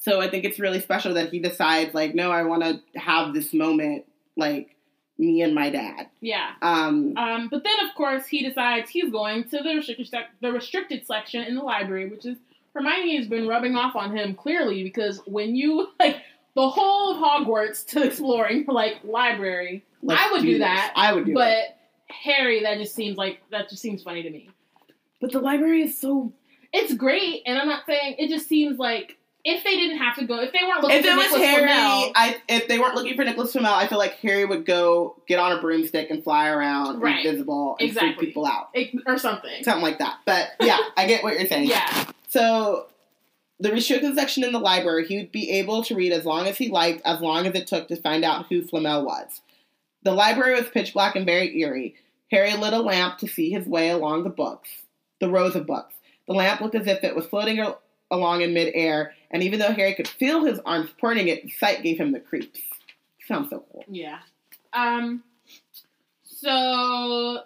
So 0.01 0.19
I 0.19 0.27
think 0.31 0.45
it's 0.45 0.59
really 0.59 0.79
special 0.79 1.13
that 1.13 1.29
he 1.29 1.37
decides, 1.37 1.93
like, 1.93 2.15
no, 2.15 2.31
I 2.31 2.41
want 2.41 2.63
to 2.63 2.99
have 2.99 3.35
this 3.35 3.53
moment, 3.53 4.05
like 4.35 4.75
me 5.19 5.43
and 5.43 5.53
my 5.53 5.69
dad. 5.69 6.09
yeah. 6.21 6.53
Um, 6.63 7.15
Um, 7.15 7.49
but 7.49 7.63
then, 7.63 7.79
of 7.87 7.93
course, 7.93 8.25
he 8.25 8.43
decides 8.43 8.89
he's 8.89 9.11
going 9.11 9.43
to 9.49 9.59
the 9.59 9.75
restricted 9.75 10.09
the 10.41 10.51
restricted 10.51 11.05
section 11.05 11.43
in 11.43 11.53
the 11.53 11.61
library, 11.61 12.09
which 12.09 12.25
is 12.25 12.37
Hermione 12.73 13.15
has 13.17 13.27
been 13.27 13.47
rubbing 13.47 13.75
off 13.75 13.95
on 13.95 14.17
him 14.17 14.33
clearly 14.33 14.81
because 14.81 15.21
when 15.27 15.55
you 15.55 15.89
like 15.99 16.17
the 16.55 16.67
whole 16.67 17.11
of 17.11 17.17
Hogwarts 17.17 17.85
to 17.89 18.01
exploring 18.03 18.65
like 18.67 19.03
library, 19.03 19.85
let's 20.01 20.19
I 20.19 20.31
would 20.31 20.41
do 20.41 20.53
this. 20.53 20.61
that, 20.61 20.93
I 20.95 21.13
would 21.13 21.27
do 21.27 21.35
but 21.35 21.51
it. 21.51 21.77
Harry, 22.07 22.63
that 22.63 22.79
just 22.79 22.95
seems 22.95 23.17
like 23.17 23.39
that 23.51 23.69
just 23.69 23.83
seems 23.83 24.01
funny 24.01 24.23
to 24.23 24.31
me. 24.31 24.49
But 25.19 25.31
the 25.31 25.39
library 25.41 25.83
is 25.83 25.95
so. 25.95 26.33
It's 26.73 26.95
great, 26.95 27.43
and 27.45 27.59
I'm 27.59 27.67
not 27.67 27.85
saying 27.85 28.15
it 28.17 28.29
just 28.29 28.47
seems 28.47 28.79
like 28.79 29.17
if 29.43 29.63
they 29.63 29.75
didn't 29.75 29.97
have 29.97 30.15
to 30.17 30.25
go, 30.25 30.39
if 30.39 30.51
they 30.53 30.59
weren't 30.67 30.81
looking 30.83 30.97
If 30.99 31.05
for 31.05 31.11
it 31.11 31.15
was 31.15 31.25
Nicholas 31.25 31.41
Harry, 31.43 31.63
Flamel, 31.67 32.11
I 32.15 32.41
if 32.47 32.67
they 32.67 32.79
weren't 32.79 32.95
looking 32.95 33.15
for 33.15 33.23
Nicholas 33.25 33.51
Flamel, 33.51 33.73
I 33.73 33.87
feel 33.87 33.97
like 33.97 34.13
Harry 34.19 34.45
would 34.45 34.65
go 34.65 35.15
get 35.27 35.39
on 35.39 35.51
a 35.57 35.61
broomstick 35.61 36.09
and 36.09 36.23
fly 36.23 36.47
around 36.49 36.99
Right. 37.01 37.25
invisible 37.25 37.75
and 37.79 37.87
Exactly. 37.89 38.13
freak 38.15 38.29
people 38.29 38.45
out, 38.45 38.69
it- 38.73 38.91
or 39.07 39.17
something. 39.17 39.63
something 39.63 39.81
like 39.83 39.99
that. 39.99 40.19
But 40.25 40.51
yeah, 40.61 40.77
I 40.97 41.07
get 41.07 41.23
what 41.23 41.37
you're 41.39 41.47
saying. 41.47 41.67
Yeah, 41.67 42.05
So, 42.27 42.87
the 43.59 43.71
restricted 43.71 44.15
section 44.15 44.43
in 44.43 44.51
the 44.53 44.59
library, 44.59 45.05
he 45.07 45.17
would 45.17 45.31
be 45.31 45.51
able 45.51 45.83
to 45.85 45.95
read 45.95 46.11
as 46.13 46.25
long 46.25 46.47
as 46.47 46.57
he 46.57 46.69
liked, 46.69 47.01
as 47.05 47.19
long 47.21 47.45
as 47.45 47.53
it 47.55 47.67
took 47.67 47.87
to 47.89 47.95
find 47.95 48.23
out 48.23 48.47
who 48.49 48.63
Flamel 48.63 49.03
was. 49.05 49.41
The 50.03 50.11
library 50.13 50.55
was 50.55 50.67
pitch 50.69 50.93
black 50.93 51.15
and 51.15 51.25
very 51.25 51.55
eerie. 51.59 51.95
Harry 52.31 52.53
lit 52.55 52.73
a 52.73 52.79
lamp 52.79 53.17
to 53.19 53.27
see 53.27 53.49
his 53.51 53.67
way 53.67 53.89
along 53.89 54.23
the 54.23 54.29
books, 54.29 54.69
the 55.19 55.29
rows 55.29 55.55
of 55.55 55.67
books. 55.67 55.93
The 56.27 56.33
lamp 56.33 56.61
looked 56.61 56.75
as 56.75 56.87
if 56.87 57.03
it 57.03 57.15
was 57.15 57.27
floating 57.27 57.59
along 58.11 58.41
in 58.41 58.53
midair, 58.53 59.13
and 59.31 59.41
even 59.41 59.59
though 59.59 59.71
Harry 59.71 59.95
could 59.95 60.07
feel 60.07 60.43
his 60.43 60.59
arms 60.65 60.89
supporting 60.89 61.29
it, 61.29 61.43
the 61.43 61.49
sight 61.49 61.81
gave 61.81 61.99
him 61.99 62.11
the 62.11 62.19
creeps. 62.19 62.59
Sounds 63.27 63.49
so 63.49 63.63
cool. 63.71 63.85
Yeah. 63.87 64.19
Um. 64.73 65.23
So, 66.23 67.43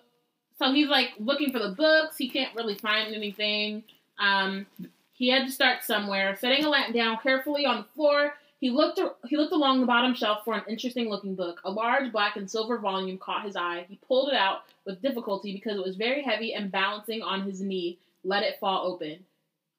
so 0.58 0.74
he's 0.74 0.90
like 0.90 1.12
looking 1.20 1.52
for 1.52 1.60
the 1.60 1.76
books. 1.76 2.18
He 2.18 2.30
can't 2.30 2.56
really 2.56 2.76
find 2.76 3.16
anything. 3.16 3.84
Um. 4.20 4.66
He 5.18 5.30
had 5.30 5.46
to 5.46 5.52
start 5.52 5.82
somewhere. 5.82 6.36
Setting 6.36 6.66
a 6.66 6.70
lamp 6.70 6.94
down 6.94 7.20
carefully 7.24 7.66
on 7.66 7.78
the 7.78 7.88
floor, 7.96 8.34
he 8.60 8.70
looked. 8.70 9.00
He 9.30 9.38
looked 9.38 9.54
along 9.54 9.80
the 9.80 9.88
bottom 9.88 10.14
shelf 10.14 10.40
for 10.44 10.56
an 10.56 10.64
interesting-looking 10.68 11.36
book. 11.36 11.62
A 11.64 11.72
large 11.72 12.12
black 12.12 12.36
and 12.36 12.52
silver 12.52 12.78
volume 12.80 13.18
caught 13.18 13.46
his 13.46 13.56
eye. 13.56 13.86
He 13.88 13.98
pulled 14.10 14.28
it 14.28 14.36
out 14.36 14.64
with 14.86 15.02
difficulty 15.02 15.54
because 15.54 15.78
it 15.78 15.86
was 15.86 15.96
very 15.96 16.22
heavy 16.22 16.54
and 16.54 16.70
balancing 16.70 17.22
on 17.22 17.44
his 17.44 17.62
knee, 17.62 17.98
let 18.26 18.44
it 18.44 18.60
fall 18.60 18.86
open. 18.86 19.20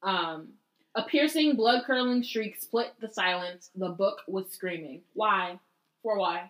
Um. 0.01 0.53
A 0.97 1.03
piercing, 1.03 1.55
blood-curdling 1.55 2.23
shriek 2.23 2.59
split 2.59 2.91
the 2.99 3.07
silence. 3.07 3.69
The 3.75 3.89
book 3.89 4.21
was 4.27 4.45
screaming. 4.51 5.01
Why? 5.13 5.59
For 6.03 6.17
why? 6.17 6.49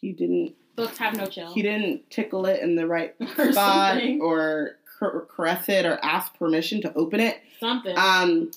He 0.00 0.12
didn't 0.12 0.54
Books 0.76 0.96
have 0.98 1.14
no 1.14 1.26
chill. 1.26 1.52
He 1.52 1.60
didn't 1.62 2.08
tickle 2.10 2.46
it 2.46 2.60
in 2.62 2.74
the 2.74 2.86
right 2.86 3.14
Or 3.38 3.52
spot 3.52 3.92
something. 3.98 4.20
or 4.22 4.76
car- 4.98 5.26
caress 5.28 5.68
it 5.68 5.84
or 5.84 5.98
ask 6.02 6.32
permission 6.38 6.80
to 6.82 6.94
open 6.94 7.20
it. 7.20 7.38
Something. 7.58 7.96
Um, 7.98 8.50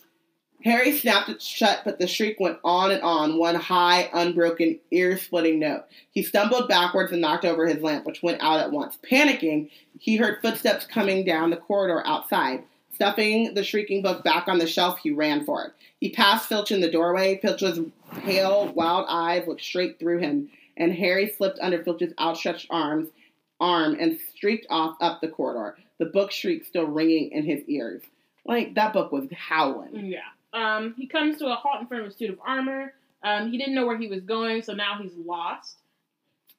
Harry 0.64 0.93
snapped 0.97 1.28
it 1.28 1.41
shut, 1.41 1.82
but 1.84 1.99
the 1.99 2.08
shriek 2.08 2.39
went 2.39 2.60
on 2.64 2.91
and 2.91 3.01
on, 3.01 3.38
one 3.38 3.56
high, 3.56 4.10
unbroken, 4.14 4.80
ear 4.91 5.18
splitting 5.18 5.60
note. 5.60 5.84
He 6.12 6.24
stumbled 6.24 6.70
backwards 6.70 7.12
and 7.12 7.20
knocked 7.20 7.43
over 7.43 7.68
his 7.68 7.84
lamp, 7.84 8.06
which 8.06 8.24
went 8.24 8.41
out 8.41 8.62
at 8.62 8.72
once. 8.72 8.97
Panicking, 9.12 9.70
he 9.99 10.16
heard 10.16 10.41
footsteps 10.41 10.86
coming 10.86 11.26
down 11.26 11.49
the 11.49 11.58
corridor 11.58 12.01
outside. 12.06 12.64
Stuffing 12.95 13.53
the 13.53 13.63
shrieking 13.63 14.01
book 14.01 14.23
back 14.23 14.47
on 14.47 14.59
the 14.59 14.67
shelf, 14.67 14.99
he 14.99 15.11
ran 15.11 15.45
for 15.45 15.63
it. 15.65 15.73
He 15.99 16.11
passed 16.11 16.47
Filch 16.47 16.71
in 16.71 16.81
the 16.81 16.91
doorway. 16.91 17.39
Filch's 17.41 17.79
pale, 18.21 18.71
wild 18.73 19.05
eyes 19.09 19.47
looked 19.47 19.61
straight 19.63 19.99
through 19.99 20.19
him, 20.19 20.49
and 20.77 20.93
Harry 20.93 21.27
slipped 21.29 21.59
under 21.59 21.83
Filch's 21.83 22.13
outstretched 22.19 22.67
arms, 22.69 23.09
arm 23.59 23.95
and 23.99 24.19
streaked 24.35 24.67
off 24.69 24.95
up 25.01 25.21
the 25.21 25.27
corridor. 25.27 25.77
The 25.99 26.05
book 26.05 26.31
shriek 26.31 26.65
still 26.65 26.85
ringing 26.85 27.31
in 27.31 27.45
his 27.45 27.63
ears. 27.67 28.01
Like 28.45 28.75
that 28.75 28.93
book 28.93 29.11
was 29.11 29.27
howling. 29.35 30.05
yeah. 30.05 30.19
Um, 30.53 30.93
he 30.97 31.07
comes 31.07 31.37
to 31.39 31.47
a 31.47 31.55
halt 31.55 31.81
in 31.81 31.87
front 31.87 32.05
of 32.05 32.11
a 32.11 32.13
suit 32.13 32.29
of 32.29 32.39
armor. 32.45 32.93
Um, 33.23 33.49
he 33.51 33.57
didn't 33.57 33.73
know 33.73 33.87
where 33.87 33.97
he 33.97 34.07
was 34.07 34.21
going, 34.21 34.61
so 34.61 34.73
now 34.73 34.99
he's 35.01 35.15
lost. 35.15 35.77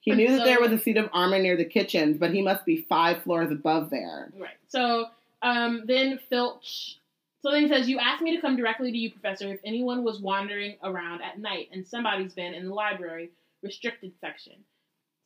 He 0.00 0.12
knew 0.12 0.36
that 0.36 0.44
there 0.44 0.60
was 0.60 0.72
a 0.72 0.78
suit 0.78 0.96
of 0.96 1.08
armor 1.12 1.38
near 1.38 1.56
the 1.56 1.64
kitchens, 1.64 2.18
but 2.18 2.32
he 2.32 2.42
must 2.42 2.64
be 2.64 2.84
five 2.88 3.22
floors 3.22 3.50
above 3.52 3.90
there. 3.90 4.30
Right. 4.38 4.50
So 4.68 5.06
um, 5.44 5.84
then 5.86 6.18
Filch. 6.28 6.98
So 7.42 7.50
then 7.50 7.62
he 7.62 7.68
says, 7.68 7.88
"You 7.88 7.98
asked 7.98 8.22
me 8.22 8.34
to 8.34 8.40
come 8.40 8.56
directly 8.56 8.90
to 8.90 8.96
you, 8.98 9.10
Professor, 9.10 9.52
if 9.52 9.60
anyone 9.64 10.02
was 10.02 10.18
wandering 10.18 10.76
around 10.82 11.20
at 11.22 11.38
night, 11.38 11.68
and 11.72 11.86
somebody's 11.86 12.32
been 12.32 12.54
in 12.54 12.66
the 12.68 12.74
library 12.74 13.30
restricted 13.62 14.12
section." 14.20 14.54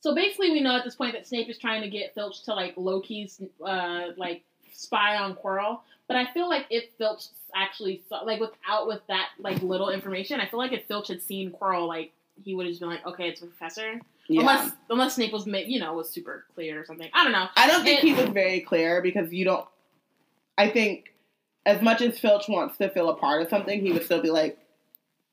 So 0.01 0.15
basically, 0.15 0.51
we 0.51 0.61
know 0.61 0.77
at 0.77 0.85
this 0.85 0.95
point 0.95 1.13
that 1.15 1.27
Snape 1.27 1.49
is 1.49 1.59
trying 1.59 1.83
to 1.83 1.89
get 1.89 2.15
Filch 2.15 2.43
to 2.45 2.55
like 2.55 2.75
low 2.77 3.01
key, 3.01 3.31
uh, 3.65 4.09
like 4.17 4.43
spy 4.73 5.17
on 5.17 5.35
Quirrell. 5.37 5.81
But 6.09 6.17
I 6.17 6.27
feel 6.33 6.49
like 6.49 6.67
if 6.71 6.85
Filch 6.99 7.25
actually 7.55 8.03
saw, 8.09 8.21
like 8.23 8.41
without 8.41 8.87
with 8.87 9.01
that 9.09 9.29
like 9.39 9.63
little 9.63 9.91
information, 9.91 10.41
I 10.41 10.47
feel 10.47 10.59
like 10.59 10.73
if 10.73 10.85
Filch 10.87 11.09
had 11.09 11.23
seen 11.23 11.51
Quirrell, 11.53 11.87
like 11.87 12.13
he 12.45 12.55
would 12.55 12.67
have 12.67 12.71
just 12.73 12.81
been 12.81 12.91
like, 12.91 13.07
"Okay, 13.07 13.29
it's 13.29 13.43
a 13.43 13.47
professor." 13.47 14.01
Yeah. 14.29 14.41
Unless 14.41 14.73
unless 14.91 15.15
Snape 15.15 15.33
was 15.33 15.47
you 15.47 15.79
know 15.81 15.95
was 15.95 16.11
super 16.11 16.45
clear 16.55 16.81
or 16.81 16.85
something. 16.85 17.09
I 17.15 17.23
don't 17.25 17.33
know. 17.33 17.47
I 17.57 17.67
don't 17.69 17.83
think 17.85 17.99
it- 18.03 18.07
he 18.07 18.13
was 18.15 18.29
very 18.31 18.61
clear 18.61 19.01
because 19.03 19.33
you 19.33 19.45
don't. 19.45 19.67
I 20.59 20.69
think 20.69 21.15
as 21.65 21.81
much 21.81 22.03
as 22.03 22.19
Filch 22.19 22.49
wants 22.49 22.77
to 22.79 22.91
feel 22.91 23.09
a 23.09 23.17
part 23.17 23.41
of 23.41 23.49
something, 23.49 23.81
he 23.81 23.93
would 23.93 24.05
still 24.05 24.21
be 24.21 24.31
like, 24.31 24.59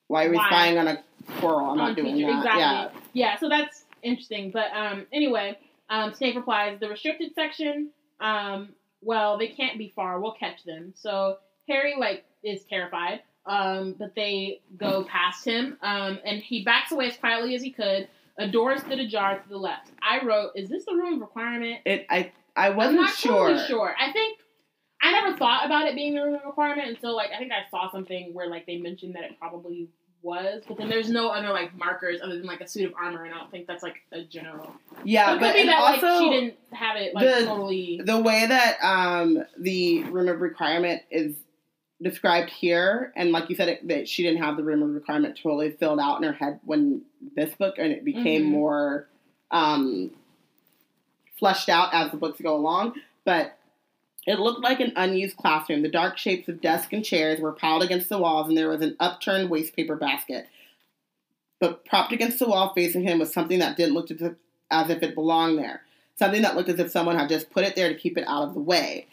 "Why 0.07 0.25
are 0.25 0.29
we 0.29 0.37
Why? 0.37 0.47
spying 0.47 0.77
on 0.77 0.87
a 0.87 1.03
squirrel? 1.37 1.65
I'm 1.65 1.69
on 1.71 1.77
not 1.77 1.95
doing 1.95 2.15
teacher. 2.15 2.27
that." 2.27 2.37
Exactly. 2.37 2.61
Yeah. 2.61 2.89
Yeah. 3.13 3.39
so 3.39 3.49
that's 3.49 3.85
interesting. 4.03 4.51
But 4.51 4.71
um, 4.73 5.07
anyway, 5.11 5.57
um, 5.89 6.13
Snape 6.13 6.35
replies, 6.35 6.79
the 6.79 6.87
restricted 6.87 7.33
section, 7.33 7.89
um, 8.21 8.69
well, 9.01 9.37
they 9.37 9.47
can't 9.47 9.77
be 9.77 9.91
far. 9.95 10.19
We'll 10.19 10.33
catch 10.33 10.63
them. 10.63 10.93
So 10.95 11.37
Harry, 11.67 11.95
like, 11.97 12.23
is 12.43 12.63
terrified. 12.63 13.21
Um, 13.47 13.95
but 13.97 14.15
they 14.15 14.61
go 14.77 15.03
past 15.03 15.45
him, 15.45 15.77
um, 15.83 16.19
and 16.25 16.41
he 16.41 16.63
backs 16.63 16.91
away 16.91 17.07
as 17.07 17.17
quietly 17.17 17.53
as 17.53 17.61
he 17.61 17.71
could. 17.71 18.07
A 18.39 18.47
door 18.47 18.75
stood 18.77 18.99
ajar 18.99 19.39
to 19.39 19.49
the 19.49 19.57
left. 19.57 19.91
I 20.01 20.25
wrote, 20.25 20.51
"Is 20.55 20.67
this 20.67 20.85
the 20.85 20.95
room 20.95 21.15
of 21.15 21.21
requirement?" 21.21 21.81
It. 21.85 22.05
I. 22.09 22.31
I 22.57 22.69
wasn't 22.69 23.09
sure. 23.09 23.49
totally 23.49 23.67
sure. 23.67 23.93
I 23.99 24.13
think 24.13 24.34
I 25.05 25.11
never 25.11 25.37
thought 25.37 25.65
about 25.65 25.87
it 25.87 25.95
being 25.95 26.15
the 26.15 26.21
room 26.23 26.35
of 26.35 26.41
requirement 26.45 26.87
until 26.89 27.15
like 27.15 27.29
I 27.33 27.37
think 27.37 27.51
I 27.51 27.69
saw 27.69 27.91
something 27.91 28.33
where 28.33 28.47
like 28.47 28.65
they 28.65 28.77
mentioned 28.77 29.15
that 29.15 29.23
it 29.23 29.37
probably 29.39 29.87
was, 30.21 30.63
but 30.67 30.77
then 30.77 30.89
there's 30.89 31.09
no 31.09 31.29
other 31.29 31.49
like 31.49 31.75
markers 31.77 32.19
other 32.23 32.37
than 32.37 32.45
like 32.47 32.59
a 32.61 32.67
suit 32.67 32.85
of 32.87 32.93
armor, 32.99 33.25
and 33.25 33.33
I 33.33 33.37
don't 33.37 33.51
think 33.51 33.67
that's 33.67 33.83
like 33.83 33.97
a 34.11 34.23
general. 34.23 34.73
Yeah, 35.03 35.27
So 35.27 35.31
it 35.31 35.33
could 35.35 35.41
but 35.41 35.53
be 35.55 35.65
that 35.67 35.79
also 35.79 36.07
like 36.07 36.23
she 36.23 36.29
didn't 36.31 36.55
have 36.71 36.95
it 36.97 37.13
like 37.13 37.25
the- 37.25 37.45
totally. 37.45 38.01
the 38.03 38.19
way 38.19 38.45
that 38.47 38.77
um 38.81 39.43
the 39.59 40.03
room 40.05 40.27
of 40.27 40.41
requirement 40.41 41.03
is 41.11 41.35
described 42.01 42.49
here, 42.49 43.13
and 43.15 43.31
like 43.31 43.49
you 43.49 43.55
said, 43.55 43.69
it, 43.69 43.87
that 43.87 44.09
she 44.09 44.23
didn't 44.23 44.41
have 44.41 44.57
the 44.57 44.63
room 44.63 44.81
of 44.81 44.89
requirement 44.89 45.37
totally 45.41 45.71
filled 45.71 45.99
out 45.99 46.17
in 46.17 46.23
her 46.23 46.33
head 46.33 46.59
when 46.65 47.03
this 47.35 47.53
book, 47.55 47.75
and 47.77 47.91
it 47.91 48.03
became 48.03 48.43
Mhm. 48.45 48.49
more 48.49 49.07
um 49.51 50.09
fleshed 51.37 51.69
out 51.69 51.93
as 51.93 52.09
the 52.11 52.17
books 52.17 52.41
go 52.41 52.55
along. 52.55 52.95
But 53.25 53.57
it 54.25 54.39
looked 54.39 54.63
like 54.63 54.79
an 54.79 54.93
unused 54.95 55.37
classroom. 55.37 55.83
The 55.83 55.89
dark 55.89 56.17
shapes 56.17 56.47
of 56.47 56.61
desks 56.61 56.91
and 56.91 57.05
chairs 57.05 57.39
were 57.39 57.51
piled 57.51 57.83
against 57.83 58.09
the 58.09 58.17
walls, 58.17 58.47
and 58.47 58.57
there 58.57 58.69
was 58.69 58.81
an 58.81 58.95
upturned 58.99 59.49
waste 59.49 59.75
paper 59.75 59.95
basket. 59.95 60.47
But 61.59 61.85
propped 61.85 62.11
against 62.11 62.39
the 62.39 62.47
wall 62.47 62.73
facing 62.73 63.03
him 63.03 63.19
was 63.19 63.31
something 63.31 63.59
that 63.59 63.77
didn't 63.77 63.93
look 63.93 64.09
as 64.11 64.89
if, 64.89 65.03
it 65.03 65.15
belonged 65.15 65.59
there. 65.59 65.83
Something 66.17 66.41
that 66.41 66.55
looked 66.55 66.69
as 66.69 66.79
if 66.79 66.91
someone 66.91 67.17
had 67.17 67.29
just 67.29 67.49
put 67.49 67.65
it 67.65 67.75
there 67.75 67.89
to 67.89 67.95
keep 67.95 68.17
it 68.17 68.27
out 68.27 68.43
of 68.43 68.53
the 68.53 68.59
way. 68.59 69.07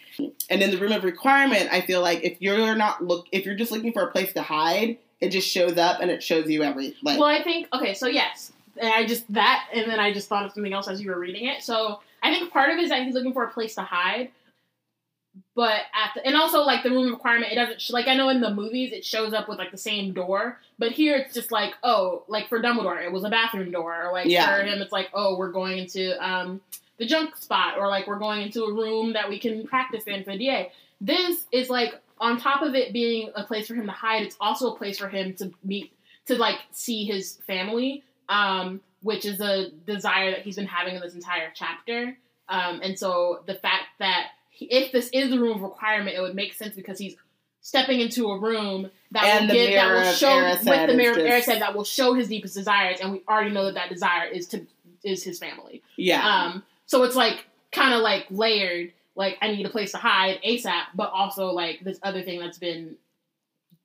And 0.49 0.63
in 0.63 0.71
the 0.71 0.79
room 0.79 0.93
of 0.93 1.05
requirement, 1.05 1.69
I 1.71 1.81
feel 1.81 2.01
like 2.01 2.23
if 2.23 2.41
you're 2.41 2.75
not 2.75 3.05
look 3.05 3.27
if 3.33 3.45
you're 3.45 3.55
just 3.55 3.73
looking 3.73 3.93
for 3.93 4.03
a 4.03 4.11
place 4.11 4.33
to 4.35 4.43
hide, 4.43 4.99
it 5.21 5.31
just 5.31 5.49
shows 5.49 5.77
up 5.79 6.01
and 6.01 6.11
it 6.11 6.23
shows 6.23 6.49
you 6.49 6.63
every 6.63 6.97
like 7.03 7.19
well, 7.19 7.29
I 7.29 7.43
think 7.43 7.69
okay, 7.73 7.95
so 7.95 8.07
yes, 8.07 8.53
and 8.77 8.93
I 8.93 9.05
just 9.05 9.33
that, 9.33 9.69
and 9.73 9.91
then 9.91 10.01
I 10.01 10.13
just 10.13 10.29
thought 10.29 10.45
of 10.45 10.53
something 10.53 10.73
else 10.73 10.89
as 10.89 11.01
you 11.01 11.11
were 11.11 11.19
reading 11.19 11.47
it. 11.47 11.63
So 11.63 12.01
I 12.23 12.33
think 12.33 12.53
part 12.53 12.71
of 12.71 12.79
it 12.79 12.85
is 12.85 12.91
that 12.91 13.03
he's 13.03 13.15
looking 13.15 13.33
for 13.33 13.45
a 13.45 13.51
place 13.51 13.75
to 13.75 13.83
hide. 13.83 14.31
But 15.55 15.81
at 15.95 16.13
the, 16.15 16.27
and 16.27 16.37
also 16.37 16.61
like 16.63 16.83
the 16.83 16.91
room 16.91 17.11
requirement, 17.11 17.53
it 17.53 17.57
doesn't 17.57 17.81
sh- 17.81 17.91
like 17.91 18.07
I 18.09 18.15
know 18.15 18.29
in 18.29 18.41
the 18.41 18.53
movies 18.53 18.93
it 18.93 19.05
shows 19.05 19.33
up 19.33 19.49
with 19.49 19.59
like 19.59 19.71
the 19.71 19.79
same 19.79 20.13
door, 20.13 20.59
but 20.79 20.93
here 20.93 21.17
it's 21.17 21.35
just 21.35 21.51
like 21.53 21.75
oh 21.83 22.25
like 22.29 22.49
for 22.49 22.61
Dumbledore 22.61 23.03
it 23.05 23.13
was 23.13 23.25
a 23.25 23.31
bathroom 23.31 23.71
door, 23.71 24.07
or 24.07 24.13
like 24.13 24.27
Yeah. 24.27 24.57
for 24.57 24.63
him 24.63 24.81
it's 24.83 24.93
like 24.93 25.09
oh 25.15 25.37
we're 25.39 25.53
going 25.53 25.79
into 25.79 26.23
um 26.27 26.61
the 26.99 27.07
junk 27.07 27.37
spot, 27.37 27.79
or 27.79 27.89
like 27.89 28.07
we're 28.07 28.19
going 28.19 28.43
into 28.43 28.65
a 28.65 28.73
room 28.73 29.15
that 29.15 29.29
we 29.29 29.39
can 29.39 29.67
practice 29.67 30.05
in 30.05 30.23
for 30.25 30.33
the 30.33 30.39
DA. 30.39 30.71
This 31.01 31.45
is 31.51 31.69
like 31.71 31.95
on 32.19 32.39
top 32.39 32.63
of 32.63 32.75
it 32.75 32.93
being 32.93 33.31
a 33.35 33.45
place 33.45 33.67
for 33.67 33.75
him 33.75 33.87
to 33.87 33.93
hide, 33.93 34.23
it's 34.23 34.37
also 34.41 34.73
a 34.75 34.77
place 34.77 34.99
for 34.99 35.09
him 35.09 35.35
to 35.35 35.51
meet 35.65 35.93
to 36.27 36.37
like 36.37 36.59
see 36.71 37.05
his 37.05 37.39
family, 37.47 38.05
um, 38.29 38.81
which 39.03 39.25
is 39.25 39.41
a 39.41 39.71
desire 39.87 40.31
that 40.31 40.43
he's 40.43 40.57
been 40.57 40.67
having 40.67 40.95
in 40.95 41.01
this 41.01 41.15
entire 41.15 41.51
chapter. 41.55 42.17
Um, 42.49 42.81
and 42.83 42.99
so 42.99 43.43
the 43.47 43.55
fact 43.55 43.87
that 43.99 44.29
if 44.71 44.93
this 44.93 45.09
is 45.13 45.31
the 45.31 45.39
room 45.39 45.57
of 45.57 45.63
requirement, 45.63 46.17
it 46.17 46.21
would 46.21 46.35
make 46.35 46.55
sense 46.55 46.75
because 46.75 46.99
he's 46.99 47.15
stepping 47.61 48.01
into 48.01 48.29
a 48.31 48.39
room 48.39 48.91
that 49.13 49.25
And 49.25 49.49
will 49.49 49.55
get 49.55 49.75
that 49.75 49.93
will 49.93 50.13
show 50.13 50.27
Erised 50.29 50.69
with 50.69 50.89
the 50.91 50.97
mirror 50.97 51.13
of 51.13 51.19
just- 51.27 51.49
Erised 51.49 51.59
that 51.61 51.75
will 51.75 51.85
show 51.85 52.15
his 52.15 52.29
deepest 52.29 52.55
desires, 52.55 52.99
and 53.01 53.13
we 53.13 53.23
already 53.29 53.51
know 53.51 53.65
that 53.67 53.75
that 53.75 53.89
desire 53.91 54.27
is 54.29 54.47
to 54.49 54.67
is 55.05 55.23
his 55.25 55.39
family. 55.39 55.83
yeah. 55.97 56.23
Um, 56.27 56.63
so 56.87 57.03
it's 57.05 57.17
like 57.17 57.45
kind 57.73 57.95
of 57.95 58.01
like 58.03 58.27
layered. 58.31 58.93
Like 59.15 59.37
I 59.43 59.49
need 59.53 59.67
a 59.67 59.69
place 59.69 59.93
to 59.93 59.99
hide 59.99 60.41
ASAP, 60.47 60.85
but 60.95 61.11
also 61.13 61.47
like 61.49 61.81
this 61.85 61.99
other 62.03 62.23
thing 62.23 62.41
that's 62.41 62.59
been 62.59 62.97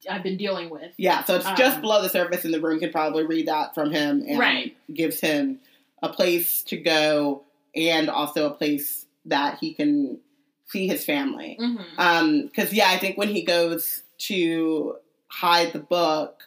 I've 0.10 0.24
been 0.24 0.38
dealing 0.38 0.70
with. 0.70 0.94
yeah, 0.98 1.24
so 1.24 1.36
it's 1.36 1.50
just 1.54 1.78
um, 1.78 1.82
below 1.82 2.02
the 2.04 2.10
surface 2.10 2.46
and 2.46 2.54
the 2.54 2.62
room 2.62 2.80
can 2.80 2.92
probably 2.92 3.26
read 3.26 3.48
that 3.48 3.74
from 3.74 3.92
him 3.92 4.24
and 4.28 4.38
Right. 4.40 4.78
gives 4.94 5.20
him 5.20 5.60
a 6.04 6.10
place 6.10 6.62
to 6.64 6.78
go 6.78 7.44
and 7.76 8.08
also 8.10 8.46
a 8.46 8.52
place 8.54 9.06
that 9.26 9.58
he 9.60 9.74
can 9.74 10.20
see 10.70 10.88
his 10.88 11.06
family. 11.06 11.58
Mm-hmm. 11.60 12.00
Um, 12.00 12.42
because 12.48 12.74
yeah, 12.74 12.90
I 12.90 12.98
think 12.98 13.18
when 13.18 13.30
he 13.30 13.44
goes 13.44 14.04
to 14.20 14.96
hide 15.28 15.74
the 15.74 15.80
book 15.80 16.44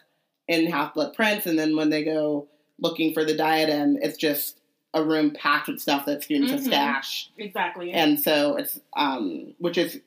in 0.47 0.67
Half 0.67 0.93
Blood 0.95 1.13
Prince, 1.13 1.45
and 1.45 1.57
then 1.57 1.75
when 1.75 1.89
they 1.89 2.03
go 2.03 2.47
looking 2.79 3.13
for 3.13 3.23
the 3.23 3.35
diadem, 3.35 3.97
it's 4.01 4.17
just 4.17 4.57
a 4.93 5.03
room 5.03 5.31
packed 5.31 5.67
with 5.69 5.79
stuff 5.79 6.05
that 6.05 6.23
students 6.23 6.51
have 6.51 6.59
Mhm. 6.61 6.65
stashed, 6.65 7.31
exactly. 7.37 7.91
and 7.93 8.19
so 8.19 8.57
it's 8.57 8.79
um, 8.97 9.53
which 9.59 9.77
is 9.77 10.01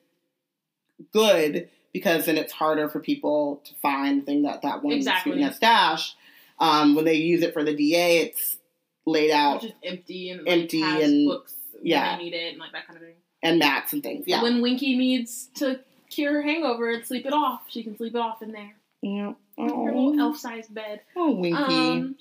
good 1.13 1.69
because 1.93 2.27
then 2.27 2.37
it's 2.37 2.53
harder 2.53 2.89
for 2.89 3.01
people 3.01 3.63
to 3.65 3.75
find 3.77 4.21
the 4.23 4.27
thing 4.27 4.43
that 4.43 4.63
that 4.63 4.83
one 4.83 4.93
Exactly. 4.95 5.33
student 5.33 5.47
has 5.49 5.57
stashed. 5.57 6.17
Um, 6.59 6.95
when 6.95 7.05
they 7.05 7.15
use 7.15 7.43
it 7.43 7.53
for 7.53 7.65
the 7.65 7.75
DA, 7.75 8.19
it's 8.19 8.59
laid 9.07 9.31
out 9.31 9.63
just 9.63 9.75
empty 9.83 10.31
and 10.31 10.47
Empty 10.47 10.83
like, 10.83 11.03
and- 11.03 11.27
books 11.29 11.55
yeah. 11.83 12.11
when 12.11 12.19
they 12.19 12.25
need 12.25 12.35
it 12.35 12.51
and 12.53 12.59
like 12.59 12.73
that 12.73 12.87
kind 12.87 12.97
of 12.99 13.03
thing. 13.05 13.15
And 13.45 13.59
mats 13.61 13.93
and 13.93 14.03
things. 14.03 14.25
Yeah, 14.27 14.43
When 14.43 14.61
Winky 14.61 14.97
needs 14.97 15.49
to 15.57 15.79
cure 16.11 16.33
her 16.33 16.43
hangover 16.43 16.91
and 16.91 17.07
sleep 17.07 17.27
it 17.27 17.33
off, 17.33 17.61
she 17.69 17.85
can 17.85 17.97
sleep 17.97 18.15
it 18.17 18.19
off 18.21 18.43
in 18.43 18.51
there. 18.51 18.75
yeah. 19.03 19.35
Her 19.57 19.67
little 19.69 20.19
elf-sized 20.19 20.75
bed. 20.75 21.03
oh, 21.15 21.31
Winky. 21.31 21.63
Um, 21.63 22.17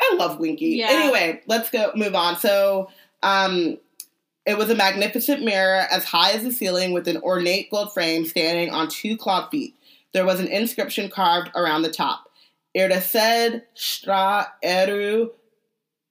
I 0.00 0.16
love 0.16 0.40
Winky. 0.40 0.70
Yeah. 0.70 0.88
Anyway, 0.90 1.42
let's 1.46 1.70
go 1.70 1.92
move 1.94 2.16
on. 2.16 2.36
So, 2.38 2.90
um, 3.22 3.78
it 4.44 4.58
was 4.58 4.68
a 4.68 4.74
magnificent 4.74 5.42
mirror 5.44 5.86
as 5.90 6.04
high 6.04 6.32
as 6.32 6.42
the 6.42 6.50
ceiling 6.50 6.92
with 6.92 7.06
an 7.06 7.18
ornate 7.18 7.70
gold 7.70 7.94
frame 7.94 8.24
standing 8.26 8.70
on 8.70 8.88
two 8.88 9.16
clawed 9.16 9.48
feet. 9.50 9.76
There 10.12 10.26
was 10.26 10.40
an 10.40 10.48
inscription 10.48 11.08
carved 11.08 11.50
around 11.54 11.82
the 11.82 11.90
top. 11.92 12.24
Irdesed 12.76 13.62
stra 13.74 14.52
eru 14.62 15.30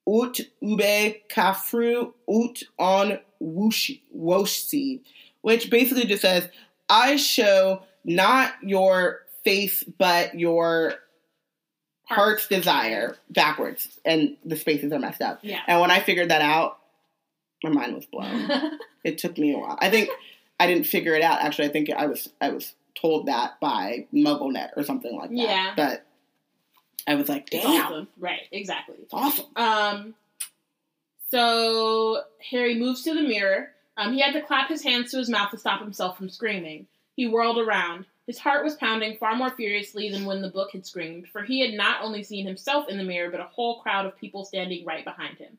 ut 0.08 0.40
ube 0.60 1.16
kafru 1.28 2.12
ut 2.28 2.62
on 2.78 3.18
woshi, 3.42 5.00
which 5.42 5.70
basically 5.70 6.06
just 6.06 6.22
says, 6.22 6.48
I 6.88 7.16
show 7.16 7.82
not 8.04 8.52
your 8.62 9.20
face, 9.44 9.82
but 9.98 10.38
your 10.38 10.94
heart's 12.04 12.46
desire 12.48 13.16
backwards, 13.30 13.98
and 14.04 14.36
the 14.44 14.56
spaces 14.56 14.92
are 14.92 14.98
messed 14.98 15.22
up. 15.22 15.40
Yeah. 15.42 15.60
And 15.66 15.80
when 15.80 15.90
I 15.90 16.00
figured 16.00 16.30
that 16.30 16.42
out, 16.42 16.78
my 17.62 17.70
mind 17.70 17.94
was 17.94 18.06
blown. 18.06 18.48
it 19.04 19.18
took 19.18 19.38
me 19.38 19.54
a 19.54 19.58
while. 19.58 19.78
I 19.80 19.90
think 19.90 20.10
I 20.60 20.66
didn't 20.66 20.86
figure 20.86 21.14
it 21.14 21.22
out. 21.22 21.40
Actually, 21.40 21.68
I 21.68 21.72
think 21.72 21.90
I 21.90 22.06
was 22.06 22.28
I 22.40 22.50
was 22.50 22.74
told 22.94 23.26
that 23.26 23.58
by 23.60 24.06
MuggleNet 24.12 24.70
or 24.76 24.84
something 24.84 25.16
like 25.16 25.30
that. 25.30 25.36
Yeah. 25.36 25.72
But 25.76 26.06
I 27.06 27.14
was 27.16 27.28
like, 27.28 27.48
It's 27.52 27.64
damn, 27.64 27.84
awesome. 27.86 28.08
Right, 28.18 28.42
exactly. 28.52 28.96
it's 29.02 29.12
awesome. 29.12 29.46
Um, 29.56 30.14
so 31.30 32.22
Harry 32.50 32.74
moves 32.78 33.02
to 33.02 33.14
the 33.14 33.22
mirror. 33.22 33.70
Um, 33.96 34.12
he 34.12 34.20
had 34.20 34.32
to 34.32 34.40
clap 34.42 34.68
his 34.68 34.82
hands 34.82 35.10
to 35.12 35.18
his 35.18 35.28
mouth 35.28 35.50
to 35.50 35.58
stop 35.58 35.80
himself 35.80 36.16
from 36.16 36.28
screaming. 36.28 36.86
He 37.16 37.26
whirled 37.26 37.58
around. 37.58 38.06
His 38.26 38.38
heart 38.38 38.64
was 38.64 38.74
pounding 38.74 39.16
far 39.18 39.36
more 39.36 39.50
furiously 39.50 40.10
than 40.10 40.24
when 40.24 40.40
the 40.42 40.48
book 40.48 40.70
had 40.72 40.86
screamed, 40.86 41.28
for 41.28 41.42
he 41.42 41.60
had 41.60 41.74
not 41.74 42.02
only 42.02 42.22
seen 42.22 42.46
himself 42.46 42.88
in 42.88 42.96
the 42.96 43.04
mirror, 43.04 43.30
but 43.30 43.40
a 43.40 43.44
whole 43.44 43.80
crowd 43.82 44.06
of 44.06 44.16
people 44.18 44.44
standing 44.44 44.84
right 44.84 45.04
behind 45.04 45.36
him. 45.36 45.58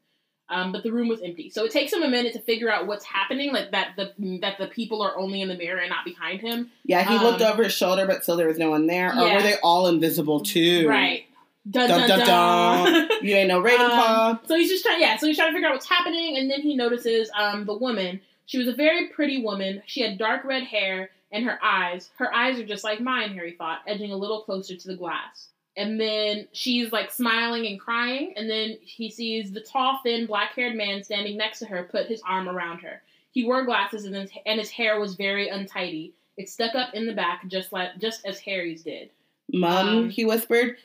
Um, 0.50 0.72
but 0.72 0.84
the 0.84 0.92
room 0.92 1.08
was 1.08 1.22
empty, 1.24 1.50
so 1.50 1.66
it 1.66 1.72
takes 1.72 1.92
him 1.92 2.04
a 2.04 2.08
minute 2.08 2.34
to 2.34 2.40
figure 2.40 2.72
out 2.72 2.86
what's 2.86 3.04
happening, 3.04 3.52
like 3.52 3.72
that 3.72 3.96
the 3.96 4.14
that 4.42 4.60
the 4.60 4.68
people 4.68 5.02
are 5.02 5.18
only 5.18 5.42
in 5.42 5.48
the 5.48 5.56
mirror 5.58 5.80
and 5.80 5.90
not 5.90 6.06
behind 6.06 6.40
him. 6.40 6.70
Yeah, 6.84 7.02
he 7.04 7.16
Um, 7.18 7.24
looked 7.24 7.42
over 7.42 7.64
his 7.64 7.74
shoulder, 7.74 8.06
but 8.06 8.22
still 8.22 8.36
there 8.36 8.48
was 8.48 8.60
no 8.60 8.70
one 8.70 8.86
there. 8.86 9.10
Or 9.12 9.26
Yeah. 9.26 9.36
were 9.38 9.42
they 9.42 9.56
all 9.64 9.88
invisible 9.88 10.40
too? 10.42 10.88
Right. 10.88 11.25
Dun 11.70 11.90
Dun, 11.90 12.08
dun 12.08 12.20
dun. 12.20 13.10
You 13.22 13.36
ain't 13.36 13.48
no 13.48 13.62
Ravenclaw. 13.62 14.30
Um, 14.30 14.40
so 14.46 14.56
he's 14.56 14.70
just 14.70 14.84
trying, 14.86 15.02
yeah. 15.02 15.18
So 15.18 15.26
he's 15.26 15.36
trying 15.36 15.50
to 15.50 15.54
figure 15.54 15.68
out 15.68 15.74
what's 15.74 15.90
happening, 15.90 16.38
and 16.38 16.50
then 16.50 16.62
he 16.62 16.76
notices 16.76 17.30
um, 17.38 17.66
the 17.66 17.74
woman. 17.76 18.22
She 18.46 18.60
was 18.60 18.68
a 18.68 18.74
very 18.74 19.08
pretty 19.08 19.42
woman. 19.42 19.82
She 19.88 20.02
had 20.02 20.20
dark 20.20 20.44
red 20.46 20.64
hair, 20.64 21.10
and 21.32 21.44
her 21.46 21.58
eyes. 21.64 22.12
Her 22.18 22.32
eyes 22.34 22.60
are 22.60 22.66
just 22.66 22.84
like 22.84 23.00
mine. 23.02 23.34
Harry 23.34 23.56
thought, 23.58 23.80
edging 23.88 24.12
a 24.12 24.16
little 24.18 24.42
closer 24.42 24.76
to 24.76 24.88
the 24.88 24.96
glass. 24.96 25.48
And 25.78 26.00
then 26.00 26.48
she's 26.54 26.92
like 26.92 27.12
smiling 27.12 27.66
and 27.66 27.80
crying, 27.80 28.34
and 28.38 28.48
then 28.50 28.78
he 28.82 29.10
sees 29.10 29.52
the 29.52 29.60
tall, 29.62 30.00
thin, 30.04 30.26
black-haired 30.28 30.76
man 30.76 31.04
standing 31.04 31.36
next 31.36 31.60
to 31.60 31.66
her 31.66 31.84
put 31.84 32.06
his 32.06 32.22
arm 32.28 32.48
around 32.48 32.80
her. 32.80 33.02
He 33.32 33.44
wore 33.44 33.66
glasses, 33.66 34.06
and 34.06 34.16
his, 34.16 34.30
and 34.46 34.60
his 34.60 34.70
hair 34.70 35.00
was 35.00 35.16
very 35.16 35.50
untidy. 35.50 36.14
It 36.38 36.48
stuck 36.48 36.76
up 36.76 36.94
in 36.94 37.08
the 37.08 37.14
back, 37.14 37.48
just 37.48 37.74
like 37.74 37.98
just 37.98 38.26
as 38.26 38.40
Harry's 38.40 38.84
did. 38.84 39.10
Mum, 39.52 39.88
Um, 39.88 40.10
he 40.10 40.24
whispered. 40.26 40.78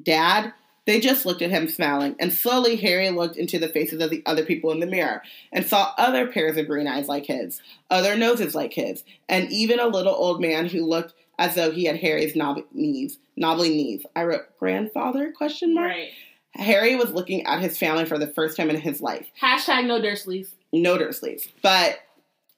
Dad. 0.00 0.52
They 0.84 0.98
just 0.98 1.24
looked 1.24 1.42
at 1.42 1.50
him 1.50 1.68
smiling, 1.68 2.16
and 2.18 2.32
slowly 2.32 2.74
Harry 2.74 3.08
looked 3.10 3.36
into 3.36 3.56
the 3.56 3.68
faces 3.68 4.02
of 4.02 4.10
the 4.10 4.20
other 4.26 4.44
people 4.44 4.72
in 4.72 4.80
the 4.80 4.86
mirror 4.86 5.22
and 5.52 5.64
saw 5.64 5.94
other 5.96 6.26
pairs 6.26 6.56
of 6.56 6.66
green 6.66 6.88
eyes 6.88 7.06
like 7.06 7.26
his, 7.26 7.60
other 7.88 8.16
noses 8.16 8.52
like 8.52 8.72
his, 8.72 9.04
and 9.28 9.48
even 9.52 9.78
a 9.78 9.86
little 9.86 10.12
old 10.12 10.40
man 10.40 10.66
who 10.66 10.84
looked 10.84 11.14
as 11.38 11.54
though 11.54 11.70
he 11.70 11.84
had 11.84 11.98
Harry's 11.98 12.34
knob- 12.34 12.64
knees, 12.72 13.20
knobbly 13.36 13.68
knees. 13.68 14.04
I 14.16 14.24
wrote 14.24 14.58
grandfather 14.58 15.30
question 15.30 15.72
mark. 15.72 15.90
Right. 15.90 16.10
Harry 16.54 16.96
was 16.96 17.12
looking 17.12 17.46
at 17.46 17.60
his 17.60 17.78
family 17.78 18.04
for 18.04 18.18
the 18.18 18.26
first 18.26 18.56
time 18.56 18.68
in 18.68 18.80
his 18.80 19.00
life. 19.00 19.26
Hashtag 19.40 19.86
no 19.86 20.00
Dursleys. 20.00 20.48
No 20.72 20.98
Dursleys, 20.98 21.48
but 21.62 22.00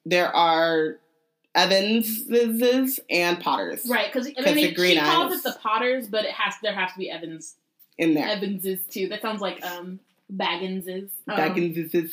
there 0.07 0.35
are 0.35 0.99
Evanses 1.57 3.01
and 3.11 3.41
Potters 3.41 3.87
Right, 3.89 4.13
because 4.13 4.29
I 4.39 4.53
mean, 4.53 4.67
the 4.69 4.75
green 4.75 4.95
she 4.95 5.01
calls 5.01 5.33
eyes. 5.33 5.39
it 5.39 5.43
the 5.45 5.59
Potters, 5.63 6.09
but 6.09 6.25
it 6.25 6.33
has 6.33 6.55
there 6.63 6.75
has 6.75 6.93
to 6.93 6.99
be 6.99 7.11
Evans 7.11 7.57
in 7.99 8.15
there. 8.15 8.37
Evanses 8.37 8.81
too. 8.91 9.09
That 9.09 9.23
sounds 9.23 9.41
like 9.41 9.65
um 9.65 10.01
Bagginses. 10.33 11.11
Um, 11.29 11.37
Bagginses. 11.37 12.11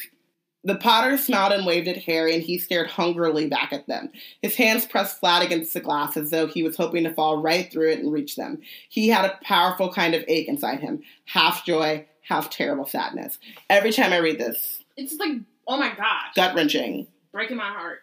The 0.64 0.76
Potter 0.76 1.18
smiled 1.18 1.54
and 1.54 1.66
waved 1.66 1.88
at 1.88 1.98
Harry, 2.04 2.36
and 2.36 2.44
he 2.44 2.60
stared 2.60 2.86
hungrily 2.88 3.48
back 3.48 3.74
at 3.74 3.88
them. 3.88 4.12
His 4.44 4.56
hands 4.56 4.86
pressed 4.86 5.20
flat 5.20 5.42
against 5.44 5.74
the 5.74 5.80
glass 5.80 6.16
as 6.18 6.30
though 6.30 6.46
he 6.46 6.62
was 6.62 6.78
hoping 6.78 7.04
to 7.06 7.14
fall 7.14 7.38
right 7.42 7.72
through 7.72 7.90
it 7.94 8.00
and 8.00 8.12
reach 8.14 8.36
them. 8.36 8.60
He 8.90 9.08
had 9.08 9.26
a 9.26 9.40
powerful 9.44 9.92
kind 9.92 10.14
of 10.14 10.24
ache 10.28 10.48
inside 10.48 10.80
him, 10.80 11.02
half 11.26 11.66
joy, 11.66 12.06
half 12.28 12.52
terrible 12.52 12.86
sadness. 12.86 13.40
Every 13.72 13.92
time 13.92 14.14
I 14.14 14.18
read 14.18 14.38
this, 14.38 14.84
It's 14.98 15.16
like 15.16 15.32
oh 15.68 15.78
my 15.78 15.96
gosh, 15.96 16.36
gut 16.36 16.54
wrenching. 16.54 17.08
breaking 17.32 17.58
my 17.58 17.70
heart. 17.70 18.02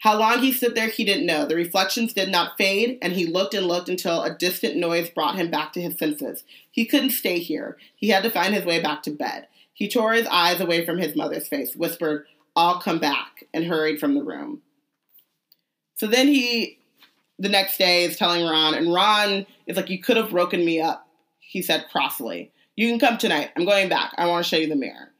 How 0.00 0.16
long 0.16 0.40
he 0.40 0.52
stood 0.52 0.76
there, 0.76 0.88
he 0.88 1.04
didn't 1.04 1.26
know. 1.26 1.44
The 1.44 1.56
reflections 1.56 2.12
did 2.12 2.28
not 2.28 2.56
fade, 2.56 2.98
and 3.02 3.12
he 3.12 3.26
looked 3.26 3.52
and 3.52 3.66
looked 3.66 3.88
until 3.88 4.22
a 4.22 4.34
distant 4.34 4.76
noise 4.76 5.10
brought 5.10 5.36
him 5.36 5.50
back 5.50 5.72
to 5.72 5.82
his 5.82 5.98
senses. 5.98 6.44
He 6.70 6.86
couldn't 6.86 7.10
stay 7.10 7.40
here. 7.40 7.76
He 7.96 8.10
had 8.10 8.22
to 8.22 8.30
find 8.30 8.54
his 8.54 8.64
way 8.64 8.80
back 8.80 9.02
to 9.04 9.10
bed. 9.10 9.48
He 9.74 9.88
tore 9.88 10.12
his 10.12 10.26
eyes 10.28 10.60
away 10.60 10.86
from 10.86 10.98
his 10.98 11.16
mother's 11.16 11.48
face, 11.48 11.74
whispered, 11.74 12.26
I'll 12.54 12.80
come 12.80 13.00
back, 13.00 13.44
and 13.52 13.64
hurried 13.64 13.98
from 13.98 14.14
the 14.14 14.22
room. 14.22 14.62
So 15.96 16.06
then 16.06 16.28
he, 16.28 16.78
the 17.38 17.48
next 17.48 17.76
day, 17.76 18.04
is 18.04 18.16
telling 18.16 18.46
Ron, 18.46 18.74
and 18.74 18.92
Ron 18.92 19.46
is 19.66 19.76
like, 19.76 19.90
You 19.90 20.00
could 20.00 20.16
have 20.16 20.30
broken 20.30 20.64
me 20.64 20.80
up, 20.80 21.08
he 21.40 21.60
said 21.60 21.86
crossly. 21.90 22.52
You 22.76 22.88
can 22.88 23.00
come 23.00 23.18
tonight. 23.18 23.50
I'm 23.56 23.64
going 23.64 23.88
back. 23.88 24.12
I 24.16 24.26
want 24.26 24.44
to 24.44 24.48
show 24.48 24.56
you 24.56 24.68
the 24.68 24.76
mirror. 24.76 25.12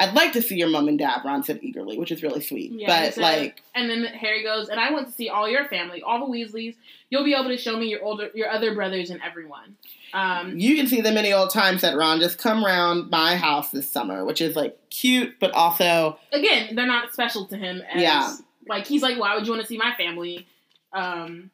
I'd 0.00 0.14
like 0.14 0.32
to 0.32 0.40
see 0.42 0.56
your 0.56 0.68
mom 0.68 0.88
and 0.88 0.98
dad, 0.98 1.20
Ron 1.24 1.44
said 1.44 1.60
eagerly, 1.62 1.98
which 1.98 2.10
is 2.10 2.22
really 2.22 2.40
sweet. 2.40 2.72
Yeah, 2.72 2.86
but, 2.86 3.14
said- 3.14 3.22
like, 3.22 3.62
And 3.74 3.88
then 3.90 4.04
Harry 4.04 4.42
goes, 4.42 4.68
and 4.70 4.80
I 4.80 4.90
want 4.92 5.06
to 5.08 5.12
see 5.12 5.28
all 5.28 5.48
your 5.48 5.66
family, 5.66 6.02
all 6.02 6.26
the 6.26 6.32
Weasleys. 6.32 6.74
You'll 7.10 7.24
be 7.24 7.34
able 7.34 7.48
to 7.50 7.58
show 7.58 7.76
me 7.76 7.86
your 7.88 8.02
older, 8.02 8.30
your 8.34 8.48
other 8.50 8.74
brothers 8.74 9.10
and 9.10 9.20
everyone. 9.22 9.76
Um, 10.14 10.58
You 10.58 10.74
can 10.74 10.86
see 10.86 11.00
them 11.02 11.14
many 11.14 11.32
old 11.32 11.50
times 11.50 11.82
that 11.82 11.96
Ron 11.96 12.18
just 12.18 12.38
come 12.38 12.64
round 12.64 13.10
my 13.10 13.36
house 13.36 13.70
this 13.70 13.88
summer, 13.90 14.24
which 14.24 14.40
is 14.40 14.56
like 14.56 14.76
cute, 14.90 15.38
but 15.38 15.52
also 15.52 16.18
again, 16.32 16.74
they're 16.74 16.86
not 16.86 17.12
special 17.12 17.46
to 17.48 17.56
him. 17.56 17.82
As, 17.92 18.00
Yeah. 18.02 18.34
Like 18.66 18.86
he's 18.86 19.02
like, 19.02 19.18
why 19.18 19.34
would 19.36 19.46
you 19.46 19.52
want 19.52 19.62
to 19.62 19.68
see 19.68 19.76
my 19.78 19.94
family? 19.96 20.46
Um, 20.92 21.50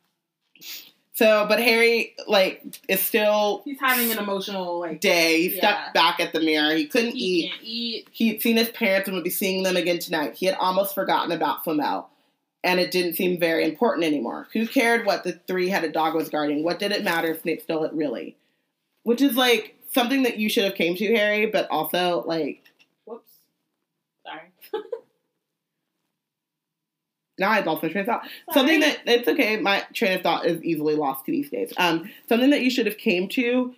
so. 1.16 1.47
But 1.48 1.60
Harry 1.60 2.14
like 2.28 2.62
is 2.88 3.01
still 3.01 3.62
he's 3.64 3.80
having 3.80 4.12
an 4.12 4.18
emotional 4.18 4.78
like. 4.80 5.01
day. 5.01 5.43
He 5.48 5.55
Yeah. 5.56 5.59
stepped 5.59 5.94
back 5.94 6.20
at 6.20 6.32
the 6.32 6.40
mirror. 6.40 6.74
He 6.74 6.86
couldn't 6.86 7.14
He 7.16 7.47
eat. 7.47 7.52
eat. 7.62 8.09
He'd 8.12 8.43
seen 8.43 8.56
his 8.56 8.68
parents 8.70 9.09
and 9.09 9.14
would 9.16 9.24
be 9.24 9.30
seeing 9.30 9.62
them 9.64 9.76
again 9.76 9.98
tonight. 9.98 10.34
He 10.34 10.47
had 10.47 10.55
almost 10.56 10.94
forgotten 10.94 11.32
about 11.32 11.64
Flamel, 11.64 12.09
and 12.62 12.78
it 12.78 12.90
didn't 12.90 13.14
seem 13.14 13.38
very 13.40 13.64
important 13.64 14.05
anymore. 14.05 14.47
Who 14.52 14.66
cared 14.68 15.05
what 15.06 15.24
the 15.24 15.32
three-headed 15.47 15.93
dog 15.93 16.14
was 16.14 16.28
guarding? 16.28 16.62
What 16.62 16.78
did 16.78 16.93
it 16.93 17.02
matter 17.05 17.32
if 17.32 17.43
Snape 17.43 17.62
stole 17.62 17.84
it 17.84 17.93
really? 17.93 18.36
Which 19.02 19.20
is 19.22 19.36
like 19.36 19.74
something 19.93 20.22
that 20.24 20.36
you 20.38 20.48
should 20.48 20.64
have 20.64 20.74
came 20.74 20.94
to, 20.97 21.14
Harry, 21.16 21.47
but 21.47 21.68
also 21.70 22.22
like 22.26 22.62
Whoops. 23.05 23.30
Sorry. 24.24 24.51
Now 27.38 27.50
I 27.50 27.60
lost 27.60 27.82
my 27.82 27.88
train 27.88 28.02
of 28.02 28.06
thought. 28.06 28.28
Something 28.52 28.80
that 28.80 29.00
it's 29.06 29.28
okay. 29.28 29.56
My 29.58 29.84
train 29.92 30.12
of 30.16 30.22
thought 30.22 30.46
is 30.46 30.62
easily 30.62 30.94
lost 30.94 31.26
to 31.26 31.32
these 31.32 31.50
days. 31.50 31.72
Um, 31.76 32.10
something 32.28 32.50
that 32.50 32.62
you 32.62 32.70
should 32.70 32.86
have 32.86 32.98
came 32.98 33.28
to 33.30 33.74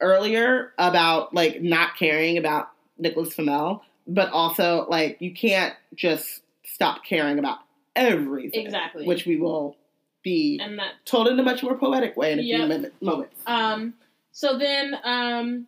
earlier 0.00 0.72
about 0.78 1.34
like 1.34 1.62
not 1.62 1.96
caring 1.98 2.38
about 2.38 2.70
Nicholas 2.98 3.34
Flamel, 3.34 3.82
but 4.06 4.30
also 4.30 4.86
like 4.88 5.18
you 5.20 5.32
can't 5.32 5.74
just 5.94 6.42
stop 6.64 7.04
caring 7.04 7.38
about 7.38 7.58
everything. 7.94 8.64
Exactly. 8.66 9.06
Which 9.06 9.26
we 9.26 9.36
will 9.36 9.76
be 10.22 10.58
and 10.62 10.78
that 10.78 10.92
told 11.04 11.28
in 11.28 11.38
a 11.38 11.42
much 11.42 11.62
more 11.62 11.76
poetic 11.76 12.16
way 12.16 12.32
in 12.32 12.38
a 12.38 12.42
few 12.42 12.56
Yep. 12.58 12.68
min- 12.68 12.92
moments. 13.00 13.42
Um, 13.46 13.94
so 14.30 14.56
then, 14.56 14.96
um, 15.04 15.66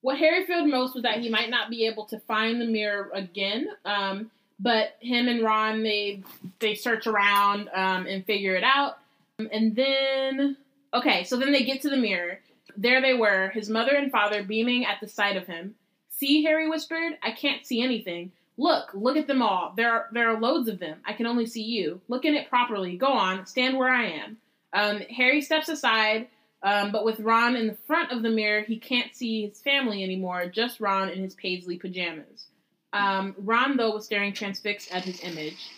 what 0.00 0.18
Harry 0.18 0.44
feared 0.46 0.66
most 0.66 0.94
was 0.94 1.04
that 1.04 1.18
he 1.20 1.28
might 1.28 1.48
not 1.50 1.70
be 1.70 1.86
able 1.86 2.06
to 2.06 2.18
find 2.20 2.60
the 2.60 2.66
mirror 2.66 3.10
again. 3.14 3.68
Um, 3.84 4.30
but 4.62 4.96
him 5.00 5.26
and 5.26 5.42
Ron, 5.42 5.82
they 5.82 6.22
they 6.60 6.74
search 6.74 7.06
around 7.06 7.68
um, 7.74 8.06
and 8.06 8.24
figure 8.24 8.54
it 8.54 8.62
out. 8.62 8.98
And 9.38 9.74
then, 9.74 10.56
okay, 10.94 11.24
so 11.24 11.36
then 11.36 11.52
they 11.52 11.64
get 11.64 11.82
to 11.82 11.90
the 11.90 11.96
mirror. 11.96 12.38
There 12.76 13.02
they 13.02 13.12
were, 13.12 13.48
his 13.48 13.68
mother 13.68 13.94
and 13.96 14.12
father 14.12 14.44
beaming 14.44 14.84
at 14.84 15.00
the 15.00 15.08
sight 15.08 15.36
of 15.36 15.48
him. 15.48 15.74
See, 16.10 16.44
Harry 16.44 16.68
whispered, 16.68 17.18
I 17.22 17.32
can't 17.32 17.66
see 17.66 17.82
anything. 17.82 18.30
Look, 18.56 18.90
look 18.94 19.16
at 19.16 19.26
them 19.26 19.42
all. 19.42 19.72
There 19.76 19.90
are 19.92 20.08
there 20.12 20.30
are 20.30 20.40
loads 20.40 20.68
of 20.68 20.78
them. 20.78 21.00
I 21.04 21.14
can 21.14 21.26
only 21.26 21.46
see 21.46 21.62
you. 21.62 22.00
Look 22.06 22.24
in 22.24 22.34
it 22.34 22.48
properly. 22.48 22.96
Go 22.96 23.08
on, 23.08 23.46
stand 23.46 23.76
where 23.76 23.90
I 23.90 24.04
am. 24.06 24.36
Um, 24.72 25.00
Harry 25.16 25.40
steps 25.40 25.68
aside, 25.68 26.28
um, 26.62 26.92
but 26.92 27.04
with 27.04 27.18
Ron 27.18 27.56
in 27.56 27.66
the 27.66 27.74
front 27.86 28.12
of 28.12 28.22
the 28.22 28.30
mirror, 28.30 28.62
he 28.62 28.78
can't 28.78 29.14
see 29.14 29.48
his 29.48 29.60
family 29.60 30.04
anymore, 30.04 30.46
just 30.46 30.80
Ron 30.80 31.08
in 31.08 31.22
his 31.22 31.34
paisley 31.34 31.76
pajamas. 31.76 32.46
Um, 32.92 33.34
Ron, 33.38 33.76
though, 33.76 33.92
was 33.92 34.04
staring 34.04 34.32
transfixed 34.32 34.92
at 34.92 35.04
his 35.04 35.22
image. 35.22 35.70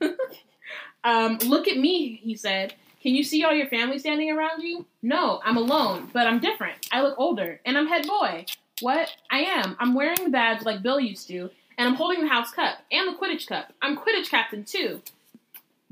um, 1.04 1.38
look 1.44 1.68
at 1.68 1.76
me, 1.76 2.20
he 2.22 2.36
said. 2.36 2.74
Can 3.02 3.14
you 3.14 3.22
see 3.22 3.44
all 3.44 3.52
your 3.52 3.68
family 3.68 3.98
standing 3.98 4.30
around 4.30 4.62
you? 4.62 4.84
No, 5.02 5.40
I'm 5.44 5.56
alone, 5.56 6.10
but 6.12 6.26
I'm 6.26 6.40
different. 6.40 6.88
I 6.90 7.02
look 7.02 7.14
older, 7.18 7.60
and 7.64 7.78
I'm 7.78 7.86
head 7.86 8.06
boy. 8.06 8.46
What? 8.80 9.14
I 9.30 9.38
am. 9.42 9.76
I'm 9.78 9.94
wearing 9.94 10.24
the 10.24 10.30
badge 10.30 10.64
like 10.64 10.82
Bill 10.82 10.98
used 10.98 11.28
to, 11.28 11.50
and 11.78 11.88
I'm 11.88 11.94
holding 11.94 12.22
the 12.22 12.28
house 12.28 12.50
cup 12.50 12.78
and 12.90 13.08
the 13.08 13.16
Quidditch 13.16 13.46
cup. 13.46 13.72
I'm 13.80 13.96
Quidditch 13.96 14.28
captain, 14.28 14.64
too. 14.64 15.02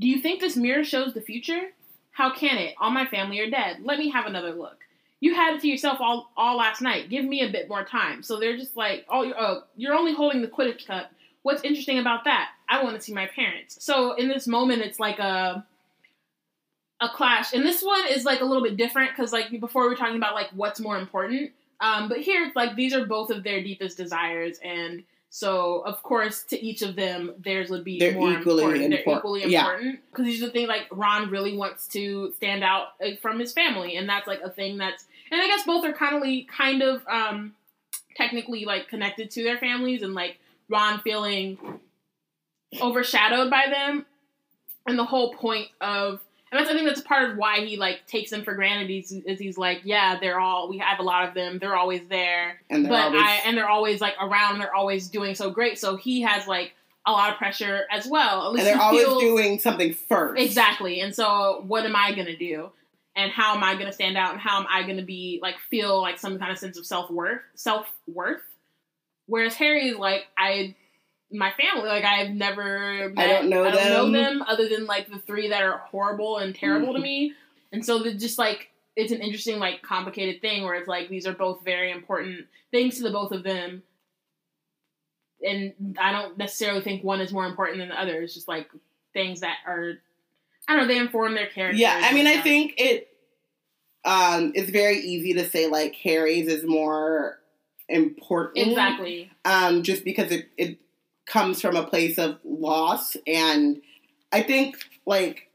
Do 0.01 0.09
you 0.09 0.19
think 0.21 0.41
this 0.41 0.57
mirror 0.57 0.83
shows 0.83 1.15
the 1.15 1.21
future? 1.21 1.71
How 2.11 2.35
can 2.35 2.59
it? 2.59 2.75
All 2.81 2.91
my 2.91 3.07
family 3.07 3.39
are 3.41 3.51
dead. 3.51 3.79
Let 3.83 3.99
me 3.99 4.11
have 4.11 4.27
another 4.27 4.53
look. 4.53 4.79
You 5.25 5.35
had 5.35 5.55
it 5.55 5.63
to 5.63 5.69
yourself 5.69 6.03
all, 6.03 6.31
all 6.37 6.59
last 6.59 6.83
night. 6.83 7.09
Give 7.09 7.25
me 7.25 7.41
a 7.41 7.51
bit 7.51 7.67
more 7.67 7.83
time. 7.83 8.23
So 8.23 8.39
they're 8.39 8.59
just 8.59 8.77
like, 8.77 9.07
oh, 9.09 9.23
you're, 9.23 9.41
oh, 9.41 9.63
you're 9.75 9.95
only 9.95 10.13
holding 10.13 10.43
the 10.43 10.49
Quidditch 10.49 10.87
cup. 10.87 11.11
What's 11.41 11.63
interesting 11.63 11.99
about 11.99 12.25
that? 12.25 12.51
I 12.69 12.85
want 12.85 12.97
to 12.97 13.01
see 13.01 13.15
my 13.15 13.27
parents. 13.29 13.83
So 13.83 14.13
in 14.17 14.29
this 14.29 14.47
moment, 14.47 14.83
it's 14.83 15.01
like 15.01 15.19
a 15.19 15.65
a 17.01 17.09
clash, 17.09 17.55
and 17.55 17.65
this 17.65 17.83
one 17.83 18.03
is 18.11 18.27
like 18.27 18.41
a 18.43 18.45
little 18.45 18.63
bit 18.63 18.77
different 18.77 19.13
because 19.17 19.33
like 19.33 19.51
before 19.61 19.85
we 19.85 19.89
were 19.89 19.97
talking 19.97 20.17
about 20.17 20.35
like 20.35 20.51
what's 20.53 20.79
more 20.79 20.99
important, 20.99 21.53
um, 21.81 22.11
but 22.11 22.19
here 22.19 22.45
it's 22.45 22.55
like 22.55 22.77
these 22.77 22.93
are 22.93 23.07
both 23.07 23.31
of 23.31 23.45
their 23.45 23.63
deepest 23.63 23.97
desires, 23.97 24.59
and 24.63 25.05
so 25.31 25.81
of 25.81 26.03
course 26.03 26.45
to 26.45 26.63
each 26.63 26.83
of 26.83 26.97
them 26.97 27.33
theirs 27.39 27.71
would 27.71 27.83
be 27.83 27.99
They're 27.99 28.13
more 28.13 28.33
equally 28.33 28.63
important. 28.63 28.91
They're 28.91 29.17
equally 29.17 29.45
yeah. 29.47 29.65
important 29.65 30.01
because 30.11 30.27
these 30.27 30.43
are 30.43 30.47
the 30.47 30.53
things 30.53 30.69
like 30.69 30.87
Ron 30.93 31.31
really 31.31 31.57
wants 31.57 31.89
to 31.89 32.33
stand 32.37 32.63
out 32.63 32.89
uh, 33.03 33.17
from 33.23 33.39
his 33.39 33.53
family, 33.53 33.97
and 33.97 34.07
that's 34.09 34.27
like 34.27 34.43
a 34.43 34.51
thing 34.51 34.79
that's 34.79 35.07
and 35.35 35.43
I 35.43 35.49
guess 35.49 35.65
both 35.67 35.85
are 35.85 35.93
kind 35.93 36.15
of 36.17 36.47
kind 36.49 36.83
of 36.83 37.03
um, 37.09 37.55
technically 38.17 38.65
like 38.65 38.89
connected 38.89 39.31
to 39.33 39.43
their 39.43 39.59
families, 39.59 40.03
and 40.03 40.15
like 40.15 40.39
Ron 40.69 41.01
feeling 41.01 41.59
overshadowed 42.81 43.51
by 43.51 43.65
them, 43.71 44.07
and 44.87 44.99
the 44.99 45.05
whole 45.05 45.35
point 45.35 45.69
of 45.81 46.21
and 46.51 46.61
that's 46.61 46.71
I 46.71 46.75
think 46.75 46.87
that's 46.87 47.01
part 47.01 47.31
of 47.31 47.37
why 47.37 47.61
he 47.65 47.77
like 47.77 48.07
takes 48.07 48.31
them 48.31 48.45
for 48.45 48.55
granted. 48.55 48.89
Is, 48.89 49.11
is 49.11 49.41
he's 49.41 49.59
like, 49.59 49.81
yeah, 49.83 50.19
they're 50.21 50.39
all 50.39 50.69
we 50.69 50.79
have 50.79 51.01
a 51.01 51.03
lot 51.03 51.27
of 51.29 51.35
them. 51.35 51.59
They're 51.59 51.75
always 51.77 52.07
there, 52.09 52.61
And 52.71 52.85
they're 52.85 52.93
but 52.93 53.07
always 53.07 53.23
I 53.23 53.41
and 53.45 53.57
they're 53.57 53.69
always 53.69 54.01
like 54.01 54.15
around. 54.21 54.61
They're 54.61 54.75
always 54.75 55.09
doing 55.09 55.35
so 55.35 55.51
great. 55.51 55.81
So 55.81 55.97
he 55.97 56.23
has 56.23 56.47
like 56.47 56.73
a 57.07 57.13
lot 57.13 57.33
of 57.33 57.39
pressure 57.39 57.83
as 57.91 58.07
well. 58.07 58.53
At 58.53 58.59
and 58.59 58.67
they're 58.67 58.81
always 58.81 59.05
feels- 59.05 59.21
doing 59.21 59.59
something 59.59 59.95
first. 59.95 60.41
Exactly. 60.41 61.01
And 61.01 61.15
so 61.15 61.65
what 61.67 61.85
am 61.85 61.97
I 61.97 62.13
going 62.13 62.27
to 62.27 62.37
do? 62.37 62.71
And 63.17 63.31
how 63.31 63.55
am 63.55 63.63
I 63.63 63.75
going 63.75 63.87
to 63.87 63.93
stand 63.93 64.17
out? 64.17 64.33
And 64.33 64.41
how 64.41 64.59
am 64.61 64.67
I 64.69 64.83
going 64.83 64.97
to 64.97 65.05
be 65.05 65.39
like 65.41 65.57
feel 65.71 66.01
like 66.03 66.19
some 66.19 66.39
kind 66.39 66.51
of 66.51 66.59
sense 66.59 66.77
of 66.79 66.85
self 66.87 67.11
worth? 67.11 67.41
Self 67.55 67.87
worth. 68.07 68.43
Whereas 69.27 69.55
Harry 69.55 69.89
is 69.89 69.97
like 69.97 70.27
I, 70.37 70.75
my 71.31 71.53
family 71.53 71.89
like 71.89 72.05
I've 72.05 72.31
never 72.31 73.11
met, 73.11 73.25
I 73.25 73.33
don't 73.33 73.49
know 73.49 73.65
I 73.65 73.71
don't 73.71 73.89
know 73.89 74.05
them. 74.11 74.13
them 74.13 74.43
other 74.43 74.69
than 74.69 74.87
like 74.87 75.09
the 75.11 75.19
three 75.21 75.49
that 75.49 75.63
are 75.63 75.79
horrible 75.91 76.39
and 76.39 76.55
terrible 76.55 76.93
to 76.93 76.99
Mhm. 76.99 77.03
me. 77.03 77.33
And 77.73 77.85
so 77.85 78.03
the 78.03 78.15
just 78.15 78.39
like 78.39 78.71
it's 78.97 79.13
an 79.13 79.21
interesting 79.21 79.59
like 79.59 79.83
complicated 79.83 80.41
thing 80.41 80.63
where 80.65 80.75
it's 80.75 80.89
like 80.89 81.09
these 81.09 81.27
are 81.27 81.33
both 81.33 81.65
very 81.65 81.91
important 81.91 82.47
things 82.71 82.97
to 82.97 83.03
the 83.05 83.11
both 83.11 83.33
of 83.33 83.43
them. 83.45 83.83
And 85.43 85.97
I 86.01 86.13
don't 86.13 86.39
necessarily 86.39 86.81
think 86.81 87.05
one 87.05 87.21
is 87.21 87.33
more 87.33 87.47
important 87.47 87.79
than 87.79 87.89
the 87.89 88.01
other. 88.01 88.23
It's 88.23 88.35
just 88.35 88.49
like 88.49 88.71
things 89.13 89.41
that 89.41 89.59
are 89.67 89.95
I 90.69 90.77
don't 90.77 90.83
know, 90.83 90.95
they 90.95 90.99
inform 90.99 91.35
their 91.35 91.47
characters. 91.49 91.81
Yeah, 91.81 92.01
I 92.03 92.13
mean, 92.15 92.27
I 92.27 92.41
think 92.41 92.75
it 92.79 93.09
um, 94.05 94.53
it's 94.55 94.71
very 94.71 94.99
easy 94.99 95.35
to 95.35 95.49
say 95.49 95.67
like 95.67 95.95
Harry's 95.97 96.49
is 96.49 96.65
more 96.65 97.39
important, 97.89 98.69
Exactly. 98.69 99.31
um, 99.45 99.83
just 99.83 100.05
because 100.05 100.31
it 100.31 100.49
it 100.57 100.79
comes 101.27 101.61
from 101.61 101.77
a 101.77 101.87
place 101.87 102.19
of 102.19 102.39
loss, 102.45 103.17
and 103.27 103.81
I 104.33 104.43
think 104.43 104.77
like 105.07 105.49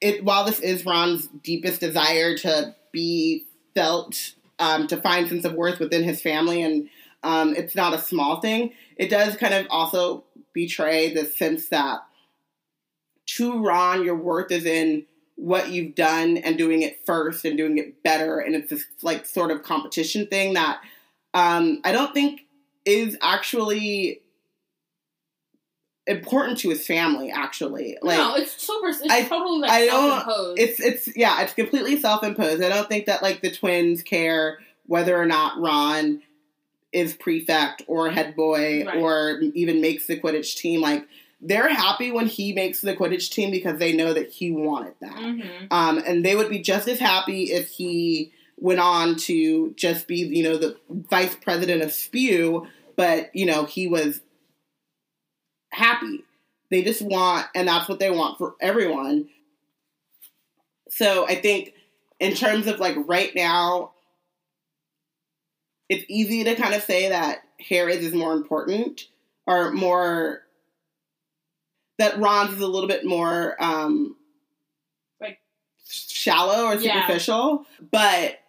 it. 0.00 0.24
While 0.24 0.44
this 0.44 0.60
is 0.60 0.84
Ron's 0.86 1.28
deepest 1.42 1.80
desire 1.80 2.36
to 2.38 2.74
be 2.92 3.46
felt, 3.74 4.34
um, 4.58 4.86
to 4.88 4.96
find 5.00 5.28
sense 5.28 5.44
of 5.44 5.54
worth 5.54 5.78
within 5.80 6.02
his 6.04 6.20
family, 6.20 6.62
and 6.62 6.88
um, 7.22 7.54
it's 7.56 7.74
not 7.74 7.94
a 7.94 7.98
small 7.98 8.40
thing. 8.40 8.72
It 8.96 9.08
does 9.10 9.36
kind 9.36 9.54
of 9.54 9.66
also 9.70 10.24
betray 10.52 11.12
the 11.14 11.24
sense 11.24 11.68
that 11.68 12.00
to 13.36 13.64
Ron, 13.64 14.04
your 14.04 14.16
worth 14.16 14.50
is 14.50 14.64
in 14.64 15.04
what 15.36 15.70
you've 15.70 15.94
done 15.94 16.36
and 16.38 16.58
doing 16.58 16.82
it 16.82 17.04
first 17.06 17.44
and 17.44 17.56
doing 17.56 17.78
it 17.78 18.02
better. 18.02 18.38
And 18.40 18.54
it's 18.54 18.70
this 18.70 18.84
like 19.02 19.24
sort 19.26 19.50
of 19.50 19.62
competition 19.62 20.26
thing 20.26 20.54
that 20.54 20.80
um, 21.34 21.80
I 21.84 21.92
don't 21.92 22.12
think 22.12 22.42
is 22.84 23.16
actually 23.22 24.22
important 26.06 26.58
to 26.58 26.70
his 26.70 26.86
family. 26.86 27.30
Actually, 27.30 27.98
like 28.02 28.16
no, 28.18 28.34
it's 28.34 28.60
super. 28.60 28.88
It's 28.88 29.02
I- 29.10 29.24
totally 29.24 29.60
like 29.60 29.70
I 29.70 29.86
don't- 29.86 30.58
it's 30.58 30.80
it's 30.80 31.16
yeah, 31.16 31.42
it's 31.42 31.52
completely 31.54 32.00
self 32.00 32.24
imposed. 32.24 32.62
I 32.62 32.68
don't 32.68 32.88
think 32.88 33.06
that 33.06 33.22
like 33.22 33.40
the 33.42 33.50
twins 33.50 34.02
care 34.02 34.58
whether 34.86 35.16
or 35.20 35.26
not 35.26 35.60
Ron 35.60 36.22
is 36.92 37.12
prefect 37.14 37.82
or 37.86 38.10
head 38.10 38.34
boy 38.34 38.84
Right. 38.86 38.96
or 38.96 39.40
even 39.54 39.82
makes 39.82 40.06
the 40.06 40.18
Quidditch 40.18 40.56
team. 40.56 40.80
Like 40.80 41.06
they're 41.40 41.68
happy 41.68 42.10
when 42.10 42.26
he 42.26 42.52
makes 42.52 42.80
the 42.80 42.96
Quidditch 42.96 43.30
team 43.30 43.50
because 43.50 43.78
they 43.78 43.92
know 43.92 44.12
that 44.12 44.30
he 44.30 44.50
wanted 44.50 44.94
that. 45.00 45.12
hmm 45.12 45.66
Um, 45.70 45.98
and 45.98 46.24
they 46.24 46.34
would 46.34 46.50
be 46.50 46.60
just 46.60 46.88
as 46.88 46.98
happy 46.98 47.44
if 47.44 47.68
he 47.68 48.32
went 48.56 48.80
on 48.80 49.16
to 49.16 49.72
just 49.76 50.08
be, 50.08 50.16
you 50.16 50.42
know, 50.42 50.56
the 50.56 50.76
vice 50.90 51.36
president 51.36 51.82
of 51.82 51.92
Spew, 51.92 52.66
but, 52.96 53.34
you 53.34 53.46
know, 53.46 53.64
he 53.64 53.86
was 53.86 54.20
happy. 55.70 56.24
They 56.70 56.82
just 56.82 57.02
want, 57.02 57.46
and 57.54 57.68
that's 57.68 57.88
what 57.88 58.00
they 58.00 58.10
want 58.10 58.36
for 58.38 58.54
everyone. 58.60 59.28
So 60.90 61.26
I 61.26 61.36
think 61.36 61.74
in 62.18 62.34
terms 62.34 62.66
of 62.66 62.80
like 62.80 62.96
right 63.06 63.32
now, 63.34 63.92
it's 65.88 66.04
easy 66.08 66.44
to 66.44 66.54
kind 66.56 66.74
of 66.74 66.82
say 66.82 67.08
that 67.10 67.38
Harry's 67.68 68.04
is 68.04 68.12
more 68.12 68.32
important 68.32 69.06
or 69.46 69.70
more 69.70 70.42
that 71.98 72.18
Ron's 72.18 72.54
is 72.54 72.60
a 72.60 72.66
little 72.66 72.88
bit 72.88 73.04
more 73.04 73.56
um 73.62 74.16
Like- 75.20 75.40
shallow 75.88 76.64
or 76.66 76.74
Yeah. 76.76 76.94
superficial, 77.06 77.66
but 77.90 78.40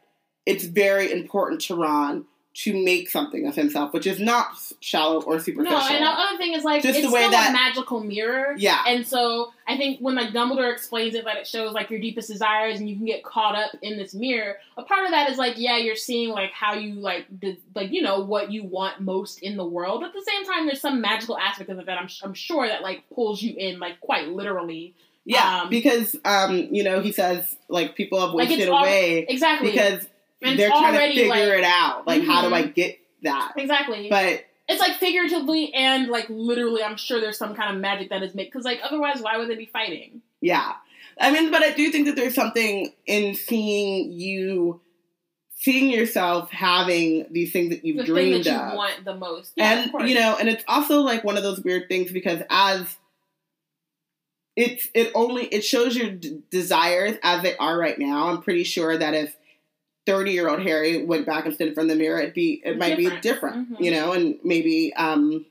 it's 0.45 0.63
very 0.65 1.11
important 1.11 1.61
to 1.61 1.75
Ron 1.75 2.25
to 2.51 2.73
make 2.83 3.09
something 3.09 3.45
of 3.47 3.55
himself, 3.55 3.93
which 3.93 4.07
is 4.07 4.19
not 4.19 4.47
shallow 4.81 5.21
or 5.21 5.39
superficial. 5.39 5.77
No, 5.77 5.87
and 5.87 6.03
the 6.03 6.09
other 6.09 6.37
thing 6.37 6.53
is 6.53 6.63
like 6.63 6.81
Just 6.83 6.97
it's 6.99 7.07
the 7.07 7.13
way 7.13 7.21
that- 7.29 7.49
a 7.51 7.53
magical 7.53 7.99
mirror. 8.03 8.55
yeah. 8.57 8.83
And 8.87 9.07
so 9.07 9.53
I 9.67 9.77
think 9.77 9.99
when 9.99 10.15
like 10.15 10.29
Dumbledore 10.31 10.69
explains 10.73 11.13
it, 11.15 11.23
that 11.25 11.37
it 11.37 11.47
shows 11.47 11.73
like 11.73 11.89
your 11.89 11.99
deepest 11.99 12.27
desires, 12.27 12.79
and 12.79 12.89
you 12.89 12.95
can 12.97 13.05
get 13.05 13.23
caught 13.23 13.55
up 13.55 13.71
in 13.81 13.97
this 13.97 14.13
mirror. 14.15 14.57
A 14.77 14.83
part 14.83 15.05
of 15.05 15.11
that 15.11 15.29
is 15.29 15.37
like, 15.37 15.53
yeah, 15.57 15.77
you're 15.77 15.95
seeing 15.95 16.29
like 16.31 16.51
how 16.51 16.73
you 16.73 16.95
like, 16.95 17.27
de- 17.39 17.59
like 17.75 17.91
you 17.91 18.01
know 18.01 18.21
what 18.21 18.51
you 18.51 18.63
want 18.63 18.99
most 18.99 19.39
in 19.43 19.55
the 19.55 19.65
world. 19.65 20.03
At 20.03 20.11
the 20.11 20.25
same 20.27 20.43
time, 20.45 20.65
there's 20.65 20.81
some 20.81 20.99
magical 20.99 21.37
aspect 21.37 21.69
of 21.69 21.77
it 21.79 21.85
that 21.85 21.97
I'm 21.99 22.09
I'm 22.23 22.33
sure 22.33 22.67
that 22.67 22.81
like 22.81 23.03
pulls 23.13 23.41
you 23.41 23.55
in, 23.57 23.79
like 23.79 23.99
quite 24.01 24.27
literally. 24.29 24.95
yeah, 25.23 25.61
um, 25.61 25.69
because 25.69 26.15
um, 26.25 26.67
you 26.71 26.83
know, 26.83 26.99
he 26.99 27.11
says 27.11 27.55
like 27.69 27.95
people 27.95 28.19
have 28.19 28.33
wasted 28.33 28.67
al- 28.67 28.79
away 28.79 29.25
Exactly. 29.29 29.69
because 29.71 30.07
And 30.41 30.51
it's 30.51 30.57
they're 30.59 30.69
trying 30.69 30.93
to 30.93 30.99
figure 31.15 31.27
like- 31.29 31.41
it 31.43 31.63
out. 31.63 32.07
Like, 32.07 32.23
how 32.23 32.41
do 32.41 32.49
Mhm. 32.49 32.53
I 32.53 32.61
get 32.63 32.99
that? 33.23 33.53
exactly. 33.57 34.07
But 34.09 34.45
it's 34.67 34.79
like 34.79 34.93
figuratively 34.97 35.73
and 35.73 36.07
like 36.09 36.27
literally. 36.29 36.83
I'm 36.83 36.95
sure 36.97 37.19
there's 37.19 37.37
some 37.37 37.55
kind 37.55 37.73
of 37.75 37.81
magic 37.81 38.09
that 38.09 38.23
is 38.23 38.33
made 38.35 38.45
because 38.45 38.63
like 38.65 38.79
otherwise, 38.83 39.21
why 39.21 39.37
would 39.37 39.49
they 39.49 39.55
be 39.55 39.65
fighting? 39.65 40.21
Yeah. 40.41 40.73
I 41.19 41.31
mean, 41.31 41.51
but 41.51 41.61
I 41.63 41.71
do 41.71 41.89
think 41.91 42.05
that 42.07 42.15
there's 42.15 42.35
something 42.35 42.93
in 43.05 43.35
seeing 43.35 44.11
you, 44.13 44.79
seeing 45.55 45.89
yourself 45.91 46.49
having 46.51 47.25
these 47.31 47.51
things 47.51 47.71
that 47.71 47.83
you've 47.83 47.97
The 47.97 48.03
thing 48.05 48.13
dreamed 48.13 48.45
that 48.45 48.51
you 48.53 48.57
of. 48.71 48.73
want 48.75 49.03
the 49.03 49.15
most. 49.15 49.51
Yeah, 49.57 49.87
and, 49.93 50.07
you 50.07 50.15
know, 50.15 50.37
and 50.39 50.47
it's 50.47 50.63
also 50.69 51.01
like 51.01 51.25
one 51.25 51.35
of 51.35 51.43
those 51.43 51.59
weird 51.59 51.89
things 51.89 52.13
because 52.13 52.41
as 52.49 52.95
it's, 54.55 54.87
it 54.93 55.11
only, 55.15 55.45
it 55.45 55.61
shows 55.63 55.95
your 55.95 56.11
d- 56.11 56.41
desires 56.49 57.17
as 57.23 57.43
they 57.43 57.55
are 57.57 57.77
right 57.77 57.97
now. 57.97 58.29
I'm 58.29 58.41
pretty 58.41 58.63
sure 58.63 58.97
that 58.97 59.13
if 59.13 59.35
30 60.05 60.31
year 60.31 60.49
old 60.49 60.61
Harry 60.61 61.03
went 61.05 61.25
back 61.25 61.45
and 61.45 61.53
stood 61.53 61.67
in 61.69 61.73
front 61.73 61.89
of 61.91 61.97
the 61.97 62.01
mirror, 62.03 62.19
it'd 62.19 62.33
be, 62.33 62.61
it 62.65 62.77
might 62.77 62.97
be 62.97 63.03
Different. 63.05 63.21
different, 63.23 63.71
Mhm. 63.73 63.83
you 63.85 63.91
know, 63.91 64.11
and 64.13 64.39
maybe, 64.43 64.93
um, 64.95 65.45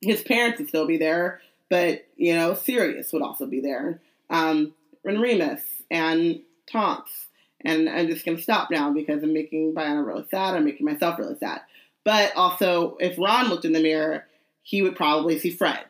his 0.00 0.22
parents 0.22 0.58
would 0.58 0.68
still 0.68 0.86
be 0.86 0.96
there, 0.98 1.40
but, 1.70 2.04
you 2.16 2.34
know, 2.34 2.54
Sirius 2.54 3.12
would 3.12 3.22
also 3.22 3.46
be 3.46 3.60
there. 3.60 4.00
Um, 4.30 4.74
and 5.04 5.20
Remus 5.20 5.62
and 5.90 6.40
Tonks. 6.70 7.28
And 7.64 7.88
I'm 7.88 8.08
just 8.08 8.24
going 8.26 8.36
to 8.36 8.42
stop 8.42 8.70
now 8.70 8.92
because 8.92 9.22
I'm 9.22 9.32
making 9.32 9.74
Biana 9.74 10.04
really 10.06 10.26
sad. 10.30 10.54
I'm 10.54 10.64
making 10.64 10.84
myself 10.84 11.18
really 11.18 11.36
sad. 11.38 11.62
But 12.04 12.36
also, 12.36 12.96
if 13.00 13.16
Ron 13.18 13.48
looked 13.48 13.64
in 13.64 13.72
the 13.72 13.82
mirror, 13.82 14.26
he 14.62 14.82
would 14.82 14.96
probably 14.96 15.38
see 15.38 15.50
Fred. 15.50 15.80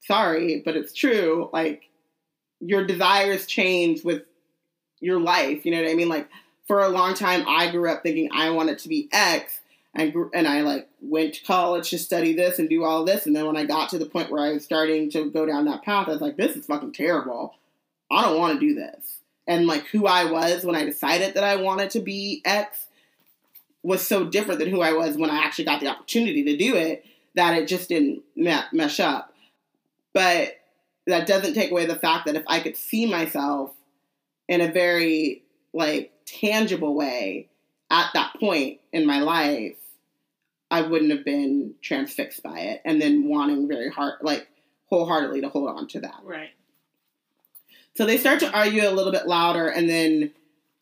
Sorry, 0.00 0.62
but 0.64 0.76
it's 0.76 0.92
true. 0.92 1.48
Like, 1.52 1.88
your 2.60 2.84
desires 2.84 3.46
change 3.46 4.02
with 4.04 4.22
your 5.00 5.20
life. 5.20 5.64
You 5.64 5.72
know 5.72 5.82
what 5.82 5.90
I 5.90 5.94
mean? 5.94 6.08
Like, 6.08 6.28
for 6.72 6.80
a 6.80 6.88
long 6.88 7.12
time, 7.12 7.44
I 7.46 7.70
grew 7.70 7.90
up 7.90 8.02
thinking 8.02 8.30
I 8.32 8.48
wanted 8.48 8.78
to 8.78 8.88
be 8.88 9.06
X. 9.12 9.60
And, 9.94 10.14
and 10.32 10.48
I 10.48 10.62
like 10.62 10.88
went 11.02 11.34
to 11.34 11.44
college 11.44 11.90
to 11.90 11.98
study 11.98 12.32
this 12.32 12.58
and 12.58 12.66
do 12.66 12.82
all 12.82 13.04
this. 13.04 13.26
And 13.26 13.36
then 13.36 13.44
when 13.44 13.58
I 13.58 13.66
got 13.66 13.90
to 13.90 13.98
the 13.98 14.06
point 14.06 14.30
where 14.30 14.42
I 14.42 14.54
was 14.54 14.64
starting 14.64 15.10
to 15.10 15.30
go 15.30 15.44
down 15.44 15.66
that 15.66 15.82
path, 15.82 16.08
I 16.08 16.12
was 16.12 16.22
like, 16.22 16.38
this 16.38 16.56
is 16.56 16.64
fucking 16.64 16.94
terrible. 16.94 17.56
I 18.10 18.22
don't 18.22 18.38
want 18.38 18.58
to 18.58 18.66
do 18.66 18.74
this. 18.74 19.18
And 19.46 19.66
like 19.66 19.84
who 19.88 20.06
I 20.06 20.24
was 20.30 20.64
when 20.64 20.74
I 20.74 20.86
decided 20.86 21.34
that 21.34 21.44
I 21.44 21.56
wanted 21.56 21.90
to 21.90 22.00
be 22.00 22.40
X 22.46 22.86
was 23.82 24.06
so 24.06 24.24
different 24.24 24.58
than 24.58 24.70
who 24.70 24.80
I 24.80 24.94
was 24.94 25.18
when 25.18 25.28
I 25.28 25.44
actually 25.44 25.66
got 25.66 25.82
the 25.82 25.88
opportunity 25.88 26.42
to 26.44 26.56
do 26.56 26.74
it 26.74 27.04
that 27.34 27.58
it 27.58 27.68
just 27.68 27.90
didn't 27.90 28.22
me- 28.34 28.56
mesh 28.72 28.98
up. 28.98 29.34
But 30.14 30.58
that 31.06 31.26
doesn't 31.26 31.52
take 31.52 31.70
away 31.70 31.84
the 31.84 31.96
fact 31.96 32.24
that 32.24 32.34
if 32.34 32.44
I 32.46 32.60
could 32.60 32.78
see 32.78 33.04
myself 33.04 33.74
in 34.48 34.62
a 34.62 34.72
very 34.72 35.42
like 35.74 36.11
tangible 36.40 36.94
way 36.94 37.48
at 37.90 38.10
that 38.14 38.34
point 38.40 38.80
in 38.92 39.06
my 39.06 39.20
life, 39.20 39.76
I 40.70 40.82
wouldn't 40.82 41.10
have 41.10 41.24
been 41.24 41.74
transfixed 41.82 42.42
by 42.42 42.58
it 42.60 42.82
and 42.84 43.00
then 43.00 43.28
wanting 43.28 43.68
very 43.68 43.90
hard, 43.90 44.14
like 44.22 44.48
wholeheartedly 44.86 45.42
to 45.42 45.48
hold 45.48 45.68
on 45.68 45.86
to 45.88 46.00
that. 46.00 46.20
right. 46.24 46.50
So 47.94 48.06
they 48.06 48.16
start 48.16 48.40
to 48.40 48.50
argue 48.50 48.88
a 48.88 48.90
little 48.90 49.12
bit 49.12 49.26
louder, 49.26 49.68
and 49.68 49.86
then 49.86 50.32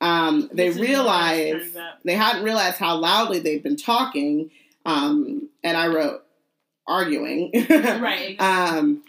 um, 0.01 0.49
they 0.53 0.71
realize 0.71 1.77
they 2.05 2.15
hadn't 2.15 2.45
realized 2.45 2.77
how 2.77 2.97
loudly 2.97 3.41
they'd 3.41 3.65
been 3.65 3.77
talking. 3.77 4.53
Um, 4.87 5.49
and 5.65 5.77
I 5.77 5.89
wrote 5.89 6.25
arguing. 6.87 7.51
Right. 7.71 8.41
um, 8.41 9.03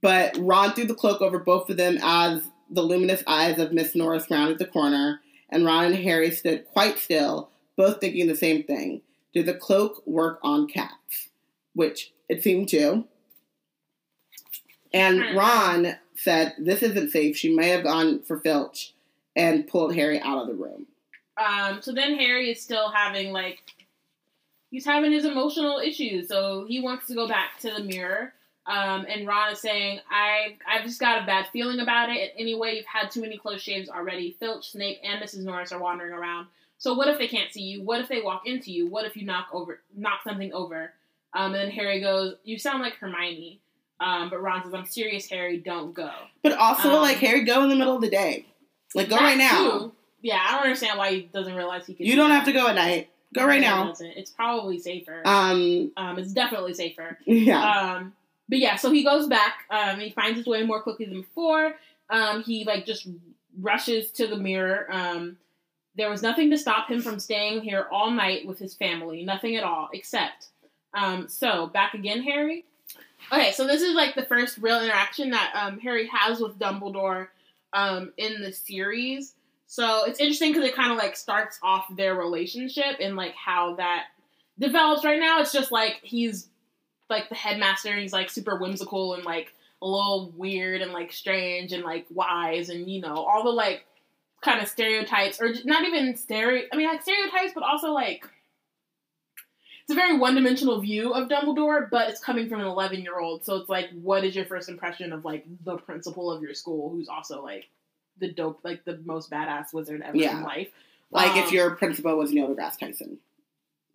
but 0.00 0.36
Ron 0.38 0.72
threw 0.72 0.84
the 0.84 0.94
cloak 0.94 1.20
over 1.20 1.38
both 1.38 1.70
of 1.70 1.76
them 1.76 1.98
as 2.02 2.42
the 2.68 2.82
luminous 2.82 3.22
eyes 3.26 3.58
of 3.58 3.72
Miss 3.72 3.94
Norris 3.94 4.28
rounded 4.30 4.58
the 4.58 4.66
corner, 4.66 5.20
and 5.52 5.64
Ron 5.64 5.86
and 5.86 5.94
Harry 5.96 6.30
stood 6.32 6.66
quite 6.66 6.98
still, 6.98 7.50
both 7.76 8.00
thinking 8.00 8.26
the 8.26 8.34
same 8.34 8.64
thing. 8.64 9.02
Did 9.32 9.46
the 9.46 9.54
cloak 9.54 10.02
work 10.06 10.40
on 10.42 10.66
cats? 10.66 11.28
Which 11.74 12.12
it 12.28 12.42
seemed 12.42 12.68
to. 12.70 13.04
And 14.92 15.22
Hmm. 15.22 15.36
Ron 15.38 15.96
said, 16.16 16.54
This 16.58 16.82
isn't 16.82 17.10
safe. 17.10 17.36
She 17.36 17.54
may 17.54 17.68
have 17.68 17.84
gone 17.84 18.22
for 18.22 18.38
Filch 18.38 18.94
and 19.36 19.66
pulled 19.66 19.94
Harry 19.94 20.20
out 20.20 20.42
of 20.42 20.48
the 20.48 20.54
room. 20.54 20.86
Um, 21.36 21.80
so 21.80 21.92
then 21.92 22.16
Harry 22.16 22.50
is 22.50 22.60
still 22.62 22.90
having 22.90 23.32
like 23.32 23.60
he's 24.70 24.84
having 24.84 25.12
his 25.12 25.24
emotional 25.24 25.78
issues, 25.78 26.28
so 26.28 26.66
he 26.68 26.80
wants 26.80 27.06
to 27.06 27.14
go 27.14 27.26
back 27.26 27.58
to 27.60 27.70
the 27.70 27.82
mirror. 27.82 28.34
Um, 28.66 29.06
and 29.08 29.26
Ron 29.26 29.52
is 29.52 29.60
saying, 29.60 30.00
"I 30.10 30.56
I've 30.68 30.84
just 30.84 31.00
got 31.00 31.22
a 31.22 31.26
bad 31.26 31.48
feeling 31.52 31.80
about 31.80 32.10
it. 32.10 32.32
Anyway, 32.38 32.76
you've 32.76 32.86
had 32.86 33.10
too 33.10 33.20
many 33.20 33.36
close 33.36 33.60
shaves 33.60 33.88
already. 33.88 34.36
Filch, 34.38 34.70
Snape, 34.70 34.98
and 35.02 35.20
Mrs. 35.22 35.42
Norris 35.44 35.72
are 35.72 35.80
wandering 35.80 36.12
around. 36.12 36.46
So 36.78 36.94
what 36.94 37.08
if 37.08 37.18
they 37.18 37.28
can't 37.28 37.52
see 37.52 37.62
you? 37.62 37.82
What 37.82 38.00
if 38.00 38.08
they 38.08 38.22
walk 38.22 38.42
into 38.46 38.70
you? 38.72 38.86
What 38.86 39.04
if 39.04 39.16
you 39.16 39.24
knock 39.26 39.48
over 39.52 39.80
knock 39.96 40.20
something 40.24 40.52
over?" 40.52 40.92
Um, 41.34 41.46
and 41.46 41.54
then 41.56 41.70
Harry 41.70 42.00
goes, 42.00 42.36
"You 42.44 42.58
sound 42.58 42.82
like 42.82 42.94
Hermione." 42.96 43.58
Um, 43.98 44.30
but 44.30 44.40
Ron 44.42 44.62
says, 44.64 44.74
"I'm 44.74 44.84
serious, 44.86 45.28
Harry. 45.30 45.58
Don't 45.58 45.92
go." 45.92 46.10
But 46.42 46.52
also, 46.52 46.90
Um, 46.90 47.02
like, 47.02 47.16
Harry, 47.18 47.42
go 47.44 47.62
in 47.64 47.68
the 47.68 47.76
middle 47.76 47.96
of 47.96 48.00
the 48.02 48.10
day. 48.10 48.46
Like, 48.94 49.08
go 49.08 49.16
right 49.16 49.38
now. 49.38 49.78
too. 49.78 49.92
Yeah, 50.22 50.40
I 50.40 50.52
don't 50.52 50.62
understand 50.64 50.98
why 50.98 51.10
he 51.14 51.20
doesn't 51.22 51.54
realize 51.54 51.86
he 51.86 51.94
can. 51.94 52.06
You 52.06 52.12
do 52.12 52.16
don't 52.18 52.28
that. 52.30 52.36
have 52.36 52.44
to 52.46 52.52
go 52.52 52.68
at 52.68 52.74
night. 52.76 53.10
Go 53.34 53.44
right 53.46 53.60
No, 53.60 53.66
now. 53.68 53.84
doesn't. 53.88 54.06
It's 54.10 54.30
probably 54.30 54.78
safer. 54.78 55.22
Um, 55.24 55.90
Um, 55.96 56.18
it's 56.18 56.32
definitely 56.32 56.74
safer. 56.74 57.18
yeah. 57.26 57.94
Um, 57.96 58.12
but 58.52 58.58
yeah, 58.58 58.76
so 58.76 58.90
he 58.90 59.02
goes 59.02 59.28
back. 59.28 59.64
Um, 59.70 59.98
he 59.98 60.10
finds 60.10 60.36
his 60.36 60.46
way 60.46 60.62
more 60.62 60.82
quickly 60.82 61.06
than 61.06 61.22
before. 61.22 61.76
Um, 62.10 62.42
he 62.42 62.64
like 62.64 62.84
just 62.84 63.08
rushes 63.58 64.10
to 64.12 64.26
the 64.26 64.36
mirror. 64.36 64.86
Um, 64.90 65.38
there 65.94 66.10
was 66.10 66.20
nothing 66.20 66.50
to 66.50 66.58
stop 66.58 66.90
him 66.90 67.00
from 67.00 67.18
staying 67.18 67.62
here 67.62 67.86
all 67.90 68.10
night 68.10 68.46
with 68.46 68.58
his 68.58 68.74
family. 68.74 69.24
Nothing 69.24 69.56
at 69.56 69.64
all, 69.64 69.88
except. 69.94 70.48
Um, 70.92 71.28
so 71.28 71.68
back 71.68 71.94
again, 71.94 72.22
Harry. 72.22 72.66
Okay, 73.32 73.52
so 73.52 73.66
this 73.66 73.80
is 73.80 73.94
like 73.94 74.14
the 74.14 74.26
first 74.26 74.58
real 74.58 74.82
interaction 74.82 75.30
that 75.30 75.52
um, 75.54 75.78
Harry 75.78 76.06
has 76.08 76.38
with 76.38 76.58
Dumbledore 76.58 77.28
um, 77.72 78.12
in 78.18 78.42
the 78.42 78.52
series. 78.52 79.32
So 79.66 80.04
it's 80.04 80.20
interesting 80.20 80.52
because 80.52 80.68
it 80.68 80.76
kind 80.76 80.92
of 80.92 80.98
like 80.98 81.16
starts 81.16 81.58
off 81.62 81.86
their 81.96 82.16
relationship 82.16 82.96
and 83.00 83.16
like 83.16 83.34
how 83.34 83.76
that 83.76 84.08
develops. 84.58 85.06
Right 85.06 85.20
now, 85.20 85.40
it's 85.40 85.54
just 85.54 85.72
like 85.72 86.00
he's 86.02 86.50
like 87.10 87.28
the 87.28 87.34
headmaster 87.34 87.94
he's 87.96 88.12
like 88.12 88.30
super 88.30 88.56
whimsical 88.58 89.14
and 89.14 89.24
like 89.24 89.52
a 89.82 89.86
little 89.86 90.32
weird 90.36 90.80
and 90.80 90.92
like 90.92 91.12
strange 91.12 91.72
and 91.72 91.82
like 91.84 92.06
wise 92.10 92.68
and 92.68 92.88
you 92.90 93.00
know 93.00 93.14
all 93.16 93.42
the 93.44 93.50
like 93.50 93.84
kind 94.40 94.60
of 94.62 94.68
stereotypes 94.68 95.40
or 95.40 95.52
not 95.64 95.84
even 95.84 96.16
stereo 96.16 96.64
I 96.72 96.76
mean 96.76 96.88
like 96.88 97.02
stereotypes 97.02 97.52
but 97.54 97.62
also 97.62 97.92
like 97.92 98.24
it's 99.82 99.90
a 99.90 99.94
very 99.94 100.16
one-dimensional 100.16 100.80
view 100.80 101.12
of 101.12 101.28
Dumbledore 101.28 101.90
but 101.90 102.08
it's 102.08 102.20
coming 102.20 102.48
from 102.48 102.60
an 102.60 102.66
11 102.66 103.02
year 103.02 103.18
old 103.18 103.44
so 103.44 103.56
it's 103.56 103.68
like 103.68 103.90
what 104.00 104.24
is 104.24 104.34
your 104.34 104.44
first 104.44 104.68
impression 104.68 105.12
of 105.12 105.24
like 105.24 105.44
the 105.64 105.76
principal 105.76 106.30
of 106.30 106.42
your 106.42 106.54
school 106.54 106.90
who's 106.90 107.08
also 107.08 107.42
like 107.42 107.68
the 108.18 108.32
dope 108.32 108.60
like 108.62 108.84
the 108.84 108.98
most 109.04 109.30
badass 109.30 109.72
wizard 109.72 110.02
ever 110.04 110.16
Yeah. 110.16 110.38
in 110.38 110.42
life 110.44 110.68
like, 111.10 111.36
if 111.36 111.48
Um, 111.48 111.54
your 111.54 111.70
principal 111.72 112.16
was 112.16 112.32
Neil 112.32 112.48
deGrasse 112.48 112.78
Tyson, 112.78 113.18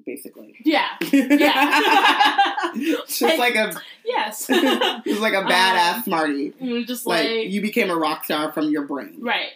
basically. 0.07 0.55
yeah 0.65 0.87
yeah 1.11 2.55
just 3.07 3.21
like 3.21 3.53
a, 3.55 3.71
yes 4.03 4.47
it's 4.49 5.19
like 5.19 5.33
a 5.33 5.43
badass 5.43 6.07
Um. 6.11 6.53
You're 6.59 6.83
just 6.85 7.05
Like, 7.05 7.25
like 7.29 7.49
you 7.49 7.61
became 7.61 7.91
a 7.91 7.95
rock 7.95 8.23
star 8.25 8.51
from 8.51 8.71
your 8.71 8.85
brain. 8.85 9.17
Right. 9.19 9.51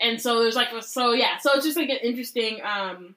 And 0.00 0.20
so 0.20 0.40
there's 0.40 0.56
like 0.56 0.70
so 0.82 1.12
yeah, 1.12 1.38
so 1.38 1.52
it's 1.54 1.64
just 1.64 1.76
like 1.76 1.88
an 1.90 1.98
interesting 2.02 2.58
um 2.64 3.14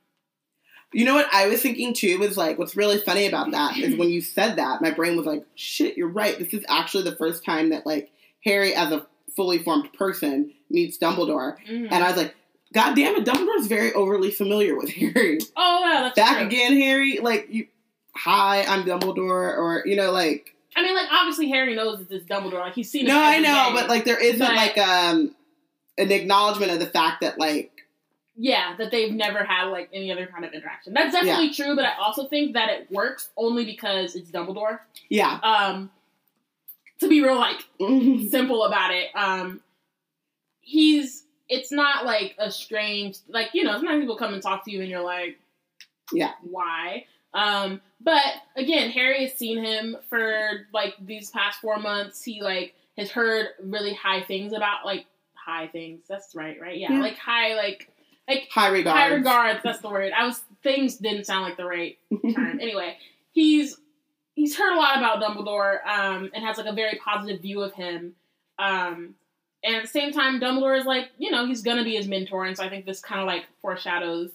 You 0.94 1.06
know 1.06 1.15
what 1.15 1.27
I 1.34 1.48
was 1.48 1.61
thinking 1.61 1.94
too 1.94 2.19
was 2.19 2.38
like 2.38 2.60
what's 2.60 2.76
really 2.76 2.99
funny 2.99 3.26
about 3.27 3.52
that 3.52 3.77
is 3.77 3.95
when 3.95 4.10
you 4.10 4.22
said 4.22 4.56
that, 4.57 4.81
my 4.81 4.91
brain 4.91 5.18
was 5.18 5.26
like, 5.26 5.45
shit, 5.56 5.98
you're 5.98 6.07
right. 6.07 6.38
This 6.38 6.53
is 6.53 6.64
actually 6.69 7.03
the 7.03 7.15
first 7.15 7.44
time 7.44 7.69
that 7.72 7.86
like 7.86 8.11
Harry 8.45 8.73
as 8.76 8.91
a 8.91 9.06
fully 9.36 9.57
formed 9.60 9.91
person 9.94 10.52
meets 10.69 10.98
Dumbledore. 10.98 11.57
mhm. 11.68 11.88
And 11.91 12.03
I 12.03 12.07
was 12.07 12.18
like, 12.18 12.36
God 12.73 12.95
damn 12.95 13.15
it, 13.15 13.25
Dumbledore's 13.25 13.67
very 13.67 13.91
overly 13.93 14.31
familiar 14.31 14.75
with 14.77 14.89
Harry. 14.91 15.39
Oh 15.57 15.79
yeah, 15.91 16.01
that's 16.03 16.15
Back 16.15 16.37
true. 16.37 16.47
again, 16.47 16.73
Harry, 16.77 17.19
like 17.19 17.47
you 17.49 17.67
hi, 18.15 18.63
I'm 18.63 18.83
Dumbledore, 18.83 19.57
or 19.57 19.83
you 19.85 19.95
know, 19.95 20.11
like 20.11 20.55
I 20.75 20.83
mean 20.83 20.93
like 20.95 21.07
obviously 21.11 21.49
Harry 21.49 21.75
knows 21.75 21.97
that 21.99 22.09
this 22.09 22.23
Dumbledore, 22.23 22.59
like 22.59 22.73
he's 22.75 22.89
seen 22.91 23.05
it 23.05 23.09
No, 23.09 23.19
I 23.19 23.39
know, 23.39 23.69
day. 23.69 23.71
but 23.73 23.89
like 23.89 24.05
there 24.05 24.21
isn't 24.23 24.39
But- 24.39 24.55
like 24.55 24.77
um 24.77 25.35
an 25.97 26.11
acknowledgement 26.11 26.71
of 26.71 26.79
the 26.79 26.85
fact 26.85 27.21
that 27.21 27.37
like 27.39 27.71
yeah, 28.41 28.75
that 28.77 28.89
they've 28.91 29.11
never 29.11 29.43
had 29.43 29.65
like 29.65 29.89
any 29.91 30.11
other 30.13 30.25
kind 30.27 30.45
of 30.45 30.53
interaction. 30.53 30.93
That's 30.93 31.11
definitely 31.11 31.53
true, 31.53 31.75
but 31.75 31.83
I 31.83 31.93
also 31.99 32.27
think 32.27 32.53
that 32.53 32.69
it 32.69 32.89
works 32.89 33.29
only 33.35 33.65
because 33.65 34.15
it's 34.15 34.29
Dumbledore. 34.31 34.79
yeah. 35.09 35.39
Um 35.43 35.89
to 36.99 37.07
be 37.09 37.21
real 37.21 37.35
like 37.35 37.59
simple 38.29 38.63
about 38.63 38.93
it. 38.93 39.07
Um, 39.15 39.61
he's 40.61 41.23
it's 41.49 41.71
not 41.71 42.05
like 42.05 42.35
a 42.39 42.49
strange 42.51 43.17
like 43.27 43.49
you 43.53 43.63
know 43.63 43.73
sometimes 43.73 43.99
people 44.01 44.15
come 44.17 44.34
and 44.34 44.41
talk 44.43 44.63
to 44.65 44.71
you 44.71 44.81
and 44.81 44.89
you're 44.89 45.01
like 45.03 45.38
Yeah. 46.13 46.31
why 46.43 47.05
um 47.34 47.81
but 48.01 48.21
again 48.55 48.89
harry 48.91 49.23
has 49.27 49.34
seen 49.38 49.63
him 49.63 49.97
for 50.09 50.65
like 50.73 50.95
these 51.05 51.30
past 51.31 51.59
four 51.61 51.77
months 51.77 52.23
he 52.23 52.41
like 52.41 52.73
has 52.97 53.11
heard 53.11 53.47
really 53.63 53.93
high 53.93 54.21
things 54.23 54.53
about 54.53 54.85
like 54.85 55.05
high 55.34 55.67
things 55.67 56.01
that's 56.07 56.34
right 56.35 56.59
right 56.61 56.77
yeah, 56.77 56.93
Yeah. 56.93 56.99
like 57.01 57.17
high 57.17 57.55
like 57.55 57.89
like 58.27 58.47
High 58.51 58.67
regards. 58.69 58.97
high 58.99 59.07
regards 59.07 59.59
that's 59.63 59.80
the 59.80 59.89
word 59.89 60.11
i 60.15 60.26
was 60.26 60.41
things 60.61 60.97
didn't 60.97 61.26
sound 61.26 61.43
like 61.45 61.57
the 61.57 61.65
right 61.65 61.97
term. 62.35 62.59
anyway, 62.59 62.97
he's 63.31 63.77
he's 64.35 64.57
heard 64.57 64.73
a 64.73 64.77
lot 64.77 64.97
about 64.97 65.21
Dumbledore 65.21 65.85
um, 65.88 66.30
and 66.34 66.43
has 66.45 66.57
like 66.57 66.65
a 66.67 66.73
very 66.73 66.99
positive 67.03 67.41
view 67.41 67.61
of 67.61 67.73
him. 67.73 68.13
Um, 68.57 69.15
and 69.64 69.76
at 69.76 69.81
the 69.84 69.88
same 69.90 70.11
time, 70.11 70.40
Dumbledore 70.40 70.77
is 70.80 70.86
like 70.86 71.10
you 71.18 71.31
know 71.31 71.45
he's 71.45 71.61
gonna 71.61 71.84
be 71.84 71.95
his 71.95 72.07
mentor, 72.07 72.45
and 72.45 72.56
so 72.57 72.64
I 72.64 72.69
think 72.69 72.86
this 72.86 73.02
kind 73.02 73.22
of 73.22 73.27
like 73.27 73.45
foreshadows 73.61 74.31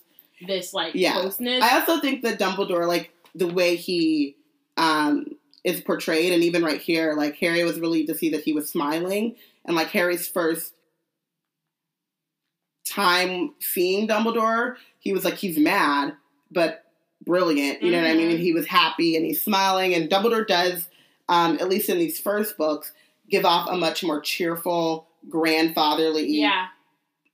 this 0.47 0.75
like 0.75 0.95
Yeah. 0.95 1.13
closeness. 1.15 1.63
I 1.63 1.79
also 1.79 2.01
think 2.01 2.23
that 2.23 2.39
Dumbledore, 2.39 2.87
like 2.89 3.11
the 3.35 3.47
way 3.47 3.77
he 3.77 4.37
um, 4.77 5.37
is 5.63 5.81
portrayed, 5.81 6.33
and 6.33 6.43
even 6.43 6.63
right 6.65 6.81
here, 6.81 7.15
like 7.15 7.37
Harry 7.37 7.65
was 7.65 7.81
relieved 7.81 8.09
to 8.09 8.15
see 8.15 8.31
that 8.31 8.43
he 8.43 8.53
was 8.53 8.69
smiling, 8.69 9.37
and 9.65 9.77
like 9.77 9.89
Harry's 9.89 10.29
first 10.29 10.75
time 12.89 13.55
seeing 13.61 14.07
Dumbledore, 14.09 14.77
he 14.99 15.13
was 15.13 15.25
like 15.25 15.35
he's 15.35 15.59
mad 15.59 16.15
but 16.51 16.85
brilliant. 17.27 17.83
You 17.83 17.91
know 17.91 18.01
what 18.03 18.11
I 18.11 18.15
mean? 18.15 18.29
Mhm. 18.29 18.33
And 18.35 18.41
he 18.41 18.53
was 18.53 18.67
happy 18.67 19.17
and 19.17 19.25
he's 19.25 19.43
smiling, 19.43 19.95
and 19.95 20.11
Dumbledore 20.11 20.47
does, 20.47 20.89
um, 21.29 21.55
at 21.61 21.69
least 21.69 21.89
in 21.89 21.99
these 21.99 22.21
first 22.21 22.57
books, 22.57 22.93
give 23.31 23.45
off 23.45 23.69
a 23.71 23.77
much 23.77 24.05
more 24.05 24.21
cheerful, 24.21 25.07
grandfatherly, 25.29 26.27
yeah, 26.29 26.67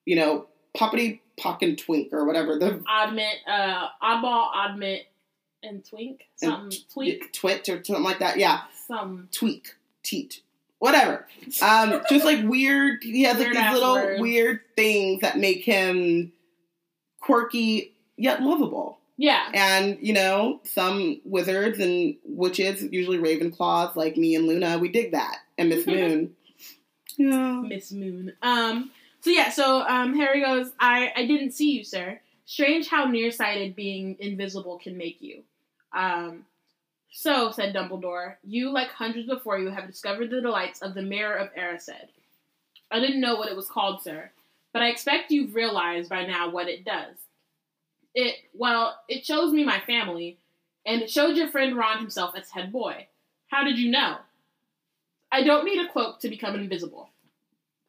you 0.04 0.16
know, 0.16 0.46
puppety 0.76 1.20
puck 1.38 1.62
and 1.62 1.78
twink 1.78 2.12
or 2.12 2.24
whatever 2.24 2.58
the 2.58 2.82
oddment, 2.88 3.38
uh, 3.46 3.88
oddball, 4.02 4.46
oddment, 4.54 5.02
and 5.62 5.84
twink, 5.84 6.24
And 6.42 6.74
tweak, 6.92 7.32
twit 7.32 7.68
or 7.68 7.82
something 7.84 8.04
like 8.04 8.18
that. 8.20 8.38
Yeah, 8.38 8.60
some 8.86 9.28
tweak, 9.32 9.74
teat, 10.02 10.42
whatever. 10.78 11.26
Um, 11.62 12.02
just 12.10 12.24
like 12.24 12.44
weird. 12.44 13.02
He 13.02 13.22
has 13.22 13.38
like 13.38 13.52
these 13.52 13.72
little 13.72 14.20
weird 14.20 14.60
things 14.76 15.20
that 15.22 15.38
make 15.38 15.64
him 15.64 16.32
quirky 17.20 17.94
yet 18.16 18.42
lovable. 18.42 18.98
yeah, 19.16 19.48
And 19.54 19.98
you 20.00 20.12
know, 20.12 20.60
some 20.64 21.20
wizards 21.24 21.78
and 21.78 22.16
witches, 22.24 22.82
usually 22.90 23.18
Ravenclaws, 23.18 23.96
like 23.96 24.16
me 24.16 24.34
and 24.34 24.46
Luna, 24.46 24.78
we 24.78 24.88
dig 24.88 25.12
that. 25.12 25.38
And 25.58 25.68
Miss 25.68 25.86
Moon. 25.86 26.34
Yeah. 27.20 27.60
Miss 27.60 27.92
Moon. 27.92 28.32
Um. 28.42 28.90
So 29.20 29.30
yeah. 29.30 29.50
So 29.50 29.80
um. 29.82 30.16
Harry 30.16 30.40
goes. 30.40 30.72
I 30.80 31.12
I 31.14 31.26
didn't 31.26 31.52
see 31.52 31.72
you, 31.72 31.84
sir. 31.84 32.18
Strange 32.46 32.88
how 32.88 33.04
nearsighted 33.04 33.76
being 33.76 34.16
invisible 34.20 34.78
can 34.78 34.96
make 34.96 35.20
you. 35.20 35.42
Um. 35.92 36.46
So 37.12 37.50
said 37.50 37.74
Dumbledore, 37.74 38.36
you, 38.44 38.70
like 38.70 38.88
hundreds 38.88 39.28
before 39.28 39.58
you, 39.58 39.68
have 39.68 39.86
discovered 39.86 40.30
the 40.30 40.40
delights 40.40 40.80
of 40.80 40.94
the 40.94 41.02
Mirror 41.02 41.36
of 41.36 41.54
Erised. 41.54 42.08
I 42.90 43.00
didn't 43.00 43.20
know 43.20 43.36
what 43.36 43.50
it 43.50 43.56
was 43.56 43.68
called, 43.68 44.02
sir, 44.02 44.30
but 44.72 44.80
I 44.82 44.88
expect 44.88 45.30
you've 45.30 45.54
realized 45.54 46.08
by 46.08 46.24
now 46.24 46.50
what 46.50 46.68
it 46.68 46.84
does. 46.84 47.16
It 48.14 48.36
well, 48.54 48.96
it 49.08 49.26
shows 49.26 49.52
me 49.52 49.64
my 49.64 49.80
family, 49.80 50.38
and 50.86 51.02
it 51.02 51.10
showed 51.10 51.36
your 51.36 51.48
friend 51.48 51.76
Ron 51.76 51.98
himself 51.98 52.34
as 52.36 52.50
head 52.50 52.72
boy. 52.72 53.08
How 53.48 53.64
did 53.64 53.78
you 53.78 53.90
know? 53.90 54.16
I 55.32 55.44
don't 55.44 55.64
need 55.64 55.84
a 55.84 55.92
cloak 55.92 56.20
to 56.20 56.28
become 56.28 56.54
invisible. 56.54 57.09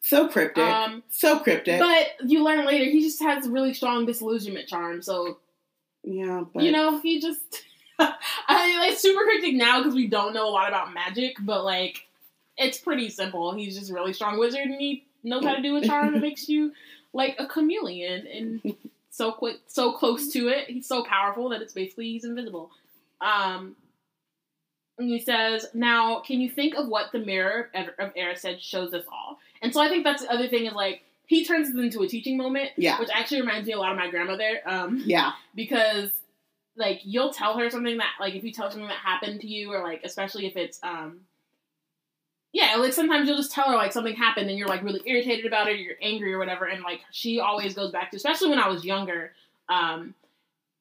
So 0.01 0.27
cryptic. 0.27 0.63
Um, 0.63 1.03
so 1.09 1.39
cryptic. 1.39 1.79
but 1.79 2.29
you 2.29 2.43
learn 2.43 2.65
later 2.65 2.85
he 2.85 3.01
just 3.01 3.21
has 3.21 3.47
really 3.47 3.73
strong 3.73 4.05
disillusionment 4.05 4.67
charm. 4.67 5.01
So 5.01 5.37
yeah, 6.03 6.43
but 6.53 6.63
you 6.63 6.71
know 6.71 6.99
he 6.99 7.21
just. 7.21 7.63
I 7.99 8.67
mean, 8.67 8.79
like 8.79 8.97
super 8.97 9.23
cryptic 9.23 9.53
now 9.53 9.79
because 9.79 9.93
we 9.93 10.07
don't 10.07 10.33
know 10.33 10.47
a 10.47 10.49
lot 10.49 10.67
about 10.67 10.93
magic, 10.93 11.35
but 11.39 11.63
like 11.63 12.07
it's 12.57 12.79
pretty 12.79 13.09
simple. 13.09 13.53
He's 13.53 13.77
just 13.77 13.91
a 13.91 13.93
really 13.93 14.13
strong 14.13 14.39
wizard 14.39 14.65
and 14.65 14.79
he 14.79 15.05
knows 15.23 15.45
how 15.45 15.53
to 15.53 15.61
do 15.61 15.75
a 15.77 15.85
charm 15.85 16.13
that 16.13 16.21
makes 16.21 16.49
you 16.49 16.73
like 17.13 17.35
a 17.39 17.45
chameleon 17.45 18.25
and 18.27 18.75
so 19.11 19.31
quick, 19.31 19.57
so 19.67 19.93
close 19.93 20.31
to 20.33 20.47
it. 20.47 20.67
He's 20.67 20.87
so 20.87 21.03
powerful 21.03 21.49
that 21.49 21.61
it's 21.61 21.73
basically 21.73 22.11
he's 22.11 22.25
invisible. 22.25 22.71
Um, 23.19 23.75
and 24.97 25.09
he 25.09 25.19
says, 25.19 25.67
"Now, 25.73 26.19
can 26.19 26.41
you 26.41 26.49
think 26.49 26.75
of 26.75 26.87
what 26.87 27.11
the 27.11 27.19
mirror 27.19 27.69
of 27.73 28.13
Erised 28.15 28.61
shows 28.61 28.93
us 28.93 29.05
all?" 29.11 29.37
And 29.61 29.73
so 29.73 29.81
I 29.81 29.89
think 29.89 30.03
that's 30.03 30.23
the 30.23 30.31
other 30.31 30.47
thing 30.47 30.65
is 30.65 30.73
like 30.73 31.03
he 31.27 31.45
turns 31.45 31.69
it 31.69 31.79
into 31.79 32.01
a 32.01 32.07
teaching 32.07 32.37
moment, 32.37 32.71
yeah, 32.77 32.99
which 32.99 33.09
actually 33.13 33.41
reminds 33.41 33.67
me 33.67 33.73
a 33.73 33.79
lot 33.79 33.91
of 33.91 33.97
my 33.97 34.09
grandmother. 34.09 34.59
Um, 34.65 35.01
yeah, 35.05 35.31
because 35.55 36.11
like 36.75 37.01
you'll 37.03 37.33
tell 37.33 37.57
her 37.57 37.69
something 37.69 37.97
that 37.97 38.11
like 38.19 38.35
if 38.35 38.43
you 38.43 38.51
tell 38.51 38.69
something 38.69 38.87
that 38.87 38.97
happened 38.97 39.41
to 39.41 39.47
you 39.47 39.71
or 39.73 39.83
like 39.83 40.01
especially 40.03 40.45
if 40.45 40.55
it's 40.55 40.79
um 40.83 41.21
yeah 42.53 42.75
like 42.77 42.93
sometimes 42.93 43.27
you'll 43.27 43.37
just 43.37 43.51
tell 43.51 43.69
her 43.69 43.75
like 43.75 43.91
something 43.91 44.15
happened 44.15 44.49
and 44.49 44.57
you're 44.57 44.67
like 44.67 44.83
really 44.83 45.01
irritated 45.05 45.45
about 45.45 45.67
it 45.67 45.71
or 45.71 45.75
you're 45.75 45.95
angry 46.01 46.33
or 46.33 46.39
whatever 46.39 46.65
and 46.65 46.83
like 46.83 47.01
she 47.11 47.39
always 47.39 47.73
goes 47.73 47.91
back 47.91 48.11
to 48.11 48.17
especially 48.17 48.49
when 48.49 48.59
i 48.59 48.67
was 48.67 48.85
younger 48.85 49.33
um 49.69 50.13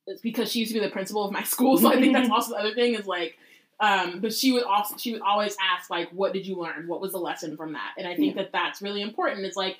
it's 0.06 0.22
because 0.22 0.50
she 0.50 0.60
used 0.60 0.72
to 0.72 0.78
be 0.78 0.84
the 0.84 0.92
principal 0.92 1.24
of 1.24 1.32
my 1.32 1.42
school 1.54 1.76
so 1.76 1.92
i 1.92 1.96
think 1.96 2.12
that's 2.12 2.30
also 2.32 2.52
the 2.52 2.58
other 2.58 2.74
thing 2.74 2.94
is 2.94 3.06
like 3.06 3.36
um 3.80 4.20
but 4.20 4.32
she 4.32 4.52
would 4.52 4.64
also 4.64 4.96
she 4.96 5.12
would 5.12 5.22
always 5.22 5.56
ask 5.60 5.90
like 5.90 6.10
what 6.10 6.32
did 6.32 6.46
you 6.46 6.56
learn? 6.56 6.86
What 6.86 7.00
was 7.00 7.12
the 7.12 7.18
lesson 7.18 7.56
from 7.56 7.72
that? 7.72 7.94
And 7.98 8.06
i 8.06 8.14
think 8.14 8.36
that 8.36 8.52
that's 8.52 8.82
really 8.82 9.02
important. 9.02 9.46
It's 9.46 9.56
like 9.56 9.78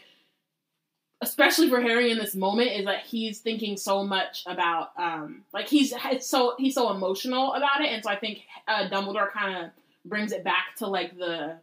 especially 1.22 1.68
for 1.68 1.80
Harry 1.80 2.10
in 2.10 2.18
this 2.18 2.34
moment, 2.34 2.72
is 2.72 2.86
that 2.86 3.04
he's 3.04 3.40
thinking 3.40 3.76
so 3.76 4.04
much 4.04 4.42
about, 4.46 4.90
um, 4.96 5.42
like 5.52 5.68
he's 5.68 5.92
it's 6.06 6.26
so 6.26 6.54
he's 6.58 6.74
so 6.74 6.90
emotional 6.90 7.52
about 7.54 7.80
it, 7.82 7.88
and 7.88 8.02
so 8.02 8.10
I 8.10 8.16
think 8.16 8.40
uh, 8.66 8.88
Dumbledore 8.88 9.30
kind 9.30 9.64
of 9.64 9.70
brings 10.04 10.32
it 10.32 10.44
back 10.44 10.76
to 10.78 10.86
like 10.86 11.16
the 11.16 11.58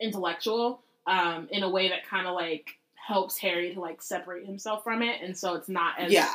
intellectual 0.00 0.82
um, 1.06 1.48
in 1.50 1.62
a 1.62 1.68
way 1.68 1.88
that 1.88 2.06
kind 2.06 2.26
of 2.26 2.34
like 2.34 2.78
helps 2.94 3.38
Harry 3.38 3.74
to 3.74 3.80
like 3.80 4.02
separate 4.02 4.46
himself 4.46 4.82
from 4.82 5.02
it, 5.02 5.22
and 5.22 5.36
so 5.36 5.54
it's 5.54 5.68
not 5.68 5.98
as 5.98 6.12
yeah. 6.12 6.34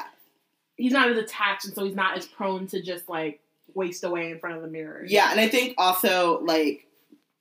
he's 0.78 0.94
not 0.94 1.10
as 1.10 1.18
attached, 1.18 1.66
and 1.66 1.74
so 1.74 1.84
he's 1.84 1.96
not 1.96 2.18
as 2.18 2.26
prone 2.26 2.68
to 2.68 2.82
just 2.82 3.10
like 3.10 3.42
waste 3.76 4.04
away 4.04 4.32
in 4.32 4.40
front 4.40 4.56
of 4.56 4.62
the 4.62 4.68
mirror. 4.68 5.04
Yeah, 5.08 5.30
and 5.32 5.40
I 5.40 5.48
think 5.50 5.76
also 5.78 6.40
like 6.42 6.88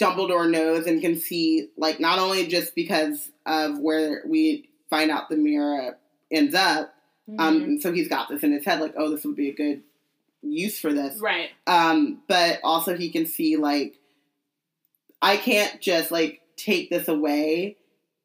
Dumbledore 0.00 0.50
knows 0.50 0.86
and 0.86 1.00
can 1.00 1.16
see, 1.16 1.68
like, 1.76 2.00
not 2.00 2.18
only 2.18 2.46
just 2.46 2.74
because 2.74 3.30
of 3.46 3.78
where 3.78 4.22
we 4.26 4.68
find 4.90 5.10
out 5.10 5.28
the 5.28 5.36
mirror 5.36 5.96
ends 6.30 6.54
up, 6.54 6.90
Mm-hmm. 7.26 7.40
um, 7.40 7.80
so 7.80 7.90
he's 7.90 8.08
got 8.08 8.28
this 8.28 8.42
in 8.42 8.52
his 8.52 8.66
head, 8.66 8.82
like, 8.82 8.92
oh, 8.98 9.08
this 9.10 9.24
would 9.24 9.34
be 9.34 9.48
a 9.48 9.54
good 9.54 9.80
use 10.42 10.78
for 10.78 10.92
this. 10.92 11.18
right. 11.22 11.48
Um, 11.66 12.20
but 12.28 12.60
also 12.62 12.94
he 12.98 13.08
can 13.08 13.24
see, 13.24 13.56
like, 13.56 13.98
I 15.22 15.38
can't 15.38 15.80
just, 15.80 16.10
like, 16.10 16.42
take 16.56 16.90
this 16.90 17.08
away 17.08 17.78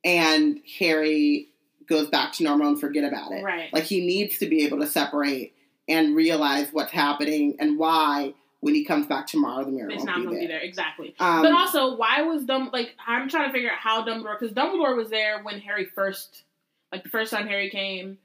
and 0.04 0.60
Harry 0.80 1.48
goes 1.88 2.10
back 2.10 2.34
to 2.34 2.44
normal 2.44 2.68
and 2.68 2.78
forget 2.82 3.06
about 3.06 3.32
it. 3.32 3.42
Right. 3.42 3.72
Like, 3.72 3.86
he 3.86 4.06
needs 4.06 4.40
to 4.40 4.48
be 4.50 4.66
able 4.66 4.80
to 4.80 4.88
separate 4.88 5.54
and 5.90 6.16
realize 6.16 6.70
what's 6.72 6.92
happening 6.92 7.56
and 7.60 7.78
why 7.78 8.34
when 8.62 8.76
he 8.76 8.84
comes 8.84 9.06
back 9.08 9.26
tomorrow, 9.26 9.64
the 9.64 9.72
mirror 9.72 9.90
It's 9.90 10.00
won't 10.00 10.08
not 10.08 10.16
be 10.18 10.24
going 10.24 10.36
to 10.36 10.40
there. 10.40 10.48
be 10.48 10.54
there 10.54 10.62
exactly. 10.62 11.16
Um, 11.20 11.42
But 11.42 11.54
also, 11.54 11.96
why 11.96 12.22
was 12.24 12.44
Dum 12.46 12.70
like 12.72 12.96
I'm 13.06 13.28
trying 13.30 13.48
to 13.48 13.54
figure 13.54 13.70
out 13.72 13.78
how 13.80 14.06
Dumbledore 14.06 14.38
because 14.40 14.54
Dumbledore 14.56 14.96
was 14.96 15.10
there 15.10 15.42
when 15.44 15.60
Harry 15.62 15.86
first 15.86 16.44
like 16.92 17.04
the 17.04 17.10
first 17.10 17.32
time 17.32 17.48
Harry 17.48 17.70
came, 17.70 18.18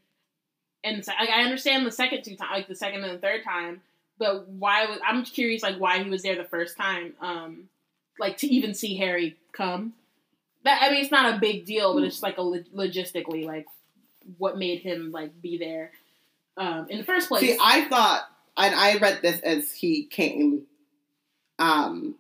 and 0.83 1.07
like, 1.07 1.29
I 1.31 1.43
understand 1.43 1.87
the 1.87 1.91
second 1.93 2.23
two 2.25 2.37
times, 2.37 2.51
like 2.53 2.69
the 2.69 2.75
second 2.75 3.05
and 3.05 3.15
the 3.15 3.19
third 3.19 3.45
time, 3.45 3.81
but 4.19 4.49
why 4.49 4.87
was 4.87 4.99
I'm 5.07 5.23
curious 5.25 5.63
like 5.63 5.77
why 5.77 6.03
he 6.03 6.11
was 6.11 6.23
there 6.23 6.37
the 6.37 6.45
first 6.45 6.77
time, 6.77 7.15
um, 7.21 7.69
like 8.19 8.37
to 8.39 8.47
even 8.49 8.75
see 8.75 8.97
Harry 8.97 9.37
come. 9.53 9.93
That 10.65 10.83
I 10.83 10.91
mean, 10.91 11.03
it's 11.03 11.13
not 11.13 11.35
a 11.35 11.39
big 11.39 11.65
deal, 11.67 11.95
but 11.95 12.03
it's 12.05 12.17
just 12.17 12.23
like 12.23 12.39
a 12.39 12.43
lo- 12.43 12.65
logistically 12.75 13.45
like 13.47 13.67
what 14.39 14.57
made 14.59 14.81
him 14.81 15.13
like 15.13 15.41
be 15.43 15.59
there 15.59 15.93
um, 16.57 16.87
in 16.89 16.99
the 16.99 17.05
first 17.05 17.29
place. 17.29 17.43
See, 17.43 17.59
I 17.61 17.85
thought, 17.89 18.23
and 18.57 18.75
I 18.75 18.97
read 18.99 19.21
this 19.23 19.41
as 19.41 19.73
he 19.73 20.05
came, 20.07 20.63
um, 21.59 22.17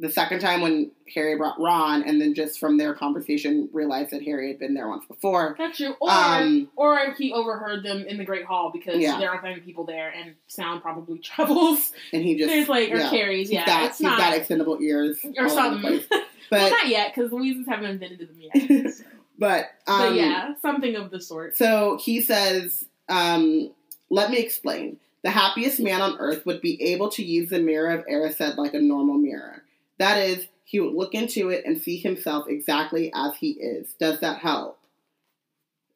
the 0.00 0.10
second 0.12 0.38
time 0.38 0.60
when 0.60 0.92
Harry 1.12 1.36
brought 1.36 1.58
Ron, 1.60 2.04
and 2.04 2.20
then 2.20 2.32
just 2.32 2.60
from 2.60 2.76
their 2.78 2.94
conversation 2.94 3.68
realized 3.72 4.10
that 4.12 4.22
Harry 4.22 4.46
had 4.48 4.58
been 4.60 4.74
there 4.74 4.88
once 4.88 5.04
before. 5.06 5.56
That's 5.58 5.76
true. 5.76 5.96
Or 6.00 6.08
Um, 6.08 6.70
or 6.76 7.14
he 7.18 7.32
overheard 7.32 7.82
them 7.82 8.04
in 8.06 8.16
the 8.16 8.24
Great 8.24 8.44
Hall 8.44 8.70
because 8.72 8.98
Yeah. 9.00 9.18
there 9.18 9.28
aren't 9.28 9.42
many 9.42 9.60
people 9.60 9.84
there, 9.84 10.08
and 10.10 10.34
sound 10.46 10.82
probably 10.82 11.18
travels. 11.22 11.92
And 12.12 12.22
he 12.22 12.36
just 12.36 12.48
There's 12.48 12.68
like 12.68 12.90
or 12.92 12.98
yeah. 12.98 13.10
carries. 13.10 13.50
Yeah, 13.50 13.60
he's 13.64 13.66
got, 13.66 13.84
it's 13.86 13.98
he's 13.98 14.04
not 14.04 14.18
got 14.18 14.34
extendable 14.34 14.80
ears 14.80 15.18
or 15.36 15.48
something. 15.48 15.80
place. 15.80 16.06
well, 16.10 16.22
But 16.50 16.70
not 16.70 16.86
yet 16.88 17.12
because 17.14 17.32
Louises 17.32 17.66
haven't 17.66 17.86
invented 17.90 18.20
them 18.28 18.36
yet. 18.38 18.92
so. 18.94 19.04
but 19.36 19.64
um, 19.88 19.98
but 20.10 20.14
yeah, 20.14 20.54
something 20.62 20.94
of 20.94 21.10
the 21.10 21.20
sort. 21.20 21.56
So 21.56 21.98
he 22.00 22.20
says, 22.20 22.84
um, 23.08 23.72
"Let 24.10 24.30
me 24.30 24.38
explain. 24.38 24.98
The 25.22 25.30
happiest 25.30 25.80
man 25.80 26.00
on 26.00 26.18
earth 26.18 26.46
would 26.46 26.60
be 26.60 26.80
able 26.82 27.08
to 27.10 27.24
use 27.24 27.50
the 27.50 27.58
mirror 27.58 27.90
of 27.90 28.06
Erised 28.06 28.56
like 28.56 28.74
a 28.74 28.80
normal 28.80 29.16
mirror. 29.16 29.64
That 29.98 30.18
is, 30.18 30.46
he 30.64 30.78
would 30.80 30.94
look 30.94 31.14
into 31.14 31.50
it 31.50 31.64
and 31.64 31.80
see 31.80 31.96
himself 31.96 32.46
exactly 32.48 33.10
as 33.14 33.36
he 33.38 33.50
is. 33.50 33.94
Does 33.98 34.20
that 34.20 34.38
help?" 34.38 34.78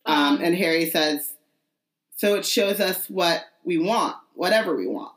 Um, 0.04 0.40
and 0.42 0.56
Harry 0.56 0.90
says, 0.90 1.34
"So 2.16 2.34
it 2.34 2.44
shows 2.44 2.80
us 2.80 3.08
what 3.08 3.44
we 3.64 3.78
want, 3.78 4.16
whatever 4.34 4.74
we 4.76 4.86
want." 4.86 5.14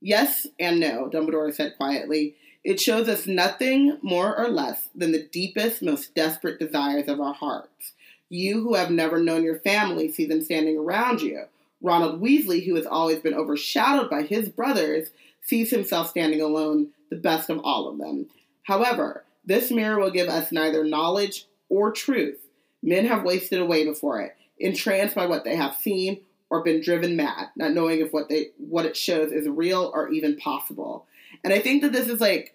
Yes 0.00 0.46
and 0.58 0.78
no, 0.78 1.08
Dumbledore 1.12 1.54
said 1.54 1.76
quietly. 1.76 2.36
It 2.64 2.80
shows 2.80 3.08
us 3.08 3.26
nothing 3.28 3.98
more 4.02 4.36
or 4.36 4.48
less 4.48 4.88
than 4.94 5.12
the 5.12 5.22
deepest, 5.22 5.82
most 5.82 6.14
desperate 6.14 6.58
desires 6.58 7.08
of 7.08 7.20
our 7.20 7.32
hearts. 7.34 7.92
You 8.28 8.62
who 8.62 8.74
have 8.74 8.90
never 8.90 9.22
known 9.22 9.44
your 9.44 9.60
family 9.60 10.10
see 10.10 10.26
them 10.26 10.42
standing 10.42 10.78
around 10.78 11.22
you. 11.22 11.44
Ronald 11.80 12.20
Weasley, 12.20 12.64
who 12.64 12.74
has 12.74 12.86
always 12.86 13.20
been 13.20 13.34
overshadowed 13.34 14.10
by 14.10 14.22
his 14.22 14.48
brothers, 14.48 15.10
sees 15.42 15.70
himself 15.70 16.10
standing 16.10 16.40
alone, 16.40 16.88
the 17.10 17.16
best 17.16 17.50
of 17.50 17.60
all 17.62 17.88
of 17.88 17.98
them. 17.98 18.26
However, 18.64 19.24
this 19.44 19.70
mirror 19.70 20.00
will 20.00 20.10
give 20.10 20.28
us 20.28 20.50
neither 20.50 20.84
knowledge 20.84 21.46
or 21.68 21.92
truth. 21.92 22.38
Men 22.82 23.06
have 23.06 23.22
wasted 23.22 23.60
away 23.60 23.84
before 23.84 24.20
it, 24.20 24.36
entranced 24.58 25.14
by 25.14 25.26
what 25.26 25.44
they 25.44 25.54
have 25.54 25.76
seen, 25.76 26.20
or 26.50 26.62
been 26.62 26.80
driven 26.80 27.16
mad, 27.16 27.48
not 27.56 27.72
knowing 27.72 28.00
if 28.00 28.12
what 28.12 28.28
they 28.28 28.50
what 28.58 28.86
it 28.86 28.96
shows 28.96 29.32
is 29.32 29.48
real 29.48 29.90
or 29.94 30.08
even 30.10 30.36
possible. 30.36 31.06
And 31.44 31.52
I 31.52 31.58
think 31.58 31.82
that 31.82 31.92
this 31.92 32.08
is 32.08 32.20
like 32.20 32.54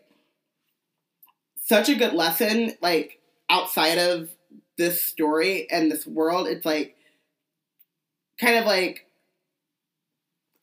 such 1.64 1.90
a 1.90 1.96
good 1.96 2.14
lesson, 2.14 2.76
like 2.82 3.20
outside 3.50 3.98
of 3.98 4.30
this 4.82 5.04
story 5.04 5.70
and 5.70 5.92
this 5.92 6.08
world. 6.08 6.48
It's 6.48 6.66
like 6.66 6.96
kind 8.40 8.58
of 8.58 8.66
like 8.66 9.06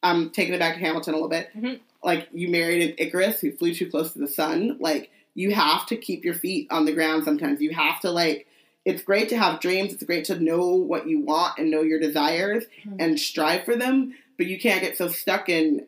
I'm 0.03 0.31
taking 0.31 0.55
it 0.55 0.59
back 0.59 0.74
to 0.74 0.81
Hamilton 0.81 1.15
a 1.15 1.16
little 1.16 1.28
bit. 1.28 1.49
Mhm. 1.57 1.81
Like 2.03 2.28
you 2.32 2.49
married 2.49 2.82
an 2.90 2.95
Icarus 2.99 3.40
who 3.40 3.53
flew 3.53 3.73
too 3.74 3.89
close 3.90 4.12
to 4.12 4.19
the 4.19 4.28
sun. 4.28 4.77
Like 4.81 5.11
you 5.35 5.55
have 5.55 5.86
to 5.86 5.97
keep 5.97 6.24
your 6.24 6.35
feet 6.35 6.66
on 6.70 6.85
the 6.85 6.93
ground 6.93 7.24
sometimes. 7.24 7.61
You 7.61 7.70
have 7.70 8.01
to 8.01 8.11
like 8.11 8.47
it's 8.85 9.03
great 9.03 9.28
to 9.28 9.39
have 9.39 9.61
dreams. 9.61 9.93
It's 9.93 10.03
great 10.03 10.24
to 10.27 10.39
know 10.40 10.66
what 10.74 11.07
you 11.09 11.20
want 11.20 11.59
and 11.59 11.70
know 11.70 11.82
your 11.82 12.01
desires 12.01 12.65
Mhm. 12.86 12.97
and 12.99 13.20
strive 13.20 13.65
for 13.65 13.77
them, 13.77 14.15
but 14.36 14.47
you 14.47 14.59
can't 14.59 14.81
get 14.81 14.97
so 14.97 15.09
stuck 15.09 15.49
in 15.49 15.86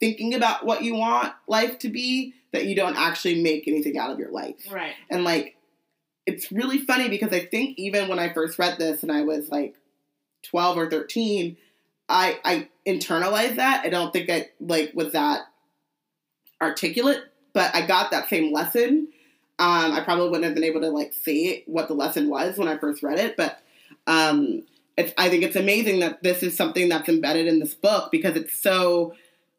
thinking 0.00 0.34
about 0.34 0.64
what 0.64 0.82
you 0.82 0.94
want 0.94 1.32
life 1.46 1.78
to 1.80 1.88
be 1.88 2.34
that 2.52 2.66
you 2.66 2.74
don't 2.74 2.96
actually 2.96 3.40
make 3.42 3.66
anything 3.66 3.96
out 3.98 4.10
of 4.10 4.18
your 4.18 4.30
life. 4.30 4.56
right. 4.70 4.94
And 5.10 5.24
like, 5.24 5.56
it's 6.26 6.52
really 6.52 6.78
funny 6.78 7.08
because 7.08 7.32
I 7.32 7.46
think 7.46 7.78
even 7.78 8.08
when 8.08 8.18
I 8.18 8.32
first 8.32 8.58
read 8.58 8.78
this 8.78 9.02
and 9.02 9.10
I 9.10 9.22
was 9.22 9.48
like 9.50 9.74
12 10.44 10.78
or 10.78 10.90
13, 10.90 11.56
I 12.08 12.38
I 12.44 12.68
internalized 12.86 13.56
that. 13.56 13.84
I 13.84 13.88
don't 13.88 14.12
think 14.12 14.30
I 14.30 14.50
like 14.60 14.92
was 14.94 15.12
that 15.12 15.42
articulate, 16.60 17.24
but 17.52 17.74
I 17.74 17.86
got 17.86 18.10
that 18.10 18.28
same 18.28 18.52
lesson. 18.52 19.08
Um, 19.58 19.92
I 19.92 20.00
probably 20.00 20.28
wouldn't 20.28 20.44
have 20.44 20.54
been 20.54 20.64
able 20.64 20.80
to 20.80 20.90
like 20.90 21.12
say 21.12 21.64
what 21.66 21.88
the 21.88 21.94
lesson 21.94 22.28
was 22.28 22.56
when 22.56 22.68
I 22.68 22.78
first 22.78 23.02
read 23.02 23.18
it, 23.18 23.36
but 23.36 23.60
um, 24.06 24.62
I 24.98 25.28
think 25.28 25.42
it's 25.42 25.56
amazing 25.56 26.00
that 26.00 26.22
this 26.22 26.42
is 26.42 26.56
something 26.56 26.88
that's 26.88 27.08
embedded 27.08 27.46
in 27.46 27.60
this 27.60 27.74
book 27.74 28.10
because 28.10 28.36
it's 28.36 28.56
so 28.56 29.14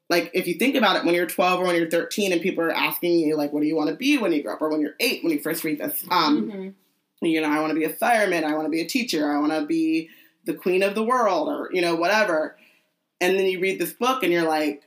like 0.09 0.29
if 0.33 0.47
you 0.47 0.55
think 0.55 0.75
about 0.75 0.95
it 0.97 1.05
when 1.05 1.15
you're 1.15 1.25
12 1.25 1.59
or 1.61 1.65
when 1.65 1.75
you're 1.75 1.89
13 1.89 2.31
and 2.33 2.41
people 2.41 2.63
are 2.63 2.71
asking 2.71 3.19
you 3.19 3.35
like 3.37 3.51
what 3.53 3.61
do 3.61 3.67
you 3.67 3.75
want 3.75 3.89
to 3.89 3.95
be 3.95 4.17
when 4.17 4.31
you 4.33 4.43
grow 4.43 4.53
up 4.53 4.61
or 4.61 4.69
when 4.69 4.81
you're 4.81 4.95
8 4.99 5.23
when 5.23 5.33
you 5.33 5.39
first 5.39 5.63
read 5.63 5.79
this 5.79 6.03
um 6.11 6.49
Mhm. 6.51 6.73
you 7.21 7.41
know 7.41 7.49
i 7.49 7.59
want 7.59 7.69
to 7.71 7.79
be 7.79 7.85
a 7.85 7.89
fireman 7.89 8.43
i 8.43 8.53
want 8.53 8.65
to 8.65 8.69
be 8.69 8.81
a 8.81 8.87
teacher 8.87 9.31
i 9.31 9.39
want 9.39 9.53
to 9.53 9.65
be 9.65 10.09
the 10.45 10.53
queen 10.53 10.83
of 10.83 10.93
the 10.95 11.03
world 11.03 11.47
or 11.47 11.69
you 11.71 11.81
know 11.81 11.95
whatever 11.95 12.57
and 13.21 13.37
then 13.39 13.45
you 13.45 13.59
read 13.59 13.79
this 13.79 13.93
book 13.93 14.23
and 14.23 14.31
you're 14.33 14.47
like 14.47 14.83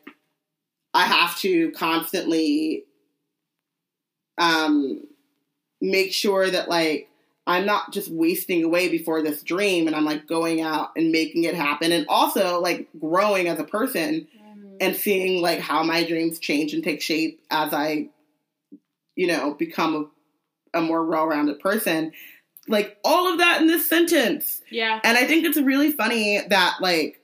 i 0.94 1.05
have 1.05 1.36
to 1.38 1.70
constantly 1.72 2.84
um 4.38 5.01
make 5.80 6.12
sure 6.12 6.48
that 6.51 6.68
like 6.68 7.09
I'm 7.48 7.64
not 7.64 7.93
just 7.93 8.10
wasting 8.10 8.64
away 8.64 8.88
before 8.88 9.22
this 9.22 9.40
dream 9.43 9.86
and 9.86 9.94
I'm 9.94 10.05
like 10.05 10.26
going 10.26 10.60
out 10.60 10.90
and 10.97 11.12
making 11.12 11.44
it 11.44 11.55
happen 11.55 11.93
and 11.93 12.05
also 12.09 12.60
like 12.60 12.88
growing 12.98 13.47
as 13.47 13.59
a 13.60 13.64
person 13.64 14.26
Mhm. 14.36 14.45
And 14.81 14.97
seeing 14.97 15.43
like 15.43 15.61
how 15.61 15.82
my 15.82 16.05
dreams 16.05 16.39
change 16.39 16.74
and 16.74 16.82
take 16.82 17.03
shape 17.03 17.40
as 17.51 17.73
I, 17.73 18.09
you 19.15 19.27
know, 19.27 19.55
become 19.55 20.11
a, 20.74 20.78
a 20.78 20.82
more 20.82 21.05
well-rounded 21.05 21.61
person. 21.61 22.12
Like 22.69 22.98
all 23.05 23.32
of 23.32 23.39
that 23.39 23.61
in 23.61 23.66
this 23.66 23.89
sentence. 23.89 24.61
yeah. 24.70 25.01
And 25.05 25.16
I 25.16 25.24
think 25.24 25.44
it's 25.44 25.57
really 25.59 25.93
funny 25.93 26.40
that 26.48 26.77
like 26.81 27.20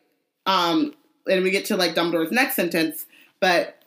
um 0.46 0.94
and 1.28 1.44
we 1.44 1.50
get 1.50 1.66
to 1.66 1.76
like 1.76 1.94
Dumbledore's 1.94 2.32
next 2.32 2.56
sentence, 2.56 3.06
but 3.40 3.78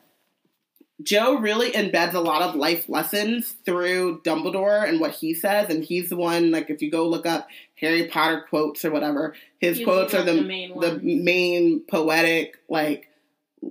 Joe 1.03 1.37
really 1.39 1.71
embeds 1.71 2.13
a 2.13 2.19
lot 2.19 2.41
of 2.41 2.55
life 2.55 2.87
lessons 2.87 3.51
through 3.65 4.21
Dumbledore 4.21 4.87
and 4.87 4.99
what 5.01 5.11
he 5.11 5.33
says, 5.33 5.69
and 5.69 5.83
he's 5.83 6.09
the 6.09 6.15
one 6.15 6.51
like 6.51 6.69
if 6.69 6.81
you 6.81 6.89
go 6.89 7.07
look 7.07 7.25
up 7.25 7.47
Harry 7.75 8.07
Potter 8.07 8.45
quotes 8.49 8.85
or 8.85 8.91
whatever, 8.91 9.35
his 9.59 9.83
quotes 9.83 10.13
are 10.13 10.23
the 10.23 10.33
the 10.33 10.41
main 10.41 10.79
the 10.79 10.99
main 11.01 11.81
poetic 11.81 12.57
like 12.69 13.09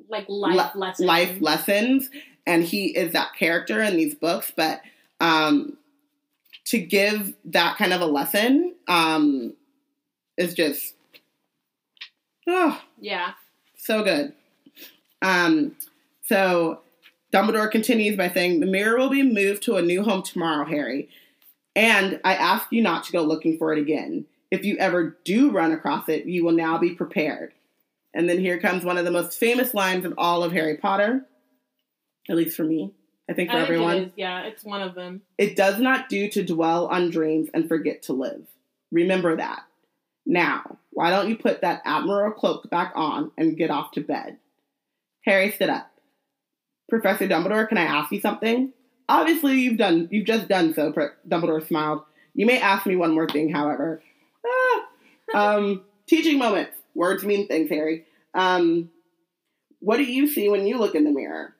Like 0.09 0.27
life 0.29 0.75
li- 0.75 0.81
lessons. 0.81 1.07
life 1.07 1.41
lessons, 1.41 2.11
and 2.47 2.63
he 2.65 2.97
is 2.97 3.13
that 3.13 3.35
character 3.39 3.81
in 3.83 3.97
these 3.97 4.15
books. 4.15 4.53
But 4.55 4.81
um, 5.21 5.77
to 6.67 6.79
give 6.79 7.35
that 7.47 7.77
kind 7.77 7.93
of 7.93 8.01
a 8.01 8.07
lesson 8.07 8.75
um, 8.89 9.55
is 10.37 10.55
just 10.55 10.95
oh, 12.47 12.81
Yeah. 13.01 13.33
so 13.77 14.03
good. 14.03 14.33
Um, 15.23 15.77
so 16.27 16.81
Dumbledore 17.33 17.71
continues 17.71 18.17
by 18.17 18.29
saying, 18.31 18.61
"The 18.61 18.67
mirror 18.67 18.99
will 18.99 19.11
be 19.11 19.23
moved 19.23 19.63
to 19.65 19.77
a 19.77 19.83
new 19.83 20.03
home 20.03 20.23
tomorrow, 20.23 20.65
Harry, 20.67 21.09
and 21.75 22.21
I 22.25 22.35
ask 22.35 22.67
you 22.71 22.83
not 22.83 23.05
to 23.05 23.13
go 23.13 23.23
looking 23.23 23.59
for 23.59 23.73
it 23.73 23.79
again. 23.79 24.27
If 24.51 24.65
you 24.65 24.77
ever 24.79 25.17
do 25.25 25.51
run 25.51 25.73
across 25.73 26.09
it, 26.09 26.27
you 26.27 26.45
will 26.45 26.53
now 26.53 26.79
be 26.79 26.91
prepared." 26.95 27.53
And 28.15 28.29
then 28.29 28.39
here 28.39 28.61
comes 28.61 28.85
one 28.85 28.97
of 28.97 29.05
the 29.05 29.11
most 29.11 29.39
famous 29.39 29.75
lines 29.75 30.05
in 30.05 30.15
all 30.17 30.45
of 30.45 30.53
Harry 30.53 30.77
Potter, 30.77 31.27
at 32.29 32.37
least 32.37 32.57
for 32.57 32.65
me. 32.65 32.93
I 33.29 33.33
think 33.33 33.51
for 33.51 33.57
I 33.57 33.61
think 33.61 33.71
everyone. 33.71 33.97
it 33.97 34.03
is. 34.03 34.13
Yeah, 34.17 34.43
it's 34.43 34.65
one 34.65 34.83
of 34.83 34.95
them. 34.95 35.23
It 35.37 35.57
does 35.57 35.81
not 35.81 36.09
do 36.09 36.29
to 36.31 36.45
dwell 36.45 36.87
on 36.87 37.11
dreams 37.11 37.49
and 37.53 37.69
forget 37.69 38.03
to 38.05 38.13
live. 38.13 38.47
Remember 38.93 39.37
that. 39.37 39.65
Now, 40.27 40.79
why 40.91 41.11
don't 41.11 41.29
you 41.29 41.37
put 41.37 41.63
that 41.63 41.83
Admiral 41.85 42.33
cloak 42.33 42.71
back 42.71 42.93
on 42.95 43.33
and 43.37 43.57
get 43.57 43.71
off 43.71 43.93
to 43.93 44.01
bed? 44.01 44.39
Harry 45.25 45.51
stood 45.51 45.71
up. 45.71 45.91
Professor 46.89 47.27
Dumbledore, 47.27 47.69
can 47.69 47.79
I 47.79 47.85
ask 47.85 48.13
you 48.13 48.21
something? 48.21 48.73
Obviously, 49.09 49.59
you've 49.61 49.79
done. 49.79 50.09
You've 50.11 50.27
just 50.27 50.49
done 50.49 50.75
so. 50.75 50.93
Dumbledore 51.29 51.67
smiled. 51.67 52.03
You 52.35 52.47
may 52.47 52.61
ask 52.61 52.87
me 52.87 52.97
one 52.97 53.15
more 53.15 53.29
thing, 53.29 53.51
however. 53.51 54.03
Ah. 54.47 55.57
Um, 55.57 55.83
teaching 56.07 56.39
moments. 56.39 56.77
Words 56.95 57.25
mean 57.25 57.49
things, 57.49 57.71
Harry. 57.71 58.05
Um, 58.35 58.91
what 59.81 59.97
do 59.99 60.05
you 60.05 60.27
see 60.27 60.49
when 60.49 60.67
you 60.67 60.79
look 60.79 60.95
in 60.95 61.05
the 61.05 61.11
mirror? 61.11 61.55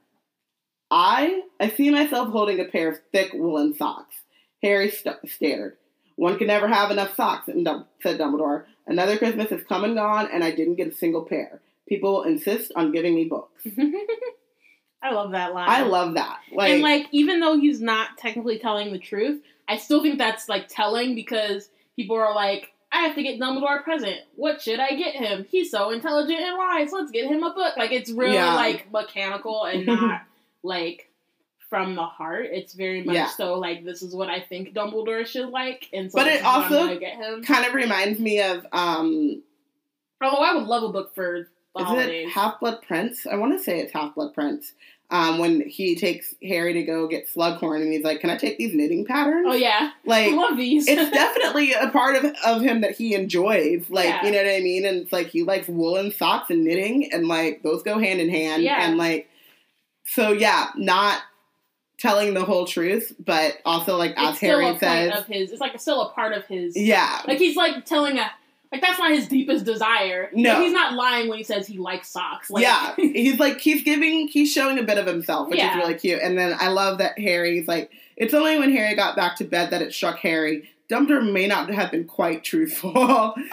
I 0.91 1.43
I 1.61 1.71
see 1.71 1.91
myself 1.91 2.31
holding 2.31 2.61
a 2.61 2.65
pair 2.65 2.91
of 2.91 2.99
thick 3.13 3.33
woolen 3.33 3.75
socks. 3.75 4.17
Harry 4.63 4.91
st- 4.91 5.29
stared. 5.29 5.77
One 6.17 6.39
can 6.39 6.47
never 6.47 6.69
have 6.69 6.91
enough 6.91 7.17
socks, 7.17 7.47
said 7.47 8.19
Dumbledore. 8.19 8.65
Another 8.87 9.19
Christmas 9.19 9.51
has 9.51 9.65
come 9.65 9.85
and 9.85 9.97
gone, 9.97 10.29
and 10.33 10.45
I 10.45 10.53
didn't 10.53 10.77
get 10.77 10.89
a 10.89 10.95
single 10.95 11.23
pair. 11.23 11.61
People 11.89 12.15
will 12.15 12.23
insist 12.23 12.73
on 12.77 12.93
giving 12.93 13.15
me 13.15 13.25
books. 13.25 13.67
I 15.03 15.13
love 15.13 15.33
that 15.33 15.53
line. 15.53 15.69
I 15.69 15.83
love 15.83 16.15
that. 16.15 16.39
Like, 16.53 16.73
and 16.73 16.83
like, 16.83 17.09
even 17.11 17.41
though 17.41 17.59
he's 17.59 17.81
not 17.81 18.17
technically 18.17 18.59
telling 18.59 18.93
the 18.93 18.99
truth, 18.99 19.43
I 19.69 19.77
still 19.77 20.03
think 20.03 20.19
that's 20.19 20.49
like 20.49 20.69
telling 20.69 21.15
because 21.15 21.69
people 21.97 22.17
are 22.17 22.35
like, 22.35 22.73
I 22.95 22.99
have 23.07 23.17
to 23.17 23.23
get 23.23 23.41
Dumbledore 23.41 23.81
a 23.81 23.83
present. 23.83 24.17
What 24.37 24.63
should 24.63 24.79
I 24.81 24.91
get 24.91 25.15
him? 25.17 25.47
He's 25.51 25.71
so 25.71 25.91
intelligent 25.91 26.41
and 26.41 26.57
wise. 26.57 26.93
Let's 26.93 27.11
get 27.11 27.27
him 27.27 27.43
a 27.43 27.53
book. 27.53 27.77
Like 27.77 27.93
it's 27.93 28.11
really 28.11 28.35
Yeah. 28.35 28.55
like 28.55 28.91
mechanical 28.93 29.65
and 29.65 29.85
not 29.87 30.23
like 30.63 31.11
from 31.69 31.97
the 31.97 32.05
heart. 32.05 32.47
It's 32.53 32.73
very 32.75 33.03
much 33.03 33.15
Yeah. 33.17 33.27
so 33.27 33.59
like 33.59 33.85
this 33.85 34.03
is 34.03 34.15
what 34.15 34.29
I 34.31 34.41
think 34.41 34.75
Dumbledore 34.75 35.27
should 35.27 35.49
like, 35.51 35.89
and 35.93 36.11
so 36.13 36.19
But 36.19 36.29
it 36.29 36.45
also 36.45 36.97
get 36.99 37.17
him. 37.17 37.43
kind 37.43 37.67
of 37.67 37.75
reminds 37.75 38.21
me 38.21 38.41
of 38.41 38.65
um, 38.73 39.43
Although 40.23 40.43
I 40.43 40.55
would 40.55 40.67
love 40.69 40.85
a 40.85 40.89
book 40.91 41.15
for 41.15 41.49
the 41.75 41.81
is 41.83 41.87
holidays. 41.87 42.29
it 42.29 42.33
Half 42.33 42.61
Blood 42.61 42.81
Prince? 42.87 43.27
I 43.27 43.35
want 43.37 43.59
to 43.59 43.63
say 43.63 43.81
it's 43.81 43.93
Half 43.93 44.15
Blood 44.15 44.33
Prince. 44.35 44.73
Um, 45.15 45.39
when 45.39 45.61
he 45.69 45.95
takes 45.95 46.35
Harry 46.43 46.73
to 46.73 46.83
go 46.83 47.07
get 47.07 47.29
Slughorn, 47.33 47.83
and 47.83 47.93
he's 47.93 48.03
like, 48.03 48.19
"Can 48.21 48.31
I 48.31 48.37
take 48.37 48.59
these 48.59 48.75
knitting 48.75 49.05
patterns?" 49.05 49.47
oh 49.49 49.55
yeah, 49.55 49.93
like 50.05 50.27
I 50.33 50.35
love 50.35 50.57
these. 50.57 50.89
it's 50.89 51.09
definitely 51.13 51.73
a 51.73 51.89
part 51.91 52.17
of, 52.17 52.35
of 52.45 52.63
him 52.63 52.81
that 52.81 52.97
he 52.97 53.15
enjoys. 53.15 53.89
Like, 53.91 54.07
Yeah. 54.07 54.25
you 54.27 54.33
know 54.33 54.39
what 54.39 54.49
I 54.51 54.59
mean? 54.61 54.85
And 54.85 54.97
it's 55.03 55.13
like 55.13 55.29
he 55.29 55.45
likes 55.45 55.69
woolen 55.69 56.11
socks 56.11 56.51
and 56.51 56.65
knitting, 56.65 57.13
and 57.13 57.29
like 57.29 57.63
those 57.63 57.85
go 57.85 57.99
hand 57.99 58.21
in 58.21 58.29
hand. 58.29 58.65
Yeah. 58.65 58.85
And 58.85 58.99
like, 58.99 59.29
so 60.05 60.33
yeah, 60.33 60.71
not 60.75 61.23
telling 61.99 62.35
the 62.35 62.45
whole 62.45 62.67
truth, 62.67 63.15
but 63.25 63.59
also 63.65 63.97
like 63.97 64.15
as 64.17 64.31
it's 64.31 64.39
still 64.39 64.59
Harry 64.61 64.75
a 64.75 64.79
says, 64.81 65.13
of 65.21 65.27
his. 65.27 65.53
It's 65.53 65.61
like 65.61 65.79
still 65.81 66.03
a 66.03 66.11
part 66.13 66.33
of 66.33 66.45
his. 66.47 66.77
yeah, 66.77 67.21
Like 67.29 67.39
he's 67.39 67.55
like 67.57 67.85
telling 67.87 68.19
a 68.19 68.31
like 68.75 68.83
that's 68.83 68.99
not 68.99 69.13
his 69.13 69.29
deepest 69.29 69.65
desire. 69.65 70.31
No. 70.33 70.55
Like, 70.55 70.63
he's 70.63 70.73
not 70.73 70.95
lying 70.95 71.29
when 71.29 71.39
he 71.39 71.45
says 71.45 71.67
he 71.67 71.79
likes 71.79 72.09
socks. 72.09 72.51
Like, 72.51 72.63
yeah. 72.63 72.95
He's 72.99 73.39
like 73.39 73.61
he's 73.61 73.85
giving, 73.85 74.27
he's 74.27 74.53
showing 74.53 74.79
a 74.81 74.83
bit 74.83 74.99
of 74.99 75.07
himself, 75.07 75.49
which 75.49 75.61
is 75.61 75.77
really 75.77 75.95
cute. 75.95 76.21
And 76.21 76.37
then 76.37 76.57
I 76.59 76.69
love 76.69 76.99
that 76.99 77.17
Harry's 77.19 77.69
like, 77.69 77.93
it's 78.17 78.35
only 78.35 78.59
when 78.59 78.73
Harry 78.73 78.97
got 78.97 79.15
back 79.15 79.37
to 79.37 79.45
bed 79.45 79.71
that 79.71 79.81
it 79.81 79.93
struck 79.93 80.19
Harry. 80.19 80.69
Dumbledore 80.91 81.33
may 81.33 81.47
not 81.47 81.71
have 81.71 81.93
been 81.93 82.05
quite 82.05 82.43
truthful. 82.43 82.97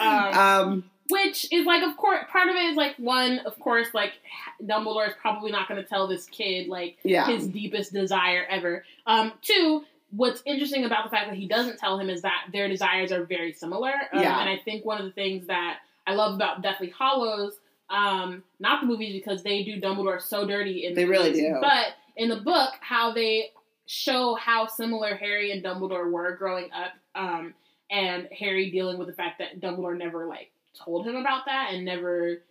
um, 0.00 0.84
which 1.08 1.46
is 1.52 1.66
like, 1.66 1.82
of 1.82 1.96
course, 1.96 2.24
part 2.30 2.48
of 2.48 2.56
it 2.56 2.64
is 2.64 2.76
like 2.76 2.96
one, 2.96 3.38
of 3.40 3.56
course, 3.60 3.88
like 3.94 4.14
Dumbledore 4.62 5.06
is 5.06 5.14
probably 5.20 5.52
not 5.52 5.68
going 5.68 5.80
to 5.80 5.88
tell 5.88 6.08
this 6.08 6.24
kid 6.26 6.66
like 6.66 6.96
yeah, 7.04 7.26
his 7.26 7.46
deepest 7.46 7.92
desire 7.92 8.44
ever. 8.48 8.84
Um, 9.06 9.32
two, 9.42 9.84
what's 10.14 10.42
interesting 10.44 10.84
about 10.84 11.04
the 11.04 11.10
fact 11.10 11.28
that 11.28 11.36
he 11.36 11.46
doesn't 11.48 11.78
tell 11.78 11.98
him 11.98 12.08
is 12.10 12.22
that 12.22 12.46
their 12.52 12.68
desires 12.68 13.10
are 13.12 13.24
very 13.24 13.52
similar. 13.52 13.92
Um, 14.12 14.20
Yeah. 14.22 14.40
And 14.40 14.48
I 14.48 14.58
think 14.58 14.84
one 14.84 14.98
of 14.98 15.06
the 15.06 15.12
things 15.12 15.46
that 15.46 15.78
I 16.06 16.14
love 16.14 16.34
about 16.34 16.62
Deathly 16.62 16.92
Hallows, 16.96 17.58
um, 17.88 18.42
not 18.60 18.82
the 18.82 18.86
movies 18.86 19.12
because 19.14 19.42
they 19.42 19.64
do 19.64 19.80
Dumbledore 19.80 20.20
so 20.20 20.46
dirty 20.46 20.84
in 20.86 20.94
the 20.94 21.02
They 21.02 21.08
really 21.08 21.30
movies, 21.30 21.42
do. 21.44 21.58
but 21.60 21.94
in 22.16 22.28
the 22.28 22.36
book, 22.36 22.74
how 22.80 23.12
they 23.12 23.50
show 23.86 24.34
how 24.34 24.66
similar 24.66 25.14
Harry 25.16 25.50
and 25.50 25.62
Dumbledore 25.64 26.10
were 26.10 26.36
growing 26.36 26.70
up, 26.72 26.92
um, 27.14 27.54
and 27.90 28.28
Harry 28.38 28.70
dealing 28.70 28.98
with 28.98 29.08
the 29.08 29.14
fact 29.14 29.38
that 29.38 29.60
Dumbledore 29.60 29.96
never 29.96 30.26
like 30.26 30.50
told 30.74 31.06
him 31.06 31.16
about 31.16 31.44
that 31.46 31.70
and 31.72 31.84
never 31.84 32.42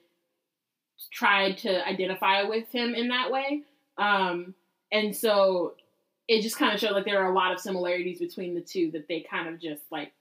tried 1.11 1.57
to 1.59 1.87
identify 1.87 2.43
with 2.43 2.69
him 2.71 2.93
in 2.93 3.07
that 3.09 3.31
way. 3.31 3.61
Um, 3.97 4.53
and 4.91 5.15
so 5.15 5.73
it 6.31 6.41
just 6.41 6.57
kind 6.57 6.73
of 6.73 6.79
showed 6.79 6.91
like 6.93 7.05
there 7.05 7.21
are 7.23 7.31
a 7.31 7.35
lot 7.35 7.51
of 7.51 7.59
similarities 7.59 8.19
between 8.19 8.55
the 8.55 8.61
two 8.61 8.91
that 8.91 9.07
they 9.07 9.19
kind 9.21 9.47
of 9.49 9.59
just 9.59 9.83
like 9.91 10.13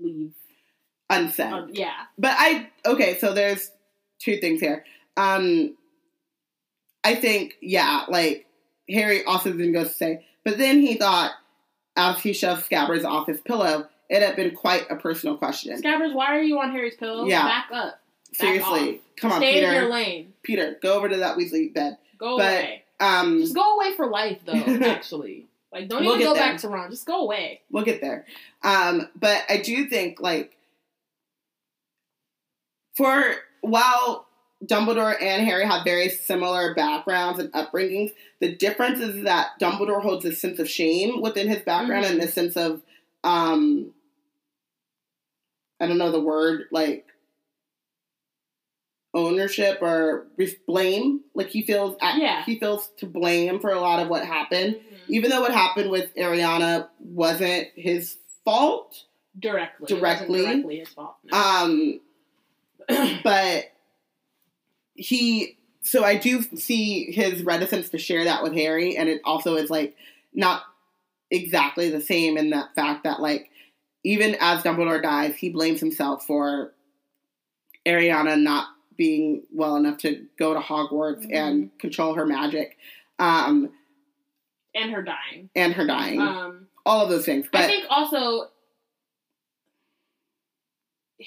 leave. 0.00 0.32
unsaid. 1.10 1.52
Um, 1.52 1.70
yeah, 1.72 1.92
But 2.18 2.34
I 2.38 2.68
okay, 2.86 3.18
so 3.18 3.34
there's 3.34 3.70
two 4.18 4.38
things 4.38 4.60
here. 4.60 4.84
Um 5.16 5.76
I 7.04 7.14
think, 7.14 7.56
yeah, 7.62 8.04
like 8.08 8.46
Harry 8.88 9.24
also 9.24 9.50
then 9.52 9.72
goes 9.72 9.88
to 9.88 9.94
say, 9.94 10.26
but 10.44 10.58
then 10.58 10.80
he 10.80 10.96
thought 10.96 11.32
as 11.96 12.20
he 12.22 12.32
shoved 12.32 12.68
Scabbers 12.68 13.04
off 13.04 13.26
his 13.26 13.40
pillow, 13.40 13.86
it 14.08 14.22
had 14.22 14.36
been 14.36 14.54
quite 14.54 14.86
a 14.90 14.96
personal 14.96 15.36
question. 15.36 15.80
Scabbers, 15.80 16.14
why 16.14 16.26
are 16.36 16.42
you 16.42 16.58
on 16.60 16.70
Harry's 16.72 16.96
pillow? 16.96 17.26
Yeah. 17.26 17.42
back 17.42 17.68
up. 17.72 18.00
Seriously. 18.32 19.00
Come 19.18 19.32
on, 19.32 19.40
Stay 19.40 19.58
in 19.58 19.64
your 19.64 19.72
Peter. 19.82 19.88
lane. 19.92 20.32
Peter, 20.42 20.78
go 20.82 20.94
over 20.94 21.08
to 21.08 21.16
that 21.18 21.36
Weasley 21.36 21.72
bed. 21.74 21.98
Go 22.18 22.36
But- 22.38 22.44
away. 22.44 22.84
Um 23.00 23.40
Just 23.40 23.54
go 23.54 23.76
away 23.76 23.94
for 23.96 24.06
life, 24.08 24.38
though. 24.44 24.52
Actually, 24.86 25.46
like 25.72 25.88
don't 25.88 26.04
We'll 26.04 26.14
even 26.16 26.26
go 26.26 26.34
there. 26.34 26.42
back 26.52 26.60
to 26.60 26.68
Ron. 26.68 26.90
Just 26.90 27.06
go 27.06 27.20
away. 27.22 27.60
we'll 27.70 27.84
get 27.84 28.00
there. 28.00 28.26
Um, 28.62 29.08
but 29.16 29.42
I 29.48 29.58
do 29.58 29.86
think 29.88 30.20
like 30.20 30.56
for 32.96 33.34
while 33.62 34.26
Dumbledore 34.64 35.14
and 35.20 35.44
Harry 35.46 35.64
have 35.64 35.84
very 35.84 36.08
similar 36.10 36.74
backgrounds 36.74 37.38
and 37.38 37.50
upbringings, 37.52 38.12
the 38.40 38.54
difference 38.54 39.00
is 39.00 39.24
that 39.24 39.52
Dumbledore 39.60 40.02
holds 40.02 40.24
a 40.26 40.32
sense 40.34 40.58
of 40.58 40.68
shame 40.68 41.22
within 41.22 41.48
his 41.48 41.62
background 41.62 42.04
Mhm. 42.04 42.10
and 42.10 42.20
this 42.20 42.34
sense 42.34 42.56
of 42.56 42.82
um 43.24 43.92
I 45.80 45.86
don't 45.86 45.98
know 45.98 46.10
the 46.10 46.20
word 46.20 46.64
like 46.70 47.06
ownership 49.14 49.78
or 49.82 50.26
blame. 50.66 51.20
Like 51.34 51.48
he 51.48 51.62
feels 51.62 51.96
Yeah. 52.02 52.44
he 52.44 52.58
feels 52.58 52.88
to 52.98 53.06
blame 53.06 53.60
for 53.60 53.70
a 53.70 53.80
lot 53.80 54.00
of 54.00 54.08
what 54.08 54.24
happened 54.26 54.78
even 55.10 55.30
though 55.30 55.40
what 55.40 55.52
happened 55.52 55.90
with 55.90 56.14
Ariana 56.16 56.88
wasn't 57.00 57.68
his 57.74 58.16
fault, 58.44 59.04
Directly. 59.38 59.86
Directly. 59.86 60.42
directly 60.42 60.78
his 60.80 60.88
fault. 60.88 61.16
no. 61.24 61.38
um, 61.38 62.00
but 63.24 63.64
he. 64.94 65.56
So 65.82 66.04
I 66.04 66.16
do 66.16 66.42
see 66.42 67.10
his 67.10 67.42
reticence 67.42 67.88
to 67.90 67.98
share 67.98 68.24
that 68.24 68.42
with 68.42 68.52
Harry, 68.54 68.96
and 68.96 69.08
it 69.08 69.20
also 69.24 69.56
is 69.56 69.70
like 69.70 69.96
not 70.34 70.62
exactly 71.30 71.88
the 71.90 72.00
same 72.00 72.36
in 72.36 72.50
that 72.50 72.74
fact 72.74 73.04
that 73.04 73.20
like 73.20 73.50
even 74.04 74.36
as 74.40 74.62
Dumbledore 74.62 75.02
dies, 75.02 75.36
he 75.36 75.48
blames 75.50 75.80
himself 75.80 76.26
for 76.26 76.72
Ariana 77.86 78.40
not 78.40 78.66
being 78.96 79.42
well 79.52 79.76
enough 79.76 79.98
to 79.98 80.26
go 80.38 80.52
to 80.52 80.60
Hogwarts 80.60 81.24
Mhm. 81.26 81.34
and 81.34 81.78
control 81.78 82.14
her 82.14 82.26
magic, 82.26 82.76
um, 83.18 83.70
and 84.74 84.92
her 84.92 85.02
dying. 85.02 85.50
and 85.54 85.72
her 85.74 85.86
dying, 85.86 86.20
Um, 86.20 86.66
all 86.86 87.02
of 87.04 87.10
those 87.10 87.24
things. 87.26 87.46
But 87.50 87.62
I 87.62 87.66
think 87.66 87.84
also 87.90 88.48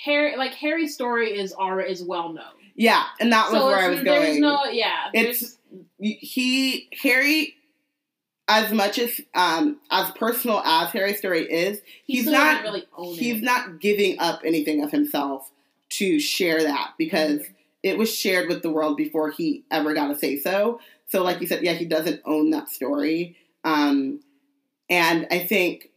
Harry, 0.03 0.36
like 0.38 0.53
Harry's 0.53 0.94
story 0.94 1.38
is 1.38 1.53
already 1.53 1.91
is 1.91 2.03
well 2.03 2.34
known. 2.34 2.45
yeah, 2.76 3.03
and 3.20 3.32
that 3.32 3.52
was 3.52 3.61
so 3.61 3.68
where 3.68 3.78
I 3.78 3.90
was 3.90 4.02
there's 4.03 4.40
going. 4.40 4.41
no, 4.41 4.65
yeah, 4.65 5.10
it's 5.14 5.57
he 5.99 6.90
Harry. 7.02 7.56
As 8.49 8.74
much 8.74 8.99
as 8.99 9.22
um 9.34 9.80
as 9.90 10.11
personal 10.11 10.60
as 10.65 10.90
Harry's 10.91 11.18
story 11.18 11.49
is, 11.49 11.80
he 12.06 12.18
he's 12.18 12.26
not- 12.28 12.61
really 12.64 12.84
he's 13.15 13.38
it. 13.38 13.44
not 13.44 13.80
giving 13.80 14.20
up 14.20 14.41
anything 14.44 14.84
of 14.84 14.91
himself 14.91 15.49
to 15.91 16.20
share 16.20 16.61
that 16.61 16.91
because 16.98 17.41
it 17.84 17.98
was 17.98 18.14
shared 18.14 18.49
with 18.49 18.61
the 18.61 18.70
world 18.70 18.98
before 18.98 19.32
he 19.32 19.64
ever 19.72 19.94
got 19.94 20.10
to 20.10 20.18
say 20.18 20.38
so. 20.38 20.82
So, 21.14 21.22
like 21.23 21.40
you 21.41 21.45
said, 21.45 21.61
yeah, 21.64 21.73
he 21.73 21.85
doesn't 21.85 22.22
own 22.26 22.49
that 22.49 22.69
story. 22.69 23.38
Um, 23.64 24.22
and 24.90 25.27
I 25.30 25.45
think 25.45 25.91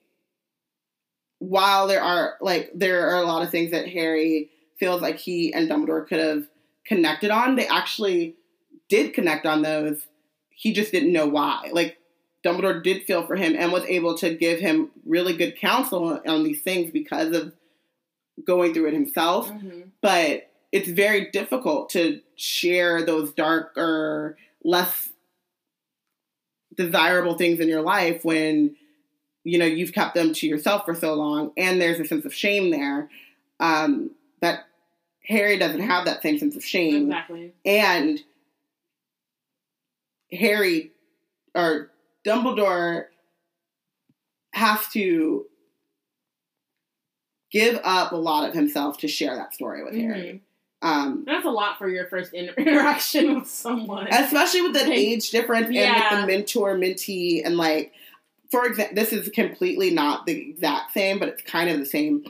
while 1.38 1.86
there 1.86 2.02
are 2.02 2.34
like 2.42 2.70
there 2.74 3.08
are 3.08 3.22
a 3.22 3.26
lot 3.26 3.42
of 3.42 3.50
things 3.50 3.70
that 3.70 3.88
Harry 3.88 4.50
feels 4.78 5.00
like 5.00 5.16
he 5.16 5.54
and 5.54 5.70
Dumbledore 5.70 6.06
could 6.06 6.20
have 6.20 6.46
connected 6.84 7.30
on, 7.30 7.56
they 7.56 7.66
actually 7.66 8.34
did 8.90 9.14
connect 9.14 9.46
on 9.46 9.62
those. 9.62 10.06
He 10.50 10.74
just 10.74 10.92
didn't 10.92 11.14
know 11.14 11.26
why. 11.26 11.70
Like 11.72 11.96
Dumbledore 12.44 12.82
did 12.82 13.04
feel 13.04 13.26
for 13.26 13.36
him 13.36 13.56
and 13.58 13.72
was 13.72 13.84
able 13.84 14.18
to 14.18 14.34
give 14.34 14.60
him 14.60 14.90
really 15.06 15.34
good 15.34 15.58
counsel 15.58 16.20
on 16.26 16.44
these 16.44 16.60
things 16.60 16.90
because 16.90 17.34
of 17.34 17.54
going 18.44 18.74
through 18.74 18.88
it 18.88 18.92
himself 18.92 19.48
Mhm. 19.50 19.92
but 20.02 20.50
it's 20.72 20.90
very 20.90 21.30
difficult 21.30 21.88
to 21.90 22.20
share 22.34 23.02
those 23.02 23.32
darker, 23.32 24.36
less 24.66 25.08
desirable 26.76 27.34
things 27.38 27.60
in 27.60 27.68
your 27.68 27.80
life 27.82 28.24
when 28.24 28.74
you 29.44 29.58
know 29.58 29.64
you've 29.64 29.92
kept 29.94 30.14
them 30.14 30.32
to 30.34 30.46
yourself 30.46 30.84
for 30.84 30.94
so 30.94 31.14
long, 31.14 31.52
and 31.56 31.80
there's 31.80 32.00
a 32.00 32.04
sense 32.04 32.24
of 32.24 32.34
shame 32.34 32.70
there. 32.70 33.08
Um, 33.60 34.10
that 34.40 34.64
Harry 35.26 35.56
doesn't 35.58 35.80
have 35.80 36.04
that 36.04 36.20
same 36.22 36.38
sense 36.38 36.56
of 36.56 36.64
shame, 36.64 37.04
Exactly. 37.06 37.54
and 37.64 38.20
Harry 40.32 40.90
or 41.54 41.90
Dumbledore 42.26 43.04
has 44.52 44.86
to 44.88 45.46
give 47.52 47.78
up 47.84 48.12
a 48.12 48.16
lot 48.16 48.48
of 48.48 48.54
himself 48.54 48.98
to 48.98 49.08
share 49.08 49.36
that 49.36 49.54
story 49.54 49.84
with 49.84 49.94
Harry. 49.94 50.42
Um, 50.82 51.24
That's 51.26 51.46
a 51.46 51.50
lot 51.50 51.78
for 51.78 51.88
your 51.88 52.06
first 52.06 52.34
inter- 52.34 52.52
interaction 52.58 53.34
with 53.36 53.48
someone. 53.48 54.08
especially 54.08 54.62
with 54.62 54.74
the 54.74 54.80
Like, 54.80 54.90
age 54.90 55.30
difference 55.30 55.70
yeah. 55.70 55.94
and 56.14 56.16
with 56.16 56.20
the 56.20 56.26
mentor 56.38 56.76
mentee 56.76 57.42
and 57.44 57.56
like 57.56 57.92
for 58.50 58.66
example 58.66 58.94
this 58.94 59.12
is 59.12 59.28
completely 59.30 59.90
not 59.90 60.26
the 60.26 60.50
exact 60.50 60.92
same 60.92 61.18
but 61.18 61.28
it's 61.30 61.42
kind 61.42 61.70
of 61.70 61.78
the 61.78 61.86
same 61.86 62.24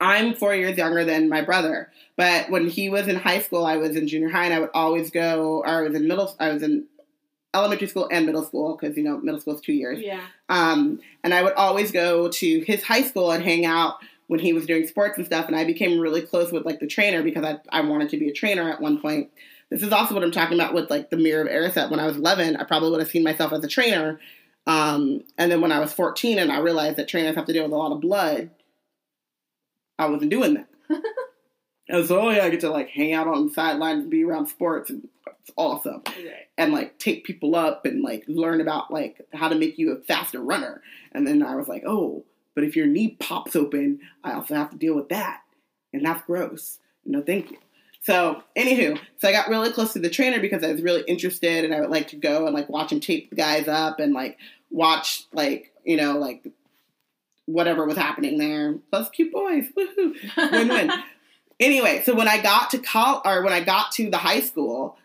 i'm 0.00 0.34
four 0.34 0.54
years 0.54 0.76
younger 0.76 1.04
than 1.04 1.28
my 1.28 1.40
brother 1.40 1.90
but 2.16 2.50
when 2.50 2.68
he 2.68 2.88
was 2.90 3.08
in 3.08 3.16
high 3.16 3.40
school 3.40 3.64
i 3.64 3.76
was 3.76 3.96
in 3.96 4.06
junior 4.06 4.28
high 4.28 4.44
and 4.44 4.54
i 4.54 4.60
would 4.60 4.70
always 4.74 5.10
go 5.10 5.60
or 5.60 5.66
i 5.68 5.80
was 5.82 5.94
in 5.94 6.06
middle 6.06 6.34
i 6.38 6.52
was 6.52 6.62
in 6.62 6.84
elementary 7.54 7.86
school 7.88 8.08
and 8.12 8.26
middle 8.26 8.44
school 8.44 8.76
because 8.76 8.96
you 8.96 9.02
know 9.02 9.16
middle 9.18 9.40
school 9.40 9.54
is 9.54 9.60
two 9.60 9.72
years 9.72 10.00
yeah. 10.00 10.20
um, 10.48 11.00
and 11.22 11.32
I 11.32 11.42
would 11.42 11.52
always 11.54 11.92
go 11.92 12.28
to 12.28 12.60
his 12.60 12.82
high 12.82 13.02
school 13.02 13.30
and 13.30 13.44
hang 13.44 13.64
out 13.64 13.98
when 14.26 14.40
he 14.40 14.52
was 14.52 14.66
doing 14.66 14.86
sports 14.86 15.16
and 15.18 15.26
stuff. 15.26 15.46
And 15.46 15.56
I 15.56 15.64
became 15.64 15.98
really 16.00 16.22
close 16.22 16.50
with 16.52 16.64
like 16.64 16.80
the 16.80 16.86
trainer 16.86 17.22
because 17.22 17.44
I, 17.44 17.58
I 17.70 17.80
wanted 17.82 18.08
to 18.10 18.16
be 18.16 18.28
a 18.28 18.32
trainer 18.32 18.70
at 18.70 18.80
one 18.80 19.00
point. 19.00 19.30
This 19.70 19.82
is 19.82 19.92
also 19.92 20.14
what 20.14 20.22
I'm 20.22 20.30
talking 20.30 20.58
about 20.58 20.74
with 20.74 20.90
like 20.90 21.10
the 21.10 21.16
Mirror 21.16 21.42
of 21.46 21.48
Erised. 21.48 21.90
When 21.90 22.00
I 22.00 22.06
was 22.06 22.16
11, 22.16 22.56
I 22.56 22.64
probably 22.64 22.90
would 22.90 23.00
have 23.00 23.10
seen 23.10 23.22
myself 23.24 23.52
as 23.52 23.64
a 23.64 23.68
trainer. 23.68 24.20
Um, 24.66 25.24
and 25.36 25.50
then 25.52 25.60
when 25.60 25.72
I 25.72 25.78
was 25.78 25.92
14 25.92 26.38
and 26.38 26.50
I 26.50 26.58
realized 26.58 26.96
that 26.96 27.08
trainers 27.08 27.36
have 27.36 27.46
to 27.46 27.52
deal 27.52 27.64
with 27.64 27.72
a 27.72 27.76
lot 27.76 27.92
of 27.92 28.00
blood, 28.00 28.50
I 29.98 30.06
wasn't 30.06 30.30
doing 30.30 30.54
that. 30.54 30.68
and 31.88 32.06
so, 32.06 32.20
oh 32.20 32.30
yeah, 32.30 32.44
I 32.44 32.50
get 32.50 32.60
to 32.60 32.70
like 32.70 32.88
hang 32.88 33.12
out 33.12 33.28
on 33.28 33.48
the 33.48 33.52
sidelines 33.54 34.02
and 34.02 34.10
be 34.10 34.24
around 34.24 34.46
sports 34.46 34.90
and 34.90 35.08
it's 35.40 35.50
awesome 35.56 36.02
Right. 36.06 36.48
and 36.56 36.72
like 36.72 36.98
take 36.98 37.24
people 37.24 37.54
up 37.54 37.84
and 37.84 38.02
like 38.02 38.24
learn 38.28 38.62
about 38.62 38.90
like 38.90 39.20
how 39.34 39.48
to 39.48 39.54
make 39.54 39.76
you 39.78 39.92
a 39.92 39.96
faster 39.96 40.40
runner. 40.40 40.80
And 41.12 41.26
then 41.26 41.42
I 41.42 41.56
was 41.56 41.68
like, 41.68 41.84
oh, 41.86 42.24
but 42.54 42.64
if 42.64 42.76
your 42.76 42.86
knee 42.86 43.16
pops 43.20 43.56
open, 43.56 44.00
I 44.22 44.32
also 44.32 44.54
have 44.54 44.70
to 44.70 44.76
deal 44.76 44.94
with 44.94 45.08
that. 45.08 45.40
And 45.92 46.04
that's 46.04 46.24
gross. 46.26 46.78
No, 47.04 47.22
thank 47.22 47.50
you. 47.50 47.58
So, 48.02 48.42
anywho, 48.56 48.98
so 49.18 49.28
I 49.28 49.32
got 49.32 49.48
really 49.48 49.72
close 49.72 49.94
to 49.94 49.98
the 49.98 50.10
trainer 50.10 50.38
because 50.38 50.62
I 50.62 50.70
was 50.70 50.82
really 50.82 51.04
interested 51.06 51.64
and 51.64 51.74
I 51.74 51.80
would 51.80 51.90
like 51.90 52.08
to 52.08 52.16
go 52.16 52.46
and 52.46 52.54
like 52.54 52.68
watch 52.68 52.92
him 52.92 53.00
tape 53.00 53.30
the 53.30 53.36
guys 53.36 53.66
up 53.66 53.98
and 53.98 54.12
like 54.12 54.36
watch 54.70 55.24
like, 55.32 55.72
you 55.84 55.96
know, 55.96 56.18
like 56.18 56.46
whatever 57.46 57.86
was 57.86 57.96
happening 57.96 58.38
there. 58.38 58.74
Plus 58.90 59.08
cute 59.10 59.32
boys. 59.32 59.64
Woohoo. 59.76 60.14
Win 60.52 60.68
win. 60.68 60.92
anyway, 61.60 62.02
so 62.04 62.14
when 62.14 62.28
I 62.28 62.42
got 62.42 62.70
to 62.70 62.78
col 62.78 63.22
or 63.24 63.42
when 63.42 63.52
I 63.52 63.60
got 63.60 63.92
to 63.92 64.10
the 64.10 64.18
high 64.18 64.40
school, 64.40 64.98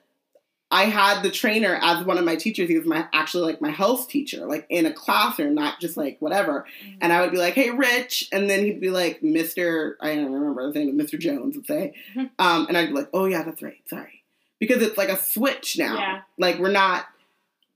I 0.71 0.85
had 0.85 1.23
the 1.23 1.31
trainer 1.31 1.79
as 1.81 2.05
one 2.05 2.19
of 2.19 2.25
my 2.25 2.35
teachers. 2.35 2.69
He 2.69 2.77
was 2.77 2.85
my 2.85 3.07
actually 3.11 3.43
like 3.43 3.59
my 3.59 3.71
health 3.71 4.07
teacher, 4.07 4.45
like 4.45 4.67
in 4.69 4.85
a 4.85 4.93
classroom, 4.93 5.55
not 5.55 5.79
just 5.79 5.97
like 5.97 6.17
whatever. 6.19 6.65
And 7.01 7.11
I 7.11 7.21
would 7.21 7.31
be 7.31 7.37
like, 7.37 7.55
"Hey, 7.55 7.71
Rich," 7.71 8.29
and 8.31 8.47
then 8.49 8.63
he'd 8.63 8.79
be 8.79 8.91
like, 8.91 9.23
"Mister," 9.23 9.97
I 9.99 10.13
don't 10.15 10.31
remember 10.31 10.71
the 10.71 10.79
name, 10.79 10.95
Mister 10.95 11.17
Jones 11.17 11.55
would 11.55 11.65
say, 11.65 11.93
Mhm. 12.15 12.29
um, 12.37 12.67
and 12.67 12.77
I'd 12.77 12.89
be 12.89 12.93
like, 12.93 13.09
"Oh 13.13 13.25
yeah, 13.25 13.41
that's 13.43 13.63
right, 13.63 13.81
sorry," 13.87 14.21
because 14.59 14.83
it's 14.83 14.97
like 14.97 15.09
a 15.09 15.17
switch 15.17 15.77
now. 15.79 15.95
Yeah. 15.95 16.21
Like 16.37 16.59
we're 16.59 16.69
not 16.71 17.05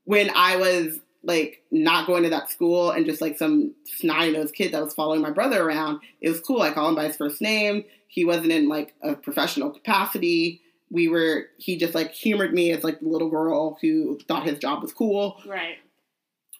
when 0.04 0.30
I 0.34 0.56
was 0.56 1.00
like 1.24 1.62
not 1.72 2.06
going 2.06 2.22
to 2.22 2.28
that 2.28 2.50
school 2.50 2.90
and 2.90 3.06
just 3.06 3.20
like 3.22 3.38
some 3.38 3.72
snotty 3.98 4.30
nosed 4.30 4.54
kid 4.54 4.72
that 4.72 4.84
was 4.84 4.92
following 4.94 5.22
my 5.22 5.30
brother 5.30 5.62
around. 5.66 6.00
It 6.20 6.28
was 6.28 6.38
cool. 6.40 6.60
I 6.62 6.70
call 6.70 6.90
him 6.90 6.94
by 6.94 7.06
his 7.08 7.16
first 7.16 7.40
name. 7.40 7.84
He 8.08 8.24
wasn't 8.26 8.52
in 8.52 8.68
like 8.68 8.94
a 9.02 9.14
professional 9.16 9.70
capacity. 9.70 10.60
We 10.90 11.08
were. 11.08 11.46
He 11.58 11.76
just 11.76 11.94
like 11.94 12.12
humored 12.12 12.52
me 12.52 12.70
as 12.70 12.84
like 12.84 13.00
the 13.00 13.08
little 13.08 13.30
girl 13.30 13.78
who 13.80 14.18
thought 14.28 14.46
his 14.46 14.58
job 14.58 14.82
was 14.82 14.92
cool. 14.92 15.40
Right. 15.46 15.78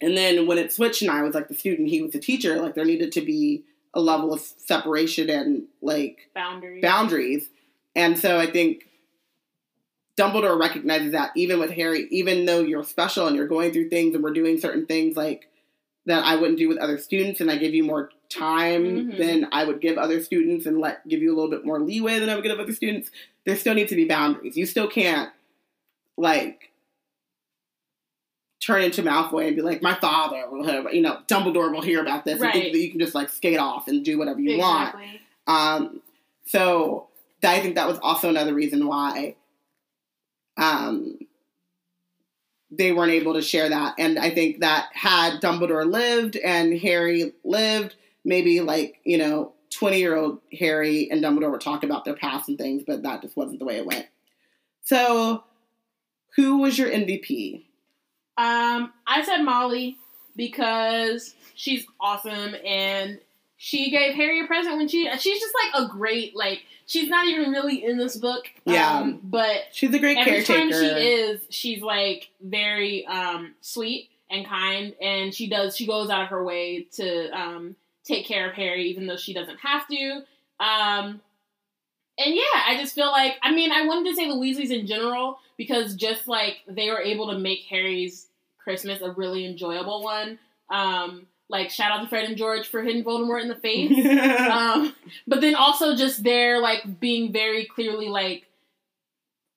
And 0.01 0.17
then 0.17 0.47
when 0.47 0.59
it 0.59 0.73
switched 0.73 1.03
and 1.03 1.11
I 1.11 1.23
was 1.23 1.35
like 1.35 1.49
the 1.49 1.55
student, 1.55 1.89
he 1.89 2.03
was 2.03 2.13
the 2.13 2.19
teacher, 2.19 2.61
like 2.61 2.75
there 2.75 2.85
needed 2.85 3.13
to 3.13 3.21
be 3.21 3.65
a 3.95 4.01
level 4.01 4.33
of 4.33 4.41
separation 4.41 5.31
and 5.31 5.65
like 5.81 6.31
Boundaries. 6.35 6.83
boundaries. 6.83 7.49
And 7.95 8.19
so 8.19 8.39
I 8.39 8.51
think 8.51 8.89
Dumbledore 10.19 10.59
recognizes 10.59 11.13
that 11.13 11.31
even 11.37 11.61
with 11.61 11.71
Harry, 11.71 12.09
even 12.11 12.45
though 12.45 12.61
you're 12.61 12.85
special 12.85 13.27
and 13.27 13.37
you're 13.37 13.47
going 13.47 13.73
through 13.73 13.89
things 13.89 14.15
and 14.15 14.23
we're 14.25 14.33
doing 14.33 14.59
certain 14.59 14.87
things 14.87 15.17
like 15.17 15.49
that 16.07 16.25
I 16.25 16.37
wouldn't 16.37 16.59
do 16.59 16.69
with 16.69 16.79
other 16.79 16.99
students 16.99 17.41
and 17.41 17.51
I 17.51 17.57
give 17.57 17.73
you 17.73 17.85
more 17.85 18.11
time 18.29 18.85
Mhm. 19.13 19.19
than 19.19 19.49
I 19.53 19.65
would 19.65 19.81
give 19.81 19.99
other 19.99 20.23
students 20.23 20.67
and 20.67 20.79
let 20.79 21.07
give 21.09 21.23
you 21.23 21.33
a 21.33 21.37
little 21.37 21.51
bit 21.51 21.65
more 21.65 21.81
leeway 21.81 22.19
than 22.19 22.29
I 22.29 22.35
would 22.35 22.45
give 22.45 22.59
other 22.59 22.73
students, 22.73 23.11
there 23.45 23.57
still 23.57 23.75
needs 23.75 23.91
to 23.91 23.97
be 23.97 24.05
boundaries. 24.07 24.57
You 24.57 24.67
still 24.67 24.89
can't 24.89 25.31
like 26.17 26.71
turn 28.61 28.83
into 28.83 29.03
Malfoy 29.03 29.47
and 29.47 29.57
be 29.57 29.63
like, 29.63 29.83
my 29.83 29.95
father 29.95 30.45
will 30.51 30.65
have, 30.67 30.93
you 30.95 31.03
know, 31.03 31.19
Dumbledore 31.29 31.71
will 31.71 31.83
hear 31.83 32.01
about 32.01 32.25
this 32.25 32.35
and 32.35 32.43
Right. 32.43 32.53
think 32.55 32.73
that 32.73 32.79
you 32.79 32.91
can 32.91 32.99
just 33.01 33.15
like 33.15 33.29
skate 33.29 33.59
off 33.59 33.89
and 33.89 34.05
do 34.05 34.17
whatever 34.19 34.41
you 34.41 34.59
want. 34.59 34.95
Um, 35.47 36.01
so 36.47 37.09
I 37.43 37.61
think 37.61 37.75
that 37.75 37.87
was 37.87 37.99
also 37.99 38.31
another 38.31 38.55
reason 38.55 38.87
why 38.87 39.37
um, 40.57 41.19
they 42.71 42.93
weren't 42.93 43.13
able 43.13 43.35
to 43.35 43.43
share 43.43 43.69
that. 43.69 43.97
And 43.99 44.19
I 44.19 44.31
think 44.31 44.61
that 44.61 44.89
had 44.93 45.41
Dumbledore 45.43 45.85
lived 45.91 46.37
and 46.37 46.79
Harry 46.79 47.33
lived, 47.45 47.97
maybe 48.25 48.61
like, 48.61 49.01
you 49.05 49.19
know, 49.19 49.53
20 49.71 49.99
year 49.99 50.17
old 50.17 50.41
Harry 50.59 51.11
and 51.11 51.23
Dumbledore 51.23 51.51
would 51.51 51.61
talk 51.61 51.83
about 51.83 52.05
their 52.05 52.15
past 52.15 52.49
and 52.49 52.57
things, 52.59 52.83
but 52.87 53.03
that 53.03 53.23
just 53.23 53.37
wasn't 53.37 53.59
the 53.59 53.65
way 53.65 53.77
it 53.77 53.87
went. 53.87 54.07
So, 54.85 55.45
who 56.37 56.59
was 56.59 56.79
your 56.79 56.91
MVP? 56.91 57.65
Um, 58.37 58.93
I 59.07 59.23
said 59.25 59.43
Molly 59.43 59.97
because 60.37 61.35
she's 61.55 61.87
awesome 62.01 62.55
and 62.65 63.21
she 63.57 63.91
gave 63.91 64.15
Harry 64.15 64.41
a 64.45 64.47
present 64.47 64.77
when 64.77 64.89
she 64.89 65.09
she's 65.19 65.41
just 65.41 65.55
like 65.55 65.85
a 65.85 65.89
great 65.89 66.35
like 66.35 66.63
she's 66.87 67.09
not 67.09 67.27
even 67.27 67.51
really 67.53 67.85
in 67.85 67.97
this 67.97 68.17
book. 68.17 68.47
Yeah. 68.65 68.99
Um, 68.99 69.21
but 69.23 69.63
She's 69.73 69.95
a 69.95 69.99
great 69.99 70.19
every 70.19 70.43
caretaker. 70.43 70.59
time 70.59 70.73
she 70.73 70.87
is, 70.87 71.41
she's 71.51 71.81
like 71.81 72.31
very 72.43 73.07
um 73.07 73.55
sweet 73.61 74.11
and 74.31 74.45
kind 74.47 74.95
and 75.01 75.33
she 75.33 75.49
does 75.49 75.77
she 75.77 75.87
goes 75.87 76.11
out 76.11 76.23
of 76.23 76.29
her 76.29 76.43
way 76.43 76.87
to 76.95 77.29
um 77.31 77.77
take 78.05 78.27
care 78.27 78.49
of 78.49 78.55
Harry 78.55 78.89
even 78.91 79.07
though 79.07 79.17
she 79.17 79.35
doesn't 79.35 79.59
have 79.59 79.87
to. 79.89 80.23
Um 80.61 81.21
and 82.17 82.35
yeah, 82.35 82.63
I 82.67 82.77
just 82.79 82.95
feel 82.95 83.11
like 83.11 83.35
I 83.43 83.53
mean 83.53 83.73
I 83.73 83.87
wanted 83.87 84.11
to 84.11 84.17
say 84.17 84.29
the 84.29 84.35
Weasleys 84.35 84.71
in 84.71 84.87
general 84.87 85.39
because 85.57 85.95
just 85.95 86.29
like 86.29 86.59
they 86.69 86.91
were 86.91 87.01
able 87.01 87.31
to 87.31 87.39
make 87.39 87.61
Harry's 87.71 88.29
Christmas 88.59 89.03
a 89.03 89.11
really 89.13 89.45
enjoyable 89.47 90.03
one 90.03 90.39
Um, 90.71 91.27
like 91.49 91.71
shout 91.71 91.93
out 91.93 92.03
to 92.03 92.09
Fred 92.09 92.25
and 92.25 92.37
George 92.37 92.67
for 92.69 92.83
hitting 92.83 93.05
Voldemort 93.05 93.43
in 93.43 93.49
the 93.49 93.55
face. 93.55 93.93
um, 94.51 94.95
but 95.27 95.41
then 95.41 95.55
also 95.55 95.95
just 95.95 96.23
their 96.25 96.59
like 96.61 97.01
being 97.01 97.33
very 97.33 97.67
clearly 97.67 98.09
like 98.09 98.47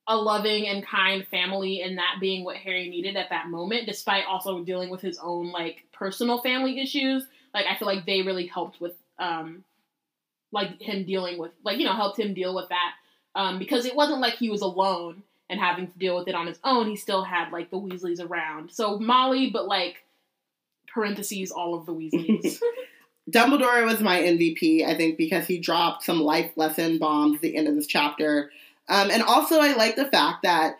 a 0.07 0.15
loving 0.15 0.67
and 0.67 0.85
kind 0.85 1.25
family, 1.27 1.81
and 1.81 1.97
that 1.97 2.15
being 2.21 2.43
what 2.45 2.55
Harry 2.57 2.89
needed 2.89 3.17
at 3.17 3.29
that 3.29 3.49
moment, 3.49 3.85
despite 3.87 4.25
also 4.25 4.63
dealing 4.63 4.89
with 4.89 5.01
his 5.01 5.17
own 5.19 5.51
like 5.51 5.83
personal 5.91 6.41
family 6.41 6.79
issues. 6.79 7.23
Like 7.53 7.65
I 7.65 7.77
feel 7.77 7.87
like 7.87 8.05
they 8.05 8.21
really 8.21 8.47
helped 8.47 8.79
with 8.81 8.93
um, 9.19 9.63
like 10.51 10.81
him 10.81 11.05
dealing 11.05 11.37
with 11.37 11.51
like 11.63 11.77
you 11.77 11.85
know 11.85 11.93
helped 11.93 12.19
him 12.19 12.33
deal 12.33 12.55
with 12.55 12.69
that 12.69 12.93
um, 13.35 13.59
because 13.59 13.85
it 13.85 13.95
wasn't 13.95 14.21
like 14.21 14.35
he 14.35 14.49
was 14.49 14.61
alone 14.61 15.23
and 15.49 15.59
having 15.59 15.87
to 15.87 15.97
deal 15.97 16.15
with 16.17 16.27
it 16.27 16.35
on 16.35 16.47
his 16.47 16.59
own. 16.63 16.87
He 16.87 16.95
still 16.95 17.23
had 17.23 17.51
like 17.51 17.69
the 17.69 17.77
Weasleys 17.77 18.19
around. 18.19 18.71
So 18.71 18.99
Molly, 18.99 19.49
but 19.49 19.67
like 19.67 20.03
parentheses 20.87 21.51
all 21.51 21.75
of 21.75 21.85
the 21.85 21.93
Weasleys. 21.93 22.59
Dumbledore 23.31 23.85
was 23.85 23.99
my 23.99 24.19
MVP, 24.19 24.85
I 24.85 24.95
think, 24.95 25.17
because 25.17 25.45
he 25.47 25.59
dropped 25.59 26.03
some 26.03 26.21
life 26.21 26.51
lesson 26.55 26.97
bombs 26.97 27.35
at 27.35 27.41
the 27.41 27.57
end 27.57 27.67
of 27.67 27.75
this 27.75 27.87
chapter. 27.87 28.51
Um, 28.87 29.11
and 29.11 29.21
also, 29.21 29.59
I 29.59 29.73
like 29.73 29.97
the 29.97 30.05
fact 30.05 30.43
that 30.43 30.77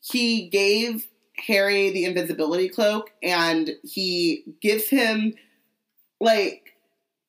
he 0.00 0.48
gave 0.48 1.08
Harry 1.46 1.90
the 1.90 2.04
invisibility 2.04 2.68
cloak 2.68 3.10
and 3.22 3.70
he 3.82 4.44
gives 4.60 4.88
him, 4.88 5.34
like, 6.22 6.74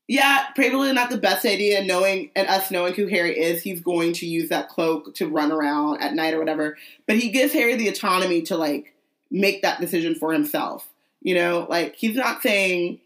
yeah, 0.07 0.47
probably 0.55 0.91
not 0.93 1.09
the 1.09 1.17
best 1.17 1.45
idea 1.45 1.83
knowing 1.83 2.29
and 2.35 2.47
us 2.47 2.69
knowing 2.71 2.93
who 2.93 3.07
Harry 3.07 3.39
is. 3.39 3.63
He's 3.63 3.81
going 3.81 4.13
to 4.13 4.25
use 4.25 4.49
that 4.49 4.69
cloak 4.69 5.15
to 5.15 5.27
run 5.27 5.51
around 5.51 6.01
at 6.01 6.13
night 6.13 6.33
or 6.33 6.39
whatever. 6.39 6.77
But 7.07 7.17
he 7.17 7.29
gives 7.29 7.53
Harry 7.53 7.75
the 7.75 7.87
autonomy 7.87 8.41
to, 8.43 8.57
like, 8.57 8.93
make 9.31 9.61
that 9.61 9.79
decision 9.79 10.15
for 10.15 10.31
himself. 10.33 10.87
You 11.21 11.35
know, 11.35 11.65
like, 11.69 11.95
he's 11.95 12.15
not 12.15 12.41
saying, 12.41 12.99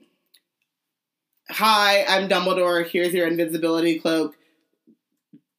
hi, 1.49 2.03
I'm 2.07 2.27
Dumbledore, 2.27 2.87
here's 2.87 3.13
your 3.13 3.27
invisibility 3.27 3.99
cloak, 3.99 4.35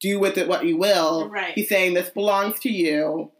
do 0.00 0.18
with 0.18 0.36
it 0.36 0.48
what 0.48 0.64
you 0.64 0.76
will. 0.76 1.28
Right. 1.28 1.55
He's 1.55 1.68
saying 1.68 1.94
this 1.94 2.10
belongs 2.10 2.59
to 2.60 2.68
you 2.68 3.30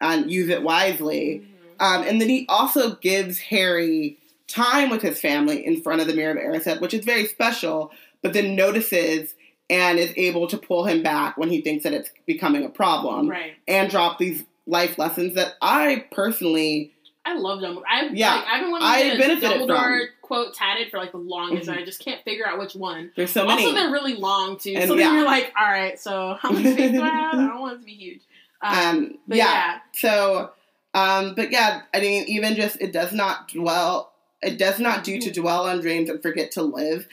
and 0.00 0.30
use 0.30 0.48
it 0.48 0.62
wisely. 0.62 1.42
Mhm. 1.78 1.84
Um, 1.84 2.02
and 2.08 2.20
then 2.20 2.28
he 2.28 2.46
also 2.48 2.96
gives 2.96 3.38
Harry 3.38 4.18
time 4.52 4.90
with 4.90 5.02
his 5.02 5.20
family 5.20 5.64
in 5.64 5.82
front 5.82 6.00
of 6.00 6.06
the 6.06 6.14
Mirror 6.14 6.32
of 6.32 6.38
Erised, 6.62 6.80
which 6.80 6.94
is 6.94 7.04
very 7.04 7.26
special, 7.26 7.90
but 8.22 8.32
then 8.32 8.54
notices 8.54 9.34
and 9.70 9.98
is 9.98 10.12
able 10.16 10.46
to 10.48 10.58
pull 10.58 10.84
him 10.84 11.02
back 11.02 11.36
when 11.38 11.48
he 11.48 11.60
thinks 11.62 11.84
that 11.84 11.92
it's 11.94 12.10
becoming 12.26 12.64
a 12.64 12.68
problem 12.68 13.28
Right. 13.28 13.54
and 13.66 13.90
drop 13.90 14.18
these 14.18 14.44
life 14.66 14.98
lessons 14.98 15.34
that 15.34 15.54
I 15.62 16.04
personally 16.12 16.92
I 17.24 17.34
love 17.34 17.60
them. 17.60 17.78
I 17.88 18.08
Yeah, 18.12 18.34
like, 18.34 18.44
I've 18.48 18.60
been 18.62 18.70
wanting 18.72 18.88
I 18.88 19.02
to 19.02 19.04
get 19.04 19.14
a 19.14 19.18
benefited 19.40 19.68
Dumbledore 19.68 19.98
from. 19.98 20.08
quote 20.22 20.54
tatted 20.54 20.90
for 20.90 20.98
like 20.98 21.12
the 21.12 21.18
longest, 21.18 21.68
Mhm. 21.68 21.72
and 21.72 21.80
I 21.80 21.84
just 21.84 22.04
can't 22.04 22.20
figure 22.24 22.44
out 22.44 22.58
which 22.58 22.74
one. 22.74 23.12
there's 23.14 23.30
so 23.30 23.46
many. 23.46 23.62
Also, 23.64 23.74
they're 23.76 23.92
really 23.92 24.14
long 24.14 24.58
too. 24.58 24.74
And 24.76 24.88
so 24.88 24.96
then 24.96 25.06
yeah. 25.06 25.14
you're 25.14 25.24
like, 25.24 25.52
all 25.58 25.70
right, 25.70 25.98
so 26.00 26.36
how 26.40 26.50
much 26.50 26.64
space 26.64 26.90
do 26.90 27.00
I 27.00 27.06
have? 27.08 27.34
I 27.34 27.46
don't 27.46 27.60
want 27.60 27.76
it 27.76 27.78
to 27.78 27.84
be 27.84 27.92
huge. 27.94 28.22
Um, 28.60 28.76
um, 28.88 29.18
but 29.28 29.36
yeah. 29.36 29.44
yeah. 29.52 29.78
So, 29.92 30.50
um, 30.94 31.34
but 31.36 31.52
yeah, 31.52 31.82
I 31.94 32.00
mean, 32.00 32.24
even 32.26 32.56
just 32.56 32.80
it 32.80 32.92
does 32.92 33.12
not 33.12 33.48
dwell. 33.48 34.11
It 34.42 34.58
does 34.58 34.78
not 34.78 35.04
do 35.04 35.20
to 35.20 35.30
dwell 35.30 35.66
on 35.68 35.80
dreams 35.80 36.10
and 36.10 36.20
forget 36.22 36.52
to 36.52 36.62
live. 36.62 37.06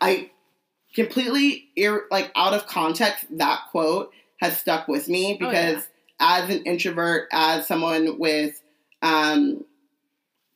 I 0.00 0.30
completely 0.94 1.68
ir- 1.76 2.04
like 2.10 2.30
out 2.36 2.54
of 2.54 2.66
context. 2.66 3.26
That 3.38 3.60
quote 3.70 4.12
has 4.40 4.56
stuck 4.56 4.88
with 4.88 5.08
me 5.08 5.34
Oh, 5.40 5.46
because 5.46 5.88
yeah. 6.20 6.42
as 6.42 6.54
an 6.54 6.62
introvert, 6.64 7.28
as 7.32 7.66
someone 7.66 8.18
with 8.18 8.60
um, 9.02 9.64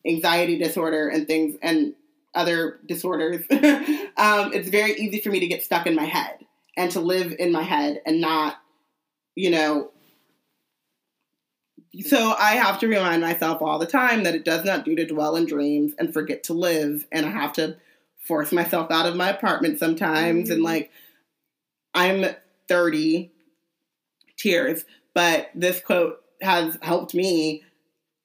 anxiety 0.06 0.58
disorder 0.58 1.08
and 1.08 1.26
things 1.26 1.56
and 1.62 1.94
other 2.34 2.78
disorders, 2.86 3.44
um, 3.50 4.52
it's 4.52 4.68
very 4.68 4.92
easy 4.94 5.20
for 5.20 5.30
me 5.30 5.40
to 5.40 5.46
get 5.46 5.62
stuck 5.62 5.86
in 5.86 5.94
my 5.94 6.04
head 6.04 6.38
and 6.76 6.90
to 6.92 7.00
live 7.00 7.34
in 7.38 7.52
my 7.52 7.62
head 7.62 8.00
and 8.06 8.20
not, 8.20 8.56
you 9.36 9.50
know, 9.50 9.90
so 12.02 12.34
I 12.38 12.52
have 12.52 12.78
to 12.80 12.88
remind 12.88 13.22
myself 13.22 13.62
all 13.62 13.78
the 13.78 13.86
time 13.86 14.24
that 14.24 14.34
it 14.34 14.44
does 14.44 14.64
not 14.64 14.84
do 14.84 14.94
to 14.96 15.06
dwell 15.06 15.36
in 15.36 15.46
dreams 15.46 15.92
and 15.98 16.12
forget 16.12 16.42
to 16.44 16.52
live. 16.54 17.06
And 17.12 17.26
I 17.26 17.30
have 17.30 17.52
to 17.54 17.76
force 18.20 18.52
myself 18.52 18.90
out 18.90 19.06
of 19.06 19.16
my 19.16 19.28
apartment 19.30 19.78
sometimes. 19.78 20.50
And 20.50 20.60
Mhm. 20.60 20.64
like, 20.64 20.90
I'm 21.94 22.24
30 22.68 23.30
tears, 24.36 24.84
but 25.14 25.50
this 25.54 25.80
quote 25.80 26.22
has 26.40 26.76
helped 26.82 27.14
me 27.14 27.62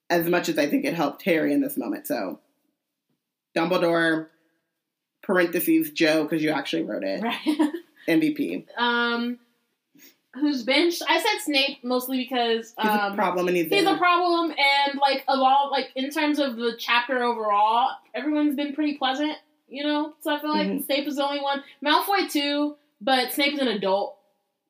as 0.08 0.26
much 0.26 0.48
as 0.48 0.58
I 0.58 0.66
think 0.68 0.84
it 0.84 0.94
helped 0.94 1.22
Harry 1.22 1.52
in 1.52 1.60
this 1.60 1.76
moment. 1.76 2.06
So, 2.06 2.40
Dumbledore, 3.56 4.28
parentheses, 5.22 5.90
Joe, 5.90 6.22
because 6.24 6.42
you 6.42 6.50
actually 6.50 6.82
wrote 6.82 7.04
it, 7.04 7.22
Right. 7.22 7.72
MVP. 8.08 8.66
um, 8.76 9.38
who's 10.34 10.62
benched? 10.62 11.02
I 11.08 11.18
said 11.18 11.40
Snape 11.44 11.82
mostly 11.82 12.18
because 12.18 12.74
He's 12.80 12.90
um, 12.90 13.12
a 13.12 13.16
problem 13.16 13.48
and 13.48 13.56
he's, 13.56 13.68
he's 13.68 13.86
a 13.86 13.96
problem, 13.96 14.50
and 14.50 14.98
like 15.00 15.24
of 15.28 15.38
all 15.40 15.68
like 15.70 15.90
in 15.96 16.10
terms 16.10 16.38
of 16.38 16.56
the 16.56 16.76
chapter 16.78 17.22
overall, 17.22 17.90
everyone's 18.14 18.54
been 18.56 18.74
pretty 18.74 18.96
pleasant, 18.96 19.36
you 19.68 19.82
know. 19.84 20.14
So 20.20 20.34
I 20.34 20.40
feel 20.40 20.50
like 20.50 20.68
Mhm. 20.68 20.84
Snape 20.86 21.06
is 21.08 21.16
the 21.16 21.24
only 21.24 21.40
one. 21.40 21.62
Malfoy 21.84 22.30
too, 22.30 22.76
but 23.00 23.32
Snape 23.32 23.54
is 23.54 23.60
an 23.60 23.68
adult, 23.68 24.16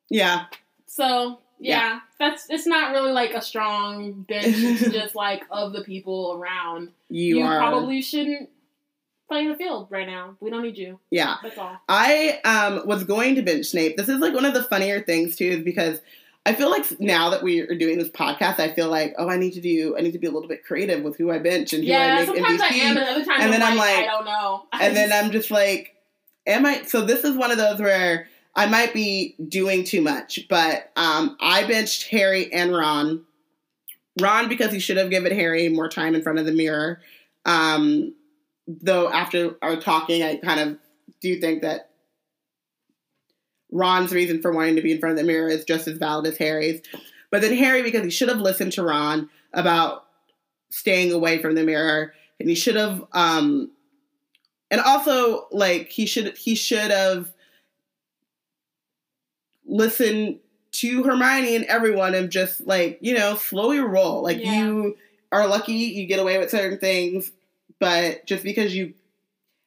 Yeah. 0.09 0.47
so 0.87 1.41
yeah, 1.63 2.01
that's 2.19 2.47
it's 2.49 2.67
not 2.67 2.93
really 2.93 3.13
like 3.13 3.35
a 3.35 3.43
strong 3.43 4.23
bench. 4.23 4.47
It's 4.57 4.91
just 4.93 5.15
like 5.15 5.43
of 5.51 5.73
the 5.75 5.85
people 5.85 6.33
around, 6.41 6.89
You, 7.11 7.39
you, 7.39 7.45
probably 7.47 8.01
shouldn't 8.01 8.49
play 9.31 9.43
in 9.43 9.49
the 9.49 9.57
field 9.57 9.87
right 9.91 10.07
now. 10.07 10.37
We 10.41 10.51
don't 10.51 10.63
need 10.63 10.77
you. 10.77 10.99
Yeah. 11.11 11.37
That's 11.43 11.57
all. 11.57 11.77
I 11.89 12.41
um 12.45 12.87
was 12.87 13.05
going 13.05 13.37
to 13.37 13.43
bench 13.43 13.67
Snape. 13.67 13.97
This 13.97 14.09
is 14.09 14.19
like 14.19 14.35
one 14.35 14.45
of 14.45 14.55
the 14.55 14.65
funnier 14.65 15.01
things 15.01 15.37
too, 15.37 15.47
is 15.47 15.65
because 15.65 16.01
I 16.45 16.55
feel 16.55 16.71
like 16.71 17.01
now 17.01 17.31
that 17.31 17.43
we 17.43 17.61
are 17.61 17.75
doing 17.77 17.99
this 17.99 18.09
podcast, 18.09 18.59
I 18.59 18.73
feel 18.73 18.89
like 18.89 19.15
oh, 19.19 19.29
I 19.29 19.37
need 19.37 19.53
to 19.53 19.61
do, 19.61 19.97
I 19.97 20.01
need 20.01 20.13
to 20.13 20.19
be 20.19 20.27
a 20.27 20.31
little 20.31 20.49
bit 20.49 20.65
creative 20.65 21.03
with 21.05 21.17
who 21.17 21.31
I 21.31 21.39
bench 21.39 21.73
and 21.73 21.85
who 21.85 21.91
Yeah, 21.91 22.17
I 22.17 22.27
make 22.27 22.27
sometimes 22.27 22.61
MVP. 22.61 22.71
I 22.71 22.75
am, 22.75 22.97
and 22.97 23.09
other 23.09 23.25
times 23.25 23.45
and 23.45 23.53
then 23.53 23.63
I'm 23.63 23.77
like, 23.77 23.97
like- 23.97 24.07
I 24.07 24.11
don't 24.11 24.25
know. 24.25 24.67
and 24.73 24.97
then 24.97 25.13
I'm 25.13 25.31
just 25.31 25.51
like, 25.51 25.95
am 26.47 26.67
I? 26.67 26.83
So 26.83 27.03
this 27.03 27.25
is 27.25 27.37
one 27.37 27.53
of 27.53 27.59
those 27.59 27.79
where 27.79 28.27
I 28.57 28.67
might 28.67 28.93
be 28.93 29.37
doing 29.49 29.85
too 29.85 30.03
much, 30.03 30.49
but 30.49 30.91
um, 30.97 31.37
I 31.41 31.67
benched 31.67 32.09
Harry 32.09 32.53
and 32.53 32.75
Ron. 32.75 33.25
Ron 34.21 34.49
because 34.49 34.73
he 34.73 34.81
should 34.81 34.97
have 34.97 35.09
given 35.09 35.33
Harry 35.33 35.69
more 35.69 35.89
time 35.89 36.17
in 36.17 36.23
front 36.23 36.41
of 36.41 36.47
the 36.47 36.53
mirror. 36.53 37.01
Um, 37.47 38.15
though 38.83 39.11
after 39.11 39.57
our 39.63 39.77
talking, 39.77 40.23
I 40.23 40.37
kind 40.37 40.61
of 40.61 40.79
do 41.21 41.41
think 41.41 41.63
that 41.63 41.91
Ron's 43.73 44.13
reason 44.13 44.43
for 44.43 44.53
wanting 44.53 44.77
to 44.77 44.83
be 44.83 44.93
in 44.93 44.99
front 44.99 45.13
of 45.13 45.19
the 45.19 45.31
mirror 45.31 45.49
is 45.49 45.65
just 45.65 45.87
as 45.89 45.99
valid 45.99 46.27
as 46.27 46.39
Harry's. 46.39 46.83
But 47.31 47.43
then 47.43 47.57
Harry 47.57 47.83
because 47.83 48.05
he 48.05 48.11
should 48.11 48.29
have 48.29 48.39
listened 48.39 48.73
to 48.73 48.83
Ron 48.83 49.31
about 49.53 50.07
staying 50.71 51.13
away 51.13 51.41
from 51.41 51.55
the 51.55 51.63
mirror, 51.63 52.13
and 52.39 52.49
he 52.49 52.55
should 52.55 52.77
have 52.77 53.05
um, 53.13 53.71
and 54.71 54.81
also 54.81 55.47
like 55.53 55.89
he 55.89 56.07
should 56.07 56.37
he 56.37 56.55
should 56.55 56.91
have 56.91 57.33
listened 59.67 60.39
to 60.73 61.03
Hermione 61.03 61.57
and 61.57 61.65
everyone 61.67 62.15
and 62.15 62.31
just 62.31 62.67
like 62.67 62.99
you 63.01 63.15
know 63.15 63.37
slow 63.37 63.73
your 63.73 63.89
roll. 63.89 64.23
Like 64.23 64.39
Yeah. 64.39 64.65
you 64.65 64.97
are 65.33 65.47
lucky 65.47 65.73
you 65.75 66.07
get 66.07 66.19
away 66.19 66.39
with 66.39 66.51
certain 66.51 66.79
things, 66.79 67.31
but 67.81 68.25
just 68.27 68.45
because 68.45 68.75
you 68.77 68.95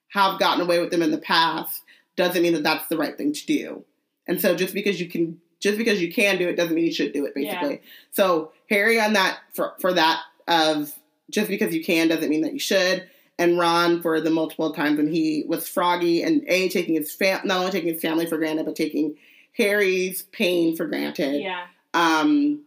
have 0.09 0.39
gotten 0.39 0.61
away 0.61 0.79
with 0.79 0.91
them 0.91 1.01
in 1.01 1.11
the 1.11 1.17
past 1.17 1.81
doesn't 2.15 2.41
mean 2.41 2.53
that 2.53 2.63
that's 2.63 2.87
the 2.87 2.97
right 2.97 3.17
thing 3.17 3.33
to 3.33 3.45
do. 3.45 3.83
And 4.27 4.39
so 4.39 4.55
just 4.55 4.73
because 4.73 5.01
you 5.01 5.09
can 5.09 5.41
just 5.59 5.77
because 5.77 6.01
you 6.01 6.13
can 6.13 6.37
do 6.37 6.47
it 6.47 6.55
doesn't 6.55 6.75
mean 6.75 6.85
you 6.85 6.93
should 6.93 7.13
do 7.13 7.25
it 7.25 7.33
basically. 7.35 7.81
So 8.11 8.51
Harry 8.69 8.99
on 9.01 9.13
that 9.13 9.39
for 9.53 9.73
for 9.81 9.91
that 9.93 10.21
of 10.47 10.93
just 11.31 11.47
because 11.47 11.73
you 11.73 11.83
can 11.83 12.07
doesn't 12.07 12.29
mean 12.29 12.41
that 12.41 12.53
you 12.53 12.59
should. 12.59 13.09
And 13.39 13.57
Ron 13.57 14.01
for 14.03 14.21
the 14.21 14.29
multiple 14.29 14.71
times 14.73 14.97
when 14.97 15.11
he 15.11 15.43
was 15.47 15.67
froggy 15.67 16.21
and 16.21 16.43
a 16.47 16.69
taking 16.69 16.93
his 16.95 17.11
fam 17.11 17.41
not 17.45 17.57
only 17.59 17.71
taking 17.71 17.91
his 17.91 18.01
family 18.01 18.27
for 18.27 18.37
granted 18.37 18.65
but 18.65 18.75
taking 18.75 19.15
Harry's 19.57 20.21
pain 20.31 20.75
for 20.75 20.85
granted. 20.85 21.41
yeah, 21.41 21.65
Um, 21.93 22.63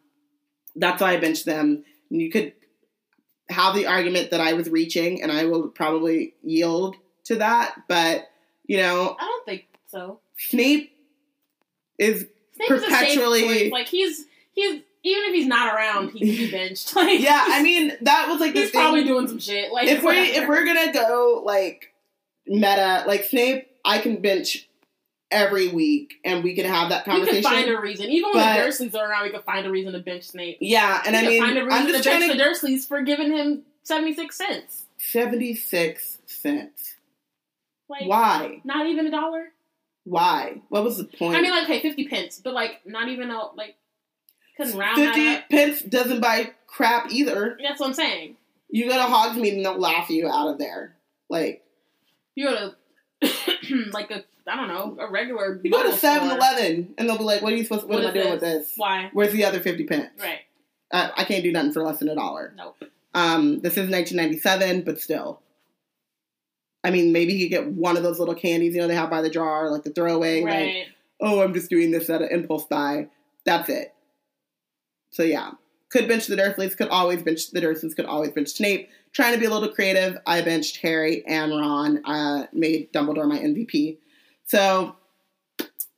that's 0.74 1.00
why 1.00 1.12
I 1.12 1.16
benched 1.18 1.44
them. 1.46 1.84
You 2.10 2.30
could 2.30 2.52
have 3.48 3.74
the 3.74 3.86
argument 3.86 4.30
that 4.30 4.40
I 4.40 4.54
was 4.54 4.68
reaching, 4.68 5.22
and 5.22 5.30
I 5.30 5.44
will 5.44 5.68
probably 5.68 6.34
yield 6.42 6.96
to 7.24 7.36
that. 7.36 7.76
But 7.88 8.28
you 8.66 8.78
know, 8.78 9.16
I 9.18 9.24
don't 9.24 9.44
think 9.44 9.66
so. 9.86 10.20
Snape 10.36 10.92
is 11.98 12.26
Snape 12.56 12.70
is 12.70 12.82
a 12.82 12.86
Perpetually-. 12.86 13.70
Like 13.70 13.88
he's 13.88 14.26
he's 14.52 14.82
even 15.06 15.24
if 15.26 15.34
he's 15.34 15.46
not 15.46 15.72
around, 15.74 16.10
he 16.10 16.18
can 16.18 16.28
be 16.28 16.50
benched. 16.50 16.94
Like 16.96 17.20
yeah. 17.20 17.44
I 17.46 17.62
mean, 17.62 17.92
that 18.02 18.28
was 18.28 18.40
like 18.40 18.54
the 18.54 18.62
he's 18.62 18.70
probably 18.70 19.04
doing 19.04 19.28
some 19.28 19.38
shit. 19.38 19.72
Like 19.72 19.88
if 19.88 20.00
we 20.00 20.06
whatever. 20.06 20.42
if 20.42 20.48
we're 20.48 20.66
gonna 20.66 20.92
go 20.92 21.42
like 21.44 21.92
meta, 22.46 23.04
like 23.06 23.24
Snape, 23.24 23.68
I 23.84 23.98
can 23.98 24.20
bench 24.20 24.65
every 25.30 25.68
week, 25.68 26.14
and 26.24 26.42
we 26.44 26.54
can 26.54 26.64
have 26.66 26.90
that 26.90 27.04
conversation. 27.04 27.36
we 27.36 27.42
could 27.42 27.50
find 27.50 27.68
a 27.70 27.80
reason. 27.80 28.06
Even 28.10 28.30
when 28.30 28.44
But- 28.44 28.56
the 28.64 28.68
Dursleys 28.84 28.94
are 28.94 29.10
around, 29.10 29.24
we 29.24 29.30
could 29.30 29.44
find 29.44 29.66
a 29.66 29.70
reason 29.70 29.92
to 29.92 29.98
bench 29.98 30.24
Snape. 30.24 30.58
yeah, 30.60 31.02
and 31.06 31.14
we 31.14 31.18
I 31.18 31.26
mean, 31.28 31.42
find 31.42 31.58
a 31.58 31.64
reason 31.64 31.78
I'm 31.80 31.86
to 31.88 31.92
just 31.92 32.04
bench 32.04 32.18
trying 32.24 32.30
to 32.32 32.36
the 32.38 32.42
Dursleys 32.44 32.86
for 32.86 33.02
giving 33.02 33.32
him 33.32 33.62
seventy 33.82 34.14
six 34.14 34.36
cents. 34.36 34.82
76 34.98 36.18
cents. 36.26 36.94
Like 37.88 38.06
Why? 38.06 38.60
not 38.64 38.86
even 38.86 39.06
a 39.06 39.10
dollar. 39.10 39.52
Why? 40.04 40.62
What 40.68 40.84
was 40.84 40.96
the 40.98 41.04
point? 41.04 41.36
I 41.36 41.40
mean, 41.42 41.50
like 41.50 41.64
okay, 41.64 41.80
fifty 41.80 42.08
pence, 42.08 42.40
but 42.42 42.54
like 42.54 42.80
not 42.86 43.08
even 43.08 43.30
a 43.30 43.46
like 43.54 43.76
couldn't 44.56 44.76
round 44.76 44.98
that 45.02 45.14
50 45.14 45.28
up. 45.36 45.48
pence 45.50 45.82
doesn't 45.82 46.20
buy 46.20 46.50
crap 46.66 47.10
either. 47.12 47.58
That's 47.62 47.78
what 47.78 47.88
I'm 47.88 47.94
saying. 47.94 48.36
You 48.70 48.88
go 48.88 48.94
to 48.94 49.02
Hogsmeade 49.12 49.54
and 49.56 49.64
they'll 49.64 49.78
laugh 49.78 50.08
you 50.10 50.28
out 50.28 50.48
of 50.48 50.58
there. 50.58 50.96
Like, 51.28 51.62
You 52.34 52.48
go 52.48 52.72
to 53.22 53.90
like 53.92 54.10
a 54.10 54.24
I 54.48 54.56
don't 54.56 54.68
know 54.68 54.96
a 55.00 55.10
regular. 55.10 55.60
you 55.62 55.70
go 55.70 55.78
to 55.82 55.84
local 55.88 55.98
7 55.98 56.30
Eleven 56.30 56.94
and 56.98 57.08
they'll 57.08 57.18
be 57.18 57.24
like, 57.24 57.42
what 57.42 57.52
are 57.52 57.56
you 57.56 57.64
supposed 57.64 57.82
to, 57.82 57.86
what, 57.88 57.96
What 58.02 58.04
am 58.04 58.10
I 58.10 58.14
doing 58.14 58.30
with 58.32 58.40
this? 58.40 58.66
this? 58.68 58.72
Why? 58.76 59.10
Where's 59.12 59.32
the 59.32 59.44
other 59.44 59.60
50 59.60 59.84
pence? 59.84 60.10
Right. 60.20 60.40
Uh, 60.92 61.10
I 61.16 61.24
can't 61.24 61.42
do 61.42 61.50
nothing 61.52 61.72
for 61.72 61.82
less 61.82 61.98
than 61.98 62.08
a 62.08 62.14
dollar. 62.14 62.52
Nope. 62.56 62.76
Um, 63.14 63.60
this 63.60 63.72
is 63.72 63.90
1997, 63.90 64.82
but 64.82 65.00
still. 65.00 65.40
I 66.84 66.90
mean, 66.90 67.12
maybe 67.12 67.32
you 67.32 67.48
get 67.48 67.66
one 67.66 67.96
of 67.96 68.02
those 68.04 68.20
little 68.20 68.34
candies, 68.34 68.74
you 68.74 68.80
know, 68.80 68.86
they 68.86 68.94
have 68.94 69.10
by 69.10 69.22
the 69.22 69.30
jar, 69.30 69.70
like 69.70 69.82
the 69.82 69.90
throwaway, 69.90 70.42
like, 70.42 70.52
Right. 70.52 70.86
oh, 71.20 71.40
I'm 71.42 71.52
just 71.52 71.68
doing 71.70 71.90
this 71.90 72.08
at 72.08 72.22
an 72.22 72.28
impulse 72.30 72.66
buy. 72.66 73.08
That's 73.44 73.68
it. 73.68 73.92
So 75.10 75.22
yeah, 75.24 75.52
could 75.88 76.06
bench 76.06 76.26
the 76.26 76.36
Dursleys, 76.36 76.76
could 76.76 76.88
always 76.88 77.22
bench 77.22 77.50
the 77.50 77.60
Dursleys, 77.60 77.96
could 77.96 78.04
always 78.06 78.30
bench 78.30 78.50
Snape. 78.50 78.90
Trying 79.12 79.32
to 79.34 79.40
be 79.40 79.46
a 79.46 79.50
little 79.50 79.70
creative, 79.70 80.18
I 80.26 80.42
benched 80.42 80.76
Harry 80.82 81.24
and 81.26 81.50
Ron. 81.52 82.04
Uh, 82.04 82.46
made 82.52 82.92
Dumbledore 82.92 83.26
my 83.26 83.38
MVP. 83.38 83.96
So 84.46 84.96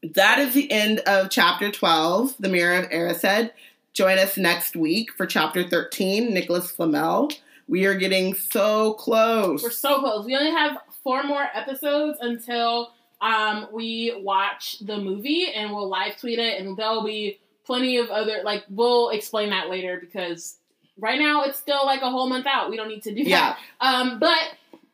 that 0.02 0.38
is 0.38 0.54
the 0.54 0.70
end 0.70 1.00
of 1.00 1.30
chapter 1.30 1.70
12, 1.70 2.36
The 2.40 2.48
Mirror 2.48 2.80
of 2.84 2.90
Erised. 2.90 3.50
Join 3.92 4.18
us 4.18 4.36
next 4.36 4.74
week 4.76 5.12
for 5.12 5.26
chapter 5.26 5.68
13, 5.68 6.32
Nicholas 6.32 6.70
Flamel. 6.70 7.30
We 7.68 7.84
are 7.84 7.94
getting 7.94 8.34
so 8.34 8.94
close. 8.94 9.62
We're 9.62 9.70
so 9.70 9.98
close. 10.00 10.24
We 10.24 10.34
only 10.36 10.50
have 10.52 10.78
four 11.02 11.22
more 11.24 11.46
episodes 11.52 12.18
until 12.20 12.92
um, 13.20 13.66
we 13.72 14.14
watch 14.22 14.78
the 14.80 14.96
movie, 14.96 15.52
and 15.52 15.72
we'll 15.72 15.88
live 15.88 16.16
tweet 16.18 16.38
it, 16.38 16.60
and 16.60 16.76
there'll 16.76 17.04
be 17.04 17.38
plenty 17.66 17.98
of 17.98 18.08
other 18.08 18.40
like 18.44 18.64
we'll 18.70 19.10
explain 19.10 19.50
that 19.50 19.68
later 19.68 19.98
because 20.00 20.56
right 20.98 21.18
now 21.18 21.42
it's 21.42 21.58
still 21.58 21.84
like 21.84 22.00
a 22.00 22.08
whole 22.10 22.28
month 22.28 22.46
out. 22.46 22.70
We 22.70 22.76
don't 22.76 22.88
need 22.88 23.02
to 23.02 23.14
do 23.14 23.24
that. 23.24 23.28
yeah, 23.28 23.56
Um, 23.80 24.18
but 24.18 24.38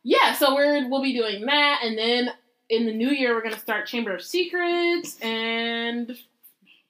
yeah, 0.03 0.35
so 0.35 0.55
we're 0.55 0.89
we'll 0.89 1.03
be 1.03 1.17
doing 1.17 1.45
that, 1.47 1.81
and 1.85 1.97
then 1.97 2.31
in 2.71 2.87
the 2.87 2.93
new 2.93 3.11
year 3.11 3.35
we're 3.35 3.43
gonna 3.43 3.59
start 3.59 3.87
Chamber 3.87 4.15
of 4.15 4.23
Secrets 4.23 5.19
and 5.21 6.17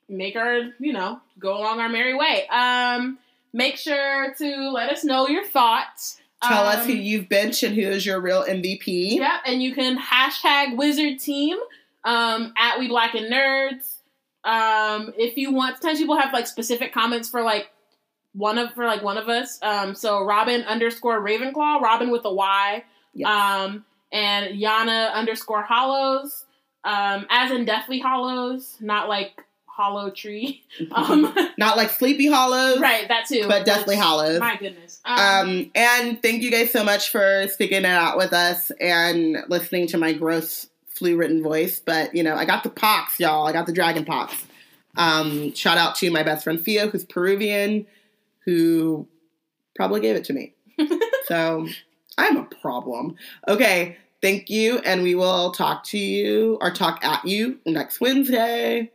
make 0.08 0.36
our 0.36 0.60
you 0.78 0.92
know 0.92 1.20
go 1.38 1.56
along 1.58 1.80
our 1.80 1.88
merry 1.88 2.14
way. 2.14 2.46
Um, 2.48 3.18
make 3.52 3.76
sure 3.76 4.34
to 4.38 4.70
let 4.70 4.90
us 4.90 5.04
know 5.04 5.28
your 5.28 5.44
thoughts. 5.44 6.20
tell 6.42 6.66
us 6.66 6.80
Um, 6.80 6.86
who 6.86 6.92
you've 6.92 7.28
benched 7.28 7.62
and 7.62 7.74
who 7.74 7.82
is 7.82 8.04
your 8.04 8.20
real 8.20 8.42
MVP. 8.44 9.16
Yep, 9.16 9.40
and 9.46 9.62
you 9.62 9.74
can 9.74 9.98
hashtag 9.98 10.76
Wizard 10.76 11.18
Team 11.18 11.56
um, 12.04 12.52
at 12.58 12.78
We 12.78 12.88
Black 12.88 13.14
and 13.14 13.32
Nerds. 13.32 13.96
Um, 14.44 15.14
if 15.16 15.38
you 15.38 15.52
want, 15.52 15.80
sometimes 15.80 15.98
people 16.00 16.18
have 16.18 16.32
like 16.34 16.46
specific 16.46 16.92
comments 16.92 17.30
for 17.30 17.40
like 17.42 17.70
one 18.34 18.58
of 18.58 18.74
for 18.74 18.84
like 18.84 19.02
one 19.02 19.16
of 19.16 19.28
us. 19.28 19.58
Um, 19.62 19.94
so 19.94 20.18
Robyn 20.24 20.64
underscore 20.64 21.20
Ravenclaw, 21.20 21.80
Robyn 21.80 22.10
with 22.10 22.24
a 22.26 22.32
Y, 22.34 22.84
Yes. 23.14 23.28
um, 23.30 23.84
and 24.14 24.58
Yana 24.58 25.12
underscore 25.12 25.62
Hallows, 25.62 26.46
um, 26.84 27.26
as 27.28 27.50
in 27.50 27.66
Deathly 27.66 27.98
Hallows, 27.98 28.76
not 28.80 29.08
like 29.08 29.44
Hollow 29.66 30.10
Tree. 30.10 30.62
Um, 30.92 31.32
Not 31.58 31.76
like 31.76 31.90
Sleepy 31.90 32.28
Hollows, 32.28 32.80
right, 32.80 33.06
that 33.08 33.26
too, 33.26 33.46
but 33.46 33.64
Deathly 33.64 33.96
Hallows. 33.96 34.40
My 34.40 34.56
goodness. 34.56 35.00
Um, 35.04 35.18
Um, 35.18 35.70
and 35.74 36.22
thank 36.22 36.42
you 36.42 36.50
guys 36.50 36.70
so 36.72 36.82
much 36.82 37.10
for 37.10 37.46
sticking 37.48 37.78
it 37.78 37.86
out 37.86 38.16
with 38.16 38.32
us 38.32 38.70
and 38.80 39.38
listening 39.48 39.86
to 39.88 39.98
my 39.98 40.12
gross 40.12 40.68
flu 40.88 41.16
written 41.16 41.42
voice. 41.42 41.80
But 41.80 42.14
you 42.14 42.22
know, 42.22 42.34
I 42.34 42.44
got 42.44 42.62
the 42.64 42.70
pox, 42.70 43.20
y'all. 43.20 43.46
I 43.46 43.52
got 43.52 43.66
the 43.66 43.72
dragon 43.72 44.04
pox. 44.04 44.34
Um, 44.96 45.52
shout 45.54 45.78
out 45.78 45.96
to 45.96 46.10
my 46.10 46.22
best 46.22 46.44
friend 46.44 46.60
Theo, 46.60 46.88
who's 46.88 47.04
Peruvian, 47.04 47.86
who 48.44 49.06
probably 49.76 50.00
gave 50.00 50.16
it 50.16 50.24
to 50.24 50.32
me. 50.32 50.54
so 51.26 51.66
I'm 52.18 52.36
a 52.36 52.44
problem. 52.44 53.16
Okay, 53.48 53.96
thank 54.24 54.48
you, 54.48 54.78
and 54.86 55.02
we 55.02 55.14
will 55.14 55.50
talk 55.50 55.84
to 55.84 55.98
you 55.98 56.56
or 56.62 56.70
talk 56.70 57.04
at 57.04 57.22
you 57.26 57.58
next 57.66 58.00
Wednesday. 58.00 58.90